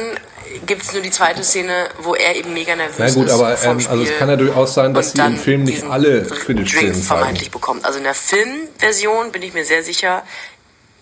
gibt 0.65 0.83
es 0.83 0.93
nur 0.93 1.01
die 1.01 1.11
zweite 1.11 1.43
Szene, 1.43 1.89
wo 1.99 2.15
er 2.15 2.35
eben 2.35 2.53
mega 2.53 2.75
nervös 2.75 2.95
Na 2.97 3.09
gut, 3.09 3.27
ist. 3.27 3.33
aber 3.33 3.61
ähm, 3.63 3.87
also 3.89 4.03
es 4.03 4.17
kann 4.17 4.29
ja 4.29 4.35
durchaus 4.35 4.73
sein, 4.73 4.93
dass 4.93 5.11
sie 5.11 5.21
im 5.21 5.37
Film 5.37 5.63
nicht 5.63 5.83
alle 5.83 6.23
Quidditch-Szenen 6.23 7.01
vermeintlich 7.03 7.51
bekommt. 7.51 7.85
Also 7.85 7.97
in 7.97 8.03
der 8.03 8.15
Filmversion 8.15 9.31
bin 9.31 9.41
ich 9.41 9.53
mir 9.53 9.65
sehr 9.65 9.83
sicher, 9.83 10.23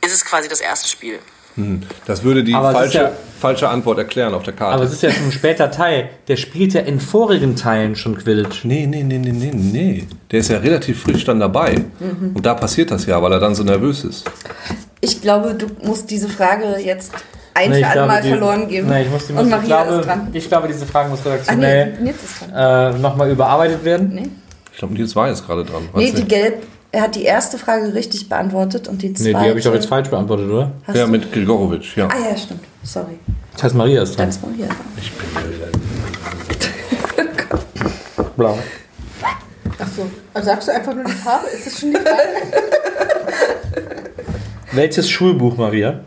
ist 0.01 0.13
es 0.13 0.25
quasi 0.25 0.47
das 0.47 0.61
erste 0.61 0.87
Spiel. 0.87 1.19
Das 2.05 2.23
würde 2.23 2.43
die 2.43 2.53
Aber 2.53 2.71
falsche, 2.71 2.97
ja- 2.97 3.11
falsche 3.39 3.69
Antwort 3.69 3.97
erklären 3.97 4.33
auf 4.33 4.43
der 4.43 4.53
Karte. 4.53 4.75
Aber 4.75 4.83
es 4.83 4.91
ist 4.93 5.03
ja 5.03 5.11
schon 5.11 5.25
ein 5.25 5.31
später 5.31 5.71
Teil. 5.71 6.09
Der 6.27 6.35
spielt 6.35 6.73
ja 6.73 6.81
in 6.81 6.99
vorigen 6.99 7.55
Teilen 7.55 7.95
schon 7.95 8.17
Quidditch. 8.17 8.65
nee, 8.65 8.85
nee, 8.87 9.03
nee, 9.03 9.17
nee, 9.19 9.31
nee, 9.31 9.51
nee. 9.53 10.07
Der 10.31 10.39
ist 10.39 10.49
ja 10.49 10.57
relativ 10.57 11.01
frisch 11.03 11.23
dann 11.25 11.39
dabei. 11.39 11.75
Mhm. 11.99 12.31
Und 12.35 12.45
da 12.45 12.53
passiert 12.55 12.91
das 12.91 13.05
ja, 13.05 13.21
weil 13.21 13.31
er 13.31 13.39
dann 13.39 13.55
so 13.55 13.63
nervös 13.63 14.03
ist. 14.03 14.29
Ich 15.01 15.21
glaube, 15.21 15.53
du 15.53 15.67
musst 15.85 16.09
diese 16.11 16.27
Frage 16.27 16.77
jetzt 16.83 17.13
ein 17.53 17.69
Nee, 17.71 17.81
für 17.83 17.87
alle 17.87 18.07
Mal 18.07 18.21
die- 18.21 18.29
verloren 18.29 18.67
geben. 18.67 18.89
Nee, 18.89 19.03
ich 19.03 19.09
muss 19.09 19.27
die 19.27 19.33
Und 19.33 19.39
muss, 19.43 19.49
Maria 19.49 19.61
ich, 19.61 19.67
glaube, 19.67 19.91
ist 20.01 20.05
dran. 20.07 20.27
ich 20.33 20.47
glaube, 20.49 20.67
diese 20.67 20.85
Frage 20.85 21.09
muss 21.09 21.19
nee, 21.23 21.29
redaktionell 21.31 22.13
dran. 22.51 22.95
äh, 22.95 22.99
nochmal 22.99 23.31
überarbeitet 23.31 23.83
werden. 23.85 24.09
Nee, 24.13 24.29
Ich 24.73 24.77
glaube, 24.79 24.93
Nils 24.93 25.15
war 25.15 25.29
jetzt 25.29 25.45
gerade 25.45 25.63
dran. 25.63 25.83
nee 25.95 26.11
die? 26.11 26.25
Gelb, 26.25 26.63
er 26.95 27.01
hat 27.01 27.15
die 27.15 27.23
erste 27.23 27.57
Frage 27.57 27.93
richtig 27.93 28.29
beantwortet 28.29 28.87
und 28.87 29.01
die 29.01 29.09
Nee, 29.09 29.15
zweite... 29.15 29.31
die 29.31 29.49
habe 29.49 29.59
ich 29.59 29.65
doch 29.65 29.73
jetzt 29.73 29.87
falsch 29.87 30.09
beantwortet, 30.09 30.49
oder? 30.49 30.71
Hast 30.87 30.95
ja, 30.95 31.03
du? 31.05 31.11
mit 31.11 31.29
Grigorowitsch, 31.29 31.97
ja. 31.97 32.07
Ah 32.07 32.29
ja, 32.29 32.37
stimmt. 32.37 32.61
Sorry. 32.83 33.19
Das 33.51 33.63
heißt, 33.63 33.75
Maria 33.75 34.01
ist 34.01 34.17
dran. 34.17 34.27
Ganz 34.27 34.39
Maria. 34.41 34.67
Blau. 38.37 38.57
Achso, 39.77 40.09
also 40.33 40.45
sagst 40.45 40.69
du 40.69 40.73
einfach 40.73 40.95
nur 40.95 41.03
die 41.03 41.11
Farbe? 41.11 41.47
Ist 41.47 41.67
das 41.67 41.79
schon 41.81 41.91
die 41.91 41.97
Farbe? 41.97 42.11
Welches 44.71 45.09
Schulbuch, 45.09 45.57
Maria, 45.57 45.99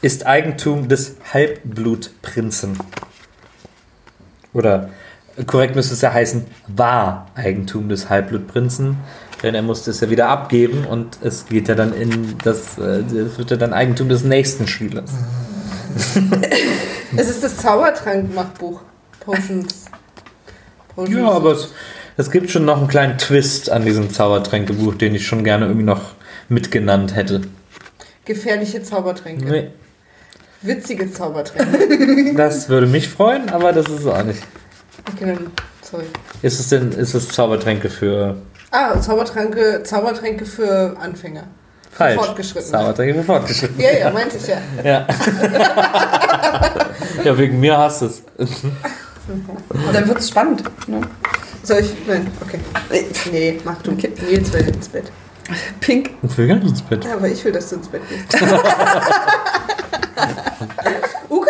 ist 0.00 0.26
Eigentum 0.26 0.88
des 0.88 1.14
Halbblutprinzen? 1.32 2.76
Oder 4.52 4.90
korrekt 5.46 5.76
müsste 5.76 5.94
es 5.94 6.00
ja 6.00 6.12
heißen, 6.12 6.44
war 6.66 7.28
Eigentum 7.36 7.88
des 7.88 8.10
Halbblutprinzen, 8.10 8.96
denn 9.42 9.54
er 9.54 9.62
musste 9.62 9.90
es 9.90 10.00
ja 10.00 10.10
wieder 10.10 10.28
abgeben 10.28 10.84
und 10.86 11.18
es 11.22 11.46
geht 11.46 11.68
ja 11.68 11.74
dann 11.74 11.92
in 11.92 12.36
das, 12.44 12.78
äh, 12.78 13.02
das 13.02 13.38
wird 13.38 13.50
ja 13.50 13.56
dann 13.56 13.72
Eigentum 13.72 14.08
des 14.08 14.24
nächsten 14.24 14.66
Schülers. 14.66 15.10
Es 17.14 17.28
ist 17.28 17.44
das 17.44 17.58
Zaubertrank-Machbuch. 17.58 18.80
Potions. 19.20 19.84
Potions. 20.94 21.18
Ja, 21.18 21.30
aber 21.30 21.52
es, 21.52 21.68
es 22.16 22.30
gibt 22.30 22.50
schon 22.50 22.64
noch 22.64 22.78
einen 22.78 22.88
kleinen 22.88 23.18
Twist 23.18 23.70
an 23.70 23.84
diesem 23.84 24.10
Zaubertränkebuch, 24.10 24.94
den 24.94 25.14
ich 25.14 25.26
schon 25.26 25.44
gerne 25.44 25.66
irgendwie 25.66 25.84
noch 25.84 26.14
mitgenannt 26.48 27.14
hätte. 27.14 27.42
Gefährliche 28.24 28.82
Zaubertränke. 28.82 29.44
Nee, 29.44 29.70
Witzige 30.62 31.12
Zaubertränke. 31.12 32.34
das 32.36 32.68
würde 32.68 32.86
mich 32.86 33.08
freuen, 33.08 33.50
aber 33.50 33.72
das 33.72 33.86
ist 33.86 34.00
es 34.00 34.06
auch 34.06 34.22
nicht. 34.22 34.42
Okay, 35.12 35.26
dann, 35.26 35.50
sorry. 35.82 36.04
Ist 36.40 36.60
es 36.60 36.68
denn, 36.68 36.92
ist 36.92 37.14
es 37.14 37.28
Zaubertränke 37.28 37.90
für 37.90 38.36
Ah, 38.72 38.98
Zaubertränke, 39.00 39.82
Zaubertränke 39.84 40.46
für 40.46 40.96
Anfänger. 40.98 41.44
falsch? 41.90 42.16
Fortgeschrittene. 42.16 42.72
Zaubertränke 42.72 43.14
für 43.16 43.24
Fortgeschrittene. 43.24 43.82
Ja, 43.84 43.98
ja, 43.98 44.10
meinte 44.10 44.38
ich 44.38 44.46
ja. 44.46 44.56
Ja. 44.82 45.06
ja, 47.24 47.38
wegen 47.38 47.60
mir 47.60 47.76
hast 47.76 48.00
du 48.00 48.06
es. 48.06 48.22
Und 48.38 49.92
dann 49.92 50.08
wird 50.08 50.18
es 50.18 50.28
spannend. 50.30 50.64
Ne? 50.88 51.02
Soll 51.62 51.80
ich? 51.80 51.94
Nein, 52.06 52.26
okay. 52.40 52.58
Nee, 53.30 53.60
mach 53.64 53.80
du. 53.82 53.92
Nils 53.92 54.52
will 54.52 54.66
ins 54.68 54.88
Bett. 54.88 55.12
Pink. 55.80 56.10
Ich 56.22 56.38
will 56.38 56.48
gar 56.48 56.56
nicht 56.56 56.68
ins 56.70 56.82
Bett. 56.82 57.04
Ja, 57.04 57.12
aber 57.14 57.28
ich 57.28 57.44
will, 57.44 57.52
dass 57.52 57.68
du 57.68 57.76
ins 57.76 57.88
Bett 57.88 58.02
gehst. 58.08 58.42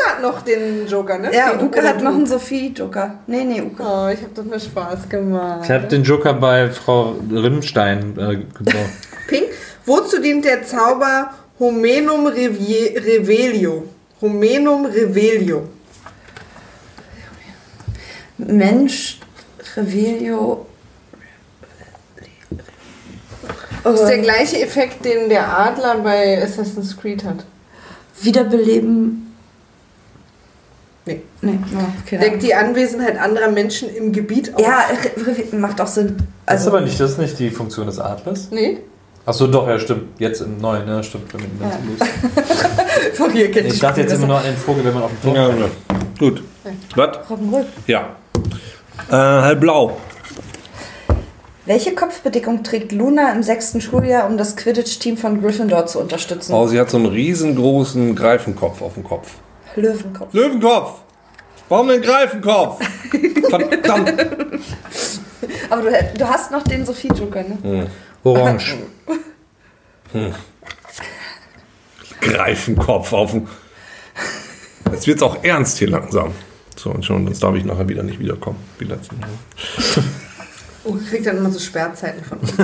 Uka 0.02 0.10
hat 0.14 0.22
noch 0.22 0.42
den 0.42 0.86
Joker, 0.86 1.18
ne? 1.18 1.34
Ja, 1.34 1.52
Den 1.54 1.66
Uke 1.66 1.82
hat 1.82 2.02
noch 2.02 2.14
einen 2.14 2.26
Sophie-Joker. 2.26 3.14
Nee, 3.26 3.44
nee, 3.44 3.60
Uke. 3.62 3.82
Oh, 3.82 4.08
ich 4.12 4.22
hab 4.22 4.34
doch 4.34 4.44
nur 4.44 4.58
Spaß 4.58 5.08
gemacht. 5.08 5.60
Ich 5.64 5.70
habe 5.70 5.86
den 5.86 6.02
Joker 6.02 6.34
bei 6.34 6.70
Frau 6.70 7.16
Rinnstein 7.30 8.12
äh, 8.18 8.36
gebraucht. 8.56 8.90
Pink. 9.28 9.44
Wozu 9.86 10.20
dient 10.20 10.44
der 10.44 10.64
Zauber 10.64 11.30
Homenum 11.58 12.26
Revie- 12.26 12.96
Revelio? 12.96 13.84
Homenum 14.20 14.86
Revelio. 14.86 15.68
Mensch, 18.38 19.18
Revelio. 19.76 20.66
Das 23.84 23.94
ist 24.00 24.06
der 24.08 24.18
Äh, 24.18 24.22
gleiche 24.22 24.60
Effekt, 24.60 25.04
den 25.04 25.28
der 25.28 25.48
Adler 25.58 25.96
bei 25.98 26.40
Assassin's 26.42 26.96
Creed 26.96 27.24
hat. 27.24 27.44
Wiederbeleben. 28.20 29.31
Nee. 31.04 31.20
Nee, 31.40 31.58
oh, 31.74 31.78
okay. 32.04 32.18
Deckt 32.18 32.42
die 32.44 32.54
Anwesenheit 32.54 33.18
anderer 33.18 33.50
Menschen 33.50 33.92
im 33.94 34.12
Gebiet 34.12 34.54
auf. 34.54 34.60
Ja, 34.60 34.84
macht 35.52 35.80
auch 35.80 35.86
Sinn. 35.88 36.16
Das 36.16 36.60
ist 36.60 36.66
Also, 36.66 36.70
aber 36.70 36.80
nicht, 36.82 36.98
das 37.00 37.12
ist 37.12 37.18
nicht 37.18 37.38
die 37.38 37.50
Funktion 37.50 37.86
des 37.86 37.98
Adlers. 37.98 38.48
Nee? 38.52 38.78
Achso, 39.26 39.46
doch, 39.46 39.68
ja, 39.68 39.78
stimmt. 39.78 40.18
Jetzt 40.20 40.40
im 40.40 40.60
neuen, 40.60 40.84
ne? 40.84 41.02
Stimmt. 41.02 41.32
Wenn 41.32 41.40
man 41.60 41.70
Ja. 41.70 42.06
von 43.14 43.30
hier 43.32 43.50
kennt 43.52 43.68
Ich 43.72 43.78
dachte 43.80 44.00
jetzt 44.00 44.12
immer 44.12 44.26
nur 44.26 44.38
an 44.38 44.44
den 44.44 44.56
Vogel, 44.56 44.84
wenn 44.84 44.94
man 44.94 45.04
auf 45.04 45.10
dem 45.10 45.22
Turm 45.22 45.34
Ja, 45.36 45.48
ja. 45.48 45.66
Gut. 46.18 46.42
Was? 46.96 47.30
Robbenrück. 47.30 47.66
Ja. 47.86 48.16
Äh, 49.08 49.12
halb 49.14 49.60
blau. 49.60 49.96
Welche 51.66 51.94
Kopfbedeckung 51.94 52.64
trägt 52.64 52.90
Luna 52.90 53.32
im 53.32 53.44
sechsten 53.44 53.80
Schuljahr, 53.80 54.26
um 54.28 54.36
das 54.36 54.56
Quidditch-Team 54.56 55.16
von 55.16 55.40
Gryffindor 55.40 55.86
zu 55.86 56.00
unterstützen? 56.00 56.52
Oh, 56.54 56.66
sie 56.66 56.80
hat 56.80 56.90
so 56.90 56.96
einen 56.96 57.06
riesengroßen 57.06 58.16
Greifenkopf 58.16 58.82
auf 58.82 58.94
dem 58.94 59.04
Kopf. 59.04 59.28
Löwenkopf. 59.76 60.32
Löwenkopf! 60.34 61.00
Warum 61.68 61.88
denn 61.88 62.02
Greifenkopf? 62.02 62.84
Verdammt! 63.48 64.12
Aber 65.70 65.82
du, 65.82 65.90
du 66.18 66.28
hast 66.28 66.50
noch 66.50 66.62
den 66.62 66.84
Sophie-Joker, 66.84 67.42
ne? 67.44 67.90
Orange. 68.24 68.76
Greifenkopf 72.20 73.12
auf 73.12 73.30
dem. 73.32 73.48
Jetzt 74.92 75.06
wird's 75.06 75.22
auch 75.22 75.42
ernst 75.42 75.78
hier 75.78 75.88
langsam. 75.88 76.32
So, 76.76 76.90
und 76.90 77.04
schon, 77.04 77.24
sonst 77.24 77.42
darf 77.42 77.54
ich 77.54 77.64
nachher 77.64 77.88
wieder 77.88 78.02
nicht 78.02 78.18
wiederkommen. 78.18 78.58
Wie 78.78 78.84
letzten 78.84 79.18
Mal. 79.20 79.28
Oh, 80.84 80.96
kriegt 81.08 81.26
dann 81.26 81.38
immer 81.38 81.50
so 81.50 81.60
Sperrzeiten 81.60 82.24
von 82.24 82.38
uns. 82.38 82.52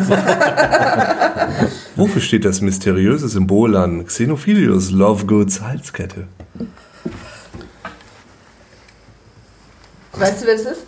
Wofür 1.96 2.20
steht 2.20 2.44
das 2.44 2.60
mysteriöse 2.60 3.28
Symbol 3.28 3.76
an 3.76 4.04
Xenophilius 4.04 4.90
Lovegoods 4.90 5.60
Halskette? 5.60 6.26
Weißt 10.18 10.42
du, 10.42 10.46
wer 10.46 10.54
das 10.54 10.64
ist? 10.64 10.82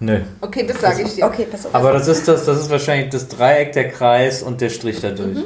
Nö. 0.00 0.20
Okay, 0.40 0.66
das 0.66 0.80
sage 0.80 1.02
ich 1.02 1.14
dir. 1.14 1.26
Okay, 1.26 1.46
pass 1.50 1.66
auf. 1.66 1.74
Aber 1.74 1.92
das 1.92 2.08
ist 2.08 2.26
das, 2.26 2.44
das 2.44 2.58
ist 2.58 2.70
wahrscheinlich 2.70 3.10
das 3.10 3.28
Dreieck, 3.28 3.72
der 3.72 3.90
Kreis 3.90 4.42
und 4.42 4.60
der 4.60 4.70
Strich 4.70 5.00
dadurch. 5.00 5.38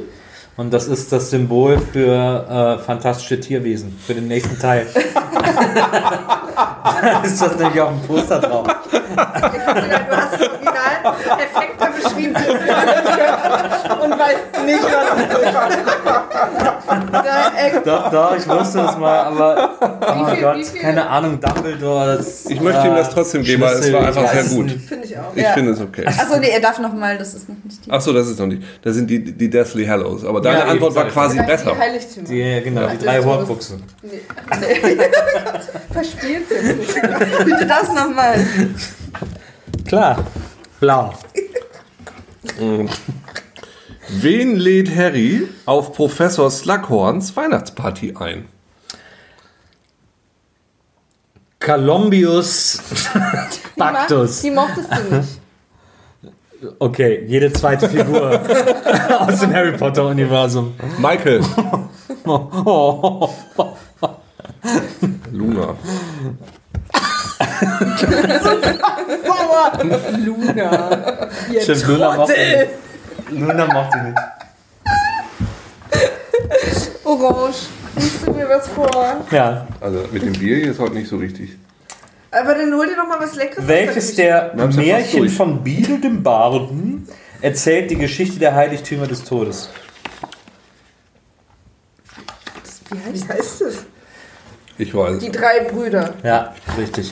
Und 0.57 0.73
das 0.73 0.87
ist 0.87 1.11
das 1.11 1.29
Symbol 1.29 1.77
für 1.79 2.77
äh, 2.79 2.83
fantastische 2.83 3.39
Tierwesen, 3.39 3.95
für 4.05 4.15
den 4.15 4.27
nächsten 4.27 4.57
Teil. 4.59 4.87
da 7.01 7.19
ist 7.23 7.39
das 7.39 7.55
nämlich 7.57 7.79
auf 7.79 7.89
dem 7.91 8.01
Poster 8.01 8.39
drauf. 8.39 8.65
Du 8.67 8.73
hast 9.15 9.43
das 9.43 10.41
Original 10.41 11.15
perfekter 11.37 11.89
beschrieben 11.91 12.35
und 14.03 14.11
weißt 14.19 14.65
nicht, 14.65 14.83
was 14.83 15.19
es 15.19 15.39
ist. 15.43 15.53
Da, 17.11 17.51
äh, 17.57 17.81
Doch, 17.83 18.11
doch, 18.11 18.35
ich 18.37 18.47
wusste 18.47 18.77
das 18.79 18.97
mal, 18.97 19.19
aber 19.19 19.69
oh 19.81 20.25
viel- 20.33 20.41
Gott, 20.41 20.57
keine 20.81 21.07
Ahnung, 21.07 21.39
Dumbledore. 21.39 22.17
Das, 22.17 22.45
Ich 22.45 22.59
möchte 22.61 22.87
ihm 22.87 22.95
das 22.95 23.09
trotzdem 23.09 23.43
geben, 23.43 23.61
weil 23.61 23.73
es 23.75 23.91
war 23.93 24.07
einfach 24.07 24.27
sehr 24.33 24.43
gut. 24.45 24.71
Finde 24.71 25.05
ich 25.05 25.17
auch. 25.17 25.35
Ich 25.35 25.43
Ja. 25.43 25.51
finde 25.51 25.71
es 25.73 25.81
okay. 25.81 26.05
Achso, 26.05 26.37
nee, 26.39 26.49
er 26.49 26.59
darf 26.61 26.79
noch 26.79 26.93
mal, 26.93 27.17
das 27.17 27.33
ist 27.33 27.49
noch 27.49 27.55
nicht 27.63 27.85
die. 27.85 27.91
Achso, 27.91 28.13
das 28.13 28.27
ist 28.27 28.39
noch 28.39 28.47
nicht. 28.47 28.63
Das 28.83 28.95
sind 28.95 29.09
die, 29.09 29.19
die 29.23 29.49
Deathly 29.49 29.85
Hallows. 29.85 30.23
Aber 30.25 30.41
deine 30.47 30.59
Ja, 30.59 30.65
Antwort 30.65 30.95
war 30.95 31.07
quasi 31.07 31.37
Die 31.37 31.43
besser. 31.45 31.77
Heiligtümer. 31.77 32.27
Die, 32.27 32.61
genau, 32.63 32.87
die 32.89 32.97
drei 32.97 33.23
Horcruxe. 33.23 33.79
Verspielt 35.91 36.49
jetzt 36.49 36.77
nicht. 36.77 36.93
Bitte 37.45 37.65
das 37.67 37.87
noch 37.93 38.09
mal. 38.13 38.45
Klar. 39.85 40.23
Blau. 40.79 41.13
Wen 44.09 44.55
lädt 44.55 44.95
Harry 44.95 45.47
auf 45.65 45.91
Professor 45.93 46.49
Slughorns 46.49 47.35
Weihnachtsparty 47.35 48.15
ein? 48.17 48.45
Columbius 51.59 52.79
Bactus. 53.75 54.41
Die 54.41 54.51
mochtest 54.51 54.87
du 54.91 55.15
nicht. 55.17 55.36
Okay, 56.79 57.23
jede 57.27 57.51
zweite 57.53 57.87
Figur 57.89 58.39
aus 59.19 59.39
dem 59.39 59.53
Harry 59.53 59.73
Potter 59.77 60.05
Universum. 60.07 60.73
Michael. 60.97 61.41
Luna. 65.31 65.75
Sauer. 69.25 69.71
Luna. 70.25 70.89
Ihr 71.51 71.61
Stimmt, 71.61 71.87
Luna 71.87 72.15
Trottel. 72.15 72.35
ihn. 73.31 73.39
Luna 73.39 73.65
mochte 73.73 73.97
ihn 73.97 74.03
nicht. 74.05 74.17
Orange. 77.03 77.67
Liest 77.95 78.27
du 78.27 78.31
mir 78.31 78.47
was 78.49 78.67
vor? 78.67 79.17
Ja. 79.31 79.67
Also 79.81 79.99
mit 80.11 80.21
dem 80.23 80.33
Bier 80.33 80.57
hier 80.57 80.71
ist 80.71 80.79
heute 80.79 80.95
nicht 80.95 81.09
so 81.09 81.17
richtig. 81.17 81.57
Aber 82.31 82.55
dann 82.55 82.73
hol 82.73 82.87
dir 82.87 82.97
noch 82.97 83.07
mal 83.07 83.19
was 83.19 83.35
Leckeres. 83.35 83.67
Welches 83.67 84.15
der 84.15 84.53
ja 84.57 84.67
Märchen 84.67 85.29
von 85.29 85.63
Biedel 85.63 86.01
dem 86.01 86.23
Barden 86.23 87.07
erzählt 87.41 87.89
die 87.91 87.95
Geschichte 87.95 88.39
der 88.39 88.53
Heiligtümer 88.53 89.07
des 89.07 89.23
Todes? 89.23 89.69
Wie 92.89 93.27
heißt 93.27 93.61
es? 93.61 93.85
Ich 94.77 94.93
weiß. 94.93 95.19
Die 95.19 95.31
drei 95.31 95.61
Brüder. 95.61 96.13
Ja, 96.23 96.53
richtig. 96.77 97.11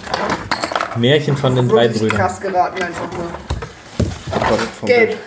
Märchen 0.97 1.35
von 1.35 1.55
den 1.55 1.67
drei 1.67 1.87
Brüdern. 1.87 2.17
krass 2.17 2.39
geraten 2.39 2.81
einfach 2.83 3.09
nur. 3.11 4.87
Gelb. 4.87 5.17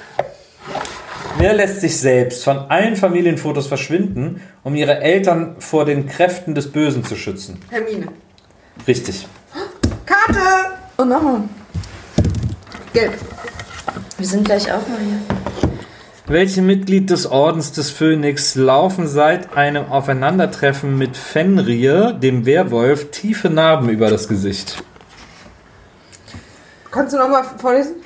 Wer 1.38 1.54
lässt 1.54 1.80
sich 1.80 1.96
selbst 1.98 2.44
von 2.44 2.58
allen 2.68 2.96
Familienfotos 2.96 3.66
verschwinden, 3.68 4.42
um 4.64 4.74
ihre 4.74 5.00
Eltern 5.00 5.56
vor 5.60 5.84
den 5.84 6.06
Kräften 6.06 6.54
des 6.54 6.70
Bösen 6.72 7.04
zu 7.04 7.16
schützen? 7.16 7.60
Hermine. 7.70 8.08
Richtig. 8.86 9.26
Karte. 10.08 10.72
Und 10.96 11.10
nochmal. 11.10 11.42
Gelb. 12.94 13.12
Wir 14.16 14.26
sind 14.26 14.44
gleich 14.44 14.72
auch 14.72 14.88
mal 14.88 14.98
hier. 14.98 15.20
Welche 16.26 16.62
Mitglied 16.62 17.10
des 17.10 17.26
Ordens 17.26 17.72
des 17.72 17.90
Phönix 17.90 18.54
laufen 18.54 19.06
seit 19.06 19.54
einem 19.56 19.86
Aufeinandertreffen 19.86 20.96
mit 20.96 21.16
Fenrir, 21.16 22.12
dem 22.12 22.46
Werwolf, 22.46 23.10
tiefe 23.10 23.50
Narben 23.50 23.90
über 23.90 24.08
das 24.08 24.28
Gesicht? 24.28 24.82
Kannst 26.90 27.12
du 27.12 27.18
noch 27.18 27.28
mal 27.28 27.44
vorlesen? 27.44 27.96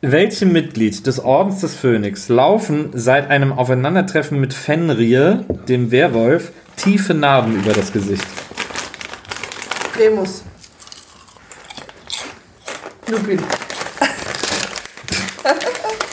Welche 0.00 0.46
Mitglied 0.46 1.06
des 1.06 1.20
Ordens 1.20 1.60
des 1.60 1.74
Phönix 1.74 2.28
laufen 2.28 2.90
seit 2.94 3.30
einem 3.30 3.52
Aufeinandertreffen 3.52 4.40
mit 4.40 4.52
Fenrir, 4.54 5.44
dem 5.68 5.90
Werwolf, 5.90 6.52
tiefe 6.76 7.14
Narben 7.14 7.54
über 7.56 7.72
das 7.72 7.92
Gesicht? 7.92 8.26
Remus. 9.98 10.42
Lupin. 13.08 13.40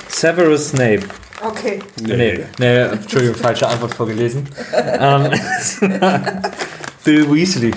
Severus 0.09 0.69
Snape. 0.69 1.03
Okay. 1.43 1.79
Nee, 2.01 2.45
nee, 2.59 2.77
Entschuldigung, 2.81 3.35
falsche 3.35 3.67
Antwort 3.67 3.93
vorgelesen. 3.93 4.47
ähm, 4.99 5.31
Bill 7.03 7.33
Weasley. 7.33 7.71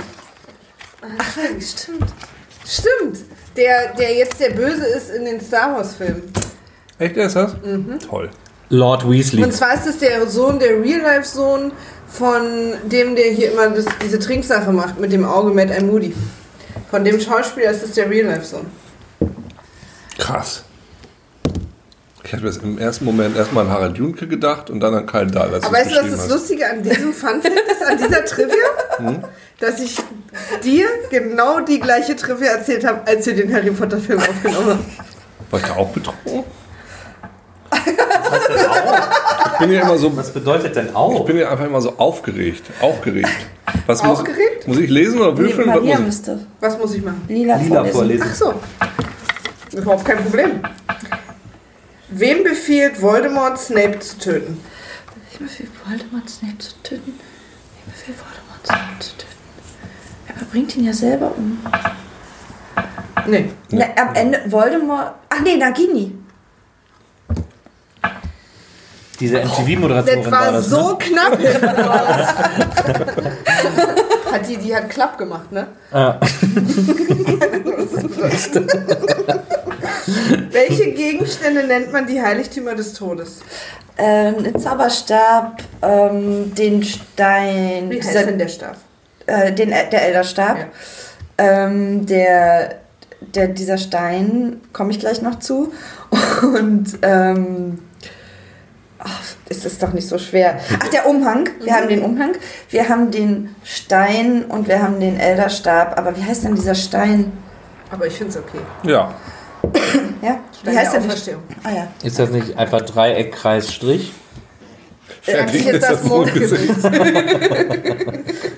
Stimmt. 1.61 2.13
Stimmt. 2.67 3.19
Der, 3.57 3.95
der 3.95 4.15
jetzt 4.15 4.41
der 4.41 4.51
Böse 4.51 4.85
ist 4.85 5.11
in 5.11 5.25
den 5.25 5.41
Star 5.41 5.75
Wars-Filmen. 5.75 6.23
Echt, 6.99 7.17
der 7.17 7.27
ist 7.27 7.37
das? 7.37 7.55
Toll. 8.07 8.31
Lord 8.71 9.09
Weasley. 9.09 9.45
Und 9.45 9.53
zwar 9.53 9.75
ist 9.75 9.87
es 9.87 9.99
der 9.99 10.27
Sohn, 10.29 10.59
der 10.59 10.83
Real-Life-Sohn 10.83 11.73
von 12.09 12.43
dem, 12.85 13.17
der 13.17 13.27
hier 13.27 13.53
immer 13.53 13.69
das, 13.71 13.85
diese 14.03 14.19
Trinksache 14.19 14.73
macht 14.73 14.99
mit 15.01 15.13
dem 15.13 15.25
Auge 15.25 15.53
Matt 15.53 15.71
and 15.71 15.91
Moody. 15.91 16.15
Von 16.91 17.05
dem 17.05 17.21
Schauspieler 17.21 17.71
ist 17.71 17.83
es 17.83 17.93
der 17.93 18.09
Real-Life-Sohn. 18.09 18.67
Krass. 20.19 20.65
Ich 22.25 22.33
hatte 22.33 22.47
jetzt 22.47 22.63
im 22.63 22.79
ersten 22.79 23.05
Moment 23.05 23.37
erstmal 23.37 23.67
an 23.67 23.71
Harald 23.71 23.99
Junke 23.99 24.27
gedacht 24.27 24.71
und 24.71 24.81
dann 24.81 24.95
an 24.95 25.05
Karl 25.07 25.27
Dahl. 25.27 25.55
Aber 25.55 25.73
weißt 25.73 25.91
es 25.91 25.99
du, 25.99 26.03
was 26.05 26.11
das 26.11 26.21
hast. 26.21 26.31
Lustige 26.31 26.71
an 26.71 26.83
diesem 26.83 27.13
Funfact 27.13 27.71
ist, 27.71 27.87
an 27.87 27.99
dieser 27.99 28.25
Trivia? 28.25 29.29
Dass 29.61 29.81
ich 29.81 29.99
dir 30.65 30.87
genau 31.11 31.61
die 31.61 31.79
gleiche 31.81 32.17
Trivia 32.17 32.53
erzählt 32.53 32.87
habe, 32.87 33.07
als 33.07 33.27
wir 33.27 33.35
den 33.35 33.53
Harry 33.55 33.71
Potter 33.71 33.99
Film 33.99 34.21
aufgenommen 34.21 34.71
haben. 34.71 34.85
War 35.51 35.61
ich 35.61 35.67
da 35.67 35.75
auch 35.75 35.93
betrogen? 37.85 39.03
Ich 39.53 39.59
bin 39.61 39.73
ja 39.73 39.83
immer 39.83 39.97
so, 39.99 40.17
Was 40.17 40.33
bedeutet 40.33 40.75
denn 40.77 40.87
ich 40.89 40.95
auch? 40.97 41.25
bin 41.25 41.37
ja 41.39 41.51
einfach 41.51 41.65
immer 41.67 41.81
so 41.81 41.97
aufgeregt. 41.99 42.65
Aufgeregt. 42.81 43.29
Was 43.87 44.03
Aufgeregt? 44.03 44.67
Muss, 44.67 44.77
muss 44.77 44.85
ich 44.85 44.91
lesen 44.91 45.21
oder 45.21 45.33
Nee, 45.33 45.39
würfeln? 45.39 45.69
Was 45.69 45.75
Maria 45.77 45.91
muss 45.93 45.99
ich? 46.01 46.05
müsste 46.07 46.47
Was 46.61 46.79
muss 46.79 46.95
ich 46.95 47.03
machen? 47.03 47.25
lila, 47.29 47.57
Lila 47.57 47.85
vorlesen. 47.85 47.93
vorlesen. 47.95 48.27
Ach 48.31 48.35
so. 49.73 49.79
Überhaupt 49.79 50.05
kein 50.05 50.19
Problem. 50.19 50.61
Wem 52.11 52.45
befiehlt 52.45 53.01
Voldemort 53.03 53.59
Snape 53.59 53.99
zu 54.01 54.19
töten? 54.19 54.61
Ich 55.33 55.39
befehle 55.39 55.69
Voldemort 55.85 56.29
Snape 56.31 56.59
zu 56.59 56.71
töten. 56.83 57.19
Ich 57.87 57.93
befehle 57.93 58.17
Voldemort 58.19 58.67
Snape 58.67 58.99
zu 59.01 59.11
töten. 59.19 59.31
Er 60.39 60.45
bringt 60.47 60.77
ihn 60.77 60.85
ja 60.85 60.93
selber 60.93 61.33
um. 61.37 61.59
Nee. 63.27 63.51
Na, 63.71 63.85
am 64.01 64.15
Ende 64.15 64.41
Voldemort. 64.47 65.13
Ach 65.29 65.41
nee, 65.43 65.57
Nagini. 65.57 66.13
Diese 69.25 69.39
MTV-Moderatorin 69.41 70.23
Das 70.23 70.31
war 70.31 70.45
war 70.47 70.53
das, 70.53 70.69
so 70.69 70.91
ne? 70.91 70.99
knapp. 70.99 71.39
hat 74.33 74.47
die, 74.49 74.59
die 74.59 74.77
hat 74.77 74.91
klapp 74.91 75.17
gemacht, 75.17 75.51
ne? 75.51 75.67
Ja. 75.93 76.21
Welche 80.51 80.93
Gegenstände 80.93 81.67
nennt 81.67 81.93
man 81.93 82.07
die 82.07 82.21
Heiligtümer 82.21 82.75
des 82.75 82.95
Todes? 82.95 83.41
Ähm, 83.97 84.43
den 84.43 84.59
Zauberstab, 84.59 85.63
ähm, 85.83 86.53
den 86.55 86.83
Stein, 86.83 87.91
Wie 87.91 87.99
heißt 87.99 88.09
dieser- 88.11 88.25
denn 88.25 88.39
der 88.39 88.49
Stab? 88.49 88.77
äh, 89.27 89.53
den, 89.53 89.71
der 89.71 90.03
Elderstab, 90.07 90.59
Ja. 90.59 90.65
ähm, 91.39 92.05
der, 92.05 92.75
der, 93.21 93.49
dieser 93.49 93.79
Stein, 93.79 94.61
komme 94.73 94.91
ich 94.91 94.99
gleich 94.99 95.23
noch 95.23 95.39
zu. 95.39 95.73
Und 96.43 96.87
ähm, 97.03 97.79
ach, 99.05 99.23
es 99.49 99.65
ist 99.65 99.83
doch 99.83 99.93
nicht 99.93 100.09
so 100.09 100.19
schwer. 100.19 100.59
Ach, 100.83 100.89
der 100.89 101.07
Umhang. 101.07 101.49
Wir 101.63 101.75
haben 101.75 101.89
den 101.89 102.03
Umhang, 102.03 102.33
wir 102.71 102.89
haben 102.89 103.11
den 103.11 103.55
Stein 103.63 104.45
und 104.47 104.67
wir 104.67 104.83
haben 104.83 104.99
den 104.99 105.19
Elderstab. 105.21 105.99
Aber 105.99 106.17
wie 106.17 106.23
heißt 106.23 106.45
denn 106.45 106.55
dieser 106.55 106.75
Stein? 106.75 107.33
Aber 107.91 108.07
ich 108.07 108.15
finde 108.15 108.33
es 108.33 108.39
okay. 108.39 108.59
Ja. 108.83 109.15
Ja? 110.23 110.41
Wie 110.63 110.71
Stein 110.71 110.77
heißt 110.79 110.95
der? 110.95 111.01
Auferstehung. 111.01 111.43
Ah 111.63 111.71
ja. 111.71 111.87
Ist 112.03 112.19
das 112.19 112.31
nicht 112.31 112.57
einfach 112.59 112.83
Dreieck, 112.83 113.33
Kreis, 113.33 113.73
Strich? 113.73 114.13
Eigentlich 115.27 115.67
ist 115.67 115.83
das 115.83 116.05
Mondgesicht. 116.05 116.85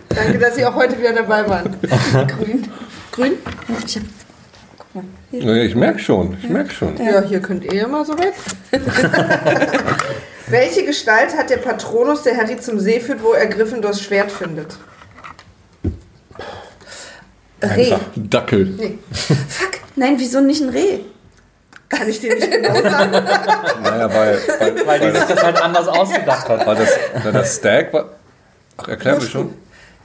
Danke, 0.08 0.38
dass 0.40 0.56
Sie 0.56 0.64
auch 0.64 0.74
heute 0.74 0.98
wieder 0.98 1.12
dabei 1.12 1.48
waren. 1.48 1.76
Grün. 1.82 2.68
Grün? 3.12 3.32
Ja, 3.68 3.74
ich 3.84 3.96
hab, 3.96 5.64
Ich 5.68 5.74
merke 5.74 5.98
schon, 5.98 6.36
ich 6.42 6.48
merke 6.48 6.70
schon. 6.72 6.96
Ja, 6.96 7.22
hier 7.22 7.40
könnt 7.40 7.64
ihr 7.64 7.74
ja 7.74 7.86
mal 7.86 8.04
so 8.04 8.14
weit. 8.18 8.34
Welche 10.48 10.84
Gestalt 10.84 11.36
hat 11.36 11.50
der 11.50 11.56
Patronus, 11.58 12.22
der 12.22 12.36
Harry 12.36 12.56
zum 12.58 12.78
See 12.78 13.00
führt, 13.00 13.22
wo 13.22 13.32
er 13.32 13.46
Gryffindors 13.46 14.00
Schwert 14.02 14.30
findet? 14.30 14.76
Reh. 17.62 17.92
Einfach 17.92 18.00
Dackel. 18.14 18.66
Nee, 18.78 18.98
Fuck. 19.12 19.80
Nein, 19.96 20.16
wieso 20.18 20.40
nicht 20.40 20.60
ein 20.62 20.68
Reh? 20.70 21.00
kann 21.88 22.08
ich 22.08 22.18
dir 22.20 22.34
nicht 22.34 22.50
genau 22.50 22.74
sagen. 22.82 23.12
Naja, 23.12 24.12
weil, 24.12 24.38
weil, 24.58 24.86
Weil 24.86 25.00
die 25.00 25.16
sich 25.16 25.24
das 25.28 25.40
halt 25.42 25.62
anders 25.62 25.86
ausgedacht 25.86 26.48
hat. 26.48 26.66
weil 26.66 26.74
das, 26.76 26.90
weil 27.22 27.32
das 27.32 27.56
Stack 27.56 27.92
war. 27.92 28.10
Ach, 28.76 28.88
erklär 28.88 29.14
mir 29.14 29.20
schon. 29.22 29.54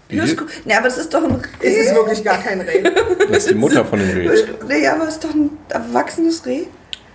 Hirschkuh. 0.08 0.46
Nee, 0.64 0.76
aber 0.76 0.88
es 0.88 0.98
ist 0.98 1.12
doch 1.14 1.24
ein 1.24 1.42
Es 1.60 1.66
Reh. 1.66 1.76
ist 1.82 1.96
wirklich 1.96 2.24
gar 2.24 2.38
kein 2.38 2.62
Reh. 2.62 2.84
das 3.30 3.38
ist 3.40 3.50
die 3.50 3.56
Mutter 3.56 3.84
von 3.84 3.98
dem 4.00 4.10
Reh. 4.12 4.30
Nee, 4.68 4.88
aber 4.88 5.08
es 5.08 5.16
ist 5.16 5.24
doch 5.24 5.34
ein 5.34 5.50
erwachsenes 5.70 6.46
Reh. 6.46 6.66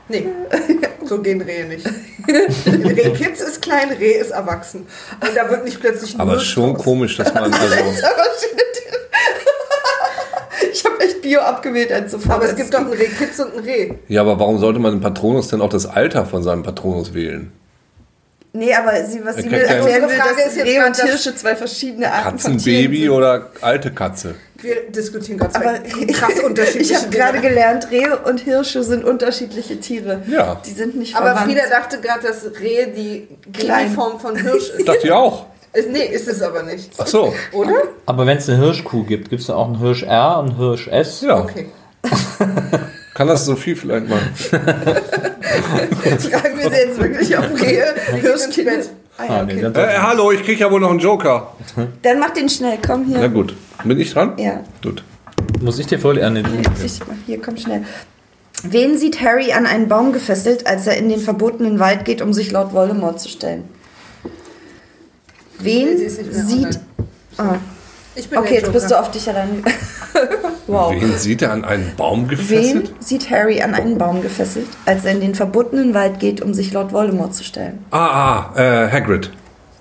Nee, 0.08 0.26
so 1.04 1.20
gehen 1.22 1.40
Rehe 1.40 1.66
nicht. 1.66 1.86
Rehkitz 2.66 3.40
ist 3.40 3.62
klein, 3.62 3.90
Reh 3.90 4.12
ist 4.12 4.30
erwachsen. 4.30 4.86
Und 5.20 5.36
da 5.36 5.48
wird 5.50 5.64
nicht 5.64 5.80
plötzlich 5.80 6.14
ein 6.14 6.20
Aber 6.20 6.38
schon 6.40 6.74
draus. 6.74 6.84
komisch, 6.84 7.16
dass 7.16 7.32
man 7.34 7.44
also. 7.52 7.74
Ich 10.72 10.84
habe 10.84 11.00
echt 11.00 11.22
Bio 11.22 11.40
abgewählt, 11.40 11.92
als 11.92 12.12
sofort. 12.12 12.36
Aber 12.36 12.44
es 12.46 12.56
gibt 12.56 12.72
doch 12.72 12.80
ein 12.80 12.88
Rehkitz 12.92 13.38
und 13.38 13.54
ein 13.58 13.64
Reh. 13.64 13.92
Ja, 14.08 14.22
aber 14.22 14.38
warum 14.38 14.58
sollte 14.58 14.78
man 14.78 14.92
dem 14.92 15.00
Patronus 15.00 15.48
denn 15.48 15.60
auch 15.60 15.68
das 15.68 15.86
Alter 15.86 16.24
von 16.26 16.42
seinem 16.42 16.62
Patronus 16.62 17.14
wählen? 17.14 17.52
Nee, 18.52 18.72
aber 18.74 19.04
sie, 19.04 19.22
was 19.24 19.36
sie 19.36 19.44
Er 19.44 19.50
will 19.50 19.58
kennt 19.58 19.68
keinen- 19.68 19.80
erklären 19.86 20.10
will, 20.10 20.18
dass 20.18 20.46
ist 20.46 20.56
jetzt 20.56 20.66
Reh 20.66 20.82
und 20.86 20.96
Hirsche 20.96 21.34
zwei 21.34 21.54
verschiedene 21.56 22.10
Arten 22.10 22.38
von 22.38 22.56
Tieren 22.58 22.58
Katzenbaby 22.84 23.00
sind. 23.02 23.10
oder 23.10 23.50
alte 23.60 23.90
Katze? 23.92 24.34
Wir 24.66 24.90
diskutieren 24.90 25.38
gerade 25.38 25.54
Aber 25.54 25.84
zwei 25.84 26.06
krass 26.12 26.40
unterschiedliche 26.44 26.94
ich 26.94 26.98
habe 27.00 27.10
gerade 27.10 27.40
gelernt, 27.40 27.88
Rehe 27.92 28.18
und 28.18 28.40
Hirsche 28.40 28.82
sind 28.82 29.04
unterschiedliche 29.04 29.78
Tiere. 29.78 30.22
Ja. 30.28 30.60
Die 30.66 30.72
sind 30.72 30.96
nicht 30.96 31.14
Aber 31.14 31.26
verwandt. 31.26 31.46
Frieda 31.52 31.68
dachte 31.70 32.00
gerade, 32.00 32.26
dass 32.26 32.44
Rehe 32.60 32.88
die 32.88 33.28
Klein. 33.52 33.92
Form 33.92 34.18
von 34.18 34.34
Hirsch 34.34 34.70
ist. 34.78 34.88
Dachte 34.88 35.06
ich 35.06 35.12
auch. 35.12 35.46
Ist- 35.72 35.90
nee, 35.90 36.06
ist 36.06 36.26
es 36.26 36.42
aber 36.42 36.64
nicht. 36.64 36.90
Ach 36.98 37.06
so. 37.06 37.32
Oder? 37.52 37.74
Aber 38.06 38.26
wenn 38.26 38.38
es 38.38 38.48
eine 38.48 38.58
Hirschkuh 38.58 39.04
gibt, 39.04 39.30
gibt 39.30 39.42
es 39.42 39.50
auch 39.50 39.66
einen 39.66 39.78
Hirsch 39.78 40.02
R 40.02 40.40
und 40.40 40.48
einen 40.50 40.56
Hirsch 40.56 40.88
S? 40.88 41.20
Ja. 41.20 41.38
Okay. 41.42 41.68
Kann 43.14 43.28
das 43.28 43.46
Sophie 43.46 43.74
vielleicht 43.74 44.08
mal? 44.08 44.18
Fragen 44.50 46.58
wir 46.58 46.70
sie 46.70 46.76
jetzt 46.76 47.00
wirklich 47.00 47.36
auf 47.36 47.46
Rehe, 47.62 47.94
Hirschkinder. 48.20 48.72
Ah, 49.18 49.24
ja, 49.24 49.30
Ah, 49.30 49.42
nee, 49.44 49.52
okay. 49.54 49.62
dann 49.62 49.74
Äh, 49.74 49.98
hallo, 49.98 50.30
ich 50.32 50.42
krieg 50.42 50.58
ja 50.60 50.70
wohl 50.70 50.80
noch 50.80 50.90
einen 50.90 50.98
Joker. 50.98 51.52
Dann 52.02 52.18
mach 52.18 52.30
den 52.30 52.48
schnell, 52.48 52.78
komm 52.86 53.06
hier. 53.06 53.18
Na 53.18 53.28
gut. 53.28 53.54
Bin 53.84 53.98
ich 53.98 54.12
dran? 54.12 54.34
Ja. 54.38 54.62
Gut. 54.82 55.02
muss 55.62 55.78
ich 55.78 55.86
dir 55.86 55.98
voll 55.98 56.22
an 56.22 56.34
den 56.34 56.46
Ich, 56.84 57.00
hier, 57.26 57.40
komm 57.40 57.56
schnell. 57.56 57.84
Wen 58.62 58.96
sieht 58.96 59.20
Harry 59.22 59.52
an 59.52 59.66
einen 59.66 59.88
Baum 59.88 60.12
gefesselt, 60.12 60.66
als 60.66 60.86
er 60.86 60.96
in 60.96 61.08
den 61.08 61.20
verbotenen 61.20 61.78
Wald 61.78 62.04
geht, 62.04 62.20
um 62.22 62.32
sich 62.32 62.52
Lord 62.52 62.72
Voldemort 62.72 63.20
zu 63.20 63.28
stellen? 63.28 63.64
Wen 65.58 65.98
sieht... 66.08 66.80
Ah, 67.38 67.56
Ich 68.16 68.28
bin 68.28 68.38
okay, 68.38 68.48
der 68.48 68.58
jetzt 68.60 68.72
bist 68.72 68.86
du 68.86 68.94
Joker. 68.94 69.02
auf 69.02 69.10
dich 69.10 69.28
allein. 69.28 69.62
wow. 70.66 70.90
Wen 70.92 71.16
sieht 71.18 71.42
er 71.42 71.52
an 71.52 71.64
einen 71.64 71.92
Baum 71.96 72.22
Wen 72.22 72.28
gefesselt? 72.30 72.92
sieht 72.98 73.30
Harry 73.30 73.60
an 73.60 73.74
einen 73.74 73.98
Baum 73.98 74.22
gefesselt, 74.22 74.68
als 74.86 75.04
er 75.04 75.12
in 75.12 75.20
den 75.20 75.34
verbotenen 75.34 75.92
Wald 75.94 76.18
geht, 76.18 76.40
um 76.40 76.54
sich 76.54 76.72
Lord 76.72 76.92
Voldemort 76.92 77.34
zu 77.34 77.44
stellen? 77.44 77.84
Ah, 77.90 78.50
ah, 78.54 78.60
äh, 78.60 78.90
Hagrid. 78.90 79.30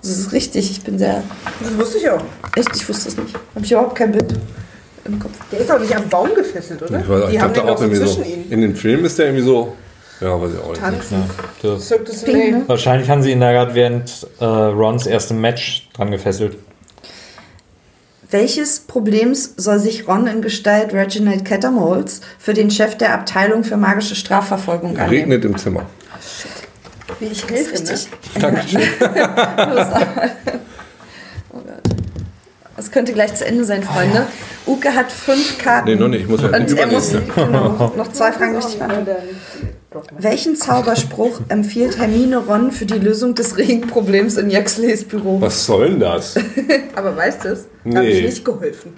Das 0.02 0.10
ist 0.10 0.32
richtig, 0.32 0.70
ich 0.70 0.82
bin 0.82 0.98
sehr... 0.98 1.22
Das 1.60 1.76
wusste 1.78 1.98
ich 1.98 2.08
auch. 2.10 2.22
Echt, 2.54 2.68
ich 2.76 2.88
wusste 2.88 3.08
es 3.08 3.16
nicht. 3.16 3.34
Habe 3.54 3.64
ich 3.64 3.72
überhaupt 3.72 3.96
kein 3.96 4.12
Bild 4.12 4.34
im 5.04 5.18
Kopf. 5.18 5.32
Der 5.50 5.60
ist 5.60 5.70
doch 5.70 5.80
nicht 5.80 5.96
am 5.96 6.08
Baum 6.08 6.28
gefesselt, 6.34 6.82
oder? 6.82 7.00
Ich, 7.00 7.08
weiß, 7.08 7.26
Die 7.30 7.36
ich 7.36 7.40
haben 7.40 7.54
dachte 7.54 7.66
den 7.66 7.74
auch 7.74 7.80
irgendwie 7.80 7.98
so. 8.00 8.06
zwischen 8.06 8.24
ihnen. 8.24 8.50
In 8.52 8.60
den 8.60 8.76
Filmen 8.76 9.04
ist 9.04 9.18
der 9.18 9.26
irgendwie 9.26 9.44
so. 9.44 9.74
Ja, 10.20 10.40
weiß 10.40 10.50
ich 10.54 10.60
auch 10.60 10.68
nicht. 10.70 10.80
Tanzen. 10.80 11.24
Ja. 11.62 11.70
Du 11.70 12.24
Pink, 12.24 12.50
ne? 12.50 12.62
Wahrscheinlich 12.66 13.10
haben 13.10 13.22
sie 13.22 13.32
ihn 13.32 13.40
da 13.40 13.52
gerade 13.52 13.74
während 13.74 14.26
äh, 14.40 14.44
Rons 14.44 15.06
erstem 15.06 15.40
Match 15.40 15.88
dran 15.94 16.10
gefesselt. 16.10 16.56
Welches 18.30 18.80
Problems 18.80 19.54
soll 19.56 19.78
sich 19.78 20.08
Ron 20.08 20.26
in 20.26 20.42
Gestalt 20.42 20.92
Reginald 20.92 21.44
Cattermoles 21.44 22.22
für 22.38 22.54
den 22.54 22.70
Chef 22.70 22.96
der 22.96 23.14
Abteilung 23.14 23.62
für 23.62 23.76
magische 23.76 24.16
Strafverfolgung 24.16 24.96
annehmen? 24.96 25.10
Regnet 25.10 25.44
im 25.44 25.56
Zimmer. 25.56 25.86
Wie 27.20 27.26
ich 27.26 27.48
helfe, 27.48 27.74
ne? 27.74 27.90
Richtig. 27.90 28.08
Dankeschön. 28.40 28.82
Oh 31.52 31.58
Gott. 31.58 31.82
Es 32.76 32.90
könnte 32.90 33.12
gleich 33.12 33.34
zu 33.34 33.46
Ende 33.46 33.64
sein, 33.64 33.82
Freunde. 33.84 34.26
Uke 34.66 34.92
hat 34.92 35.12
fünf 35.12 35.58
Karten. 35.58 35.88
Nee, 35.88 35.94
noch 35.96 36.08
nicht. 36.08 36.22
Ich 36.22 36.28
muss 36.28 36.42
ja 36.42 36.48
Und 36.48 36.54
er 36.54 36.86
muss 36.88 37.12
genau, 37.12 37.92
noch 37.96 38.12
zwei 38.12 38.32
Fragen 38.32 38.56
richtig 38.56 38.78
beantworten. 38.78 39.36
Welchen 40.18 40.56
Zauberspruch 40.56 41.40
empfiehlt 41.48 41.98
Hermine 41.98 42.38
Ron 42.38 42.70
für 42.72 42.86
die 42.86 42.98
Lösung 42.98 43.34
des 43.34 43.56
Regenproblems 43.56 44.36
in 44.36 44.50
Jaxleys 44.50 45.04
Büro? 45.04 45.40
Was 45.40 45.66
soll 45.66 45.90
denn 45.90 46.00
das? 46.00 46.36
Aber 46.94 47.16
weißt 47.16 47.44
du 47.44 47.48
es? 47.48 47.60
Habe 47.84 47.98
Nee. 48.00 48.08
ich 48.10 48.24
nicht 48.26 48.44
geholfen. 48.44 48.94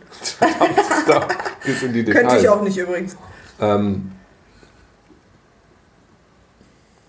da 1.07 1.29
geht's 1.65 1.83
in 1.83 1.93
die 1.93 2.05
Details. 2.05 2.27
Könnte 2.29 2.43
ich 2.43 2.49
auch 2.49 2.63
nicht 2.63 2.77
übrigens. 2.79 3.17
Ähm, 3.61 4.13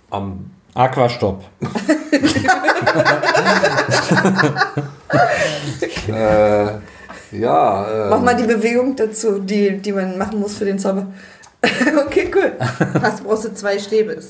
am, 0.09 0.51
Aquastop. 0.73 1.43
Äh, 6.07 6.67
ja, 7.31 8.07
äh, 8.07 8.09
Mach 8.09 8.21
mal 8.21 8.35
die 8.35 8.43
Bewegung 8.47 8.95
dazu, 8.95 9.39
die, 9.39 9.77
die 9.77 9.91
man 9.91 10.17
machen 10.17 10.39
muss 10.39 10.55
für 10.57 10.65
den 10.65 10.79
Zauber. 10.79 11.07
okay, 12.05 12.31
cool. 12.33 12.53
Fast 13.01 13.23
brauchst 13.23 13.45
du 13.45 13.53
zwei 13.53 13.77
Stäbe. 13.79 14.17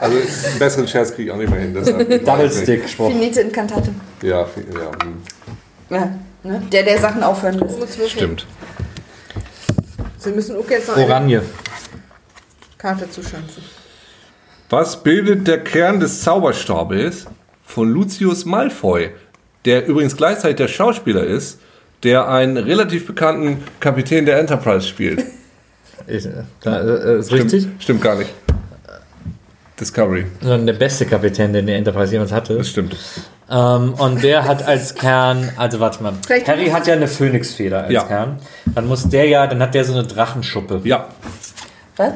Also 0.00 0.16
einen 0.16 0.58
besseren 0.58 0.88
Scherz 0.88 1.14
kriege 1.14 1.28
ich 1.28 1.30
auch 1.30 1.38
nicht 1.38 1.50
mehr 1.50 1.60
hin. 1.60 1.74
Double 2.24 2.50
Stick 2.50 2.88
Spruch. 2.88 3.08
Finite 3.08 3.42
Incantate. 3.42 3.94
Ja, 4.22 4.40
ja, 4.40 4.46
hm, 4.46 5.22
Ja, 5.90 6.10
ne? 6.42 6.62
Der, 6.72 6.82
der 6.82 6.98
Sachen 6.98 7.22
aufhören 7.22 7.58
lässt. 7.60 8.10
stimmt. 8.10 8.46
Sie 10.18 10.30
müssen 10.30 10.56
Uke 10.56 10.74
jetzt 10.74 10.88
noch 10.88 10.96
Oranje. 10.96 11.42
Karte 12.78 13.08
zuschanzen. 13.08 13.62
Was 14.70 15.02
bildet 15.02 15.46
der 15.46 15.62
Kern 15.62 16.00
des 16.00 16.22
Zauberstabes 16.22 17.26
von 17.64 17.88
Lucius 17.90 18.44
Malfoy, 18.44 19.10
der 19.64 19.86
übrigens 19.86 20.16
gleichzeitig 20.16 20.56
der 20.56 20.68
Schauspieler 20.68 21.24
ist, 21.24 21.60
der 22.02 22.28
einen 22.28 22.56
relativ 22.56 23.06
bekannten 23.06 23.62
Kapitän 23.80 24.26
der 24.26 24.38
Enterprise 24.38 24.86
spielt? 24.88 25.24
Ist, 26.06 26.26
äh, 26.26 26.30
da, 26.62 26.80
äh, 26.80 27.18
ist 27.18 27.32
richtig. 27.32 27.62
Stimmt, 27.62 27.82
stimmt 27.82 28.02
gar 28.02 28.16
nicht. 28.16 28.30
Discovery. 29.80 30.26
Sondern 30.40 30.66
der 30.66 30.74
beste 30.74 31.06
Kapitän, 31.06 31.52
den 31.52 31.66
die 31.66 31.72
Enterprise 31.72 32.12
jemals 32.12 32.30
hatte. 32.32 32.56
Das 32.58 32.68
stimmt. 32.68 32.96
Ähm, 33.50 33.94
und 33.94 34.22
der 34.22 34.44
hat 34.46 34.66
als 34.66 34.94
Kern, 34.94 35.50
also 35.56 35.80
warte 35.80 36.02
mal, 36.02 36.12
Vielleicht 36.24 36.46
Harry 36.48 36.66
hat 36.68 36.86
ja 36.86 36.94
eine 36.94 37.08
Phönixfeder 37.08 37.84
als 37.84 37.92
Ja. 37.92 38.04
Kern. 38.04 38.38
Dann 38.74 38.86
muss 38.86 39.08
der 39.08 39.26
ja, 39.28 39.46
dann 39.46 39.60
hat 39.60 39.74
der 39.74 39.84
so 39.84 39.92
eine 39.92 40.04
Drachenschuppe. 40.04 40.80
Ja. 40.84 41.08
Was? 41.96 42.12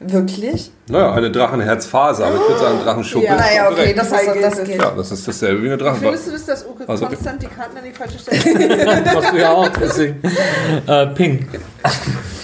Wirklich? 0.00 0.70
Naja, 0.88 1.12
eine 1.12 1.30
Drachenherzfaser, 1.30 2.26
aber 2.26 2.36
ich 2.36 2.42
würde 2.48 2.60
sagen 2.60 2.78
Drachenschuppe. 2.82 3.26
Ja, 3.26 3.36
Naja, 3.36 3.68
okay, 3.70 3.92
das, 3.94 4.06
ist, 4.12 4.28
das 4.40 4.64
geht. 4.64 4.80
Ja, 4.80 4.90
das 4.92 5.10
ist 5.10 5.28
dasselbe 5.28 5.62
wie 5.62 5.66
eine 5.66 5.76
Drachenfaser. 5.76 6.06
Findest 6.16 6.26
du 6.28 6.32
das, 6.32 6.46
dass 6.46 6.66
Uke 6.66 6.88
Also- 6.88 7.06
konstant 7.06 7.42
die 7.42 7.46
Karten 7.46 7.76
an 7.76 7.84
die 7.84 7.92
falsche 7.92 8.18
Stelle 8.20 9.04
Das 9.04 9.14
machst 9.14 9.32
du 9.32 9.36
ja 9.38 9.52
auch, 9.52 9.68
deswegen. 9.68 10.22
Äh, 10.86 11.06
pink. 11.08 11.48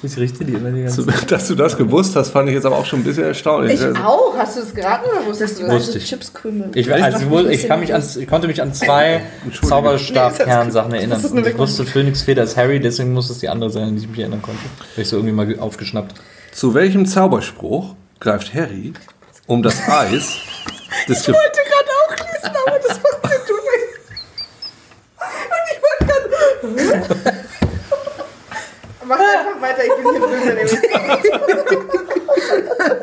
Ich 0.00 0.16
richte 0.16 0.44
die 0.44 0.52
immer 0.52 0.70
die 0.70 0.82
ganze 0.84 1.04
Zeit. 1.04 1.30
Dass 1.32 1.48
du 1.48 1.56
das 1.56 1.76
gewusst 1.76 2.14
hast, 2.14 2.30
fand 2.30 2.48
ich 2.48 2.54
jetzt 2.54 2.64
aber 2.64 2.76
auch 2.76 2.86
schon 2.86 3.00
ein 3.00 3.04
bisschen 3.04 3.24
erstaunlich. 3.24 3.80
Ich 3.80 3.98
auch. 3.98 4.36
Hast 4.36 4.56
du 4.56 4.60
es 4.62 4.72
geraten 4.72 5.10
oder 5.10 5.26
wusstest 5.26 5.58
du 5.58 5.64
das? 5.64 5.72
Wusste 5.72 5.98
ich. 5.98 6.04
Chipskrümel. 6.06 6.70
Ich, 6.74 6.92
also, 6.92 7.18
ich, 7.18 7.26
muss- 7.26 7.46
ich, 7.48 7.66
kann 7.66 7.80
mich 7.80 7.92
an, 7.92 8.04
ich 8.18 8.26
konnte 8.28 8.46
mich 8.46 8.62
an 8.62 8.72
zwei 8.72 9.22
Zauberstab-Kernsachen 9.60 10.94
erinnern. 10.94 11.20
nur 11.20 11.32
Und 11.32 11.46
ich 11.46 11.58
wusste, 11.58 11.84
Phönixfeder 11.84 12.44
ist 12.44 12.56
Harry, 12.56 12.78
deswegen 12.78 13.12
muss 13.12 13.28
es 13.28 13.38
die 13.38 13.48
andere 13.48 13.70
sein, 13.70 13.84
an 13.88 13.96
die 13.96 14.02
ich 14.02 14.08
mich 14.08 14.20
erinnern 14.20 14.40
konnte. 14.42 14.60
Habe 14.92 15.02
ich 15.02 15.08
so 15.08 15.16
irgendwie 15.16 15.34
mal 15.34 15.58
aufgeschnappt. 15.58 16.14
Zu 16.52 16.74
welchem 16.74 17.04
Zauberspruch 17.04 17.94
greift 18.20 18.54
Harry, 18.54 18.92
um 19.46 19.64
das 19.64 19.80
Eis 19.88 20.36
des 21.08 21.24
Ge 21.24 21.34
wollte 21.34 21.60
gerade 21.66 21.90
auch 22.04 22.10
lesen, 22.12 22.56
aber 22.66 22.78
das 22.86 23.00
macht 23.02 23.48
du 23.48 23.54
nicht. 23.54 23.98
Und 25.50 25.66
ich 25.72 25.80
wollte 25.82 26.84
gerade. 27.24 27.38
Mach 29.08 29.16
einfach 29.18 29.60
weiter, 29.60 29.82
ich 29.84 29.94
bin 30.02 30.12
hier 30.12 30.20
drüben. 30.20 31.98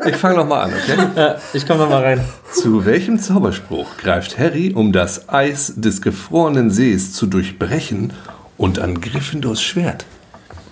Ich 0.06 0.16
fange 0.16 0.36
nochmal 0.36 0.64
an, 0.66 0.72
okay? 0.74 0.96
Ja, 1.16 1.36
ich 1.52 1.66
komme 1.66 1.80
nochmal 1.80 2.02
rein. 2.02 2.24
Zu 2.52 2.84
welchem 2.86 3.18
Zauberspruch 3.18 3.96
greift 3.96 4.38
Harry, 4.38 4.72
um 4.74 4.92
das 4.92 5.28
Eis 5.28 5.72
des 5.76 6.00
gefrorenen 6.00 6.70
Sees 6.70 7.12
zu 7.12 7.26
durchbrechen 7.26 8.12
und 8.56 8.78
an 8.78 9.00
Gryffindors 9.00 9.60
Schwert 9.62 10.06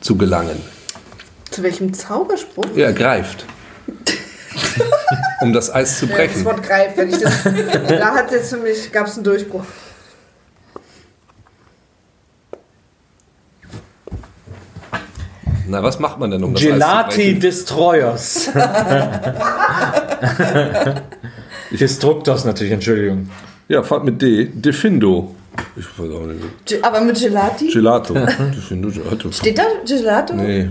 zu 0.00 0.16
gelangen? 0.16 0.60
Zu 1.50 1.62
welchem 1.62 1.92
Zauberspruch? 1.92 2.66
Er 2.76 2.92
greift. 2.92 3.44
um 5.40 5.52
das 5.52 5.72
Eis 5.72 5.98
zu 5.98 6.06
Ja, 6.06 6.10
das 6.12 6.18
brechen. 6.18 6.44
Wort 6.44 6.62
greift, 6.62 6.96
wenn 6.96 7.10
ich 7.10 7.18
das. 7.18 7.32
Da 7.88 8.14
hat 8.14 8.30
jetzt 8.32 8.50
für 8.50 8.58
mich, 8.58 8.90
gab 8.92 9.06
es 9.08 9.14
einen 9.16 9.24
Durchbruch. 9.24 9.64
Na, 15.66 15.82
was 15.82 15.98
macht 15.98 16.18
man 16.18 16.30
denn, 16.30 16.44
um 16.44 16.52
das 16.54 16.62
Eis 16.62 16.68
zu 16.68 16.72
Gelati? 16.74 17.38
Destroyers. 17.38 18.50
Destructors 21.70 22.44
natürlich, 22.44 22.72
Entschuldigung. 22.72 23.28
Ja, 23.68 23.82
fahrt 23.82 24.04
mit 24.04 24.20
D. 24.20 24.46
Defindo. 24.52 25.34
Ich 25.76 25.86
weiß 25.98 26.10
auch 26.10 26.26
nicht. 26.26 26.40
Ge- 26.66 26.82
Aber 26.82 27.00
mit 27.00 27.18
Gelati? 27.18 27.68
Gelato. 27.68 28.14
Defindo, 28.54 28.90
Gelato. 28.90 29.32
Steht 29.32 29.58
da 29.58 29.62
Gelato? 29.86 30.34
Nee. 30.34 30.68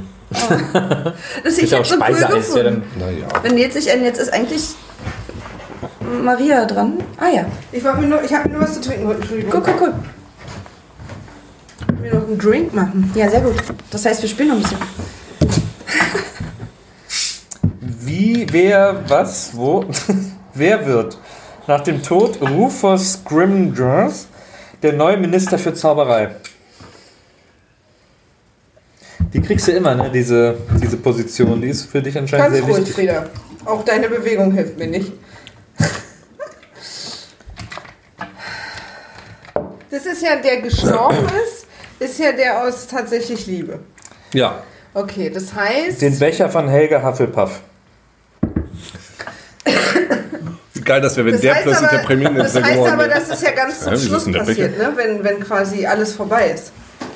Das 1.44 1.58
ich 1.58 1.64
Ist 1.64 1.72
ja 1.72 1.78
auch 1.80 1.82
jetzt 1.82 1.90
so 1.92 1.96
cool 1.96 2.02
Speiseeis, 2.02 2.54
der 2.54 2.64
gefunden. 2.64 2.84
dann. 3.00 3.08
Naja. 3.08 3.28
Wenn 3.44 3.58
jetzt 3.58 3.74
sich 3.76 3.92
ein, 3.92 4.04
jetzt 4.04 4.20
ist 4.20 4.32
eigentlich 4.34 4.62
Maria 6.24 6.66
dran. 6.66 6.94
Ah 7.18 7.30
ja. 7.34 7.46
Ich 7.72 7.84
wollte 7.84 8.02
mir 8.02 8.08
nur, 8.08 8.24
ich 8.24 8.34
habe 8.34 8.48
mir 8.50 8.56
nur 8.56 8.64
was 8.64 8.74
zu 8.76 8.82
trinken 8.82 9.08
heute. 9.08 9.20
Entschuldigung. 9.22 9.52
Guck, 9.52 9.66
guck, 9.66 9.78
guck. 9.80 9.94
Mir 12.04 12.16
noch 12.16 12.28
einen 12.28 12.38
Drink 12.38 12.74
machen. 12.74 13.10
Ja, 13.16 13.30
sehr 13.30 13.40
gut. 13.40 13.56
Das 13.90 14.06
heißt, 14.06 14.22
wir 14.22 14.28
spielen 14.28 14.50
noch 14.50 14.58
ein 14.58 14.62
bisschen. 14.62 14.78
Wie, 17.80 18.46
wer, 18.52 19.02
was, 19.08 19.56
wo, 19.56 19.86
wer 20.54 20.86
wird 20.86 21.18
nach 21.66 21.80
dem 21.80 22.04
Tod 22.04 22.42
Rufus 22.42 23.14
Scrimgeours 23.14 24.28
der 24.82 24.92
neue 24.92 25.16
Minister 25.16 25.58
für 25.58 25.74
Zauberei? 25.74 26.36
Die 29.34 29.40
kriegst 29.40 29.70
du 29.70 29.72
immer, 29.72 29.96
ne? 29.96 30.12
Diese, 30.14 30.58
diese 30.82 30.98
Position. 30.98 31.62
Die 31.62 31.70
ist 31.70 31.86
für 31.86 32.02
dich 32.02 32.18
anscheinend 32.18 32.48
Ganz 32.48 32.58
sehr 32.58 32.66
ruhig, 32.66 32.78
wichtig. 32.80 32.96
Frieda. 32.96 33.30
Auch 33.64 33.86
deine 33.86 34.10
Bewegung 34.10 34.52
hilft 34.52 34.78
mir 34.78 34.88
nicht. 34.88 35.14
Das 39.90 40.06
ist 40.06 40.22
ja 40.22 40.36
der 40.36 40.60
gestorben 40.60 41.28
ist, 41.46 41.63
ist 42.04 42.20
ja 42.20 42.32
der 42.32 42.62
aus 42.64 42.88
tatsächlich 42.88 43.48
Liebe. 43.48 43.80
Ja. 44.34 44.62
Okay, 44.94 45.30
das 45.30 45.54
heißt. 45.54 46.02
Den 46.02 46.18
Becher 46.20 46.50
von 46.50 46.68
Helga 46.68 47.04
Hufflepuff. 47.04 47.62
Geil 50.86 51.00
das 51.02 51.16
wäre, 51.16 51.28
wenn 51.28 51.34
das 51.34 51.42
der 51.42 51.54
plötzlich 51.54 51.88
aber, 51.88 51.98
der 51.98 52.04
Premierminister 52.04 52.60
Das 52.60 52.68
heißt 52.70 52.78
geworden 52.78 52.94
aber, 52.94 53.08
dass 53.08 53.30
es 53.30 53.42
ja 53.42 53.52
ganz 53.52 53.80
zum 53.80 53.94
Ja, 53.94 54.00
Schluss 54.00 54.28
ist 54.28 54.34
passiert, 54.38 54.78
ne? 54.78 54.92
wenn, 54.96 55.24
wenn 55.24 55.40
quasi 55.40 55.86
alles 55.86 56.14
vorbei 56.14 56.52
ist. 56.54 56.74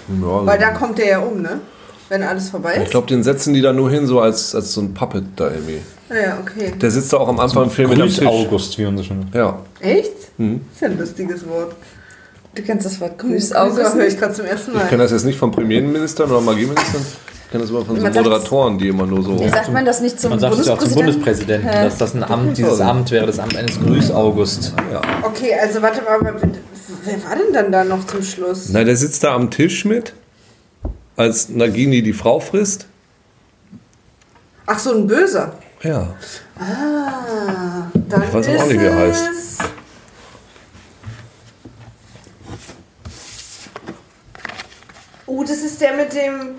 Ja, 0.08 0.46
Weil 0.46 0.58
da 0.58 0.70
kommt 0.70 0.98
der 0.98 1.08
ja 1.08 1.20
um, 1.20 1.42
ne? 1.42 1.60
Wenn 2.08 2.24
alles 2.24 2.50
vorbei 2.50 2.76
ich 2.78 2.84
ist. 2.84 2.92
glaube, 2.92 3.08
den 3.08 3.24
setzen 3.24 3.54
die 3.54 3.60
da 3.62 3.74
nur 3.74 3.92
hin, 3.92 4.08
so 4.08 4.22
als, 4.22 4.56
als 4.56 4.72
so 4.74 4.80
ein 4.80 4.94
Puppet 4.94 5.26
da 5.36 5.50
irgendwie. 5.52 5.82
Naja, 6.08 6.38
okay. 6.42 6.72
Der 6.80 6.90
sitzt 6.90 7.12
da 7.12 7.18
auch 7.18 7.28
am 7.28 7.38
Anfang 7.42 7.64
im 7.66 7.70
Film 7.70 7.90
mit 7.90 8.00
am 8.00 8.06
Grüß 8.08 8.20
Tisch. 8.20 8.28
August, 8.28 8.78
wie 8.78 8.86
man 8.86 8.96
so 8.98 9.04
schön 9.04 9.28
Ja. 9.34 9.60
Echt? 9.82 10.14
Mhm. 10.40 10.62
ist 10.74 10.80
ja 10.82 10.88
ein 10.88 10.98
lustiges 10.98 11.46
Wort. 11.50 11.76
Du 12.56 12.64
kennst 12.64 12.86
das 12.86 13.00
Wort 13.00 13.18
Grüß 13.20 13.30
Grüße 13.52 13.62
August 13.62 13.96
höre 13.96 14.08
ich 14.08 14.18
gerade 14.18 14.34
zum 14.34 14.46
ersten 14.46 14.72
Ich 14.72 14.78
Mal. 14.78 14.88
kenne 14.88 15.04
das 15.04 15.12
jetzt 15.12 15.26
nicht 15.26 15.38
von 15.38 15.52
Premierministern 15.52 16.30
oder 16.32 16.42
Magieministern. 16.42 17.02
Ich 17.46 17.52
kenne 17.52 17.62
das 17.64 17.70
immer 17.70 17.86
von 17.86 17.96
so 17.96 18.02
Moderatoren, 18.06 18.78
die 18.78 18.88
immer 18.90 19.06
nur 19.06 19.24
so. 19.24 19.40
Wie 19.40 19.48
sagt 19.50 19.72
man 19.72 19.86
das 19.86 20.02
nicht 20.02 20.20
zum 20.20 20.32
Man 20.32 20.40
sagt 20.40 20.58
es 20.58 20.68
ja 20.68 20.74
auch 20.74 20.80
zum 20.80 20.94
Bundespräsidenten? 20.96 21.66
Bundespräsidenten, 21.68 21.90
dass 21.90 21.98
das 21.98 22.14
ein 22.14 22.24
Amt, 22.24 22.58
dieses 22.58 22.82
Amt 22.82 23.12
wäre 23.12 23.26
das 23.26 23.40
Amt 23.40 23.56
eines 23.56 23.80
Grüß 23.80 24.12
August. 24.12 24.74
Okay, 25.24 25.54
also 25.62 25.82
warte 25.82 26.02
mal, 26.02 26.18
wer 26.22 26.34
wer 27.06 27.24
war 27.24 27.36
denn 27.36 27.54
dann 27.54 27.72
da 27.72 27.84
noch 27.86 28.06
zum 28.06 28.22
Schluss? 28.24 28.70
Na, 28.72 28.84
der 28.84 28.98
sitzt 28.98 29.24
da 29.24 29.34
am 29.34 29.50
Tisch 29.50 29.86
mit, 29.86 30.14
als 31.16 31.48
Nagini 31.50 32.02
die 32.02 32.14
Frau 32.14 32.40
frisst. 32.40 32.88
Ach, 34.66 34.80
so 34.80 34.94
ein 34.94 35.08
Böser. 35.08 35.54
Ja. 35.84 36.16
Ah, 36.60 37.88
dann 37.94 38.24
Ich 38.24 38.34
weiß 38.34 38.48
auch 38.50 38.68
nicht, 38.68 38.82
wie 38.82 38.86
er 38.86 38.96
heißt. 38.96 39.30
Oh, 45.28 45.44
das 45.44 45.58
ist 45.58 45.80
der 45.82 45.94
mit 45.94 46.14
dem, 46.14 46.56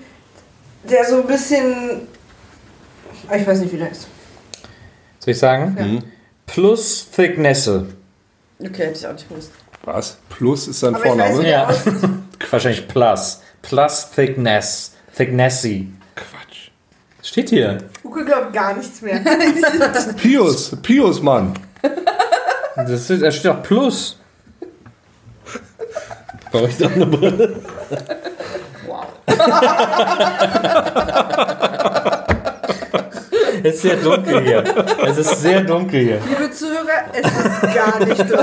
der 0.83 1.03
so 1.05 1.17
ein 1.21 1.27
bisschen. 1.27 2.07
Ich 3.35 3.45
weiß 3.45 3.59
nicht, 3.59 3.73
wie 3.73 3.77
der 3.77 3.91
ist. 3.91 4.07
Soll 5.19 5.31
ich 5.33 5.39
sagen? 5.39 5.75
Mhm. 5.77 6.03
Plus 6.45 7.09
Thicknesse. 7.11 7.87
Okay, 8.59 8.85
hätte 8.87 8.99
ich 8.99 9.07
auch 9.07 9.13
nicht 9.13 9.27
gewusst. 9.27 9.51
Was? 9.83 10.17
Plus 10.29 10.67
ist 10.67 10.79
sein 10.79 10.95
Aber 10.95 11.05
ich 11.05 11.11
weiß 11.11 11.31
Vorname. 11.35 11.37
nicht. 11.39 11.49
Ja. 11.49 11.69
Wahrscheinlich 12.51 12.87
Plus. 12.87 13.41
Plus 13.61 14.11
Thickness. 14.15 14.93
Thicknessy. 15.15 15.91
Quatsch. 16.15 16.69
Steht 17.21 17.49
hier. 17.49 17.77
Uke 18.03 18.23
glaubt 18.25 18.53
gar 18.53 18.75
nichts 18.75 19.01
mehr. 19.01 19.19
Pius, 20.17 20.75
Pius, 20.81 21.21
Mann. 21.21 21.53
Das 22.75 23.09
ist, 23.09 23.21
da 23.21 23.31
steht 23.31 23.51
auch 23.51 23.61
Plus. 23.63 24.17
Brauche 26.51 26.67
ich 26.69 26.77
da 26.77 26.87
eine 26.87 27.05
Brille? 27.05 27.61
Es 33.61 33.75
ist 33.75 33.81
sehr 33.81 33.97
dunkel 33.97 34.39
hier. 34.41 34.63
Es 35.05 35.17
ist 35.17 35.41
sehr 35.41 35.59
dunkel 35.61 35.99
hier. 35.99 36.21
Liebe 36.29 36.49
Zuhörer, 36.49 37.03
es 37.11 37.27
ist 37.27 37.61
gar 37.75 37.99
nicht 38.05 38.25
so. 38.29 38.37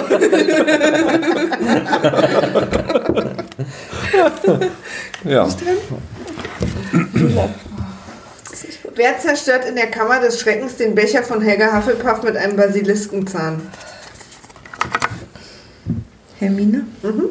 Ja. 5.25 5.49
Wer 8.95 9.19
zerstört 9.19 9.65
in 9.67 9.75
der 9.77 9.89
Kammer 9.89 10.21
des 10.21 10.41
Schreckens 10.41 10.77
den 10.77 10.95
Becher 10.95 11.23
von 11.23 11.43
Helga 11.43 11.77
Hufflepuff 11.77 12.23
mit 12.23 12.35
einem 12.37 12.57
Basiliskenzahn? 12.57 13.61
Hermine? 16.39 16.87
Mhm. 17.03 17.29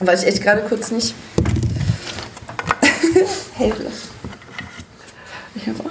War 0.00 0.14
ich 0.14 0.26
echt 0.26 0.42
gerade 0.42 0.62
kurz 0.62 0.90
nicht. 0.90 1.14
Helle. 3.56 3.90
Ich 5.54 5.66
hab 5.66 5.80
auch. 5.80 5.90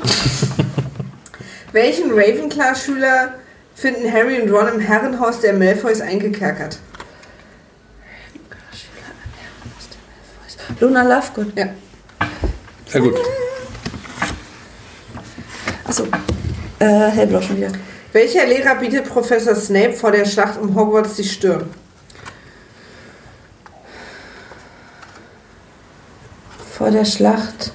Welchen 1.72 2.12
Ravenclaw-Schüler 2.12 3.34
finden 3.74 4.12
Harry 4.12 4.40
und 4.42 4.52
Ron 4.52 4.68
im 4.76 4.80
Herrenhaus 4.80 5.40
der 5.42 5.54
Malfoys 5.54 6.02
eingekerkert? 6.02 6.80
Luna 10.80 11.04
Lovegood. 11.04 11.58
Ja. 11.58 11.70
Sehr 12.88 13.02
gut. 13.02 13.16
Achso. 15.84 16.06
Äh, 16.80 16.86
hellblau 16.86 17.42
schon 17.42 17.58
wieder. 17.58 17.72
Welcher 18.14 18.46
Lehrer 18.46 18.76
bietet 18.76 19.06
Professor 19.06 19.56
Snape 19.56 19.94
vor 19.94 20.12
der 20.12 20.26
Schlacht 20.26 20.60
um 20.60 20.76
Hogwarts 20.76 21.16
die 21.16 21.24
Stirn? 21.24 21.70
Vor 26.78 26.92
der 26.92 27.06
Schlacht. 27.06 27.72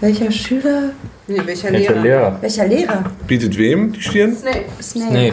Welcher 0.00 0.32
Schüler? 0.32 0.90
Nee, 1.28 1.40
welcher 1.44 1.70
Welcher 1.70 1.92
Lehrer? 1.92 2.02
Lehrer? 2.02 2.42
Welcher 2.42 2.66
Lehrer? 2.66 3.04
Bietet 3.28 3.56
wem 3.56 3.92
die 3.92 4.02
Stirn? 4.02 4.36
Snape. 4.36 4.64
Snape. 4.82 5.12
Nee. 5.12 5.32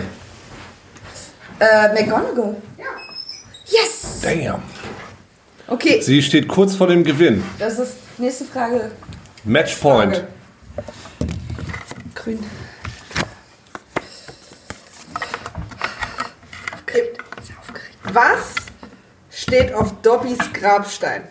Äh, 1.60 1.94
McGonagall. 1.94 2.58
Ja. 2.78 2.86
Yes! 3.66 4.22
Damn. 4.22 4.62
Okay, 5.66 6.02
Sie 6.02 6.22
steht 6.22 6.48
kurz 6.48 6.76
vor 6.76 6.86
dem 6.86 7.04
Gewinn. 7.04 7.44
das 7.58 7.80
ist 7.80 7.96
nächste 8.20 8.46
Frage. 8.46 8.92
Matchpoint. 9.44 10.18
Frage. 10.18 10.28
Grün. 12.14 12.40
Was 18.14 18.54
steht 19.32 19.74
auf 19.74 20.00
Dobbys 20.04 20.38
Grabstein? 20.54 21.24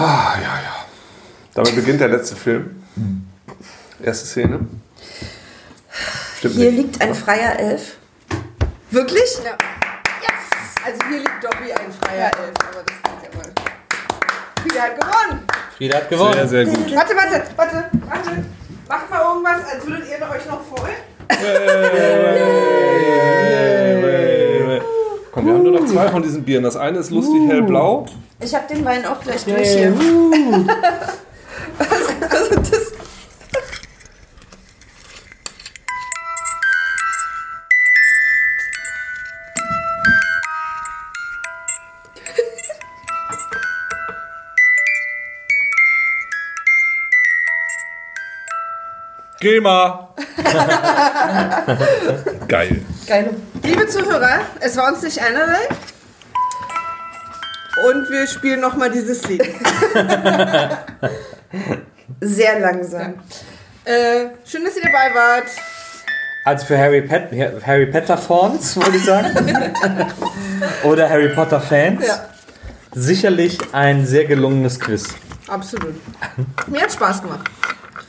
Ah, 0.00 0.34
ja, 0.40 0.42
ja. 0.62 0.76
Damit 1.54 1.74
beginnt 1.74 2.00
der 2.00 2.08
letzte 2.08 2.36
Film. 2.36 2.82
Erste 4.00 4.26
Szene. 4.26 4.60
Stimmt 6.38 6.54
Hier 6.54 6.70
nicht. 6.70 6.82
liegt 6.84 7.00
ein 7.02 7.14
freier 7.14 7.58
Elf. 7.58 7.96
Wirklich? 8.92 9.38
Ja. 9.44 9.50
Yes! 10.22 10.74
Also 10.86 10.98
hier 11.08 11.18
liegt 11.18 11.42
Dobby 11.42 11.72
ein 11.72 11.92
freier 12.00 12.30
Elf, 12.38 12.54
aber 12.70 12.84
das 12.86 12.94
geht 13.02 13.32
ja 13.32 13.38
wohl. 13.38 13.52
Frieda 14.62 14.82
hat 14.82 15.00
gewonnen! 15.00 15.42
Frieda 15.76 15.96
hat 15.96 16.08
gewonnen. 16.08 16.34
Sehr, 16.34 16.48
sehr 16.48 16.64
gut. 16.66 16.94
Warte, 16.94 17.16
warte, 17.16 17.42
warte, 17.56 17.84
warte. 18.08 18.44
Macht 18.88 19.10
mal 19.10 19.20
irgendwas, 19.20 19.72
als 19.72 19.84
würdet 19.86 20.06
ihr 20.08 20.30
euch 20.30 20.46
noch 20.46 20.62
freuen. 20.64 20.94
Komm, 25.32 25.46
wir 25.46 25.54
haben 25.54 25.62
nur 25.62 25.72
noch 25.80 25.86
zwei 25.86 26.08
von 26.08 26.22
diesen 26.22 26.44
Bieren. 26.44 26.62
Das 26.64 26.76
eine 26.76 26.98
ist 26.98 27.10
lustig 27.10 27.48
hellblau. 27.48 28.06
Ich 28.40 28.54
habe 28.54 28.72
den 28.72 28.84
Wein 28.84 29.04
auch 29.04 29.20
gleich 29.20 29.44
durch 29.44 29.68
hier. 29.68 29.88
also 32.30 32.54
das 32.54 32.92
Geh 49.40 49.60
mal. 49.60 50.08
Geil. 52.48 52.84
geile. 53.06 53.30
Liebe 53.62 53.86
Zuhörer, 53.86 54.40
es 54.58 54.76
war 54.76 54.92
uns 54.92 55.02
nicht 55.02 55.20
einerlei. 55.20 55.68
Und 57.86 58.10
wir 58.10 58.26
spielen 58.26 58.60
nochmal 58.60 58.90
dieses 58.90 59.26
Lied. 59.28 59.42
Sehr 62.20 62.60
langsam. 62.60 63.14
Äh, 63.84 64.26
schön, 64.44 64.64
dass 64.64 64.76
ihr 64.76 64.82
dabei 64.82 65.14
wart. 65.14 65.46
Also 66.44 66.66
für 66.66 66.78
Harry, 66.78 67.02
Pat 67.02 67.30
Harry 67.66 67.86
Potter 67.86 68.16
Fans, 68.16 68.76
würde 68.76 68.96
ich 68.96 69.04
sagen. 69.04 69.34
Oder 70.84 71.08
Harry 71.08 71.28
Potter 71.28 71.60
Fans. 71.60 72.06
Ja. 72.06 72.24
Sicherlich 72.92 73.58
ein 73.72 74.06
sehr 74.06 74.24
gelungenes 74.24 74.80
Quiz. 74.80 75.14
Absolut. 75.46 75.94
Mir 76.66 76.82
hat 76.82 76.92
Spaß 76.92 77.22
gemacht. 77.22 77.48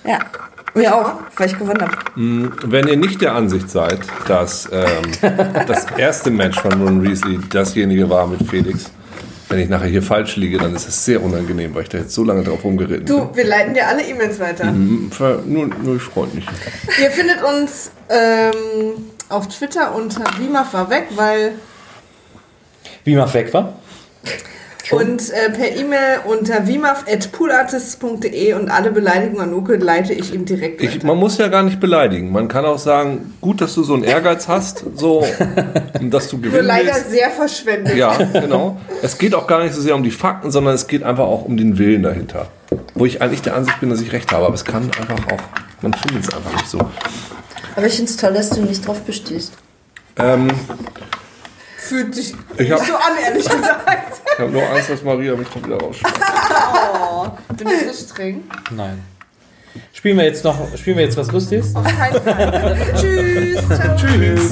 Ja. 0.06 0.20
Mir 0.74 0.96
auch, 0.96 1.14
weil 1.36 1.48
ich 1.48 1.58
gewonnen 1.58 1.82
habe. 1.82 1.92
Wenn 2.16 2.88
ihr 2.88 2.96
nicht 2.98 3.22
der 3.22 3.36
Ansicht 3.36 3.70
seid, 3.70 4.00
dass 4.28 4.70
ähm, 4.72 5.12
das 5.68 5.86
erste 5.98 6.30
Match 6.30 6.60
von 6.60 6.82
Ron 6.82 7.04
Weasley 7.04 7.40
dasjenige 7.50 8.10
war 8.10 8.28
mit 8.28 8.48
Felix, 8.48 8.92
wenn 9.50 9.60
ich 9.60 9.68
nachher 9.70 9.88
hier 9.88 10.04
falsch 10.04 10.36
liege, 10.36 10.58
dann 10.60 10.76
ist 10.76 10.88
es 10.88 11.04
sehr 11.06 11.22
unangenehm, 11.24 11.74
weil 11.76 11.84
ich 11.84 11.90
da 11.90 11.98
jetzt 11.98 12.14
so 12.14 12.24
lange 12.24 12.44
drauf 12.44 12.64
rumgeritten 12.64 13.06
Du, 13.06 13.30
wir 13.36 13.46
leiten 13.46 13.74
dir 13.74 13.88
alle 13.88 14.04
E-Mails 14.04 14.40
weiter. 14.40 14.66
bin. 14.66 15.10
Ver- 15.12 15.42
Nur, 15.46 15.68
nur 15.84 16.00
freundlich. 16.00 16.46
Ihr 17.02 17.10
findet 17.12 17.42
uns 17.44 17.92
ähm, 18.10 18.54
auf 19.30 19.48
Twitter 19.48 19.96
unter 19.96 20.24
Wimaf 20.40 20.74
war 20.74 20.90
weg, 20.90 21.08
weil 21.16 21.54
Wie 23.04 23.16
weg 23.34 23.54
war. 23.54 23.74
Und 24.92 25.30
äh, 25.30 25.50
per 25.52 25.76
E-Mail 25.76 26.20
unter 26.26 26.68
wimaf.poolartists.de 26.68 28.54
und 28.54 28.70
alle 28.70 28.92
Beleidigungen 28.92 29.42
an 29.50 29.54
Uke 29.54 29.76
leite 29.76 30.14
ich 30.14 30.34
ihm 30.34 30.46
direkt 30.46 30.82
Ich, 30.82 31.04
man 31.04 31.18
muss 31.18 31.38
ja 31.38 31.48
gar 31.48 31.64
nicht 31.64 31.80
beleidigen. 31.80 32.32
Man 32.32 32.48
kann 32.48 32.66
auch 32.66 32.80
sagen, 32.80 33.34
gut, 33.42 33.62
dass 33.62 33.76
du 33.76 33.84
so 33.84 33.94
einen 33.94 34.04
Ehrgeiz 34.04 34.48
hast, 34.48 34.86
so, 34.96 35.26
dass 36.02 36.30
du 36.30 36.38
Nur 36.38 36.46
gewinnen 36.46 36.66
leider 36.66 36.94
willst. 36.96 37.12
sehr 37.12 37.30
verschwendet. 37.30 37.96
Ja, 37.96 38.16
genau. 38.34 38.78
Es 39.02 39.18
geht 39.18 39.36
auch 39.36 39.48
gar 39.48 39.64
nicht 39.64 39.74
so 39.74 39.82
sehr 39.82 39.96
um 39.96 40.04
die 40.04 40.12
Fakten, 40.12 40.52
sondern 40.52 40.74
es 40.76 40.88
geht 40.88 41.04
einfach 41.04 41.26
auch 41.26 41.46
um 41.46 41.58
den 41.58 41.78
Willen 41.78 42.04
dahinter. 42.04 42.48
Wo 42.94 43.06
ich 43.06 43.22
eigentlich 43.22 43.42
der 43.42 43.56
Ansicht 43.56 43.80
bin, 43.80 43.90
dass 43.90 44.02
ich 44.02 44.12
recht 44.12 44.32
habe, 44.32 44.46
aber 44.46 44.56
es 44.56 44.66
kann 44.66 44.84
einfach 45.00 45.20
auch, 45.32 45.42
man 45.82 45.94
findet 45.94 46.26
es 46.28 46.36
einfach 46.36 46.54
nicht 46.54 46.68
so. 46.68 46.80
Aber 47.76 47.86
ich 47.86 47.96
finde 47.96 48.12
es 48.12 48.18
toll, 48.18 48.34
dass 48.34 48.50
du 48.50 48.62
nicht 48.62 48.86
drauf 48.86 49.02
bestehst. 49.02 49.54
Ähm, 50.18 50.50
Fühlt 51.82 52.14
sich 52.14 52.34
Ich 52.54 52.60
nicht 52.60 52.72
hab- 52.72 52.86
so 52.86 52.96
an, 52.96 53.14
ehrlich 53.24 53.44
gesagt. 53.50 54.22
ich 54.34 54.40
habe 54.40 54.52
nur 54.52 54.70
Angst, 54.70 54.90
dass 54.90 55.02
Maria 55.04 55.36
mich 55.36 55.48
da 55.48 55.64
wieder 55.66 55.78
rausschmeißt. 55.78 56.16
Bin 57.58 57.68
ich 57.68 57.98
so 57.98 58.06
streng? 58.14 58.44
Nein. 58.72 59.02
Spielen 59.94 60.18
wir 60.18 60.26
jetzt 60.26 60.44
noch, 60.44 60.58
spielen 60.78 60.98
wir 60.98 61.06
jetzt 61.06 61.16
was 61.18 61.32
Lustiges? 61.32 61.76
Auf 61.76 61.86
keinen 61.86 62.22
Fall. 62.22 62.78
Tschüss. 63.00 63.66
Ciao. 63.68 63.96
Tschüss. 63.96 64.52